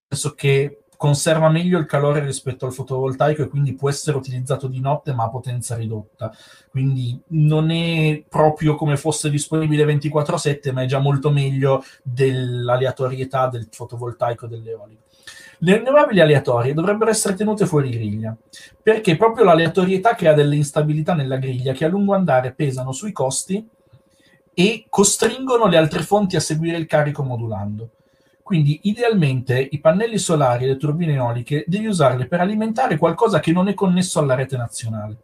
senso 0.08 0.34
che 0.36 0.84
conserva 0.98 1.50
meglio 1.50 1.78
il 1.78 1.86
calore 1.86 2.22
rispetto 2.22 2.66
al 2.66 2.74
fotovoltaico 2.74 3.44
e 3.44 3.48
quindi 3.48 3.76
può 3.76 3.88
essere 3.88 4.18
utilizzato 4.18 4.68
di 4.68 4.80
notte 4.80 5.14
ma 5.14 5.26
a 5.26 5.30
potenza 5.30 5.76
ridotta. 5.76 6.34
Quindi 6.72 7.20
non 7.28 7.70
è 7.70 8.24
proprio 8.28 8.76
come 8.76 8.98
fosse 8.98 9.30
disponibile 9.30 9.86
24/7, 9.86 10.72
ma 10.72 10.82
è 10.82 10.86
già 10.86 11.00
molto 11.00 11.30
meglio 11.30 11.84
dell'aleatorietà 12.02 13.48
del 13.48 13.68
fotovoltaico 13.70 14.46
e 14.46 14.50
dell'eolico. 14.50 15.04
Le 15.60 15.78
rinnovabili 15.78 16.20
aleatorie 16.20 16.74
dovrebbero 16.74 17.10
essere 17.10 17.36
tenute 17.36 17.66
fuori 17.66 17.90
griglia, 17.90 18.36
perché 18.82 19.18
proprio 19.18 19.44
l'aleatorietà 19.44 20.16
crea 20.16 20.34
delle 20.34 20.56
instabilità 20.56 21.14
nella 21.14 21.38
griglia 21.38 21.74
che 21.74 21.86
a 21.86 21.90
lungo 21.90 22.14
andare 22.14 22.54
pesano 22.54 22.92
sui 22.92 23.12
costi 23.12 23.68
e 24.54 24.86
costringono 24.90 25.68
le 25.68 25.78
altre 25.78 26.02
fonti 26.02 26.36
a 26.36 26.40
seguire 26.40 26.78
il 26.78 26.86
carico 26.86 27.24
modulando. 27.24 27.90
Quindi 28.48 28.80
idealmente 28.84 29.60
i 29.60 29.78
pannelli 29.82 30.18
solari 30.18 30.64
e 30.64 30.68
le 30.68 30.78
turbine 30.78 31.16
eoliche 31.16 31.66
devi 31.68 31.88
usarle 31.88 32.28
per 32.28 32.40
alimentare 32.40 32.96
qualcosa 32.96 33.42
che 33.42 33.52
non 33.52 33.68
è 33.68 33.74
connesso 33.74 34.20
alla 34.20 34.36
rete 34.36 34.56
nazionale. 34.56 35.18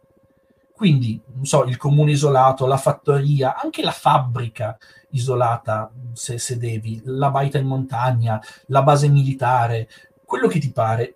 Quindi, 0.74 1.18
non 1.32 1.46
so, 1.46 1.64
il 1.64 1.78
comune 1.78 2.10
isolato, 2.10 2.66
la 2.66 2.76
fattoria, 2.76 3.58
anche 3.58 3.82
la 3.82 3.92
fabbrica 3.92 4.76
isolata, 5.12 5.90
se, 6.12 6.36
se 6.36 6.58
devi, 6.58 7.00
la 7.06 7.30
baita 7.30 7.56
in 7.56 7.64
montagna, 7.64 8.38
la 8.66 8.82
base 8.82 9.08
militare, 9.08 9.88
quello 10.26 10.46
che 10.46 10.58
ti 10.58 10.70
pare. 10.70 11.14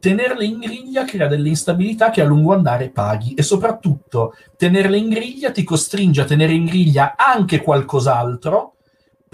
Tenerle 0.00 0.44
in 0.44 0.58
griglia 0.58 1.04
crea 1.04 1.28
delle 1.28 1.50
instabilità 1.50 2.10
che 2.10 2.20
a 2.20 2.24
lungo 2.24 2.52
andare 2.52 2.90
paghi 2.90 3.34
e 3.34 3.42
soprattutto 3.44 4.34
tenerle 4.56 4.96
in 4.96 5.08
griglia 5.08 5.52
ti 5.52 5.62
costringe 5.62 6.22
a 6.22 6.24
tenere 6.24 6.52
in 6.52 6.64
griglia 6.64 7.14
anche 7.16 7.62
qualcos'altro 7.62 8.73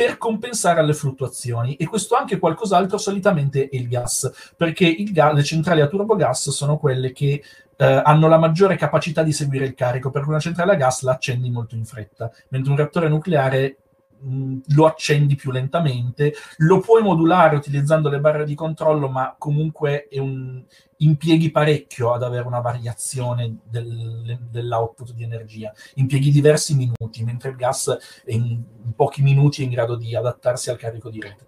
per 0.00 0.16
compensare 0.16 0.80
alle 0.80 0.94
fluttuazioni. 0.94 1.76
E 1.76 1.86
questo 1.86 2.16
anche 2.16 2.38
qualcos'altro 2.38 2.96
solitamente 2.96 3.64
è 3.64 3.76
il 3.76 3.86
gas 3.86 4.32
perché 4.56 4.86
il 4.86 5.12
gas, 5.12 5.34
le 5.34 5.42
centrali 5.42 5.82
a 5.82 5.88
turbogas 5.88 6.48
sono 6.48 6.78
quelle 6.78 7.12
che 7.12 7.42
eh, 7.76 7.84
hanno 7.84 8.26
la 8.26 8.38
maggiore 8.38 8.76
capacità 8.76 9.22
di 9.22 9.34
seguire 9.34 9.66
il 9.66 9.74
carico. 9.74 10.10
Perché 10.10 10.30
una 10.30 10.40
centrale 10.40 10.72
a 10.72 10.76
gas 10.76 11.02
la 11.02 11.12
accendi 11.12 11.50
molto 11.50 11.74
in 11.74 11.84
fretta 11.84 12.32
mentre 12.48 12.70
un 12.70 12.78
reattore 12.78 13.10
nucleare 13.10 13.76
lo 14.22 14.86
accendi 14.86 15.34
più 15.34 15.50
lentamente, 15.50 16.34
lo 16.58 16.80
puoi 16.80 17.02
modulare 17.02 17.56
utilizzando 17.56 18.08
le 18.08 18.20
barre 18.20 18.44
di 18.44 18.54
controllo, 18.54 19.08
ma 19.08 19.34
comunque 19.38 20.08
un, 20.12 20.62
impieghi 20.98 21.50
parecchio 21.50 22.12
ad 22.12 22.22
avere 22.22 22.46
una 22.46 22.60
variazione 22.60 23.58
del, 23.64 24.38
dell'output 24.50 25.12
di 25.12 25.22
energia, 25.22 25.72
impieghi 25.94 26.30
diversi 26.30 26.74
minuti, 26.74 27.24
mentre 27.24 27.50
il 27.50 27.56
gas 27.56 27.96
in, 28.26 28.62
in 28.84 28.94
pochi 28.94 29.22
minuti 29.22 29.62
è 29.62 29.64
in 29.64 29.70
grado 29.70 29.96
di 29.96 30.14
adattarsi 30.14 30.70
al 30.70 30.76
carico 30.76 31.10
di 31.10 31.20
rete. 31.20 31.46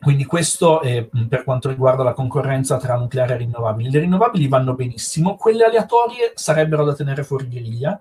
Quindi 0.00 0.24
questo 0.24 0.80
è 0.80 1.06
per 1.28 1.44
quanto 1.44 1.68
riguarda 1.68 2.02
la 2.02 2.14
concorrenza 2.14 2.78
tra 2.78 2.96
nucleare 2.96 3.34
e 3.34 3.36
rinnovabili. 3.36 3.90
Le 3.90 4.00
rinnovabili 4.00 4.48
vanno 4.48 4.74
benissimo, 4.74 5.36
quelle 5.36 5.64
aleatorie 5.64 6.32
sarebbero 6.34 6.84
da 6.84 6.94
tenere 6.94 7.22
fuori 7.22 7.48
griglia, 7.48 8.00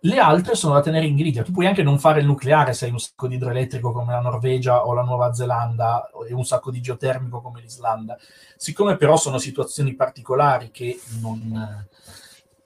le 0.00 0.18
altre 0.18 0.54
sono 0.54 0.74
da 0.74 0.80
tenere 0.80 1.06
in 1.06 1.16
griglia. 1.16 1.42
Tu 1.42 1.52
puoi 1.52 1.66
anche 1.66 1.82
non 1.82 1.98
fare 1.98 2.20
il 2.20 2.26
nucleare 2.26 2.72
se 2.72 2.84
hai 2.84 2.92
un 2.92 3.00
sacco 3.00 3.26
di 3.26 3.34
idroelettrico 3.34 3.92
come 3.92 4.12
la 4.12 4.20
Norvegia 4.20 4.86
o 4.86 4.94
la 4.94 5.02
Nuova 5.02 5.32
Zelanda 5.32 6.10
e 6.28 6.32
un 6.34 6.44
sacco 6.44 6.70
di 6.70 6.80
geotermico 6.80 7.40
come 7.40 7.60
l'Islanda. 7.60 8.16
Siccome 8.56 8.96
però 8.96 9.16
sono 9.16 9.38
situazioni 9.38 9.94
particolari 9.94 10.70
che 10.70 11.00
non, 11.20 11.86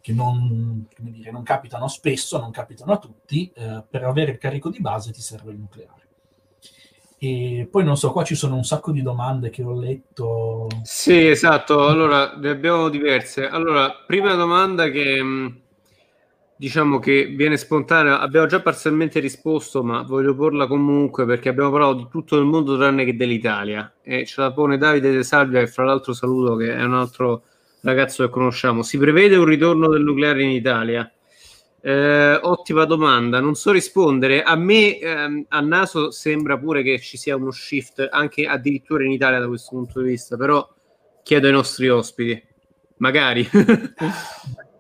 che 0.01 0.13
non, 0.13 0.87
dire, 0.99 1.31
non 1.31 1.43
capitano 1.43 1.89
spesso, 1.89 2.39
non 2.39 2.51
capitano 2.51 2.93
a 2.93 2.99
tutti, 2.99 3.51
eh, 3.55 3.83
per 3.89 4.05
avere 4.05 4.33
il 4.33 4.39
carico 4.39 4.69
di 4.69 4.81
base 4.81 5.13
ti 5.13 5.23
serve 5.23 5.53
il 5.53 5.59
nucleare. 5.59 6.01
E 7.19 7.69
poi 7.71 7.85
non 7.85 7.97
so, 7.97 8.11
qua 8.11 8.25
ci 8.25 8.35
sono 8.35 8.57
un 8.57 8.65
sacco 8.65 8.91
di 8.91 9.01
domande 9.01 9.49
che 9.49 9.63
ho 9.63 9.79
letto. 9.79 10.67
Sì, 10.83 11.29
esatto. 11.29 11.87
Allora, 11.87 12.37
ne 12.37 12.49
abbiamo 12.49 12.89
diverse. 12.89 13.47
Allora, 13.47 13.93
prima 14.05 14.35
domanda 14.35 14.91
che 14.91 15.23
mm, 15.23 15.47
diciamo 16.63 17.01
che 17.01 17.25
viene 17.27 17.57
spontanea, 17.57 18.21
abbiamo 18.21 18.47
già 18.47 18.63
parzialmente 18.63 19.19
risposto, 19.19 19.83
ma 19.83 20.03
voglio 20.03 20.33
porla 20.37 20.69
comunque 20.69 21.27
perché 21.27 21.49
abbiamo 21.49 21.73
parlato 21.73 21.95
di 21.95 22.07
tutto 22.09 22.37
il 22.37 22.45
mondo 22.45 22.77
tranne 22.77 23.05
che 23.05 23.17
dell'Italia. 23.17 23.93
E 24.01 24.25
ce 24.25 24.41
la 24.41 24.53
pone 24.53 24.79
Davide 24.79 25.11
De 25.11 25.25
Salvia, 25.25 25.59
che 25.59 25.67
fra 25.67 25.83
l'altro 25.83 26.13
saluto, 26.13 26.55
che 26.55 26.73
è 26.73 26.85
un 26.85 26.95
altro 26.95 27.43
ragazzo 27.81 28.25
che 28.25 28.31
conosciamo. 28.31 28.85
Si 28.85 28.97
prevede 28.97 29.35
un 29.35 29.45
ritorno 29.45 29.89
del 29.89 30.03
nucleare 30.03 30.45
in 30.45 30.51
Italia? 30.51 31.11
Eh, 31.81 32.39
ottima 32.41 32.85
domanda, 32.85 33.41
non 33.41 33.57
so 33.57 33.73
rispondere. 33.73 34.45
A 34.45 34.55
me 34.55 35.01
ehm, 35.01 35.47
a 35.49 35.61
naso 35.63 36.13
sembra 36.13 36.57
pure 36.59 36.85
che 36.85 37.01
ci 37.01 37.17
sia 37.17 37.35
uno 37.35 37.51
shift 37.51 38.07
anche 38.09 38.47
addirittura 38.47 39.03
in 39.03 39.11
Italia 39.11 39.41
da 39.41 39.49
questo 39.49 39.71
punto 39.75 40.01
di 40.01 40.11
vista, 40.11 40.37
però 40.37 40.65
chiedo 41.25 41.49
ai 41.49 41.53
nostri 41.55 41.89
ospiti, 41.89 42.41
magari. 42.99 43.51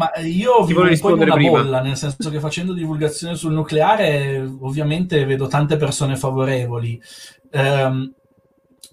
Ma 0.00 0.10
io 0.22 0.64
Ti 0.64 0.66
vivo 0.68 0.68
un 0.68 0.74
po' 0.74 0.82
in 0.82 0.88
rispondere 0.88 1.30
una 1.30 1.34
prima. 1.34 1.60
bolla, 1.60 1.82
nel 1.82 1.96
senso 1.96 2.30
che 2.30 2.40
facendo 2.40 2.72
divulgazione 2.72 3.34
sul 3.34 3.52
nucleare 3.52 4.38
ovviamente 4.60 5.26
vedo 5.26 5.46
tante 5.46 5.76
persone 5.76 6.16
favorevoli. 6.16 6.98
Ehm, 7.50 8.14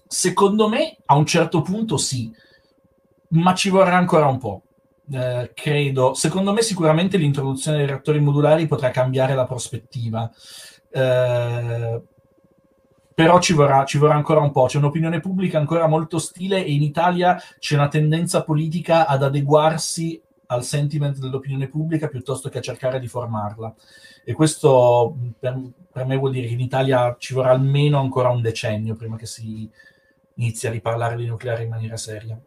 secondo 0.06 0.68
me 0.68 0.98
a 1.06 1.16
un 1.16 1.24
certo 1.24 1.62
punto 1.62 1.96
sì, 1.96 2.30
ma 3.28 3.54
ci 3.54 3.70
vorrà 3.70 3.96
ancora 3.96 4.26
un 4.26 4.36
po'. 4.36 4.64
Eh, 5.10 5.52
credo. 5.54 6.12
Secondo 6.12 6.52
me 6.52 6.60
sicuramente 6.60 7.16
l'introduzione 7.16 7.78
dei 7.78 7.86
reattori 7.86 8.20
modulari 8.20 8.66
potrà 8.66 8.90
cambiare 8.90 9.34
la 9.34 9.46
prospettiva. 9.46 10.30
Eh, 10.90 12.02
però 13.14 13.40
ci 13.40 13.54
vorrà, 13.54 13.86
ci 13.86 13.96
vorrà 13.96 14.14
ancora 14.14 14.40
un 14.40 14.52
po'. 14.52 14.66
C'è 14.66 14.76
un'opinione 14.76 15.20
pubblica 15.20 15.58
ancora 15.58 15.86
molto 15.86 16.16
ostile 16.16 16.62
e 16.62 16.70
in 16.70 16.82
Italia 16.82 17.40
c'è 17.58 17.76
una 17.76 17.88
tendenza 17.88 18.42
politica 18.42 19.06
ad 19.06 19.22
adeguarsi 19.22 20.22
al 20.50 20.64
sentiment 20.64 21.18
dell'opinione 21.18 21.68
pubblica 21.68 22.08
piuttosto 22.08 22.48
che 22.48 22.58
a 22.58 22.62
cercare 22.62 23.00
di 23.00 23.08
formarla. 23.08 23.74
E 24.24 24.32
questo 24.32 25.16
per, 25.38 25.58
per 25.90 26.04
me 26.06 26.16
vuol 26.16 26.32
dire 26.32 26.46
che 26.46 26.52
in 26.52 26.60
Italia 26.60 27.16
ci 27.18 27.34
vorrà 27.34 27.50
almeno 27.50 27.98
ancora 27.98 28.30
un 28.30 28.40
decennio 28.40 28.94
prima 28.94 29.16
che 29.16 29.26
si 29.26 29.68
inizi 30.34 30.66
a 30.66 30.70
riparlare 30.70 31.16
di 31.16 31.26
nucleare 31.26 31.64
in 31.64 31.70
maniera 31.70 31.96
seria. 31.96 32.38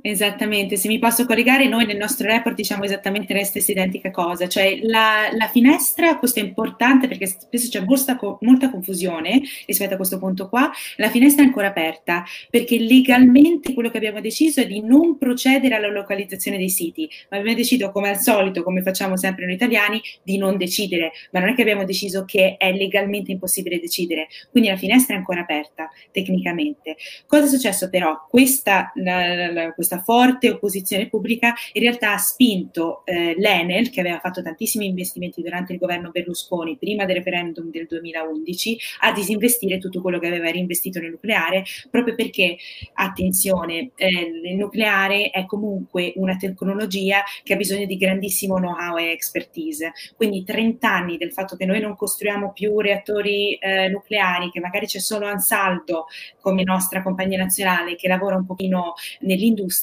Esattamente, 0.00 0.76
se 0.76 0.86
mi 0.86 1.00
posso 1.00 1.26
collegare, 1.26 1.66
noi 1.66 1.84
nel 1.84 1.96
nostro 1.96 2.28
report 2.28 2.54
diciamo 2.54 2.84
esattamente 2.84 3.34
la 3.34 3.42
stessa 3.42 3.72
identica 3.72 4.10
cosa, 4.12 4.46
cioè 4.46 4.78
la, 4.82 5.28
la 5.32 5.48
finestra, 5.48 6.18
questo 6.18 6.38
è 6.38 6.42
importante 6.42 7.08
perché 7.08 7.26
spesso 7.26 7.68
c'è 7.68 7.80
molta, 7.84 8.16
molta 8.40 8.70
confusione 8.70 9.42
rispetto 9.66 9.94
a 9.94 9.96
questo 9.96 10.18
punto 10.18 10.48
qua, 10.48 10.70
la 10.96 11.10
finestra 11.10 11.42
è 11.42 11.46
ancora 11.46 11.68
aperta 11.68 12.24
perché 12.48 12.78
legalmente 12.78 13.74
quello 13.74 13.90
che 13.90 13.96
abbiamo 13.96 14.20
deciso 14.20 14.60
è 14.60 14.66
di 14.66 14.80
non 14.82 15.18
procedere 15.18 15.74
alla 15.74 15.88
localizzazione 15.88 16.58
dei 16.58 16.70
siti, 16.70 17.08
ma 17.30 17.38
abbiamo 17.38 17.56
deciso 17.56 17.90
come 17.90 18.08
al 18.10 18.18
solito, 18.18 18.62
come 18.62 18.82
facciamo 18.82 19.16
sempre 19.16 19.46
noi 19.46 19.54
italiani, 19.54 20.00
di 20.22 20.38
non 20.38 20.56
decidere, 20.56 21.10
ma 21.32 21.40
non 21.40 21.48
è 21.50 21.54
che 21.54 21.62
abbiamo 21.62 21.84
deciso 21.84 22.24
che 22.24 22.56
è 22.56 22.72
legalmente 22.72 23.32
impossibile 23.32 23.80
decidere, 23.80 24.28
quindi 24.52 24.68
la 24.68 24.76
finestra 24.76 25.14
è 25.14 25.18
ancora 25.18 25.40
aperta 25.40 25.90
tecnicamente. 26.12 26.96
Cosa 27.26 27.46
è 27.46 27.48
successo 27.48 27.88
però? 27.90 28.26
Questa, 28.28 28.92
la, 28.94 29.34
la, 29.34 29.52
la, 29.52 29.72
questa 29.88 30.02
forte 30.02 30.50
opposizione 30.50 31.08
pubblica 31.08 31.54
in 31.72 31.82
realtà 31.82 32.12
ha 32.12 32.18
spinto 32.18 33.02
eh, 33.06 33.34
l'Enel, 33.38 33.88
che 33.88 34.00
aveva 34.00 34.18
fatto 34.18 34.42
tantissimi 34.42 34.86
investimenti 34.86 35.40
durante 35.40 35.72
il 35.72 35.78
governo 35.78 36.10
Berlusconi, 36.10 36.76
prima 36.76 37.06
del 37.06 37.16
referendum 37.16 37.70
del 37.70 37.86
2011, 37.86 38.78
a 39.00 39.12
disinvestire 39.12 39.78
tutto 39.78 40.02
quello 40.02 40.18
che 40.18 40.26
aveva 40.26 40.50
reinvestito 40.50 41.00
nel 41.00 41.12
nucleare, 41.12 41.64
proprio 41.90 42.14
perché, 42.14 42.58
attenzione, 42.94 43.92
eh, 43.96 44.40
il 44.44 44.56
nucleare 44.56 45.30
è 45.30 45.46
comunque 45.46 46.12
una 46.16 46.36
tecnologia 46.36 47.22
che 47.42 47.54
ha 47.54 47.56
bisogno 47.56 47.86
di 47.86 47.96
grandissimo 47.96 48.56
know-how 48.56 48.98
e 48.98 49.10
expertise. 49.10 49.92
Quindi 50.16 50.44
30 50.44 50.90
anni 50.90 51.16
del 51.16 51.32
fatto 51.32 51.56
che 51.56 51.64
noi 51.64 51.80
non 51.80 51.96
costruiamo 51.96 52.52
più 52.52 52.78
reattori 52.80 53.54
eh, 53.54 53.88
nucleari, 53.88 54.50
che 54.50 54.60
magari 54.60 54.86
c'è 54.86 54.98
solo 54.98 55.26
Ansaldo 55.26 56.06
come 56.40 56.62
nostra 56.62 57.02
compagnia 57.02 57.38
nazionale 57.38 57.96
che 57.96 58.08
lavora 58.08 58.36
un 58.36 58.44
pochino 58.44 58.94
nell'industria, 59.20 59.77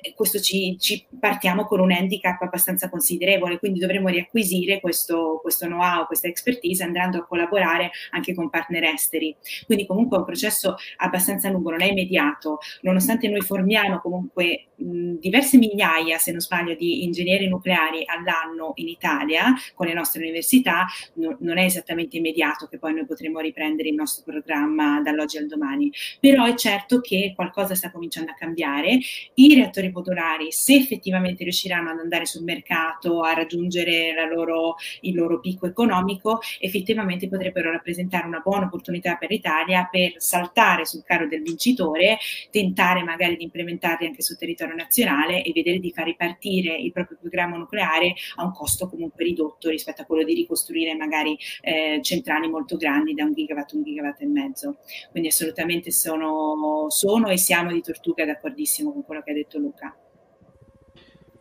eh, 0.00 0.14
questo 0.14 0.40
ci, 0.40 0.76
ci, 0.78 1.06
partiamo 1.18 1.64
con 1.64 1.80
un 1.80 1.92
handicap 1.92 2.40
abbastanza 2.42 2.88
considerevole, 2.88 3.58
quindi 3.58 3.78
dovremo 3.78 4.08
riacquisire 4.08 4.80
questo, 4.80 5.40
questo 5.42 5.66
know-how, 5.66 6.06
questa 6.06 6.28
expertise 6.28 6.82
andando 6.82 7.18
a 7.18 7.26
collaborare 7.26 7.90
anche 8.10 8.34
con 8.34 8.50
partner 8.50 8.84
esteri. 8.84 9.34
Quindi 9.66 9.86
comunque 9.86 10.16
è 10.16 10.20
un 10.20 10.26
processo 10.26 10.76
abbastanza 10.96 11.50
lungo, 11.50 11.70
non 11.70 11.82
è 11.82 11.86
immediato, 11.86 12.58
nonostante 12.82 13.28
noi 13.28 13.40
formiamo 13.40 14.00
comunque 14.00 14.68
mh, 14.76 15.14
diverse 15.18 15.58
migliaia, 15.58 16.18
se 16.18 16.30
non 16.30 16.40
sbaglio, 16.40 16.74
di 16.74 17.04
ingegneri 17.04 17.48
nucleari 17.48 18.02
all'anno 18.06 18.72
in 18.76 18.88
Italia 18.88 19.54
con 19.74 19.86
le 19.86 19.94
nostre 19.94 20.22
università, 20.22 20.86
no, 21.14 21.36
non 21.40 21.58
è 21.58 21.64
esattamente 21.64 22.16
immediato 22.16 22.66
che 22.66 22.78
poi 22.78 22.94
noi 22.94 23.06
potremo 23.06 23.40
riprendere 23.40 23.88
il 23.88 23.94
nostro 23.94 24.24
programma 24.24 25.00
dall'oggi 25.00 25.38
al 25.38 25.46
domani, 25.46 25.92
però 26.20 26.44
è 26.44 26.54
certo 26.54 27.00
che 27.00 27.32
qualcosa 27.34 27.74
sta 27.74 27.90
cominciando 27.90 28.30
a 28.30 28.34
cambiare. 28.34 28.98
I 29.34 29.54
reattori 29.54 29.90
modulari, 29.90 30.50
se 30.50 30.74
effettivamente 30.74 31.42
riusciranno 31.44 31.90
ad 31.90 31.98
andare 31.98 32.26
sul 32.26 32.44
mercato, 32.44 33.20
a 33.20 33.32
raggiungere 33.32 34.12
loro, 34.28 34.76
il 35.02 35.14
loro 35.14 35.40
picco 35.40 35.66
economico, 35.66 36.40
effettivamente 36.60 37.28
potrebbero 37.28 37.70
rappresentare 37.70 38.26
una 38.26 38.40
buona 38.40 38.66
opportunità 38.66 39.16
per 39.16 39.30
l'Italia 39.30 39.88
per 39.90 40.14
saltare 40.16 40.84
sul 40.84 41.04
carro 41.04 41.26
del 41.26 41.42
vincitore, 41.42 42.18
tentare 42.50 43.02
magari 43.02 43.36
di 43.36 43.44
implementarli 43.44 44.06
anche 44.06 44.22
sul 44.22 44.36
territorio 44.36 44.74
nazionale 44.74 45.42
e 45.42 45.52
vedere 45.52 45.78
di 45.78 45.92
far 45.92 46.06
ripartire 46.06 46.76
il 46.76 46.92
proprio 46.92 47.18
programma 47.20 47.56
nucleare 47.56 48.14
a 48.36 48.44
un 48.44 48.52
costo 48.52 48.88
comunque 48.88 49.24
ridotto 49.24 49.68
rispetto 49.68 50.02
a 50.02 50.04
quello 50.04 50.24
di 50.24 50.34
ricostruire 50.34 50.94
magari 50.94 51.36
eh, 51.60 52.00
centrali 52.02 52.48
molto 52.48 52.76
grandi 52.76 53.14
da 53.14 53.24
un 53.24 53.34
gigawatt, 53.34 53.72
un 53.72 53.82
gigawatt 53.82 54.20
e 54.22 54.26
mezzo. 54.26 54.78
Quindi 55.10 55.28
assolutamente 55.28 55.90
sono, 55.90 56.86
sono 56.88 57.28
e 57.28 57.36
siamo 57.36 57.72
di 57.72 57.80
Tortuga 57.80 58.24
d'accordissimo 58.24 58.92
con 58.92 59.04
quello 59.04 59.17
che 59.22 59.30
ha 59.30 59.34
detto 59.34 59.58
Luca. 59.58 59.96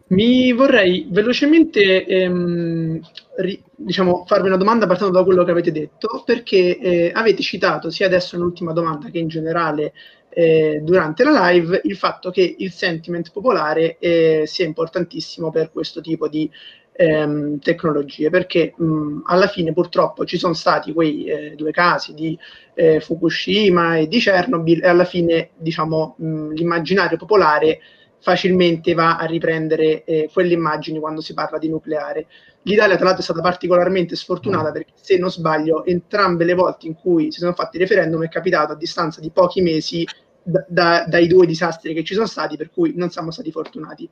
Mi 0.09 0.53
vorrei 0.53 1.07
velocemente 1.09 2.05
ehm, 2.05 2.99
ri, 3.37 3.61
diciamo, 3.75 4.23
farvi 4.25 4.47
una 4.47 4.55
domanda 4.55 4.87
partendo 4.87 5.17
da 5.17 5.23
quello 5.25 5.43
che 5.43 5.51
avete 5.51 5.71
detto, 5.71 6.23
perché 6.25 6.77
eh, 6.77 7.11
avete 7.13 7.41
citato 7.41 7.89
sia 7.89 8.05
adesso 8.05 8.37
nell'ultima 8.37 8.71
domanda 8.71 9.09
che 9.09 9.19
in 9.19 9.27
generale 9.27 9.91
eh, 10.29 10.79
durante 10.83 11.23
la 11.23 11.49
live 11.49 11.81
il 11.83 11.97
fatto 11.97 12.29
che 12.29 12.55
il 12.57 12.71
sentiment 12.71 13.31
popolare 13.31 13.97
eh, 13.99 14.43
sia 14.45 14.65
importantissimo 14.65 15.49
per 15.49 15.71
questo 15.71 15.99
tipo 15.99 16.29
di 16.29 16.49
ehm, 16.97 17.59
tecnologie, 17.59 18.29
perché 18.29 18.73
mh, 18.75 19.21
alla 19.25 19.47
fine 19.47 19.71
purtroppo 19.71 20.25
ci 20.25 20.37
sono 20.37 20.53
stati 20.53 20.91
quei 20.91 21.25
eh, 21.25 21.53
due 21.55 21.71
casi 21.71 22.13
di 22.13 22.37
eh, 22.73 22.99
Fukushima 22.99 23.97
e 23.97 24.07
di 24.07 24.19
Chernobyl 24.19 24.83
e 24.83 24.87
alla 24.87 25.05
fine 25.05 25.51
diciamo 25.55 26.15
mh, 26.17 26.49
l'immaginario 26.53 27.17
popolare 27.17 27.79
facilmente 28.19 28.93
va 28.93 29.17
a 29.17 29.25
riprendere 29.25 30.03
eh, 30.03 30.29
quelle 30.33 30.53
immagini 30.53 30.99
quando 30.99 31.21
si 31.21 31.33
parla 31.33 31.57
di 31.57 31.69
nucleare. 31.69 32.25
L'Italia, 32.63 32.95
tra 32.95 33.05
l'altro, 33.05 33.21
è 33.21 33.25
stata 33.25 33.41
particolarmente 33.41 34.15
sfortunata 34.15 34.71
perché, 34.71 34.91
se 34.95 35.17
non 35.17 35.31
sbaglio, 35.31 35.85
entrambe 35.85 36.43
le 36.43 36.53
volte 36.53 36.87
in 36.87 36.95
cui 36.95 37.31
si 37.31 37.39
sono 37.39 37.53
fatti 37.53 37.77
referendum 37.77 38.23
è 38.23 38.27
capitato 38.27 38.73
a 38.73 38.75
distanza 38.75 39.21
di 39.21 39.29
pochi 39.29 39.61
mesi 39.61 40.05
da, 40.43 40.65
da, 40.67 41.05
dai 41.07 41.27
due 41.27 41.45
disastri 41.45 41.93
che 41.93 42.03
ci 42.03 42.13
sono 42.13 42.25
stati, 42.25 42.57
per 42.57 42.69
cui 42.71 42.93
non 42.95 43.09
siamo 43.09 43.31
stati 43.31 43.51
fortunati. 43.51 44.09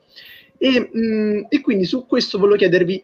E, 0.58 0.90
mh, 0.92 1.46
e 1.50 1.62
quindi 1.62 1.86
su 1.86 2.06
questo 2.06 2.38
volevo 2.38 2.58
chiedervi 2.58 3.04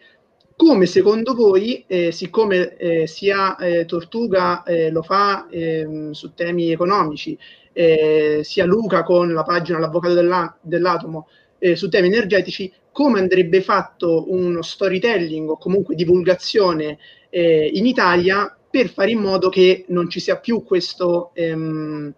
come 0.56 0.86
secondo 0.86 1.34
voi, 1.34 1.84
eh, 1.88 2.12
siccome 2.12 2.76
eh, 2.78 3.08
sia 3.08 3.56
eh, 3.56 3.86
Tortuga 3.86 4.64
eh, 4.64 4.92
lo 4.92 5.02
fa 5.02 5.48
ehm, 5.50 6.12
su 6.12 6.34
temi 6.34 6.72
economici, 6.72 7.38
eh, 7.74 8.42
sia 8.44 8.66
Luca 8.66 9.04
con 9.04 9.34
la 9.34 9.44
pagina 9.44 9.80
L'Avvocato 9.80 10.14
dell'a- 10.14 10.56
dell'Atomo 10.62 11.28
eh, 11.58 11.76
su 11.76 11.90
temi 11.90 12.08
energetici, 12.08 12.72
come 12.92 13.20
andrebbe 13.20 13.62
fatto 13.62 14.32
uno 14.32 14.62
storytelling 14.62 15.50
o 15.50 15.58
comunque 15.58 15.96
divulgazione 15.96 16.98
in 17.34 17.86
Italia 17.86 18.54
per 18.70 18.90
fare 18.90 19.12
in 19.12 19.20
modo 19.20 19.48
che 19.48 19.86
non 19.88 20.10
ci 20.10 20.20
sia 20.20 20.38
più 20.38 20.64
questo... 20.64 21.32
Ehm, 21.34 22.14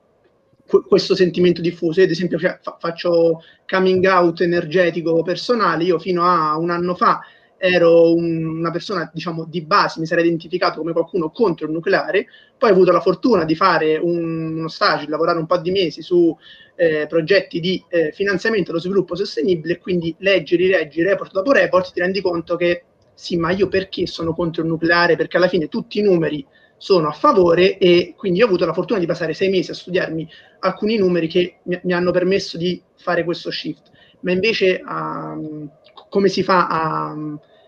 questo 0.81 1.15
sentimento 1.15 1.61
diffuso. 1.61 1.99
Io, 1.99 2.05
ad 2.05 2.11
esempio, 2.11 2.39
cioè, 2.39 2.59
fa- 2.61 2.77
faccio 2.79 3.41
coming 3.67 4.05
out 4.05 4.41
energetico 4.41 5.21
personale. 5.21 5.83
Io 5.83 5.99
fino 5.99 6.23
a 6.23 6.57
un 6.57 6.69
anno 6.69 6.95
fa 6.95 7.21
ero 7.57 8.13
un, 8.13 8.45
una 8.45 8.71
persona, 8.71 9.09
diciamo, 9.13 9.45
di 9.45 9.61
base, 9.61 10.01
mi 10.01 10.05
sarei 10.05 10.25
identificato 10.25 10.79
come 10.79 10.91
qualcuno 10.91 11.29
contro 11.31 11.65
il 11.65 11.71
nucleare. 11.71 12.27
Poi 12.57 12.69
ho 12.69 12.73
avuto 12.73 12.91
la 12.91 12.99
fortuna 12.99 13.45
di 13.45 13.55
fare 13.55 13.97
un, 13.97 14.57
uno 14.57 14.67
stage, 14.67 15.07
lavorare 15.07 15.39
un 15.39 15.45
po' 15.45 15.57
di 15.57 15.71
mesi 15.71 16.01
su 16.01 16.35
eh, 16.75 17.05
progetti 17.07 17.59
di 17.59 17.81
eh, 17.87 18.11
finanziamento 18.11 18.71
allo 18.71 18.79
sviluppo 18.79 19.15
sostenibile 19.15 19.77
quindi 19.77 20.15
leggi, 20.19 20.55
rileggi 20.55 21.03
report 21.03 21.31
dopo 21.31 21.51
report, 21.51 21.93
ti 21.93 21.99
rendi 21.99 22.19
conto 22.21 22.55
che 22.55 22.83
sì, 23.13 23.37
ma 23.37 23.51
io 23.51 23.67
perché 23.67 24.07
sono 24.07 24.33
contro 24.33 24.63
il 24.63 24.67
nucleare? 24.67 25.15
Perché 25.15 25.37
alla 25.37 25.47
fine 25.47 25.67
tutti 25.67 25.99
i 25.99 26.01
numeri 26.01 26.45
sono 26.77 27.07
a 27.07 27.11
favore 27.11 27.77
e 27.77 28.13
quindi 28.17 28.41
ho 28.41 28.45
avuto 28.45 28.65
la 28.65 28.73
fortuna 28.73 28.99
di 28.99 29.05
passare 29.05 29.33
sei 29.33 29.49
mesi 29.49 29.71
a 29.71 29.75
studiarmi 29.75 30.27
alcuni 30.63 30.97
numeri 30.97 31.27
che 31.27 31.57
mi, 31.63 31.79
mi 31.83 31.93
hanno 31.93 32.11
permesso 32.11 32.57
di 32.57 32.81
fare 32.95 33.23
questo 33.23 33.51
shift. 33.51 33.91
Ma 34.21 34.31
invece 34.31 34.81
um, 34.85 35.69
come 36.09 36.29
si 36.29 36.43
fa 36.43 36.67
a, 36.67 37.15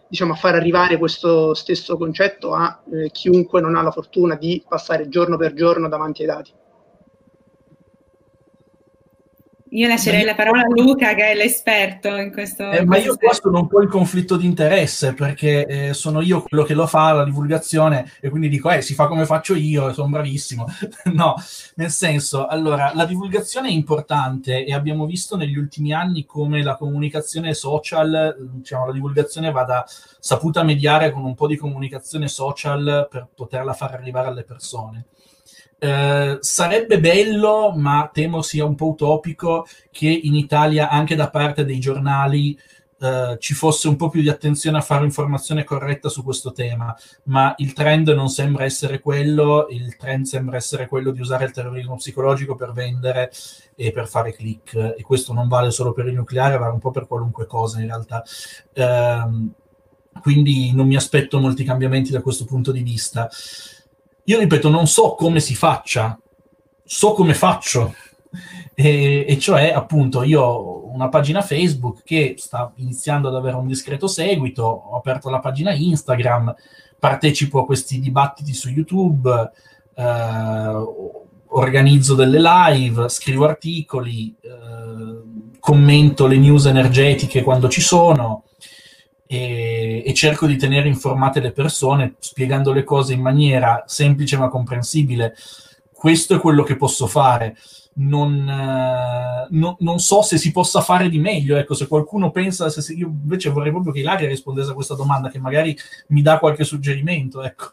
diciamo, 0.07 0.34
a, 0.34 0.35
far 0.35 0.55
arrivare 0.55 0.97
questo 0.97 1.53
stesso 1.53 1.97
concetto 1.97 2.53
a 2.53 2.81
eh, 2.91 3.11
chiunque 3.11 3.61
non 3.61 3.76
ha 3.76 3.81
la 3.81 3.91
fortuna 3.91 4.35
di 4.35 4.63
passare 4.67 5.09
giorno 5.09 5.38
per 5.38 5.53
giorno 5.53 5.89
davanti 5.89 6.22
ai 6.22 6.27
dati? 6.27 6.51
Io 9.69 9.87
lascerei 9.87 10.19
io... 10.19 10.27
la 10.27 10.35
parola 10.35 10.61
a 10.61 10.67
Luca 10.67 11.15
che 11.15 11.31
è 11.31 11.35
l'esperto 11.35 12.15
in 12.15 12.31
questo. 12.31 12.69
Eh, 12.69 12.85
ma 12.85 12.97
io 12.97 13.17
qua 13.17 13.33
sono 13.33 13.61
un 13.61 13.67
po' 13.67 13.81
in 13.81 13.89
conflitto 13.89 14.37
di 14.37 14.45
interesse 14.45 15.13
perché 15.13 15.65
eh, 15.65 15.93
sono 15.93 16.21
io 16.21 16.43
quello 16.43 16.63
che 16.63 16.75
lo 16.75 16.85
fa, 16.85 17.13
la 17.13 17.23
divulgazione, 17.23 18.11
e 18.21 18.29
quindi 18.29 18.47
dico, 18.47 18.69
eh, 18.69 18.81
si 18.81 18.93
fa 18.93 19.07
come 19.07 19.25
faccio 19.25 19.55
io, 19.55 19.91
sono 19.91 20.09
bravissimo. 20.09 20.65
no, 21.13 21.33
nel 21.75 21.89
senso, 21.89 22.45
allora, 22.45 22.91
la 22.93 23.05
divulgazione 23.05 23.69
è 23.69 23.71
importante 23.71 24.63
e 24.63 24.71
abbiamo 24.71 25.07
visto 25.07 25.35
negli 25.35 25.57
ultimi 25.57 25.93
anni 25.93 26.25
come 26.25 26.61
la 26.61 26.75
comunicazione 26.75 27.55
social, 27.55 28.35
diciamo, 28.39 28.85
la 28.85 28.93
divulgazione 28.93 29.51
vada 29.51 29.83
saputa 30.19 30.61
mediare 30.61 31.09
con 31.09 31.23
un 31.23 31.33
po' 31.33 31.47
di 31.47 31.57
comunicazione 31.57 32.27
social 32.27 33.07
per 33.09 33.27
poterla 33.33 33.73
far 33.73 33.93
arrivare 33.93 34.27
alle 34.27 34.43
persone. 34.43 35.05
Eh, 35.77 36.38
sarebbe 36.39 36.99
bello, 36.99 37.73
ma 37.76 38.10
temo 38.11 38.41
sia 38.41 38.65
un 38.65 38.76
po' 38.76 38.89
utopico, 38.89 39.68
che 39.91 40.07
in 40.07 40.35
Italia 40.35 40.89
anche 40.89 41.15
da 41.15 41.30
parte 41.30 41.65
dei 41.65 41.80
giornali 41.80 42.57
eh, 42.97 43.35
ci 43.39 43.53
fosse 43.53 43.88
un 43.89 43.97
po' 43.97 44.10
più 44.10 44.22
di 44.22 44.30
attenzione 44.30 44.77
a 44.77 44.81
fare 44.81 45.03
informazione 45.03 45.64
corretta 45.64 46.07
su 46.10 46.23
questo 46.23 46.53
tema, 46.53 46.95
ma 47.23 47.53
il 47.57 47.73
trend 47.73 48.10
non 48.10 48.30
sembra 48.30 48.64
essere 48.64 48.99
quello, 48.99 49.68
il 49.69 49.95
trend 49.97 50.26
sembra 50.26 50.56
essere 50.56 50.88
quello 50.88 51.11
di 51.11 51.19
usare 51.19 51.45
il 51.45 51.52
terrorismo 51.52 51.95
psicologico 51.95 52.56
per 52.56 52.72
vendere 52.72 53.31
e 53.76 53.91
per 53.91 54.07
fare 54.07 54.34
click, 54.34 54.95
e 54.97 55.02
questo 55.03 55.34
non 55.34 55.47
vale 55.47 55.72
solo 55.72 55.91
per 55.91 56.07
il 56.07 56.15
nucleare, 56.15 56.57
vale 56.57 56.73
un 56.73 56.80
po' 56.80 56.91
per 56.91 57.06
qualunque 57.06 57.45
cosa 57.45 57.80
in 57.80 57.88
realtà. 57.88 58.23
Eh, 58.73 59.53
quindi 60.22 60.73
non 60.73 60.88
mi 60.88 60.95
aspetto 60.95 61.39
molti 61.39 61.65
cambiamenti 61.65 62.11
da 62.11 62.22
questo 62.22 62.45
punto 62.45 62.72
di 62.72 62.81
vista. 62.81 63.30
Io 64.27 64.39
ripeto, 64.39 64.69
non 64.69 64.88
so 64.88 65.14
come 65.14 65.39
si 65.39 65.53
faccia, 65.53 66.19
so 66.84 67.14
come 67.14 67.34
faccio. 67.34 67.93
E, 68.73 69.26
e, 69.27 69.39
cioè, 69.39 69.72
appunto, 69.72 70.23
io 70.23 70.41
ho 70.41 70.91
una 70.91 71.10
pagina 71.10 71.41
Facebook 71.41 72.02
che 72.03 72.34
sta 72.38 72.72
iniziando 72.77 73.27
ad 73.27 73.35
avere 73.35 73.56
un 73.56 73.68
discreto 73.68 74.07
seguito, 74.07 74.64
ho 74.64 74.97
aperto 74.97 75.30
la 75.30 75.39
pagina 75.39 75.73
Instagram, 75.73 76.53
partecipo 76.99 77.61
a 77.61 77.65
questi 77.65 77.99
dibattiti 77.99 78.53
su 78.53 78.69
YouTube, 78.69 79.52
eh, 79.93 80.85
organizzo 81.47 82.15
delle 82.15 82.41
live, 82.41 83.07
scrivo 83.10 83.45
articoli, 83.45 84.35
eh, 84.41 85.60
commento 85.60 86.27
le 86.27 86.38
news 86.38 86.65
energetiche 86.65 87.43
quando 87.43 87.69
ci 87.69 87.81
sono 87.81 88.43
e, 89.27 90.03
e, 90.06 90.14
cerco 90.14 90.45
di 90.45 90.56
tenere 90.56 90.88
informate 90.88 91.39
le 91.39 91.52
persone 91.52 92.15
spiegando 92.19 92.72
le 92.72 92.84
cose 92.84 93.14
in 93.14 93.22
maniera 93.22 93.84
semplice 93.88 94.38
ma 94.38 94.49
comprensibile. 94.49 95.35
Questo 95.91 96.35
è 96.35 96.39
quello 96.39 96.64
che 96.64 96.76
posso 96.76 97.07
fare. 97.07 97.57
Non, 97.97 98.47
eh, 98.47 99.47
no, 99.49 99.77
non 99.80 99.99
so 99.99 100.22
se 100.22 100.38
si 100.38 100.52
possa 100.52 100.81
fare 100.81 101.10
di 101.10 101.19
meglio. 101.19 101.57
Ecco, 101.57 101.73
se 101.73 101.88
qualcuno 101.88 102.30
pensa, 102.31 102.69
se, 102.69 102.81
se 102.81 102.93
io 102.93 103.07
invece 103.07 103.49
vorrei 103.49 103.72
proprio 103.72 103.93
che 103.93 103.99
Ilaria 103.99 104.27
rispondesse 104.27 104.72
a 104.72 104.73
questa 104.73 104.95
domanda, 104.95 105.30
che 105.30 105.39
magari 105.39 105.76
mi 106.07 106.22
dà 106.22 106.38
qualche 106.38 106.64
suggerimento. 106.64 107.41
Ecco. 107.41 107.72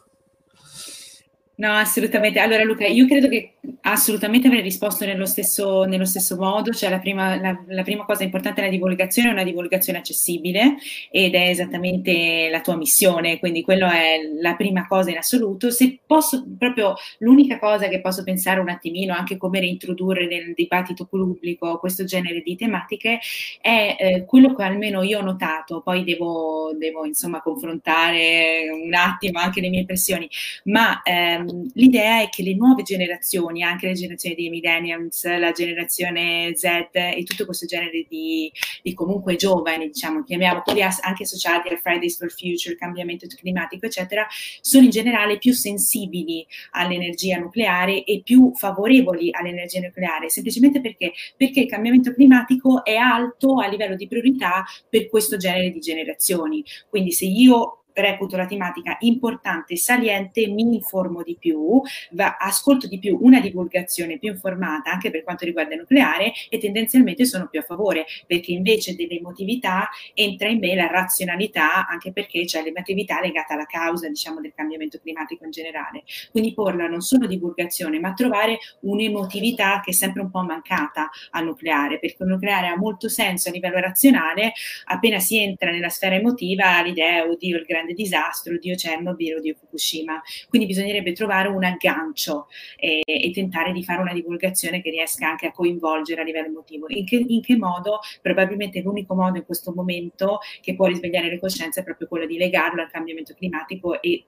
No, 1.55 1.71
assolutamente. 1.73 2.39
Allora, 2.39 2.63
Luca, 2.63 2.87
io 2.87 3.05
credo 3.05 3.29
che 3.29 3.57
assolutamente 3.81 4.47
avrei 4.47 4.63
risposto 4.63 5.05
nello 5.05 5.27
stesso, 5.27 5.83
nello 5.83 6.05
stesso 6.05 6.35
modo. 6.35 6.71
Cioè, 6.71 6.89
la 6.89 6.97
prima, 6.97 7.39
la, 7.39 7.63
la 7.67 7.83
prima, 7.83 8.05
cosa 8.05 8.23
importante 8.23 8.61
nella 8.61 8.73
divulgazione 8.73 9.29
è 9.29 9.31
una 9.33 9.43
divulgazione 9.43 9.99
accessibile 9.99 10.77
ed 11.11 11.35
è 11.35 11.49
esattamente 11.49 12.49
la 12.49 12.61
tua 12.61 12.75
missione, 12.75 13.37
quindi 13.37 13.61
quello 13.61 13.87
è 13.87 14.17
la 14.41 14.55
prima 14.55 14.87
cosa 14.87 15.11
in 15.11 15.17
assoluto. 15.17 15.69
Se 15.69 15.99
posso, 16.07 16.43
proprio 16.57 16.95
l'unica 17.19 17.59
cosa 17.59 17.87
che 17.87 18.01
posso 18.01 18.23
pensare 18.23 18.59
un 18.59 18.69
attimino, 18.69 19.13
anche 19.13 19.37
come 19.37 19.59
reintrodurre 19.59 20.25
nel 20.25 20.53
dibattito 20.55 21.05
pubblico 21.05 21.77
questo 21.77 22.03
genere 22.03 22.41
di 22.41 22.55
tematiche, 22.55 23.19
è 23.61 23.95
eh, 23.99 24.25
quello 24.25 24.55
che 24.55 24.63
almeno 24.63 25.03
io 25.03 25.19
ho 25.19 25.23
notato, 25.23 25.81
poi 25.81 26.03
devo, 26.03 26.71
devo 26.79 27.05
insomma 27.05 27.41
confrontare 27.41 28.69
un 28.71 28.93
attimo 28.95 29.39
anche 29.39 29.61
le 29.61 29.69
mie 29.69 29.81
impressioni, 29.81 30.27
ma 30.65 31.01
eh, 31.03 31.41
Ehm, 31.47 31.69
l'idea 31.73 32.21
è 32.21 32.29
che 32.29 32.43
le 32.43 32.55
nuove 32.55 32.83
generazioni, 32.83 33.63
anche 33.63 33.87
le 33.87 33.93
generazioni 33.93 34.35
dei 34.35 34.49
millennials, 34.49 35.25
la 35.25 35.51
generazione 35.51 36.55
Z 36.55 36.63
e 36.93 37.23
tutto 37.23 37.45
questo 37.45 37.65
genere 37.65 38.05
di, 38.07 38.51
di 38.81 38.93
comunque 38.93 39.35
giovani, 39.35 39.87
diciamo, 39.87 40.23
chiamiamo 40.23 40.61
quelli 40.61 40.81
anche 40.81 41.23
associati 41.23 41.69
al 41.69 41.79
Fridays 41.79 42.17
for 42.17 42.31
Future, 42.31 42.75
cambiamento 42.75 43.27
climatico, 43.27 43.85
eccetera, 43.85 44.25
sono 44.61 44.83
in 44.83 44.89
generale 44.89 45.37
più 45.37 45.53
sensibili 45.53 46.45
all'energia 46.71 47.37
nucleare 47.37 48.03
e 48.03 48.21
più 48.23 48.51
favorevoli 48.55 49.29
all'energia 49.31 49.79
nucleare, 49.79 50.29
semplicemente 50.29 50.81
perché, 50.81 51.13
perché 51.37 51.61
il 51.61 51.67
cambiamento 51.67 52.13
climatico 52.13 52.83
è 52.83 52.95
alto 52.95 53.59
a 53.59 53.67
livello 53.67 53.95
di 53.95 54.07
priorità 54.07 54.63
per 54.89 55.07
questo 55.09 55.37
genere 55.37 55.69
di 55.69 55.79
generazioni. 55.79 56.63
Quindi 56.89 57.11
se 57.11 57.25
io 57.25 57.82
reputo 57.93 58.35
la 58.37 58.45
tematica 58.45 58.97
importante 59.01 59.75
saliente, 59.75 60.47
mi 60.47 60.61
informo 60.61 61.21
di 61.23 61.37
più, 61.39 61.81
va, 62.11 62.37
ascolto 62.37 62.87
di 62.87 62.99
più 62.99 63.17
una 63.21 63.39
divulgazione 63.39 64.17
più 64.17 64.29
informata 64.29 64.91
anche 64.91 65.11
per 65.11 65.23
quanto 65.23 65.45
riguarda 65.45 65.73
il 65.73 65.81
nucleare 65.81 66.33
e 66.49 66.57
tendenzialmente 66.57 67.25
sono 67.25 67.47
più 67.47 67.59
a 67.59 67.63
favore 67.63 68.05
perché 68.25 68.51
invece 68.51 68.95
dell'emotività 68.95 69.89
entra 70.13 70.49
in 70.49 70.59
me 70.59 70.75
la 70.75 70.87
razionalità 70.87 71.87
anche 71.87 72.11
perché 72.11 72.45
c'è 72.45 72.63
l'emotività 72.63 73.19
legata 73.21 73.53
alla 73.53 73.65
causa 73.65 74.07
diciamo 74.07 74.41
del 74.41 74.53
cambiamento 74.55 74.99
climatico 74.99 75.45
in 75.45 75.51
generale. 75.51 76.03
Quindi 76.31 76.53
porla 76.53 76.87
non 76.87 77.01
solo 77.01 77.27
divulgazione 77.27 77.99
ma 77.99 78.13
trovare 78.13 78.59
un'emotività 78.81 79.81
che 79.83 79.91
è 79.91 79.93
sempre 79.93 80.21
un 80.21 80.31
po' 80.31 80.43
mancata 80.43 81.09
al 81.31 81.45
nucleare 81.45 81.99
perché 81.99 82.23
il 82.23 82.29
nucleare 82.29 82.67
ha 82.67 82.77
molto 82.77 83.09
senso 83.09 83.49
a 83.49 83.51
livello 83.51 83.79
razionale 83.79 84.53
appena 84.85 85.19
si 85.19 85.41
entra 85.41 85.71
nella 85.71 85.89
sfera 85.89 86.15
emotiva 86.15 86.81
l'idea 86.81 87.25
oddio 87.25 87.57
il 87.57 87.65
grande 87.65 87.82
grande 87.83 87.93
disastro, 87.93 88.57
Dio 88.57 88.75
Chernobyl 88.75 89.35
o 89.35 89.39
Dio 89.39 89.53
Fukushima. 89.55 90.21
Quindi 90.47 90.67
bisognerebbe 90.67 91.11
trovare 91.11 91.49
un 91.49 91.63
aggancio 91.63 92.47
e, 92.77 93.01
e, 93.05 93.31
tentare 93.31 93.71
di 93.71 93.83
fare 93.83 94.01
una 94.01 94.13
divulgazione 94.13 94.81
che 94.81 94.89
riesca 94.89 95.29
anche 95.29 95.47
a 95.47 95.51
coinvolgere 95.51 96.21
a 96.21 96.23
livello 96.23 96.47
emotivo. 96.47 96.85
In 96.89 97.05
che, 97.05 97.23
in 97.25 97.41
che 97.41 97.57
modo? 97.57 97.99
Probabilmente 98.21 98.81
l'unico 98.81 99.13
modo 99.13 99.37
in 99.37 99.45
questo 99.45 99.73
momento 99.73 100.39
che 100.61 100.75
può 100.75 100.87
risvegliare 100.87 101.29
le 101.29 101.39
coscienze 101.39 101.81
è 101.81 101.83
proprio 101.83 102.07
quello 102.07 102.25
di 102.25 102.37
legarlo 102.37 102.81
al 102.81 102.89
cambiamento 102.89 103.33
climatico 103.33 104.01
e 104.01 104.23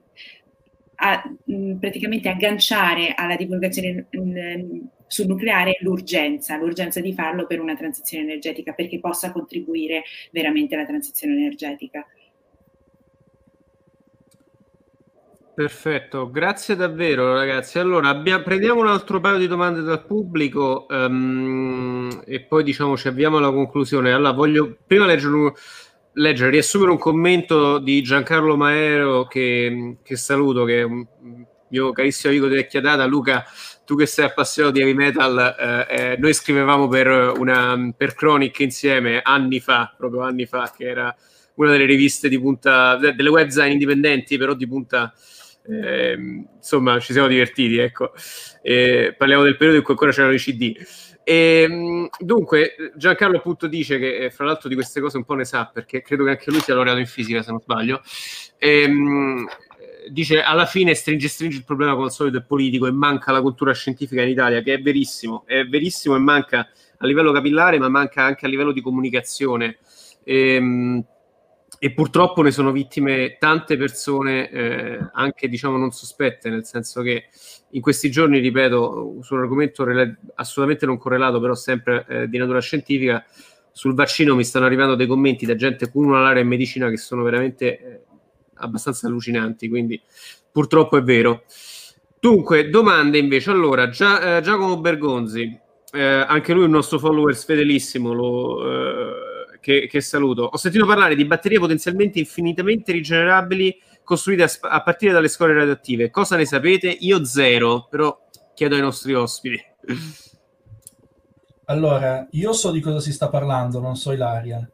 a, 0.96 1.22
mh, 1.44 1.74
praticamente 1.74 2.28
agganciare 2.28 3.14
alla 3.14 3.36
divulgazione 3.36 4.06
mh, 4.10 4.88
sul 5.06 5.26
nucleare 5.26 5.76
l'urgenza, 5.80 6.56
l'urgenza 6.56 7.00
di 7.00 7.12
farlo 7.12 7.46
per 7.46 7.60
una 7.60 7.76
transizione 7.76 8.24
energetica 8.24 8.72
perché 8.72 8.98
possa 8.98 9.30
contribuire 9.30 10.02
veramente 10.32 10.74
alla 10.74 10.86
transizione 10.86 11.34
energetica. 11.34 12.04
Perfetto, 15.56 16.30
grazie 16.30 16.76
davvero 16.76 17.32
ragazzi. 17.32 17.78
Allora, 17.78 18.10
abbia, 18.10 18.42
prendiamo 18.42 18.80
un 18.82 18.88
altro 18.88 19.20
paio 19.20 19.38
di 19.38 19.46
domande 19.46 19.80
dal 19.80 20.04
pubblico 20.04 20.84
um, 20.90 22.22
e 22.26 22.42
poi 22.42 22.62
diciamo 22.62 22.94
ci 22.94 23.08
avviamo 23.08 23.38
alla 23.38 23.50
conclusione. 23.50 24.12
Allora, 24.12 24.32
voglio 24.32 24.76
prima 24.86 25.06
leggere, 25.06 25.54
leggere 26.12 26.50
riassumere 26.50 26.90
un 26.90 26.98
commento 26.98 27.78
di 27.78 28.02
Giancarlo 28.02 28.54
Maero 28.54 29.24
che, 29.24 29.96
che 30.02 30.16
saluto, 30.16 30.64
che 30.64 30.80
è 30.80 30.82
un 30.82 31.06
mio 31.70 31.90
carissimo 31.92 32.34
amico 32.34 32.48
di 32.48 32.56
vecchia 32.56 32.82
data. 32.82 33.06
Luca, 33.06 33.42
tu 33.86 33.96
che 33.96 34.04
sei 34.04 34.26
appassionato 34.26 34.74
di 34.74 34.80
heavy 34.82 34.92
metal, 34.92 35.86
eh, 35.88 36.12
eh, 36.12 36.16
noi 36.18 36.34
scrivevamo 36.34 36.86
per, 36.86 37.32
una, 37.38 37.94
per 37.96 38.14
Chronic 38.14 38.60
insieme 38.60 39.22
anni 39.22 39.60
fa, 39.60 39.94
proprio 39.96 40.20
anni 40.20 40.44
fa, 40.44 40.70
che 40.76 40.84
era 40.84 41.16
una 41.54 41.70
delle 41.70 41.86
riviste 41.86 42.28
di 42.28 42.38
punta, 42.38 42.96
delle 42.96 43.30
website 43.30 43.70
indipendenti, 43.70 44.36
però 44.36 44.52
di 44.52 44.68
punta 44.68 45.14
eh, 45.68 46.16
insomma, 46.56 46.98
ci 47.00 47.12
siamo 47.12 47.28
divertiti, 47.28 47.78
ecco. 47.78 48.12
Eh, 48.62 49.14
parliamo 49.16 49.42
del 49.42 49.56
periodo 49.56 49.78
in 49.78 49.82
cui 49.84 49.92
ancora 49.92 50.12
c'erano 50.12 50.34
i 50.34 50.38
CD. 50.38 50.74
E, 51.24 51.66
ehm, 51.68 52.08
dunque, 52.18 52.76
Giancarlo 52.94 53.38
appunto 53.38 53.66
dice 53.66 53.98
che 53.98 54.16
eh, 54.16 54.30
fra 54.30 54.44
l'altro 54.44 54.68
di 54.68 54.74
queste 54.74 55.00
cose 55.00 55.16
un 55.16 55.24
po' 55.24 55.34
ne 55.34 55.44
sa, 55.44 55.70
perché 55.72 56.02
credo 56.02 56.24
che 56.24 56.30
anche 56.30 56.50
lui 56.50 56.60
sia 56.60 56.74
laureato 56.74 57.00
in 57.00 57.06
fisica, 57.06 57.42
se 57.42 57.50
non 57.50 57.60
sbaglio. 57.60 58.00
E, 58.58 58.82
ehm, 58.82 59.46
dice 60.08 60.40
alla 60.40 60.66
fine 60.66 60.94
stringe 60.94 61.26
stringe 61.26 61.56
il 61.58 61.64
problema 61.64 61.92
al 62.00 62.12
solito 62.12 62.38
è 62.38 62.42
politico 62.42 62.86
e 62.86 62.92
manca 62.92 63.32
la 63.32 63.40
cultura 63.40 63.72
scientifica 63.72 64.22
in 64.22 64.28
Italia, 64.28 64.60
che 64.62 64.74
è 64.74 64.80
verissimo, 64.80 65.42
è 65.46 65.64
verissimo 65.64 66.14
e 66.14 66.20
manca 66.20 66.68
a 66.98 67.06
livello 67.06 67.32
capillare, 67.32 67.78
ma 67.78 67.88
manca 67.88 68.22
anche 68.22 68.46
a 68.46 68.48
livello 68.48 68.72
di 68.72 68.80
comunicazione. 68.80 69.78
E, 70.22 70.54
ehm, 70.54 71.04
e 71.78 71.92
purtroppo 71.92 72.42
ne 72.42 72.50
sono 72.50 72.72
vittime 72.72 73.36
tante 73.38 73.76
persone, 73.76 74.50
eh, 74.50 74.98
anche 75.12 75.48
diciamo 75.48 75.76
non 75.76 75.90
sospette, 75.90 76.48
nel 76.48 76.64
senso 76.64 77.02
che 77.02 77.24
in 77.70 77.80
questi 77.80 78.10
giorni, 78.10 78.38
ripeto, 78.38 79.18
su 79.20 79.34
un 79.34 79.40
argomento 79.40 79.84
rela- 79.84 80.16
assolutamente 80.36 80.86
non 80.86 80.96
correlato, 80.96 81.40
però 81.40 81.54
sempre 81.54 82.06
eh, 82.08 82.28
di 82.28 82.38
natura 82.38 82.60
scientifica, 82.60 83.24
sul 83.70 83.94
vaccino 83.94 84.34
mi 84.34 84.44
stanno 84.44 84.64
arrivando 84.64 84.94
dei 84.94 85.06
commenti 85.06 85.44
da 85.44 85.54
gente 85.54 85.90
con 85.90 86.04
una 86.04 86.22
laurea 86.22 86.40
in 86.40 86.48
medicina 86.48 86.88
che 86.88 86.96
sono 86.96 87.22
veramente 87.22 87.78
eh, 87.78 88.00
abbastanza 88.54 89.06
allucinanti, 89.06 89.68
quindi 89.68 90.00
purtroppo 90.50 90.96
è 90.96 91.02
vero. 91.02 91.44
Dunque, 92.18 92.70
domande 92.70 93.18
invece. 93.18 93.50
Allora, 93.50 93.90
Gia- 93.90 94.38
eh, 94.38 94.40
Giacomo 94.40 94.80
Bergonzi, 94.80 95.60
eh, 95.92 96.02
anche 96.02 96.54
lui 96.54 96.62
è 96.62 96.66
un 96.66 96.72
nostro 96.72 96.98
follower 96.98 97.36
fedelissimo, 97.36 98.14
lo, 98.14 98.64
eh, 98.64 99.25
che, 99.66 99.88
che, 99.88 100.00
saluto. 100.00 100.44
Ho 100.44 100.56
sentito 100.56 100.86
parlare 100.86 101.16
di 101.16 101.24
batterie 101.24 101.58
potenzialmente 101.58 102.20
infinitamente 102.20 102.92
rigenerabili 102.92 103.76
costruite 104.04 104.44
a, 104.44 104.50
a, 104.60 104.82
partire 104.84 105.12
dalle 105.12 105.26
scorie 105.26 105.56
radioattive. 105.56 106.08
Cosa 106.10 106.36
ne 106.36 106.44
sapete? 106.44 106.86
Io 106.86 107.24
zero, 107.24 107.88
però 107.90 108.16
chiedo 108.54 108.76
ai 108.76 108.80
nostri 108.80 109.12
ospiti. 109.12 109.60
Allora, 111.64 112.28
io 112.30 112.52
so 112.52 112.70
di 112.70 112.78
cosa 112.78 113.00
si 113.00 113.12
sta 113.12 113.28
parlando, 113.28 113.80
non 113.80 113.96
so 113.96 114.12
Ilaria. 114.12 114.70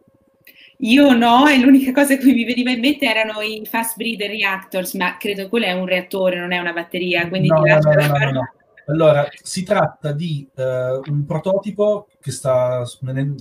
Io 0.80 1.14
no, 1.14 1.46
e 1.46 1.58
l'unica 1.58 1.90
cosa 1.92 2.14
che 2.18 2.26
mi 2.26 2.44
veniva 2.44 2.70
in 2.70 2.80
mente 2.80 3.06
erano 3.06 3.40
i 3.40 3.64
fast 3.64 3.96
breeder 3.96 4.28
reactors, 4.28 4.92
ma 4.92 5.16
credo 5.16 5.48
quello 5.48 5.64
è 5.64 5.72
un 5.72 5.86
reattore, 5.86 6.38
non 6.38 6.52
è 6.52 6.58
una 6.58 6.74
batteria, 6.74 7.26
quindi 7.28 7.48
no, 7.48 7.62
ti 7.62 7.70
no, 7.70 7.78
no, 7.78 7.92
no, 7.94 8.18
no, 8.18 8.30
no. 8.30 8.52
Allora, 8.88 9.26
si 9.42 9.62
tratta 9.62 10.12
di 10.12 10.46
uh, 10.54 11.10
un 11.10 11.24
prototipo 11.24 12.08
che, 12.22 12.30
sta, 12.30 12.84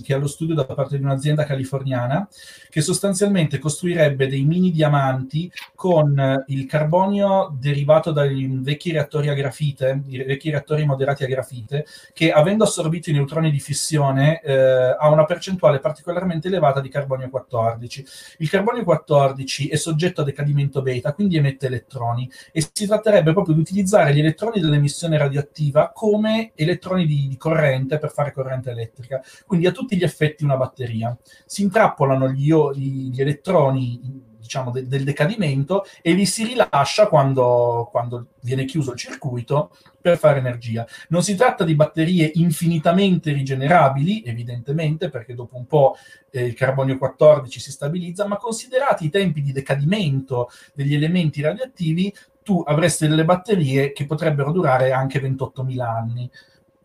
che 0.02 0.12
è 0.12 0.16
allo 0.16 0.26
studio 0.26 0.54
da 0.54 0.66
parte 0.66 0.98
di 0.98 1.04
un'azienda 1.04 1.44
californiana 1.44 2.28
che 2.68 2.80
sostanzialmente 2.80 3.58
costruirebbe 3.58 4.26
dei 4.26 4.42
mini 4.42 4.70
diamanti 4.70 5.50
con 5.74 6.18
uh, 6.18 6.52
il 6.52 6.66
carbonio 6.66 7.56
derivato 7.58 8.12
dai 8.12 8.48
vecchi 8.60 8.92
reattori 8.92 9.28
a 9.28 9.34
grafite, 9.34 10.02
i 10.08 10.22
vecchi 10.24 10.50
reattori 10.50 10.84
moderati 10.84 11.24
a 11.24 11.28
grafite, 11.28 11.86
che 12.12 12.32
avendo 12.32 12.64
assorbito 12.64 13.10
i 13.10 13.12
neutroni 13.12 13.50
di 13.50 13.60
fissione 13.60 14.40
uh, 14.42 14.96
ha 14.98 15.08
una 15.08 15.24
percentuale 15.24 15.78
particolarmente 15.78 16.48
elevata 16.48 16.80
di 16.80 16.88
carbonio 16.88 17.28
14. 17.30 18.04
Il 18.38 18.50
carbonio 18.50 18.84
14 18.84 19.68
è 19.68 19.76
soggetto 19.76 20.22
a 20.22 20.24
decadimento 20.24 20.82
beta, 20.82 21.12
quindi 21.12 21.36
emette 21.36 21.66
elettroni 21.66 22.30
e 22.50 22.66
si 22.72 22.86
tratterebbe 22.86 23.32
proprio 23.32 23.54
di 23.54 23.60
utilizzare 23.60 24.12
gli 24.12 24.18
elettroni 24.18 24.60
dell'emissione 24.60 25.18
radioattiva 25.18 25.92
come 25.94 26.52
elettroni 26.54 27.06
di, 27.06 27.28
di, 27.28 27.36
corrente 27.36 27.98
per 27.98 28.10
fare 28.10 28.32
corrente 28.32 28.70
elettrica. 28.72 29.22
Quindi 29.46 29.66
a 29.66 29.72
tutti 29.72 29.96
gli 29.96 30.04
effetti 30.04 30.44
una 30.44 30.56
batteria. 30.56 31.16
Si 31.46 31.62
intrappolano 31.62 32.28
gli, 32.28 32.52
gli 32.52 33.20
elettroni 33.20 34.30
diciamo, 34.42 34.70
de, 34.70 34.86
del 34.86 35.04
decadimento 35.04 35.84
e 36.02 36.12
li 36.12 36.26
si 36.26 36.44
rilascia 36.44 37.06
quando, 37.06 37.88
quando 37.90 38.26
viene 38.42 38.64
chiuso 38.64 38.92
il 38.92 38.98
circuito 38.98 39.74
per 40.00 40.18
fare 40.18 40.40
energia. 40.40 40.86
Non 41.08 41.22
si 41.22 41.34
tratta 41.36 41.64
di 41.64 41.74
batterie 41.74 42.30
infinitamente 42.34 43.32
rigenerabili, 43.32 44.22
evidentemente, 44.24 45.08
perché 45.08 45.34
dopo 45.34 45.56
un 45.56 45.66
po' 45.66 45.96
eh, 46.30 46.44
il 46.44 46.54
carbonio 46.54 46.98
14 46.98 47.60
si 47.60 47.70
stabilizza, 47.70 48.26
ma 48.26 48.36
considerati 48.36 49.06
i 49.06 49.10
tempi 49.10 49.40
di 49.40 49.52
decadimento 49.52 50.50
degli 50.74 50.94
elementi 50.94 51.40
radioattivi, 51.40 52.12
tu 52.42 52.62
avresti 52.66 53.06
delle 53.06 53.24
batterie 53.24 53.92
che 53.92 54.04
potrebbero 54.04 54.50
durare 54.50 54.90
anche 54.90 55.20
28.000 55.20 55.80
anni. 55.80 56.30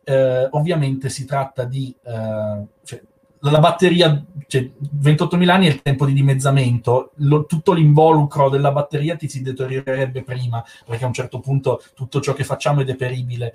Eh, 0.10 0.48
ovviamente 0.52 1.10
si 1.10 1.26
tratta 1.26 1.66
di... 1.66 1.94
Eh, 2.02 2.66
cioè, 2.84 3.02
la 3.42 3.60
batteria, 3.60 4.24
cioè 4.48 4.70
28.000 5.04 5.50
anni 5.50 5.68
è 5.68 5.70
il 5.70 5.82
tempo 5.82 6.06
di 6.06 6.14
dimezzamento, 6.14 7.12
lo, 7.18 7.46
tutto 7.46 7.74
l'involucro 7.74 8.50
della 8.50 8.72
batteria 8.72 9.16
ti 9.16 9.28
si 9.28 9.42
deteriorerebbe 9.42 10.24
prima, 10.24 10.64
perché 10.86 11.04
a 11.04 11.08
un 11.08 11.14
certo 11.14 11.40
punto 11.40 11.84
tutto 11.94 12.22
ciò 12.22 12.34
che 12.34 12.46
facciamo 12.46 12.82
è 12.82 12.86
deperibile. 12.86 13.54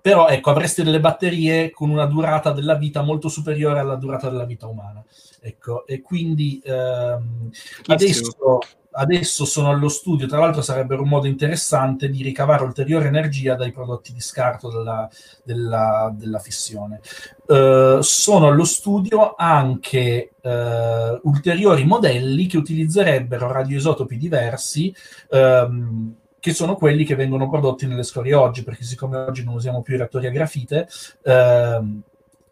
Però 0.00 0.28
ecco, 0.28 0.50
avresti 0.50 0.82
delle 0.82 1.00
batterie 1.00 1.70
con 1.70 1.90
una 1.90 2.06
durata 2.06 2.52
della 2.52 2.76
vita 2.76 3.02
molto 3.02 3.28
superiore 3.28 3.80
alla 3.80 3.96
durata 3.96 4.30
della 4.30 4.46
vita 4.46 4.68
umana. 4.68 5.04
Ecco, 5.40 5.86
e 5.86 6.00
quindi 6.00 6.60
ehm, 6.64 7.50
adesso 7.86 8.58
adesso 8.92 9.44
sono 9.44 9.70
allo 9.70 9.88
studio, 9.88 10.26
tra 10.26 10.38
l'altro 10.38 10.62
sarebbero 10.62 11.02
un 11.02 11.08
modo 11.08 11.26
interessante 11.26 12.08
di 12.08 12.22
ricavare 12.22 12.64
ulteriore 12.64 13.08
energia 13.08 13.54
dai 13.54 13.72
prodotti 13.72 14.12
di 14.12 14.20
scarto 14.20 14.70
della, 14.70 15.08
della, 15.44 16.12
della 16.14 16.38
fissione. 16.38 17.00
Uh, 17.46 18.00
sono 18.00 18.48
allo 18.48 18.64
studio 18.64 19.34
anche 19.36 20.32
uh, 20.40 21.20
ulteriori 21.28 21.84
modelli 21.84 22.46
che 22.46 22.56
utilizzerebbero 22.56 23.50
radioisotopi 23.50 24.16
diversi. 24.16 24.94
Um, 25.30 26.16
che 26.42 26.52
sono 26.52 26.74
quelli 26.74 27.04
che 27.04 27.14
vengono 27.14 27.48
prodotti 27.48 27.86
nelle 27.86 28.02
scorie 28.02 28.34
oggi, 28.34 28.64
perché 28.64 28.82
siccome 28.82 29.16
oggi 29.16 29.44
non 29.44 29.54
usiamo 29.54 29.80
più 29.80 29.94
i 29.94 29.98
reattori 29.98 30.26
a 30.26 30.30
grafite, 30.30 30.88
ehm, 31.22 32.02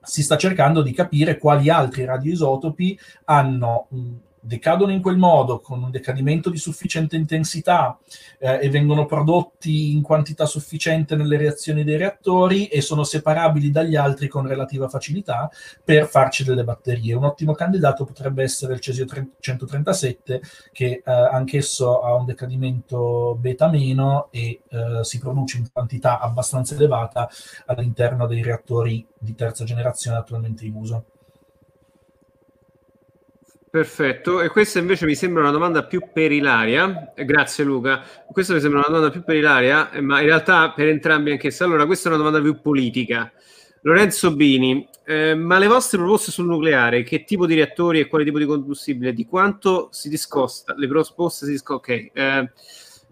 si 0.01 0.23
sta 0.23 0.37
cercando 0.37 0.81
di 0.81 0.93
capire 0.93 1.39
quali 1.39 1.69
altri 1.71 2.05
radioisotopi 2.05 2.97
hanno 3.25 3.89
decadono 4.41 4.93
in 4.93 5.03
quel 5.03 5.17
modo, 5.17 5.61
con 5.61 5.83
un 5.83 5.91
decadimento 5.91 6.51
di 6.51 6.57
sufficiente 6.57 7.17
intensità 7.17 7.99
eh, 8.39 8.61
e 8.62 8.71
vengono 8.71 9.05
prodotti 9.07 9.93
in 9.93 10.03
quantità 10.03 10.47
sufficiente 10.47 11.15
nelle 11.15 11.37
reazioni 11.37 11.85
dei 11.85 11.97
reattori 11.97 12.67
e 12.67 12.81
sono 12.81 13.05
separabili 13.05 13.71
dagli 13.71 13.97
altri 13.97 14.29
con 14.29 14.47
relativa 14.47 14.89
facilità 14.89 15.51
per 15.85 16.07
farci 16.07 16.45
delle 16.45 16.65
batterie. 16.65 17.15
Un 17.15 17.25
ottimo 17.25 17.53
candidato 17.53 18.05
potrebbe 18.05 18.43
essere 18.43 18.75
il 18.75 18.81
cesio 18.81 19.07
137 19.39 20.41
che 20.73 21.03
eh, 21.05 21.11
anch'esso 21.12 22.01
ha 22.01 22.15
un 22.15 22.25
decadimento 22.25 23.37
beta 23.39 23.69
meno 23.69 24.29
e 24.31 24.62
eh, 24.69 25.05
si 25.05 25.19
produce 25.19 25.59
in 25.59 25.71
quantità 25.71 26.19
abbastanza 26.19 26.75
elevata 26.75 27.29
all'interno 27.67 28.27
dei 28.27 28.43
reattori 28.43 29.07
di 29.19 29.35
terza 29.35 29.65
generazione 29.65 30.17
attualmente 30.17 30.65
in 30.65 30.75
uso. 30.75 31.05
Perfetto, 33.70 34.40
e 34.40 34.48
questa 34.48 34.80
invece 34.80 35.06
mi 35.06 35.14
sembra 35.14 35.42
una 35.42 35.52
domanda 35.52 35.84
più 35.84 36.02
per 36.12 36.32
Ilaria. 36.32 37.12
Grazie 37.14 37.62
Luca. 37.62 38.02
Questa 38.26 38.52
mi 38.52 38.59
sembra 38.59 38.80
una 38.80 38.88
domanda 38.88 39.10
più 39.10 39.22
per 39.22 39.36
Ilaria, 39.36 39.90
ma 40.01 40.18
in 40.18 40.26
realtà 40.26 40.72
per 40.72 40.88
entrambi 40.88 41.30
anche 41.30 41.52
se. 41.52 41.62
Allora, 41.62 41.86
questa 41.86 42.09
è 42.09 42.12
una 42.12 42.20
domanda 42.20 42.42
più 42.42 42.60
politica. 42.60 43.30
Lorenzo 43.82 44.34
Bini, 44.34 44.88
eh, 45.06 45.36
ma 45.36 45.59
le 45.59 45.68
vostre 45.68 45.98
proposte 45.98 46.32
sul 46.32 46.47
nucleare, 46.47 47.05
che 47.05 47.22
tipo 47.22 47.47
di 47.47 47.55
reattori 47.55 48.01
e 48.01 48.09
quale 48.09 48.24
tipo 48.24 48.38
di 48.38 48.44
combustibile, 48.44 49.12
di 49.12 49.24
quanto 49.24 49.86
si 49.92 50.09
discosta? 50.09 50.74
Le 50.76 50.88
proposte 50.88 51.47
si 51.47 51.52
discostano, 51.52 51.78
ok. 51.78 52.10
Eh, 52.12 52.51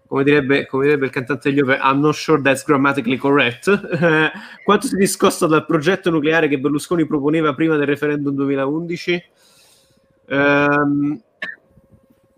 come, 0.07 0.23
direbbe, 0.25 0.65
come 0.67 0.83
direbbe, 0.83 1.05
il 1.05 1.11
cantante 1.11 1.49
degli 1.49 1.61
Over, 1.61 1.79
I'm 1.81 2.01
not 2.01 2.15
sure 2.15 2.41
that's 2.41 2.65
grammatically 2.65 3.15
correct. 3.15 3.79
quanto 4.65 4.87
si 4.87 4.97
discosta 4.97 5.47
dal 5.47 5.65
progetto 5.65 6.09
nucleare 6.09 6.49
che 6.49 6.59
Berlusconi 6.59 7.07
proponeva 7.07 7.53
prima 7.53 7.77
del 7.77 7.87
referendum 7.87 8.35
2011? 8.35 9.23
Um, 10.31 11.23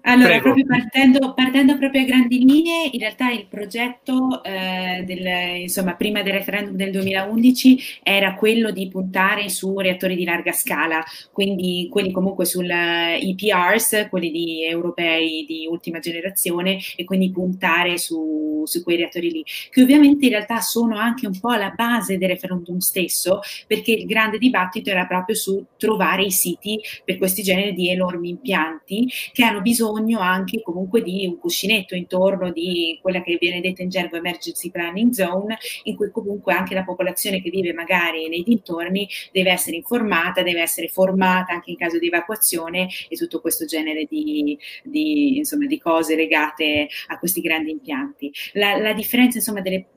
allora, 0.03 0.40
proprio 0.40 0.65
partendo, 0.65 1.34
partendo, 1.34 1.78
proprio 1.78 2.02
a 2.02 2.06
grandi 2.06 2.44
linee, 2.44 2.90
in 2.91 2.99
realtà 2.99 3.30
il 3.30 3.45
progetto, 3.48 4.44
eh, 4.44 5.03
del, 5.06 5.61
insomma, 5.61 5.94
prima 5.95 6.23
del 6.23 6.34
referendum 6.34 6.76
del 6.76 6.91
2011 6.91 7.99
era 8.02 8.34
quello 8.34 8.72
di 8.72 8.88
puntare 8.88 9.49
su 9.49 9.78
reattori 9.78 10.15
di 10.15 10.23
larga 10.23 10.53
scala, 10.53 11.03
quindi 11.32 11.88
quelli 11.91 12.11
comunque 12.11 12.45
sul 12.45 12.69
EPRs, 12.69 14.07
quelli 14.10 14.32
di 14.32 14.65
europei 14.65 15.45
di 15.48 15.68
ultima 15.69 15.99
generazione, 15.99 16.80
e 16.95 17.03
quindi 17.03 17.30
puntare 17.30 17.99
su, 17.99 18.64
su 18.65 18.84
quei 18.84 18.98
reattori 18.98 19.30
lì, 19.30 19.45
che 19.69 19.84
ovviamente 19.84 20.26
in 20.26 20.32
realtà 20.32 20.61
sono 20.61 20.98
anche 20.98 21.28
un 21.28 21.40
po' 21.40 21.49
alla 21.49 21.73
base 21.76 22.18
del 22.18 22.30
referendum 22.30 22.80
stesso, 22.80 23.41
perché 23.68 23.91
il 23.91 24.06
grande 24.06 24.40
dibattito 24.40 24.90
era 24.90 25.06
proprio 25.06 25.36
su 25.36 25.64
trovare 25.78 26.23
i 26.23 26.32
siti 26.32 26.80
per 27.06 27.19
questi 27.19 27.44
generi 27.44 27.73
di 27.73 27.90
enormi 27.90 28.30
impianti 28.30 29.07
che 29.32 29.44
hanno 29.44 29.61
bisogno 29.61 29.90
bisogno 29.92 30.20
anche 30.20 30.62
comunque 30.62 31.02
di 31.02 31.26
un 31.26 31.38
cuscinetto 31.38 31.96
intorno 31.96 32.52
di 32.52 32.98
quella 33.02 33.22
che 33.22 33.38
viene 33.40 33.62
detta 33.62 33.82
in 33.82 33.90
gergo 33.90 34.16
emergency 34.16 34.72
planning 34.72 35.12
zone, 35.12 35.58
in 35.84 35.96
cui 35.96 36.10
comunque 36.12 36.54
anche 36.54 36.74
la 36.74 36.84
popolazione 36.84 37.42
che 37.42 37.50
vive 37.50 37.74
magari 37.74 38.30
nei 38.30 38.44
dintorni 38.44 39.08
deve 39.32 39.52
essere 39.52 39.76
informata, 39.76 40.44
deve 40.44 40.62
essere 40.62 40.88
formata 40.88 41.54
anche 41.54 41.72
in 41.72 41.78
caso 41.78 42.00
di 42.00 42.08
evacuazione 42.08 42.88
e 43.10 43.16
tutto 43.16 43.42
questo 43.42 43.66
genere 43.66 44.06
di, 44.10 44.58
di, 44.84 45.38
insomma, 45.38 45.66
di 45.66 45.80
cose 45.80 46.16
legate 46.16 46.88
a 47.08 47.20
questi 47.20 47.42
grandi 47.42 47.72
impianti. 47.72 48.32
La, 48.54 48.78
la 48.78 48.94
differenza 48.94 49.38
insomma 49.38 49.62
delle 49.62 49.88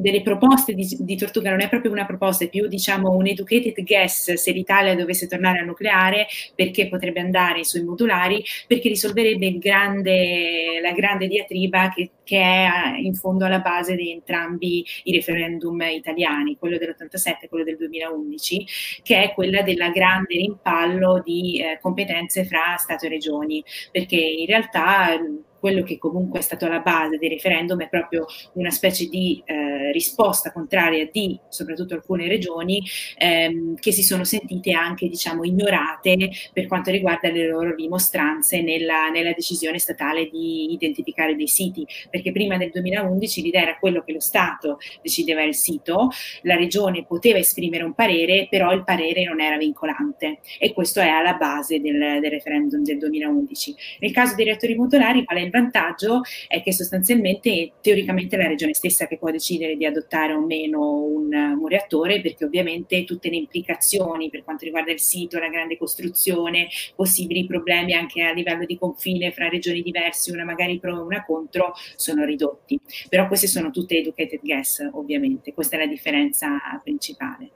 delle 0.00 0.22
proposte 0.22 0.74
di, 0.74 0.86
di, 0.98 1.16
Tortuga 1.16 1.50
non 1.50 1.60
è 1.60 1.68
proprio 1.68 1.92
una 1.92 2.06
proposta, 2.06 2.44
è 2.44 2.48
più 2.48 2.66
diciamo 2.66 3.10
un 3.10 3.26
educated 3.26 3.82
guess 3.84 4.32
se 4.32 4.52
l'Italia 4.52 4.94
dovesse 4.94 5.26
tornare 5.26 5.60
al 5.60 5.66
nucleare, 5.66 6.26
perché 6.54 6.88
potrebbe 6.88 7.20
andare 7.20 7.64
sui 7.64 7.82
modulari, 7.82 8.42
perché 8.66 8.88
risolverebbe 8.88 9.58
grande, 9.58 10.80
la 10.82 10.92
grande 10.92 11.26
diatriba 11.26 11.90
che, 11.90 12.10
che, 12.24 12.38
è 12.40 12.96
in 12.98 13.14
fondo 13.14 13.44
alla 13.44 13.60
base 13.60 13.94
di 13.94 14.10
entrambi 14.10 14.84
i 15.04 15.12
referendum 15.12 15.80
italiani, 15.82 16.56
quello 16.58 16.78
dell'87 16.78 17.42
e 17.42 17.48
quello 17.48 17.64
del 17.64 17.76
2011, 17.76 18.66
che 19.02 19.22
è 19.22 19.34
quella 19.34 19.62
del 19.62 19.90
grande 19.92 20.36
rimpallo 20.36 21.22
di 21.24 21.60
eh, 21.60 21.78
competenze 21.80 22.44
fra 22.44 22.76
Stato 22.78 23.06
e 23.06 23.08
Regioni, 23.10 23.62
perché 23.90 24.16
in 24.16 24.46
realtà 24.46 25.18
quello 25.60 25.82
che 25.82 25.98
comunque 25.98 26.40
è 26.40 26.42
stato 26.42 26.66
la 26.66 26.80
base 26.80 27.18
dei 27.18 27.28
referendum 27.28 27.80
è 27.82 27.88
proprio 27.88 28.24
una 28.54 28.70
specie 28.70 29.06
di 29.06 29.40
eh, 29.44 29.92
risposta 29.92 30.50
contraria 30.52 31.08
di 31.12 31.38
soprattutto 31.48 31.94
alcune 31.94 32.26
regioni 32.26 32.82
ehm, 33.18 33.76
che 33.76 33.92
si 33.92 34.02
sono 34.02 34.24
sentite 34.24 34.72
anche 34.72 35.08
diciamo 35.08 35.44
ignorate 35.44 36.30
per 36.52 36.66
quanto 36.66 36.90
riguarda 36.90 37.30
le 37.30 37.46
loro 37.46 37.74
dimostranze 37.74 38.62
nella, 38.62 39.10
nella 39.10 39.32
decisione 39.32 39.78
statale 39.78 40.28
di 40.28 40.72
identificare 40.72 41.36
dei 41.36 41.48
siti. 41.48 41.86
Perché 42.08 42.32
prima 42.32 42.56
del 42.56 42.70
2011 42.70 43.42
l'idea 43.42 43.62
era 43.62 43.78
quello 43.78 44.02
che 44.02 44.12
lo 44.12 44.20
Stato 44.20 44.78
decideva 45.02 45.42
il 45.42 45.54
sito 45.54 46.08
la 46.42 46.56
regione 46.56 47.04
poteva 47.04 47.38
esprimere 47.38 47.84
un 47.84 47.94
parere 47.94 48.46
però 48.48 48.72
il 48.72 48.84
parere 48.84 49.24
non 49.24 49.40
era 49.40 49.56
vincolante. 49.58 50.40
E 50.58 50.72
questo 50.72 51.00
è 51.00 51.08
alla 51.08 51.34
base 51.34 51.80
del, 51.80 52.18
del 52.20 52.30
referendum 52.30 52.82
del 52.82 52.98
2011 52.98 53.74
nel 54.00 54.12
caso 54.12 54.34
dei 54.34 54.44
reattori 54.46 54.74
modulari 54.74 55.24
è 55.26 55.49
il 55.50 55.60
vantaggio 55.60 56.22
è 56.46 56.62
che 56.62 56.72
sostanzialmente 56.72 57.72
teoricamente 57.80 58.36
è 58.36 58.38
la 58.38 58.46
regione 58.46 58.72
stessa 58.72 59.06
che 59.06 59.18
può 59.18 59.30
decidere 59.30 59.76
di 59.76 59.84
adottare 59.84 60.32
o 60.32 60.40
meno 60.40 61.02
un, 61.02 61.32
un 61.32 61.66
reattore 61.66 62.20
perché 62.20 62.44
ovviamente 62.44 63.04
tutte 63.04 63.28
le 63.28 63.36
implicazioni 63.36 64.30
per 64.30 64.44
quanto 64.44 64.64
riguarda 64.64 64.92
il 64.92 65.00
sito, 65.00 65.38
la 65.38 65.48
grande 65.48 65.76
costruzione, 65.76 66.68
possibili 66.94 67.44
problemi 67.46 67.92
anche 67.94 68.22
a 68.22 68.32
livello 68.32 68.64
di 68.64 68.78
confine 68.78 69.32
fra 69.32 69.48
regioni 69.48 69.82
diverse, 69.82 70.32
una 70.32 70.44
magari 70.44 70.78
pro 70.78 70.96
e 70.96 71.02
una 71.02 71.24
contro, 71.24 71.72
sono 71.96 72.24
ridotti. 72.24 72.78
Però 73.08 73.26
queste 73.26 73.48
sono 73.48 73.70
tutte 73.70 73.98
educated 73.98 74.40
guess 74.40 74.88
ovviamente, 74.92 75.52
questa 75.52 75.76
è 75.76 75.80
la 75.80 75.86
differenza 75.86 76.48
principale. 76.82 77.50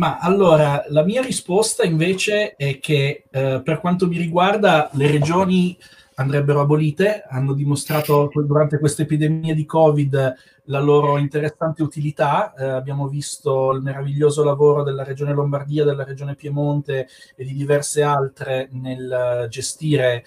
Ma 0.00 0.16
allora, 0.16 0.82
la 0.88 1.04
mia 1.04 1.20
risposta 1.20 1.84
invece 1.84 2.56
è 2.56 2.78
che 2.78 3.24
eh, 3.30 3.60
per 3.62 3.80
quanto 3.80 4.06
mi 4.06 4.16
riguarda 4.16 4.88
le 4.94 5.10
regioni 5.10 5.76
andrebbero 6.20 6.60
abolite, 6.60 7.24
hanno 7.26 7.54
dimostrato 7.54 8.30
durante 8.34 8.78
questa 8.78 9.02
epidemia 9.02 9.54
di 9.54 9.64
Covid 9.64 10.34
la 10.64 10.78
loro 10.78 11.16
interessante 11.16 11.82
utilità. 11.82 12.52
Eh, 12.54 12.64
abbiamo 12.64 13.08
visto 13.08 13.72
il 13.72 13.80
meraviglioso 13.80 14.44
lavoro 14.44 14.82
della 14.82 15.02
Regione 15.02 15.32
Lombardia, 15.32 15.84
della 15.84 16.04
Regione 16.04 16.34
Piemonte 16.34 17.08
e 17.34 17.44
di 17.44 17.54
diverse 17.54 18.02
altre 18.02 18.68
nel 18.72 19.46
gestire 19.48 20.22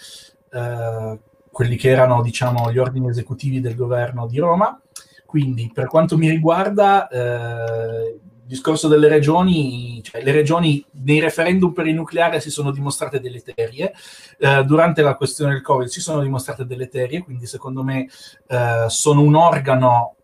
eh, 0.52 1.20
quelli 1.52 1.76
che 1.76 1.90
erano, 1.90 2.24
diciamo, 2.24 2.72
gli 2.72 2.80
ordini 2.80 3.10
esecutivi 3.10 3.62
del 3.62 3.76
governo 3.76 4.26
di 4.26 4.40
Roma. 4.40 4.82
Quindi, 5.28 5.70
per 5.72 5.88
quanto 5.88 6.18
mi 6.18 6.28
riguarda, 6.28 7.08
eh, 7.08 8.20
discorso 8.46 8.88
delle 8.88 9.08
regioni, 9.08 10.02
cioè 10.04 10.24
le 10.24 10.32
regioni 10.32 10.86
nei 11.04 11.20
referendum 11.20 11.72
per 11.72 11.88
il 11.88 11.96
nucleare 11.96 12.40
si 12.40 12.50
sono 12.50 12.72
dimostrate 12.72 13.20
deleterie, 13.20 13.94
eh, 14.38 14.64
durante 14.64 15.02
la 15.02 15.16
questione 15.16 15.54
del 15.54 15.62
Covid 15.62 15.88
si 15.88 16.02
sono 16.02 16.22
dimostrate 16.22 16.66
deleterie, 16.66 17.24
quindi 17.24 17.46
secondo 17.46 17.84
me 17.84 18.08
eh, 18.48 18.86
sono 18.88 19.22
un 19.22 19.36
organo 19.36 20.16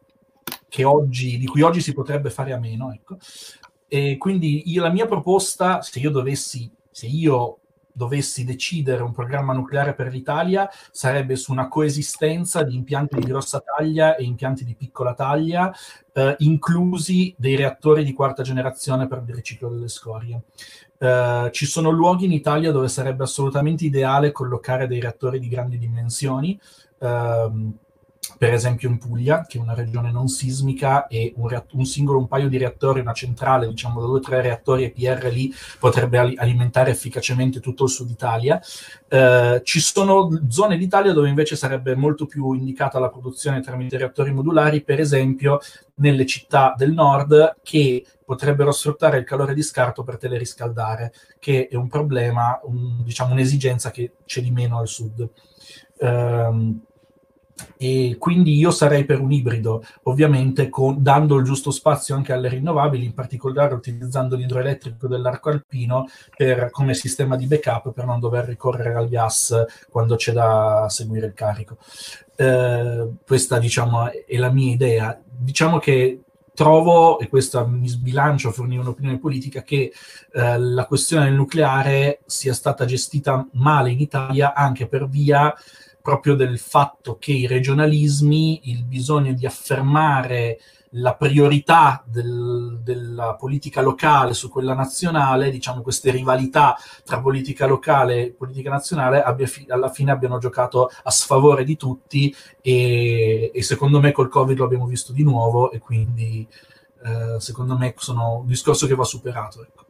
oggi, 0.84 1.38
di 1.38 1.48
cui 1.48 1.62
oggi 1.62 1.82
si 1.82 1.94
potrebbe 1.94 2.30
fare 2.30 2.54
a 2.54 2.60
meno. 2.60 2.92
Ecco. 2.92 3.18
E 3.88 4.18
quindi 4.18 4.72
io, 4.72 4.84
la 4.84 4.92
mia 4.92 5.08
proposta, 5.08 5.82
se 5.82 6.00
io 6.00 6.12
dovessi, 6.12 6.72
se 6.92 7.08
io 7.08 7.60
dovessi 7.92 8.44
decidere 8.44 9.04
un 9.04 9.12
programma 9.12 9.54
nucleare 9.54 9.94
per 9.94 10.08
l'Italia 10.08 10.70
sarebbe 10.92 11.36
su 11.36 11.52
una 11.52 11.68
coesistenza 11.68 12.64
di 12.64 12.76
impianti 12.76 13.20
di 13.20 13.26
grossa 13.26 13.62
taglia 13.62 14.16
e 14.16 14.24
impianti 14.24 14.64
di 14.64 14.76
piccola 14.76 15.14
taglia, 15.14 15.74
eh, 16.14 16.36
inclusi 16.40 17.34
dei 17.38 17.56
reattori 17.56 18.04
di 18.04 18.14
quarta 18.14 18.44
generazione 18.44 19.08
per 19.08 19.24
il 19.26 19.34
riciclo 19.34 19.70
delle 19.70 19.90
scorie. 19.90 20.44
Eh, 20.98 21.50
ci 21.52 21.66
sono 21.66 21.90
luoghi 21.90 22.26
in 22.26 22.34
Italia 22.34 22.72
dove 22.72 22.90
sarebbe 22.90 23.24
assolutamente 23.24 23.86
ideale 23.86 24.32
collocare 24.32 24.88
dei 24.88 25.00
reattori 25.00 25.40
di 25.40 25.48
grandi 25.48 25.78
dimensioni. 25.78 26.60
Ehm, 27.00 27.78
per 28.38 28.54
esempio 28.54 28.90
in 28.90 28.98
Puglia, 28.98 29.46
che 29.48 29.58
è 29.58 29.62
una 29.62 29.74
regione 29.74 30.12
non 30.12 30.28
sismica, 30.28 31.08
e 31.08 31.34
un, 31.38 31.48
reatt- 31.48 31.74
un 31.74 31.86
singolo, 31.86 32.20
un 32.20 32.28
paio 32.28 32.50
di 32.50 32.58
reattori, 32.58 33.00
una 33.00 33.14
centrale, 33.14 33.68
diciamo 33.68 34.00
da 34.00 34.08
due 34.08 34.18
o 34.18 34.22
tre 34.22 34.42
reattori 34.42 34.84
EPR 34.84 35.30
lì 35.32 35.54
potrebbe 35.80 36.18
al- 36.18 36.34
alimentare 36.38 36.92
efficacemente 36.92 37.60
tutto 37.60 37.86
il 37.86 37.90
sud 37.90 38.10
Italia. 38.10 38.62
Eh, 39.08 39.62
ci 39.64 39.80
sono 39.80 40.30
zone 40.50 40.78
d'Italia 40.78 41.14
dove 41.14 41.30
invece 41.30 41.56
sarebbe 41.56 41.96
molto 41.96 42.26
più 42.26 42.54
indicata 42.54 43.00
la 43.00 43.10
produzione 43.10 43.62
tramite 43.62 43.98
reattori 43.98 44.32
modulari, 44.32 44.82
per 44.82 45.00
esempio 45.00 45.60
nelle 45.96 46.26
città 46.26 46.74
del 46.78 46.94
nord 46.94 47.58
che 47.64 48.06
potrebbero 48.24 48.72
sfruttare 48.72 49.18
il 49.18 49.24
calore 49.24 49.54
di 49.54 49.62
scarto 49.64 50.04
per 50.04 50.18
teleriscaldare, 50.18 51.12
che 51.40 51.68
è 51.68 51.76
un 51.76 51.88
problema, 51.88 52.60
un, 52.64 53.04
diciamo 53.04 53.34
un'esigenza 53.34 53.92
che 53.92 54.14
c'è 54.26 54.42
di 54.42 54.52
meno 54.52 54.78
al 54.78 54.88
sud. 54.88 55.28
Um, 55.98 56.80
e 57.78 58.16
quindi 58.20 58.58
io 58.58 58.72
sarei 58.72 59.06
per 59.06 59.20
un 59.20 59.32
ibrido, 59.32 59.84
ovviamente 60.04 60.70
con, 60.70 61.02
dando 61.02 61.38
il 61.38 61.46
giusto 61.46 61.72
spazio 61.72 62.16
anche 62.16 62.34
alle 62.34 62.50
rinnovabili, 62.50 63.06
in 63.06 63.14
particolare 63.14 63.74
utilizzando 63.74 64.36
l'idroelettrico 64.36 65.08
dell'arco 65.08 65.50
alpino 65.50 66.08
per, 66.36 66.70
come 66.72 66.94
sistema 66.94 67.36
di 67.36 67.48
backup 67.48 67.92
per 67.92 68.06
non 68.06 68.20
dover 68.20 68.46
ricorrere 68.46 68.96
al 68.96 69.10
gas 69.10 69.66
quando 69.90 70.16
c'è 70.16 70.34
da 70.34 70.88
seguire 70.90 71.28
il 71.28 71.34
carico. 71.34 71.78
Eh, 72.36 73.10
questa 73.26 73.60
diciamo 73.60 74.12
è 74.12 74.38
la 74.38 74.50
mia 74.50 74.72
idea. 74.72 75.22
Diciamo 75.26 75.80
che 75.80 76.22
trovo, 76.60 77.20
e 77.20 77.30
questo 77.30 77.66
mi 77.66 77.88
sbilancio 77.88 78.50
a 78.50 78.52
fornire 78.52 78.82
un'opinione 78.82 79.18
politica, 79.18 79.62
che 79.62 79.94
eh, 80.34 80.60
la 80.60 80.86
questione 80.86 81.24
del 81.24 81.34
nucleare 81.34 82.20
sia 82.26 82.54
stata 82.54 82.84
gestita 82.84 83.48
male 83.54 83.92
in 83.92 84.00
Italia 84.02 84.54
anche 84.54 84.86
per 84.86 85.08
via 85.08 85.54
proprio 86.10 86.34
del 86.34 86.58
fatto 86.58 87.18
che 87.20 87.32
i 87.32 87.46
regionalismi, 87.46 88.72
il 88.72 88.84
bisogno 88.84 89.32
di 89.34 89.46
affermare 89.46 90.60
la 90.94 91.14
priorità 91.14 92.04
del, 92.04 92.80
della 92.82 93.36
politica 93.36 93.82
locale 93.82 94.34
su 94.34 94.50
quella 94.50 94.74
nazionale, 94.74 95.52
diciamo 95.52 95.84
queste 95.84 96.10
rivalità 96.10 96.76
tra 97.04 97.20
politica 97.20 97.68
locale 97.68 98.24
e 98.24 98.32
politica 98.32 98.72
nazionale, 98.72 99.22
abbia, 99.22 99.48
alla 99.68 99.92
fine 99.92 100.10
abbiano 100.10 100.40
giocato 100.40 100.90
a 101.04 101.12
sfavore 101.12 101.64
di 101.64 101.78
tutti 101.78 102.36
e, 102.60 103.52
e, 103.54 103.62
secondo 103.62 104.00
me 104.00 104.12
col 104.12 104.30
Covid 104.30 104.58
lo 104.58 104.66
abbiamo 104.66 104.88
visto 104.88 105.14
di 105.14 105.22
nuovo 105.22 105.70
e 105.70 105.78
quindi 105.78 106.48
eh, 107.06 107.40
secondo 107.40 107.78
me 107.78 107.94
sono 107.98 108.38
un 108.38 108.48
discorso 108.48 108.88
che 108.88 108.96
va 108.96 109.04
superato. 109.04 109.62
Ecco. 109.62 109.86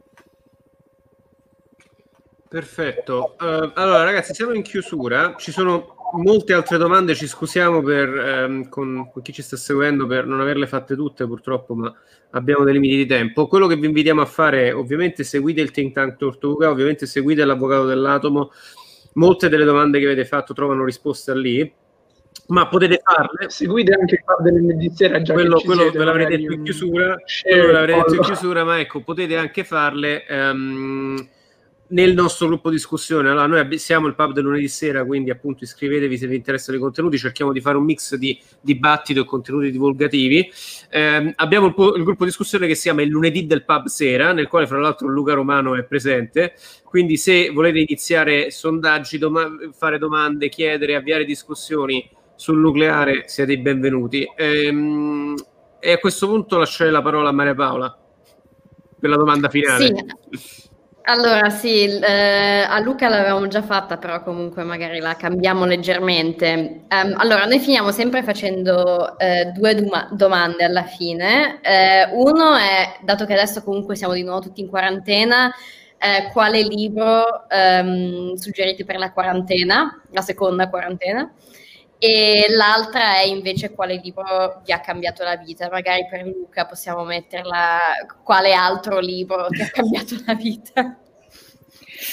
Perfetto. 2.50 3.36
Uh, 3.38 3.70
allora 3.74 4.02
ragazzi 4.02 4.34
siamo 4.34 4.52
in 4.52 4.62
chiusura, 4.62 5.36
ci 5.38 5.52
sono 5.52 5.94
molte 6.12 6.52
altre 6.52 6.78
domande, 6.78 7.14
ci 7.14 7.26
scusiamo 7.26 7.82
per, 7.82 8.08
ehm, 8.08 8.68
con, 8.68 9.10
con, 9.12 9.22
chi 9.22 9.32
ci 9.32 9.42
sta 9.42 9.56
seguendo 9.56 10.06
per 10.06 10.26
non 10.26 10.40
averle 10.40 10.66
fatte 10.66 10.94
tutte 10.94 11.26
purtroppo, 11.26 11.74
ma 11.74 11.94
abbiamo 12.30 12.64
dei 12.64 12.74
limiti 12.74 12.96
di 12.96 13.06
tempo. 13.06 13.46
Quello 13.46 13.66
che 13.66 13.76
vi 13.76 13.86
invitiamo 13.86 14.20
a 14.20 14.26
fare 14.26 14.72
ovviamente 14.72 15.24
seguite 15.24 15.60
il 15.60 15.70
think 15.70 15.92
tank 15.92 16.16
Tortuga, 16.16 16.70
ovviamente 16.70 17.06
seguite 17.06 17.44
l'avvocato 17.44 17.86
dell'atomo, 17.86 18.50
molte 19.14 19.48
delle 19.48 19.64
domande 19.64 19.98
che 19.98 20.06
avete 20.06 20.24
fatto 20.24 20.52
trovano 20.54 20.84
risposta 20.84 21.34
lì, 21.34 21.72
ma 22.48 22.68
potete 22.68 23.00
farle. 23.02 23.50
Seguite 23.50 23.92
anche 23.92 24.16
il 24.16 24.24
pub 24.24 24.42
dell'ND 24.42 24.92
sera 24.92 25.22
già 25.22 25.32
quello, 25.32 25.60
quello 25.60 25.82
siete, 25.82 25.98
ve 25.98 26.04
l'avrei 26.04 26.26
detto 26.26 26.52
in 26.52 26.62
chiusura, 26.62 27.16
quello 27.42 27.66
ve 27.66 27.72
l'avrei 27.72 27.96
detto 27.96 28.14
in 28.14 28.20
chiusura, 28.20 28.64
ma 28.64 28.80
ecco, 28.80 29.00
potete 29.02 29.36
anche 29.36 29.64
farle. 29.64 30.24
Um, 30.28 31.28
nel 31.90 32.14
nostro 32.14 32.46
gruppo 32.46 32.70
discussione. 32.70 33.30
Allora, 33.30 33.46
noi 33.46 33.78
siamo 33.78 34.06
il 34.06 34.14
pub 34.14 34.32
del 34.32 34.44
lunedì 34.44 34.68
sera, 34.68 35.04
quindi 35.04 35.30
appunto 35.30 35.64
iscrivetevi 35.64 36.16
se 36.16 36.26
vi 36.26 36.36
interessano 36.36 36.76
i 36.76 36.80
contenuti, 36.80 37.18
cerchiamo 37.18 37.52
di 37.52 37.60
fare 37.60 37.76
un 37.76 37.84
mix 37.84 38.14
di 38.14 38.38
dibattito 38.60 39.20
e 39.20 39.24
contenuti 39.24 39.70
divulgativi. 39.70 40.50
Eh, 40.90 41.32
abbiamo 41.36 41.66
il, 41.66 41.74
il, 41.96 42.04
gruppo 42.04 42.24
discussione 42.24 42.66
che 42.66 42.74
si 42.74 42.82
chiama 42.82 43.02
il 43.02 43.08
lunedì 43.08 43.46
del 43.46 43.64
pub 43.64 43.86
sera, 43.86 44.32
nel 44.32 44.48
quale 44.48 44.66
fra 44.66 44.78
l'altro 44.78 45.08
Luca 45.08 45.34
Romano 45.34 45.74
è 45.76 45.84
presente, 45.84 46.54
quindi 46.84 47.16
se 47.16 47.50
volete 47.50 47.78
iniziare 47.78 48.50
sondaggi, 48.50 49.18
dom- 49.18 49.72
fare 49.72 49.98
domande, 49.98 50.48
chiedere, 50.48 50.94
avviare 50.94 51.24
discussioni 51.24 52.08
sul 52.34 52.58
nucleare, 52.58 53.24
siete 53.26 53.52
i 53.52 53.58
benvenuti. 53.58 54.26
Ehm, 54.36 55.34
e 55.78 55.92
a 55.92 55.98
questo 55.98 56.26
punto 56.26 56.58
lascerei 56.58 56.92
la 56.92 57.02
parola 57.02 57.30
a 57.30 57.32
Maria 57.32 57.54
Paola 57.54 57.98
per 58.98 59.10
la 59.10 59.16
domanda 59.16 59.48
finale. 59.48 59.94
Sì. 60.30 60.69
Allora 61.10 61.50
sì, 61.50 61.86
eh, 61.86 62.62
a 62.62 62.78
Luca 62.78 63.08
l'avevamo 63.08 63.48
già 63.48 63.62
fatta, 63.62 63.96
però 63.96 64.22
comunque 64.22 64.62
magari 64.62 65.00
la 65.00 65.16
cambiamo 65.16 65.64
leggermente. 65.64 66.84
Um, 66.88 67.14
allora, 67.16 67.46
noi 67.46 67.58
finiamo 67.58 67.90
sempre 67.90 68.22
facendo 68.22 69.18
eh, 69.18 69.46
due 69.46 69.74
doma- 69.74 70.08
domande 70.12 70.62
alla 70.62 70.84
fine. 70.84 71.58
Eh, 71.62 72.08
uno 72.12 72.54
è, 72.54 73.00
dato 73.02 73.26
che 73.26 73.32
adesso 73.32 73.64
comunque 73.64 73.96
siamo 73.96 74.12
di 74.12 74.22
nuovo 74.22 74.38
tutti 74.38 74.60
in 74.60 74.68
quarantena, 74.68 75.52
eh, 75.98 76.30
quale 76.30 76.62
libro 76.62 77.46
um, 77.50 78.34
suggerite 78.34 78.84
per 78.84 78.96
la 78.96 79.10
quarantena, 79.10 80.02
la 80.12 80.20
seconda 80.20 80.68
quarantena? 80.68 81.28
E 82.02 82.46
l'altra 82.48 83.16
è 83.16 83.24
invece 83.24 83.72
quale 83.74 83.96
libro 84.02 84.62
vi 84.64 84.72
ha 84.72 84.80
cambiato 84.80 85.22
la 85.22 85.36
vita. 85.36 85.68
Magari 85.68 86.06
per 86.08 86.24
Luca 86.24 86.64
possiamo 86.64 87.04
metterla 87.04 87.78
quale 88.24 88.54
altro 88.54 89.00
libro 89.00 89.48
ti 89.48 89.60
ha 89.60 89.68
cambiato 89.68 90.14
la 90.24 90.34
vita. 90.34 90.98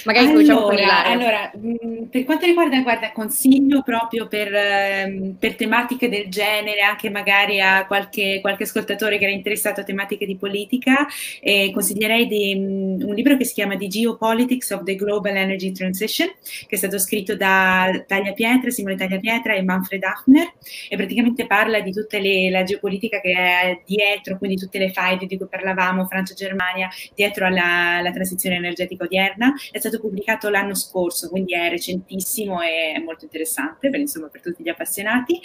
Magari 0.04 0.28
allora, 0.28 1.06
allora 1.06 1.52
mm, 1.58 2.04
per 2.10 2.24
quanto 2.26 2.46
riguarda, 2.46 2.82
guarda, 2.82 3.12
consiglio 3.12 3.82
proprio 3.84 4.28
per, 4.28 4.54
ehm, 4.54 5.36
per, 5.40 5.56
tematiche 5.56 6.10
del 6.10 6.28
genere, 6.30 6.82
anche 6.82 7.10
magari 7.10 7.62
a 7.62 7.86
qualche, 7.86 8.40
qualche, 8.42 8.64
ascoltatore 8.64 9.18
che 9.18 9.26
era 9.26 9.34
interessato 9.34 9.82
a 9.82 9.84
tematiche 9.84 10.26
di 10.26 10.36
politica, 10.36 11.08
eh, 11.40 11.72
consiglierei 11.74 12.28
di, 12.28 12.56
mm, 12.56 13.02
un 13.08 13.14
libro 13.14 13.38
che 13.38 13.46
si 13.46 13.54
chiama 13.54 13.78
The 13.78 13.88
Geopolitics 13.88 14.72
of 14.72 14.84
the 14.84 14.96
Global 14.96 15.36
Energy 15.36 15.72
Transition, 15.72 16.28
che 16.42 16.76
è 16.76 16.76
stato 16.76 17.00
scritto 17.00 17.36
da 17.36 18.04
Taglia 18.06 18.34
Pietra, 18.34 18.70
Simone 18.70 18.96
Taglia 18.96 19.20
Pietra 19.20 19.54
e 19.54 19.64
Manfred 19.64 20.04
Hafner, 20.04 20.54
e 20.90 20.96
praticamente 20.98 21.46
parla 21.48 21.80
di 21.80 21.92
tutta 21.92 22.20
le, 22.20 22.50
la 22.50 22.64
geopolitica 22.64 23.22
che 23.22 23.32
è 23.34 23.82
dietro, 23.86 24.38
quindi 24.38 24.58
tutte 24.58 24.80
le 24.80 24.92
faide 24.92 25.26
di 25.26 25.38
cui 25.38 25.48
parlavamo, 25.48 26.06
Francia-Germania, 26.06 26.90
dietro 27.16 27.46
alla, 27.46 27.98
alla 27.98 28.12
transizione 28.12 28.58
energetica 28.58 29.06
odierna. 29.06 29.54
È 29.72 29.77
stato 29.80 30.00
pubblicato 30.00 30.50
l'anno 30.50 30.76
scorso, 30.76 31.30
quindi 31.30 31.54
è 31.54 31.70
recentissimo 31.70 32.62
e 32.62 32.94
è 32.96 33.00
molto 33.00 33.26
interessante 33.26 33.90
per, 33.90 34.00
insomma, 34.00 34.28
per 34.28 34.42
tutti 34.42 34.64
gli 34.64 34.70
appassionati. 34.70 35.40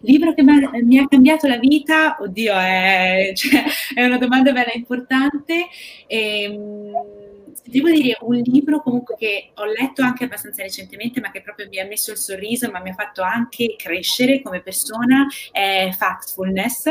Libro 0.00 0.34
che 0.34 0.42
mi 0.42 0.98
ha 0.98 1.06
cambiato 1.08 1.46
la 1.46 1.58
vita, 1.58 2.16
oddio, 2.20 2.54
è, 2.54 3.32
cioè, 3.36 3.64
è 3.94 4.04
una 4.04 4.18
domanda 4.18 4.52
bella 4.52 4.72
importante. 4.74 5.66
E, 6.06 6.42
ehm, 6.42 7.34
devo 7.64 7.90
dire 7.90 8.16
un 8.20 8.36
libro 8.36 8.80
comunque 8.80 9.16
che 9.18 9.50
ho 9.54 9.64
letto 9.64 10.02
anche 10.02 10.24
abbastanza 10.24 10.62
recentemente, 10.62 11.20
ma 11.20 11.30
che 11.30 11.42
proprio 11.42 11.68
mi 11.68 11.80
ha 11.80 11.86
messo 11.86 12.12
il 12.12 12.16
sorriso, 12.18 12.70
ma 12.70 12.80
mi 12.80 12.90
ha 12.90 12.94
fatto 12.94 13.22
anche 13.22 13.74
crescere 13.76 14.42
come 14.42 14.60
persona, 14.60 15.26
è 15.50 15.90
Factfulness 15.96 16.84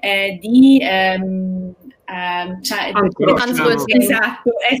eh, 0.00 0.38
di 0.40 0.80
um, 0.82 1.74
Um, 2.08 2.62
cioè, 2.62 2.92
esatto, 3.84 4.52
è 4.60 4.78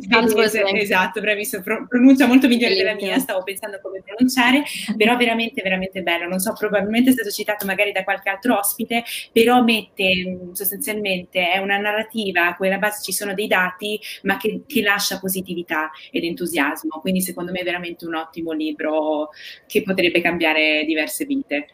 esatto, 0.76 1.20
bravissimo, 1.20 1.60
pronuncia 1.88 2.26
molto 2.26 2.46
migliore 2.46 2.76
della 2.76 2.94
mia, 2.94 3.18
stavo 3.18 3.42
pensando 3.42 3.80
come 3.82 4.00
pronunciare, 4.00 4.62
però 4.96 5.16
veramente, 5.16 5.60
veramente 5.60 6.02
bello, 6.02 6.28
non 6.28 6.38
so, 6.38 6.52
probabilmente 6.52 7.10
è 7.10 7.12
stato 7.14 7.30
citato 7.30 7.66
magari 7.66 7.90
da 7.90 8.04
qualche 8.04 8.28
altro 8.28 8.56
ospite, 8.56 9.02
però 9.32 9.60
mette 9.64 10.50
sostanzialmente, 10.52 11.50
è 11.50 11.58
una 11.58 11.78
narrativa 11.78 12.46
a 12.46 12.54
cui 12.54 12.68
alla 12.68 12.78
base 12.78 13.02
ci 13.02 13.12
sono 13.12 13.34
dei 13.34 13.48
dati, 13.48 13.98
ma 14.22 14.36
che, 14.36 14.62
che 14.64 14.82
lascia 14.82 15.18
positività 15.18 15.90
ed 16.12 16.22
entusiasmo, 16.22 17.00
quindi 17.00 17.22
secondo 17.22 17.50
me 17.50 17.58
è 17.58 17.64
veramente 17.64 18.06
un 18.06 18.14
ottimo 18.14 18.52
libro 18.52 19.30
che 19.66 19.82
potrebbe 19.82 20.20
cambiare 20.20 20.84
diverse 20.84 21.24
vite. 21.24 21.66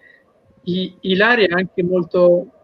I, 0.65 0.97
Ilaria 1.01 1.47
è 1.47 1.53
anche 1.53 1.83
molto 1.83 2.61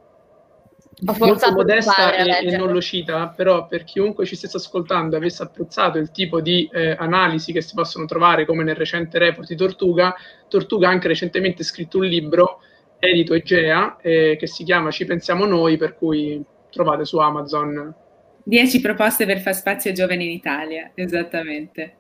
molto 1.00 1.52
modesta 1.52 2.14
e, 2.14 2.48
e, 2.48 2.56
non 2.56 2.72
lo 2.72 2.80
cita, 2.80 3.28
però 3.28 3.66
per 3.66 3.84
chiunque 3.84 4.26
ci 4.26 4.36
stesse 4.36 4.56
ascoltando 4.56 5.14
e 5.14 5.18
avesse 5.18 5.42
apprezzato 5.42 5.98
il 5.98 6.10
tipo 6.10 6.40
di 6.40 6.68
eh, 6.72 6.96
analisi 6.98 7.52
che 7.52 7.60
si 7.60 7.74
possono 7.74 8.04
trovare 8.04 8.44
come 8.44 8.64
nel 8.64 8.74
recente 8.74 9.18
report 9.18 9.48
di 9.48 9.56
Tortuga, 9.56 10.14
Tortuga 10.48 10.88
ha 10.88 10.90
anche 10.90 11.08
recentemente 11.08 11.62
scritto 11.62 11.98
un 11.98 12.04
libro 12.04 12.60
edito 12.98 13.34
Egea 13.34 13.96
eh, 14.00 14.36
che 14.38 14.46
si 14.46 14.64
chiama 14.64 14.90
Ci 14.90 15.04
pensiamo 15.04 15.44
noi, 15.44 15.76
per 15.76 15.96
cui 15.96 16.42
trovate 16.70 17.04
su 17.04 17.18
Amazon. 17.18 17.94
10 18.42 18.80
proposte 18.80 19.26
per 19.26 19.40
far 19.40 19.54
spazio 19.54 19.90
ai 19.90 19.96
giovani 19.96 20.24
in 20.24 20.30
Italia, 20.30 20.90
esattamente. 20.94 21.96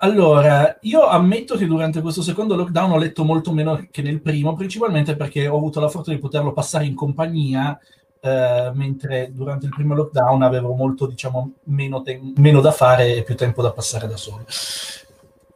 Allora, 0.00 0.78
io 0.82 1.06
ammetto 1.06 1.56
che 1.56 1.66
durante 1.66 2.00
questo 2.00 2.22
secondo 2.22 2.54
lockdown 2.54 2.92
ho 2.92 2.98
letto 2.98 3.24
molto 3.24 3.52
meno 3.52 3.88
che 3.90 4.02
nel 4.02 4.20
primo, 4.20 4.54
principalmente 4.54 5.16
perché 5.16 5.48
ho 5.48 5.56
avuto 5.56 5.80
la 5.80 5.88
fortuna 5.88 6.14
di 6.14 6.22
poterlo 6.22 6.52
passare 6.52 6.84
in 6.84 6.94
compagnia, 6.94 7.76
eh, 8.20 8.70
mentre 8.74 9.32
durante 9.32 9.66
il 9.66 9.72
primo 9.74 9.94
lockdown 9.94 10.42
avevo 10.42 10.74
molto, 10.74 11.06
diciamo, 11.06 11.54
meno, 11.64 12.02
te- 12.02 12.20
meno, 12.36 12.60
da 12.60 12.70
fare 12.70 13.16
e 13.16 13.22
più 13.24 13.34
tempo 13.34 13.60
da 13.60 13.72
passare 13.72 14.06
da 14.06 14.16
solo. 14.16 14.44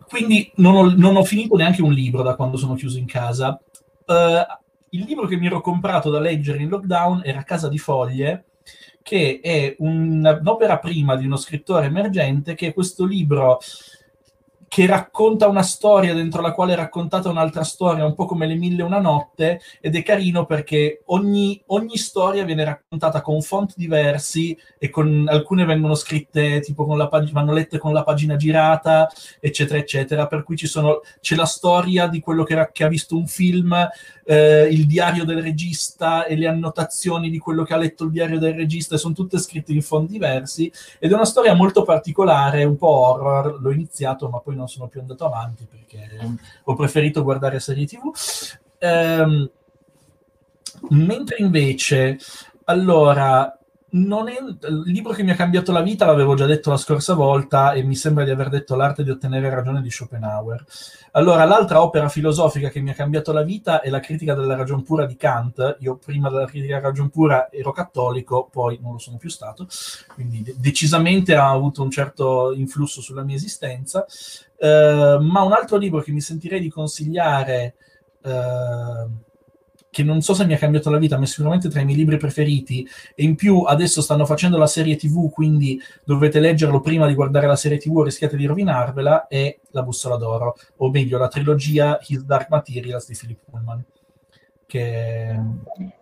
Quindi 0.08 0.50
non 0.56 0.74
ho, 0.74 0.92
non 0.92 1.16
ho, 1.16 1.24
finito 1.24 1.56
neanche 1.56 1.82
un 1.82 1.92
libro 1.92 2.22
da 2.22 2.34
quando 2.34 2.56
sono 2.56 2.74
chiuso 2.74 2.98
in 2.98 3.06
casa. 3.06 3.60
Uh, 4.04 4.44
il 4.90 5.04
libro 5.04 5.26
che 5.26 5.36
mi 5.36 5.46
ero 5.46 5.60
comprato 5.60 6.10
da 6.10 6.18
leggere 6.18 6.60
in 6.62 6.68
lockdown 6.68 7.22
era 7.24 7.44
Casa 7.44 7.68
di 7.68 7.78
Foglie, 7.78 8.44
che 9.02 9.38
è 9.40 9.74
un, 9.78 10.38
un'opera 10.40 10.78
prima 10.78 11.14
di 11.14 11.26
uno 11.26 11.36
scrittore 11.36 11.86
emergente, 11.86 12.54
che 12.54 12.74
questo 12.74 13.04
libro 13.04 13.58
che 14.72 14.86
racconta 14.86 15.48
una 15.48 15.62
storia 15.62 16.14
dentro 16.14 16.40
la 16.40 16.52
quale 16.52 16.72
è 16.72 16.76
raccontata 16.76 17.28
un'altra 17.28 17.62
storia, 17.62 18.06
un 18.06 18.14
po' 18.14 18.24
come 18.24 18.46
Le 18.46 18.54
Mille 18.54 18.80
e 18.80 18.84
una 18.86 19.00
Notte, 19.00 19.60
ed 19.82 19.94
è 19.94 20.02
carino 20.02 20.46
perché 20.46 21.02
ogni, 21.08 21.62
ogni 21.66 21.98
storia 21.98 22.42
viene 22.42 22.64
raccontata 22.64 23.20
con 23.20 23.42
font 23.42 23.74
diversi 23.76 24.56
e 24.78 24.88
con, 24.88 25.26
alcune 25.28 25.66
vengono 25.66 25.94
scritte 25.94 26.60
tipo 26.60 26.86
con 26.86 26.96
la 26.96 27.08
pag- 27.08 27.30
vanno 27.32 27.52
lette 27.52 27.76
con 27.76 27.92
la 27.92 28.02
pagina 28.02 28.36
girata, 28.36 29.10
eccetera, 29.40 29.78
eccetera, 29.78 30.26
per 30.26 30.42
cui 30.42 30.56
sono, 30.56 31.02
c'è 31.20 31.36
la 31.36 31.44
storia 31.44 32.06
di 32.06 32.20
quello 32.20 32.42
che, 32.42 32.70
che 32.72 32.84
ha 32.84 32.88
visto 32.88 33.14
un 33.14 33.26
film, 33.26 33.76
eh, 34.24 34.68
il 34.70 34.86
diario 34.86 35.24
del 35.24 35.42
regista 35.42 36.24
e 36.24 36.34
le 36.34 36.46
annotazioni 36.46 37.28
di 37.28 37.38
quello 37.38 37.64
che 37.64 37.74
ha 37.74 37.76
letto 37.76 38.04
il 38.04 38.10
diario 38.10 38.38
del 38.38 38.54
regista, 38.54 38.96
sono 38.96 39.12
tutte 39.12 39.38
scritte 39.38 39.72
in 39.72 39.82
font 39.82 40.08
diversi, 40.08 40.72
ed 40.98 41.10
è 41.10 41.14
una 41.14 41.26
storia 41.26 41.54
molto 41.54 41.82
particolare, 41.82 42.64
un 42.64 42.76
po' 42.76 42.88
horror, 42.88 43.60
l'ho 43.60 43.70
iniziato 43.70 44.30
ma 44.30 44.38
poi 44.38 44.54
non 44.54 44.61
non 44.62 44.68
sono 44.68 44.86
più 44.86 45.00
andato 45.00 45.26
avanti 45.26 45.66
perché 45.66 46.08
ho 46.64 46.74
preferito 46.74 47.22
guardare 47.22 47.58
serie 47.58 47.86
tv. 47.86 48.12
Ehm, 48.78 49.50
mentre 50.90 51.36
invece, 51.38 52.18
allora, 52.64 53.58
è, 53.92 53.94
il 53.94 54.82
libro 54.86 55.12
che 55.12 55.22
mi 55.22 55.32
ha 55.32 55.34
cambiato 55.34 55.70
la 55.70 55.82
vita 55.82 56.06
l'avevo 56.06 56.34
già 56.34 56.46
detto 56.46 56.70
la 56.70 56.78
scorsa 56.78 57.12
volta 57.12 57.72
e 57.72 57.82
mi 57.82 57.94
sembra 57.94 58.24
di 58.24 58.30
aver 58.30 58.48
detto 58.48 58.74
L'arte 58.74 59.04
di 59.04 59.10
ottenere 59.10 59.50
ragione 59.50 59.82
di 59.82 59.90
Schopenhauer. 59.90 60.64
Allora, 61.12 61.44
l'altra 61.44 61.82
opera 61.82 62.08
filosofica 62.08 62.70
che 62.70 62.80
mi 62.80 62.88
ha 62.88 62.94
cambiato 62.94 63.32
la 63.32 63.42
vita 63.42 63.82
è 63.82 63.90
La 63.90 64.00
critica 64.00 64.34
della 64.34 64.56
ragion 64.56 64.82
pura 64.82 65.04
di 65.04 65.16
Kant. 65.16 65.76
Io 65.80 65.96
prima 65.96 66.30
della 66.30 66.46
critica 66.46 66.76
della 66.76 66.88
ragion 66.88 67.10
pura 67.10 67.50
ero 67.52 67.70
cattolico, 67.72 68.48
poi 68.50 68.78
non 68.80 68.92
lo 68.92 68.98
sono 68.98 69.18
più 69.18 69.28
stato, 69.28 69.66
quindi 70.14 70.42
de- 70.42 70.54
decisamente 70.56 71.34
ha 71.34 71.50
avuto 71.50 71.82
un 71.82 71.90
certo 71.90 72.52
influsso 72.54 73.02
sulla 73.02 73.24
mia 73.24 73.36
esistenza. 73.36 74.06
Uh, 74.62 75.20
ma 75.20 75.42
un 75.42 75.52
altro 75.52 75.76
libro 75.76 76.00
che 76.00 76.12
mi 76.12 76.20
sentirei 76.20 76.60
di 76.60 76.70
consigliare... 76.70 77.74
Uh, 78.22 79.10
che 79.92 80.02
non 80.02 80.22
so 80.22 80.32
se 80.32 80.46
mi 80.46 80.54
ha 80.54 80.58
cambiato 80.58 80.88
la 80.88 80.96
vita, 80.96 81.18
ma 81.18 81.24
è 81.24 81.26
sicuramente 81.26 81.68
tra 81.68 81.82
i 81.82 81.84
miei 81.84 81.98
libri 81.98 82.16
preferiti. 82.16 82.88
E 83.14 83.24
in 83.24 83.34
più 83.34 83.60
adesso 83.60 84.00
stanno 84.00 84.24
facendo 84.24 84.56
la 84.56 84.66
serie 84.66 84.96
TV, 84.96 85.30
quindi 85.30 85.78
dovete 86.02 86.40
leggerlo 86.40 86.80
prima 86.80 87.06
di 87.06 87.12
guardare 87.12 87.46
la 87.46 87.56
serie 87.56 87.76
TV 87.76 87.98
o 87.98 88.02
rischiate 88.02 88.38
di 88.38 88.46
rovinarvela. 88.46 89.26
È 89.26 89.54
La 89.72 89.82
bussola 89.82 90.16
d'oro, 90.16 90.56
o 90.78 90.90
meglio, 90.90 91.18
la 91.18 91.28
trilogia 91.28 91.98
His 92.06 92.24
Dark 92.24 92.48
Materials 92.48 93.06
di 93.06 93.16
Philip 93.20 93.38
Pullman. 93.50 93.84
Che... 94.64 95.40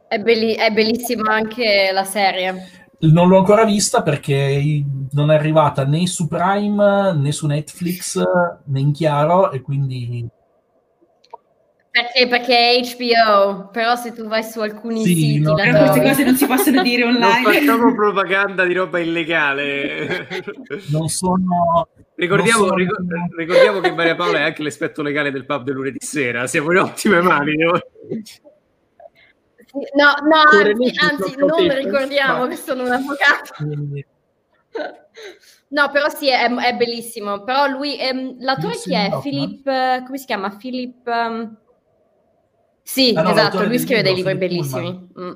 È, 0.06 0.18
belli- 0.20 0.54
è 0.54 0.70
bellissima 0.70 1.32
anche 1.34 1.90
la 1.92 2.04
serie. 2.04 2.89
Non 3.00 3.28
l'ho 3.28 3.38
ancora 3.38 3.64
vista 3.64 4.02
perché 4.02 4.84
non 5.12 5.30
è 5.30 5.34
arrivata 5.34 5.84
né 5.84 6.06
su 6.06 6.28
Prime 6.28 7.14
né 7.14 7.32
su 7.32 7.46
Netflix 7.46 8.22
né 8.64 8.80
in 8.80 8.92
chiaro 8.92 9.50
e 9.52 9.62
quindi 9.62 10.28
perché, 11.92 12.28
perché 12.28 12.70
è 12.70 12.80
HBO, 12.80 13.68
però 13.72 13.96
se 13.96 14.12
tu 14.12 14.28
vai 14.28 14.44
su 14.44 14.60
alcuni 14.60 15.02
sì, 15.02 15.14
siti... 15.14 15.40
No, 15.40 15.54
queste 15.54 16.00
cose 16.00 16.24
non 16.24 16.36
si 16.36 16.46
possono 16.46 16.82
dire 16.82 17.02
online. 17.04 17.42
Non 17.42 17.52
facciamo 17.52 17.94
propaganda 17.94 18.64
di 18.64 18.74
roba 18.74 19.00
illegale. 19.00 20.28
Non 20.90 21.08
sono... 21.08 21.88
Ricordiamo, 22.14 22.66
non 22.66 22.86
sono... 22.86 23.28
ricordiamo 23.36 23.80
che 23.80 23.92
Maria 23.92 24.14
Paola 24.14 24.38
è 24.38 24.42
anche 24.42 24.62
l'esperto 24.62 25.02
legale 25.02 25.32
del 25.32 25.46
pub 25.46 25.64
del 25.64 25.74
lunedì 25.74 25.98
sera, 26.00 26.46
siamo 26.46 26.70
in 26.70 26.78
ottime 26.78 27.20
mani. 27.22 27.56
No, 27.56 27.80
no, 29.94 30.14
anzi, 30.50 30.92
anzi 30.98 31.36
non 31.36 31.74
ricordiamo 31.74 32.46
che 32.46 32.56
sono 32.56 32.84
un 32.84 32.92
avvocato. 32.92 33.54
No, 35.70 35.88
però 35.90 36.08
sì, 36.08 36.28
è, 36.28 36.52
è 36.52 36.74
bellissimo. 36.74 37.44
Però 37.44 37.66
lui, 37.68 37.98
ehm, 37.98 38.36
l'attore 38.40 38.74
chi 38.76 38.94
è? 38.94 39.08
Philip, 39.22 39.64
come 40.04 40.18
si 40.18 40.26
chiama? 40.26 40.56
Philip... 40.56 41.06
Um... 41.06 41.56
Sì, 42.82 43.12
ah, 43.14 43.22
no, 43.22 43.30
esatto, 43.30 43.64
lui 43.64 43.78
scrive 43.78 44.02
dei 44.02 44.14
libri 44.14 44.34
bellissimi. 44.34 45.08
Mm. 45.18 45.32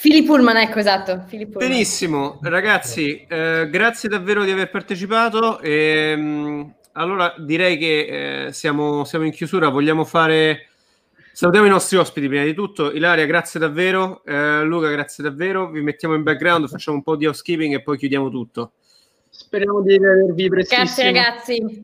Philip 0.00 0.26
Pullman, 0.26 0.56
ecco 0.58 0.78
esatto. 0.78 1.24
Philip 1.28 1.50
Pullman. 1.50 1.68
Benissimo, 1.68 2.38
ragazzi, 2.42 3.26
eh, 3.28 3.68
grazie 3.68 4.08
davvero 4.08 4.44
di 4.44 4.52
aver 4.52 4.70
partecipato. 4.70 5.58
E, 5.58 6.12
ehm, 6.12 6.74
allora 6.92 7.34
direi 7.38 7.76
che 7.76 8.46
eh, 8.46 8.52
siamo, 8.52 9.04
siamo, 9.04 9.24
in 9.24 9.32
chiusura, 9.32 9.68
vogliamo 9.68 10.04
fare... 10.04 10.68
Salutiamo 11.32 11.66
i 11.66 11.70
nostri 11.70 11.96
ospiti 11.96 12.28
prima 12.28 12.44
di 12.44 12.52
tutto. 12.52 12.92
Ilaria, 12.92 13.24
grazie 13.24 13.58
davvero. 13.58 14.22
Eh, 14.24 14.62
Luca, 14.64 14.90
grazie 14.90 15.24
davvero. 15.24 15.70
Vi 15.70 15.80
mettiamo 15.80 16.14
in 16.14 16.22
background, 16.22 16.68
facciamo 16.68 16.98
un 16.98 17.02
po' 17.02 17.16
di 17.16 17.24
housekeeping 17.24 17.74
e 17.74 17.82
poi 17.82 17.96
chiudiamo 17.96 18.28
tutto. 18.28 18.72
Speriamo 19.30 19.80
di 19.80 19.94
avervi 19.94 20.48
prestissimo. 20.48 20.84
Grazie 20.84 21.04
ragazzi. 21.04 21.82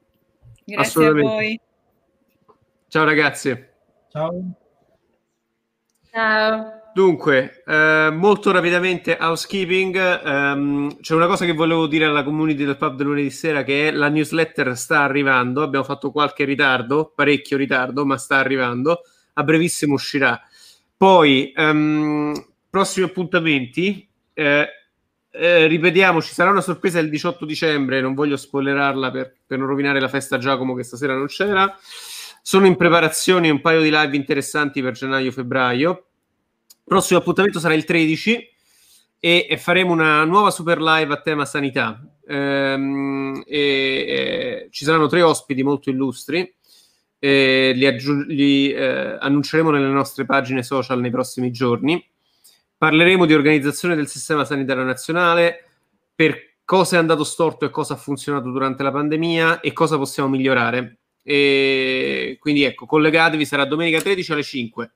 Grazie 0.64 1.06
a 1.06 1.12
voi. 1.12 1.60
Ciao 2.88 3.04
ragazzi. 3.04 3.64
Ciao. 4.10 4.52
Ciao. 6.10 6.72
Dunque, 6.92 7.62
eh, 7.64 8.10
molto 8.12 8.50
rapidamente 8.50 9.16
housekeeping, 9.18 9.96
ehm, 9.96 11.00
c'è 11.00 11.14
una 11.14 11.26
cosa 11.26 11.44
che 11.44 11.52
volevo 11.52 11.86
dire 11.86 12.06
alla 12.06 12.24
community 12.24 12.64
del 12.64 12.76
pub 12.76 12.96
del 12.96 13.06
lunedì 13.06 13.30
sera 13.30 13.62
che 13.62 13.88
è 13.88 13.90
la 13.92 14.08
newsletter 14.08 14.76
sta 14.76 15.02
arrivando, 15.02 15.62
abbiamo 15.62 15.84
fatto 15.84 16.10
qualche 16.10 16.44
ritardo, 16.44 17.12
parecchio 17.14 17.56
ritardo, 17.56 18.04
ma 18.04 18.18
sta 18.18 18.38
arrivando, 18.38 19.02
a 19.38 19.44
brevissimo 19.44 19.94
uscirà. 19.94 20.40
Poi, 20.96 21.52
ehm, 21.54 22.34
prossimi 22.68 23.06
appuntamenti, 23.06 24.08
eh, 24.34 24.68
eh, 25.30 25.66
ripetiamo, 25.66 26.20
ci 26.20 26.32
sarà 26.32 26.50
una 26.50 26.60
sorpresa 26.60 26.98
il 26.98 27.08
18 27.08 27.44
dicembre, 27.44 28.00
non 28.00 28.14
voglio 28.14 28.36
spoilerarla 28.36 29.10
per, 29.10 29.34
per 29.46 29.58
non 29.58 29.68
rovinare 29.68 30.00
la 30.00 30.08
festa 30.08 30.36
a 30.36 30.38
Giacomo 30.38 30.74
che 30.74 30.82
stasera 30.82 31.14
non 31.14 31.26
c'era. 31.26 31.76
Sono 32.42 32.66
in 32.66 32.76
preparazione 32.76 33.50
un 33.50 33.60
paio 33.60 33.80
di 33.80 33.90
live 33.90 34.16
interessanti 34.16 34.82
per 34.82 34.92
gennaio-febbraio 34.92 36.02
prossimo 36.88 37.20
appuntamento 37.20 37.60
sarà 37.60 37.74
il 37.74 37.84
13 37.84 38.50
e, 39.20 39.46
e 39.48 39.56
faremo 39.58 39.92
una 39.92 40.24
nuova 40.24 40.50
super 40.50 40.80
live 40.80 41.12
a 41.12 41.20
tema 41.20 41.44
sanità. 41.44 42.02
Ehm, 42.26 43.42
e, 43.46 43.58
e, 43.58 44.68
ci 44.70 44.84
saranno 44.84 45.06
tre 45.06 45.22
ospiti 45.22 45.62
molto 45.62 45.90
illustri. 45.90 46.52
E 47.18 47.72
li, 47.74 47.86
aggiung- 47.86 48.26
li 48.26 48.72
eh, 48.72 49.16
annunceremo 49.18 49.70
nelle 49.70 49.88
nostre 49.88 50.24
pagine 50.24 50.62
social 50.62 51.00
nei 51.00 51.10
prossimi 51.10 51.50
giorni. 51.50 52.04
Parleremo 52.76 53.26
di 53.26 53.34
organizzazione 53.34 53.96
del 53.96 54.06
sistema 54.06 54.44
sanitario 54.44 54.84
nazionale, 54.84 55.64
per 56.14 56.48
cosa 56.64 56.96
è 56.96 56.98
andato 56.98 57.24
storto 57.24 57.64
e 57.64 57.70
cosa 57.70 57.94
ha 57.94 57.96
funzionato 57.96 58.50
durante 58.50 58.82
la 58.82 58.92
pandemia 58.92 59.60
e 59.60 59.72
cosa 59.72 59.96
possiamo 59.96 60.28
migliorare. 60.28 60.98
E 61.22 62.36
quindi 62.40 62.62
ecco, 62.62 62.86
collegatevi, 62.86 63.44
sarà 63.44 63.64
domenica 63.64 64.00
13 64.00 64.32
alle 64.32 64.42
5 64.42 64.92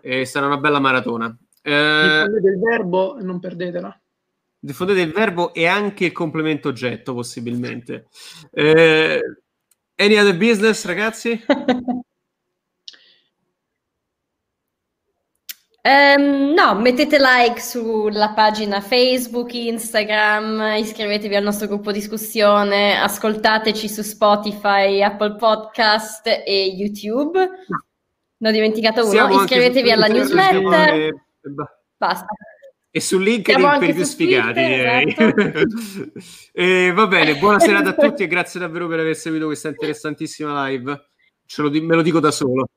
e 0.00 0.24
sarà 0.24 0.46
una 0.46 0.58
bella 0.58 0.80
maratona. 0.80 1.34
Eh, 1.62 2.24
diffondete 2.24 2.48
il 2.48 2.58
verbo 2.58 3.18
e 3.18 3.22
non 3.22 3.38
perdetela. 3.38 4.00
Diffondete 4.60 5.00
il 5.00 5.12
verbo 5.12 5.54
e 5.54 5.66
anche 5.66 6.06
il 6.06 6.12
complemento 6.12 6.68
oggetto, 6.68 7.14
possibilmente. 7.14 8.08
Eh, 8.50 9.22
any 9.98 10.16
other 10.16 10.36
business, 10.36 10.84
ragazzi? 10.84 11.44
Um, 15.82 16.52
no, 16.54 16.74
mettete 16.74 17.18
like 17.18 17.60
sulla 17.60 18.32
pagina 18.32 18.80
Facebook, 18.80 19.52
Instagram, 19.52 20.76
iscrivetevi 20.76 21.34
al 21.34 21.42
nostro 21.42 21.66
gruppo 21.66 21.90
discussione, 21.90 22.96
ascoltateci 22.96 23.88
su 23.88 24.02
Spotify, 24.02 25.02
Apple 25.02 25.34
Podcast 25.36 26.26
e 26.26 26.74
YouTube. 26.76 27.38
No. 27.38 27.84
Ne 28.40 28.48
ho 28.48 28.52
dimenticato 28.52 29.02
uno. 29.02 29.10
Siamo 29.10 29.42
Iscrivetevi 29.42 29.90
alla 29.90 30.06
newsletter. 30.06 30.94
E... 30.94 31.14
Basta. 31.96 32.26
E 32.90 33.00
su 33.00 33.18
LinkedIn 33.18 33.76
per 33.78 33.88
i 33.90 33.94
più 33.94 34.04
sfigati, 34.04 34.60
esatto. 34.60 35.34
e, 36.52 36.90
va 36.92 37.06
bene, 37.06 37.36
buona 37.36 37.58
serata 37.60 37.90
a 37.90 37.94
tutti 37.94 38.22
e 38.22 38.26
grazie 38.26 38.58
davvero 38.58 38.86
per 38.88 39.00
aver 39.00 39.14
seguito 39.14 39.44
questa 39.44 39.68
interessantissima 39.68 40.66
live. 40.66 41.08
Ce 41.44 41.60
lo, 41.60 41.70
me 41.70 41.94
lo 41.94 42.02
dico 42.02 42.18
da 42.18 42.30
solo. 42.30 42.68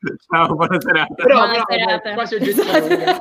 Ciao, 0.28 0.54
buona 0.54 0.80
serata. 0.80 1.14
Però, 1.14 1.46
buona 1.46 2.26
serata. 2.26 3.20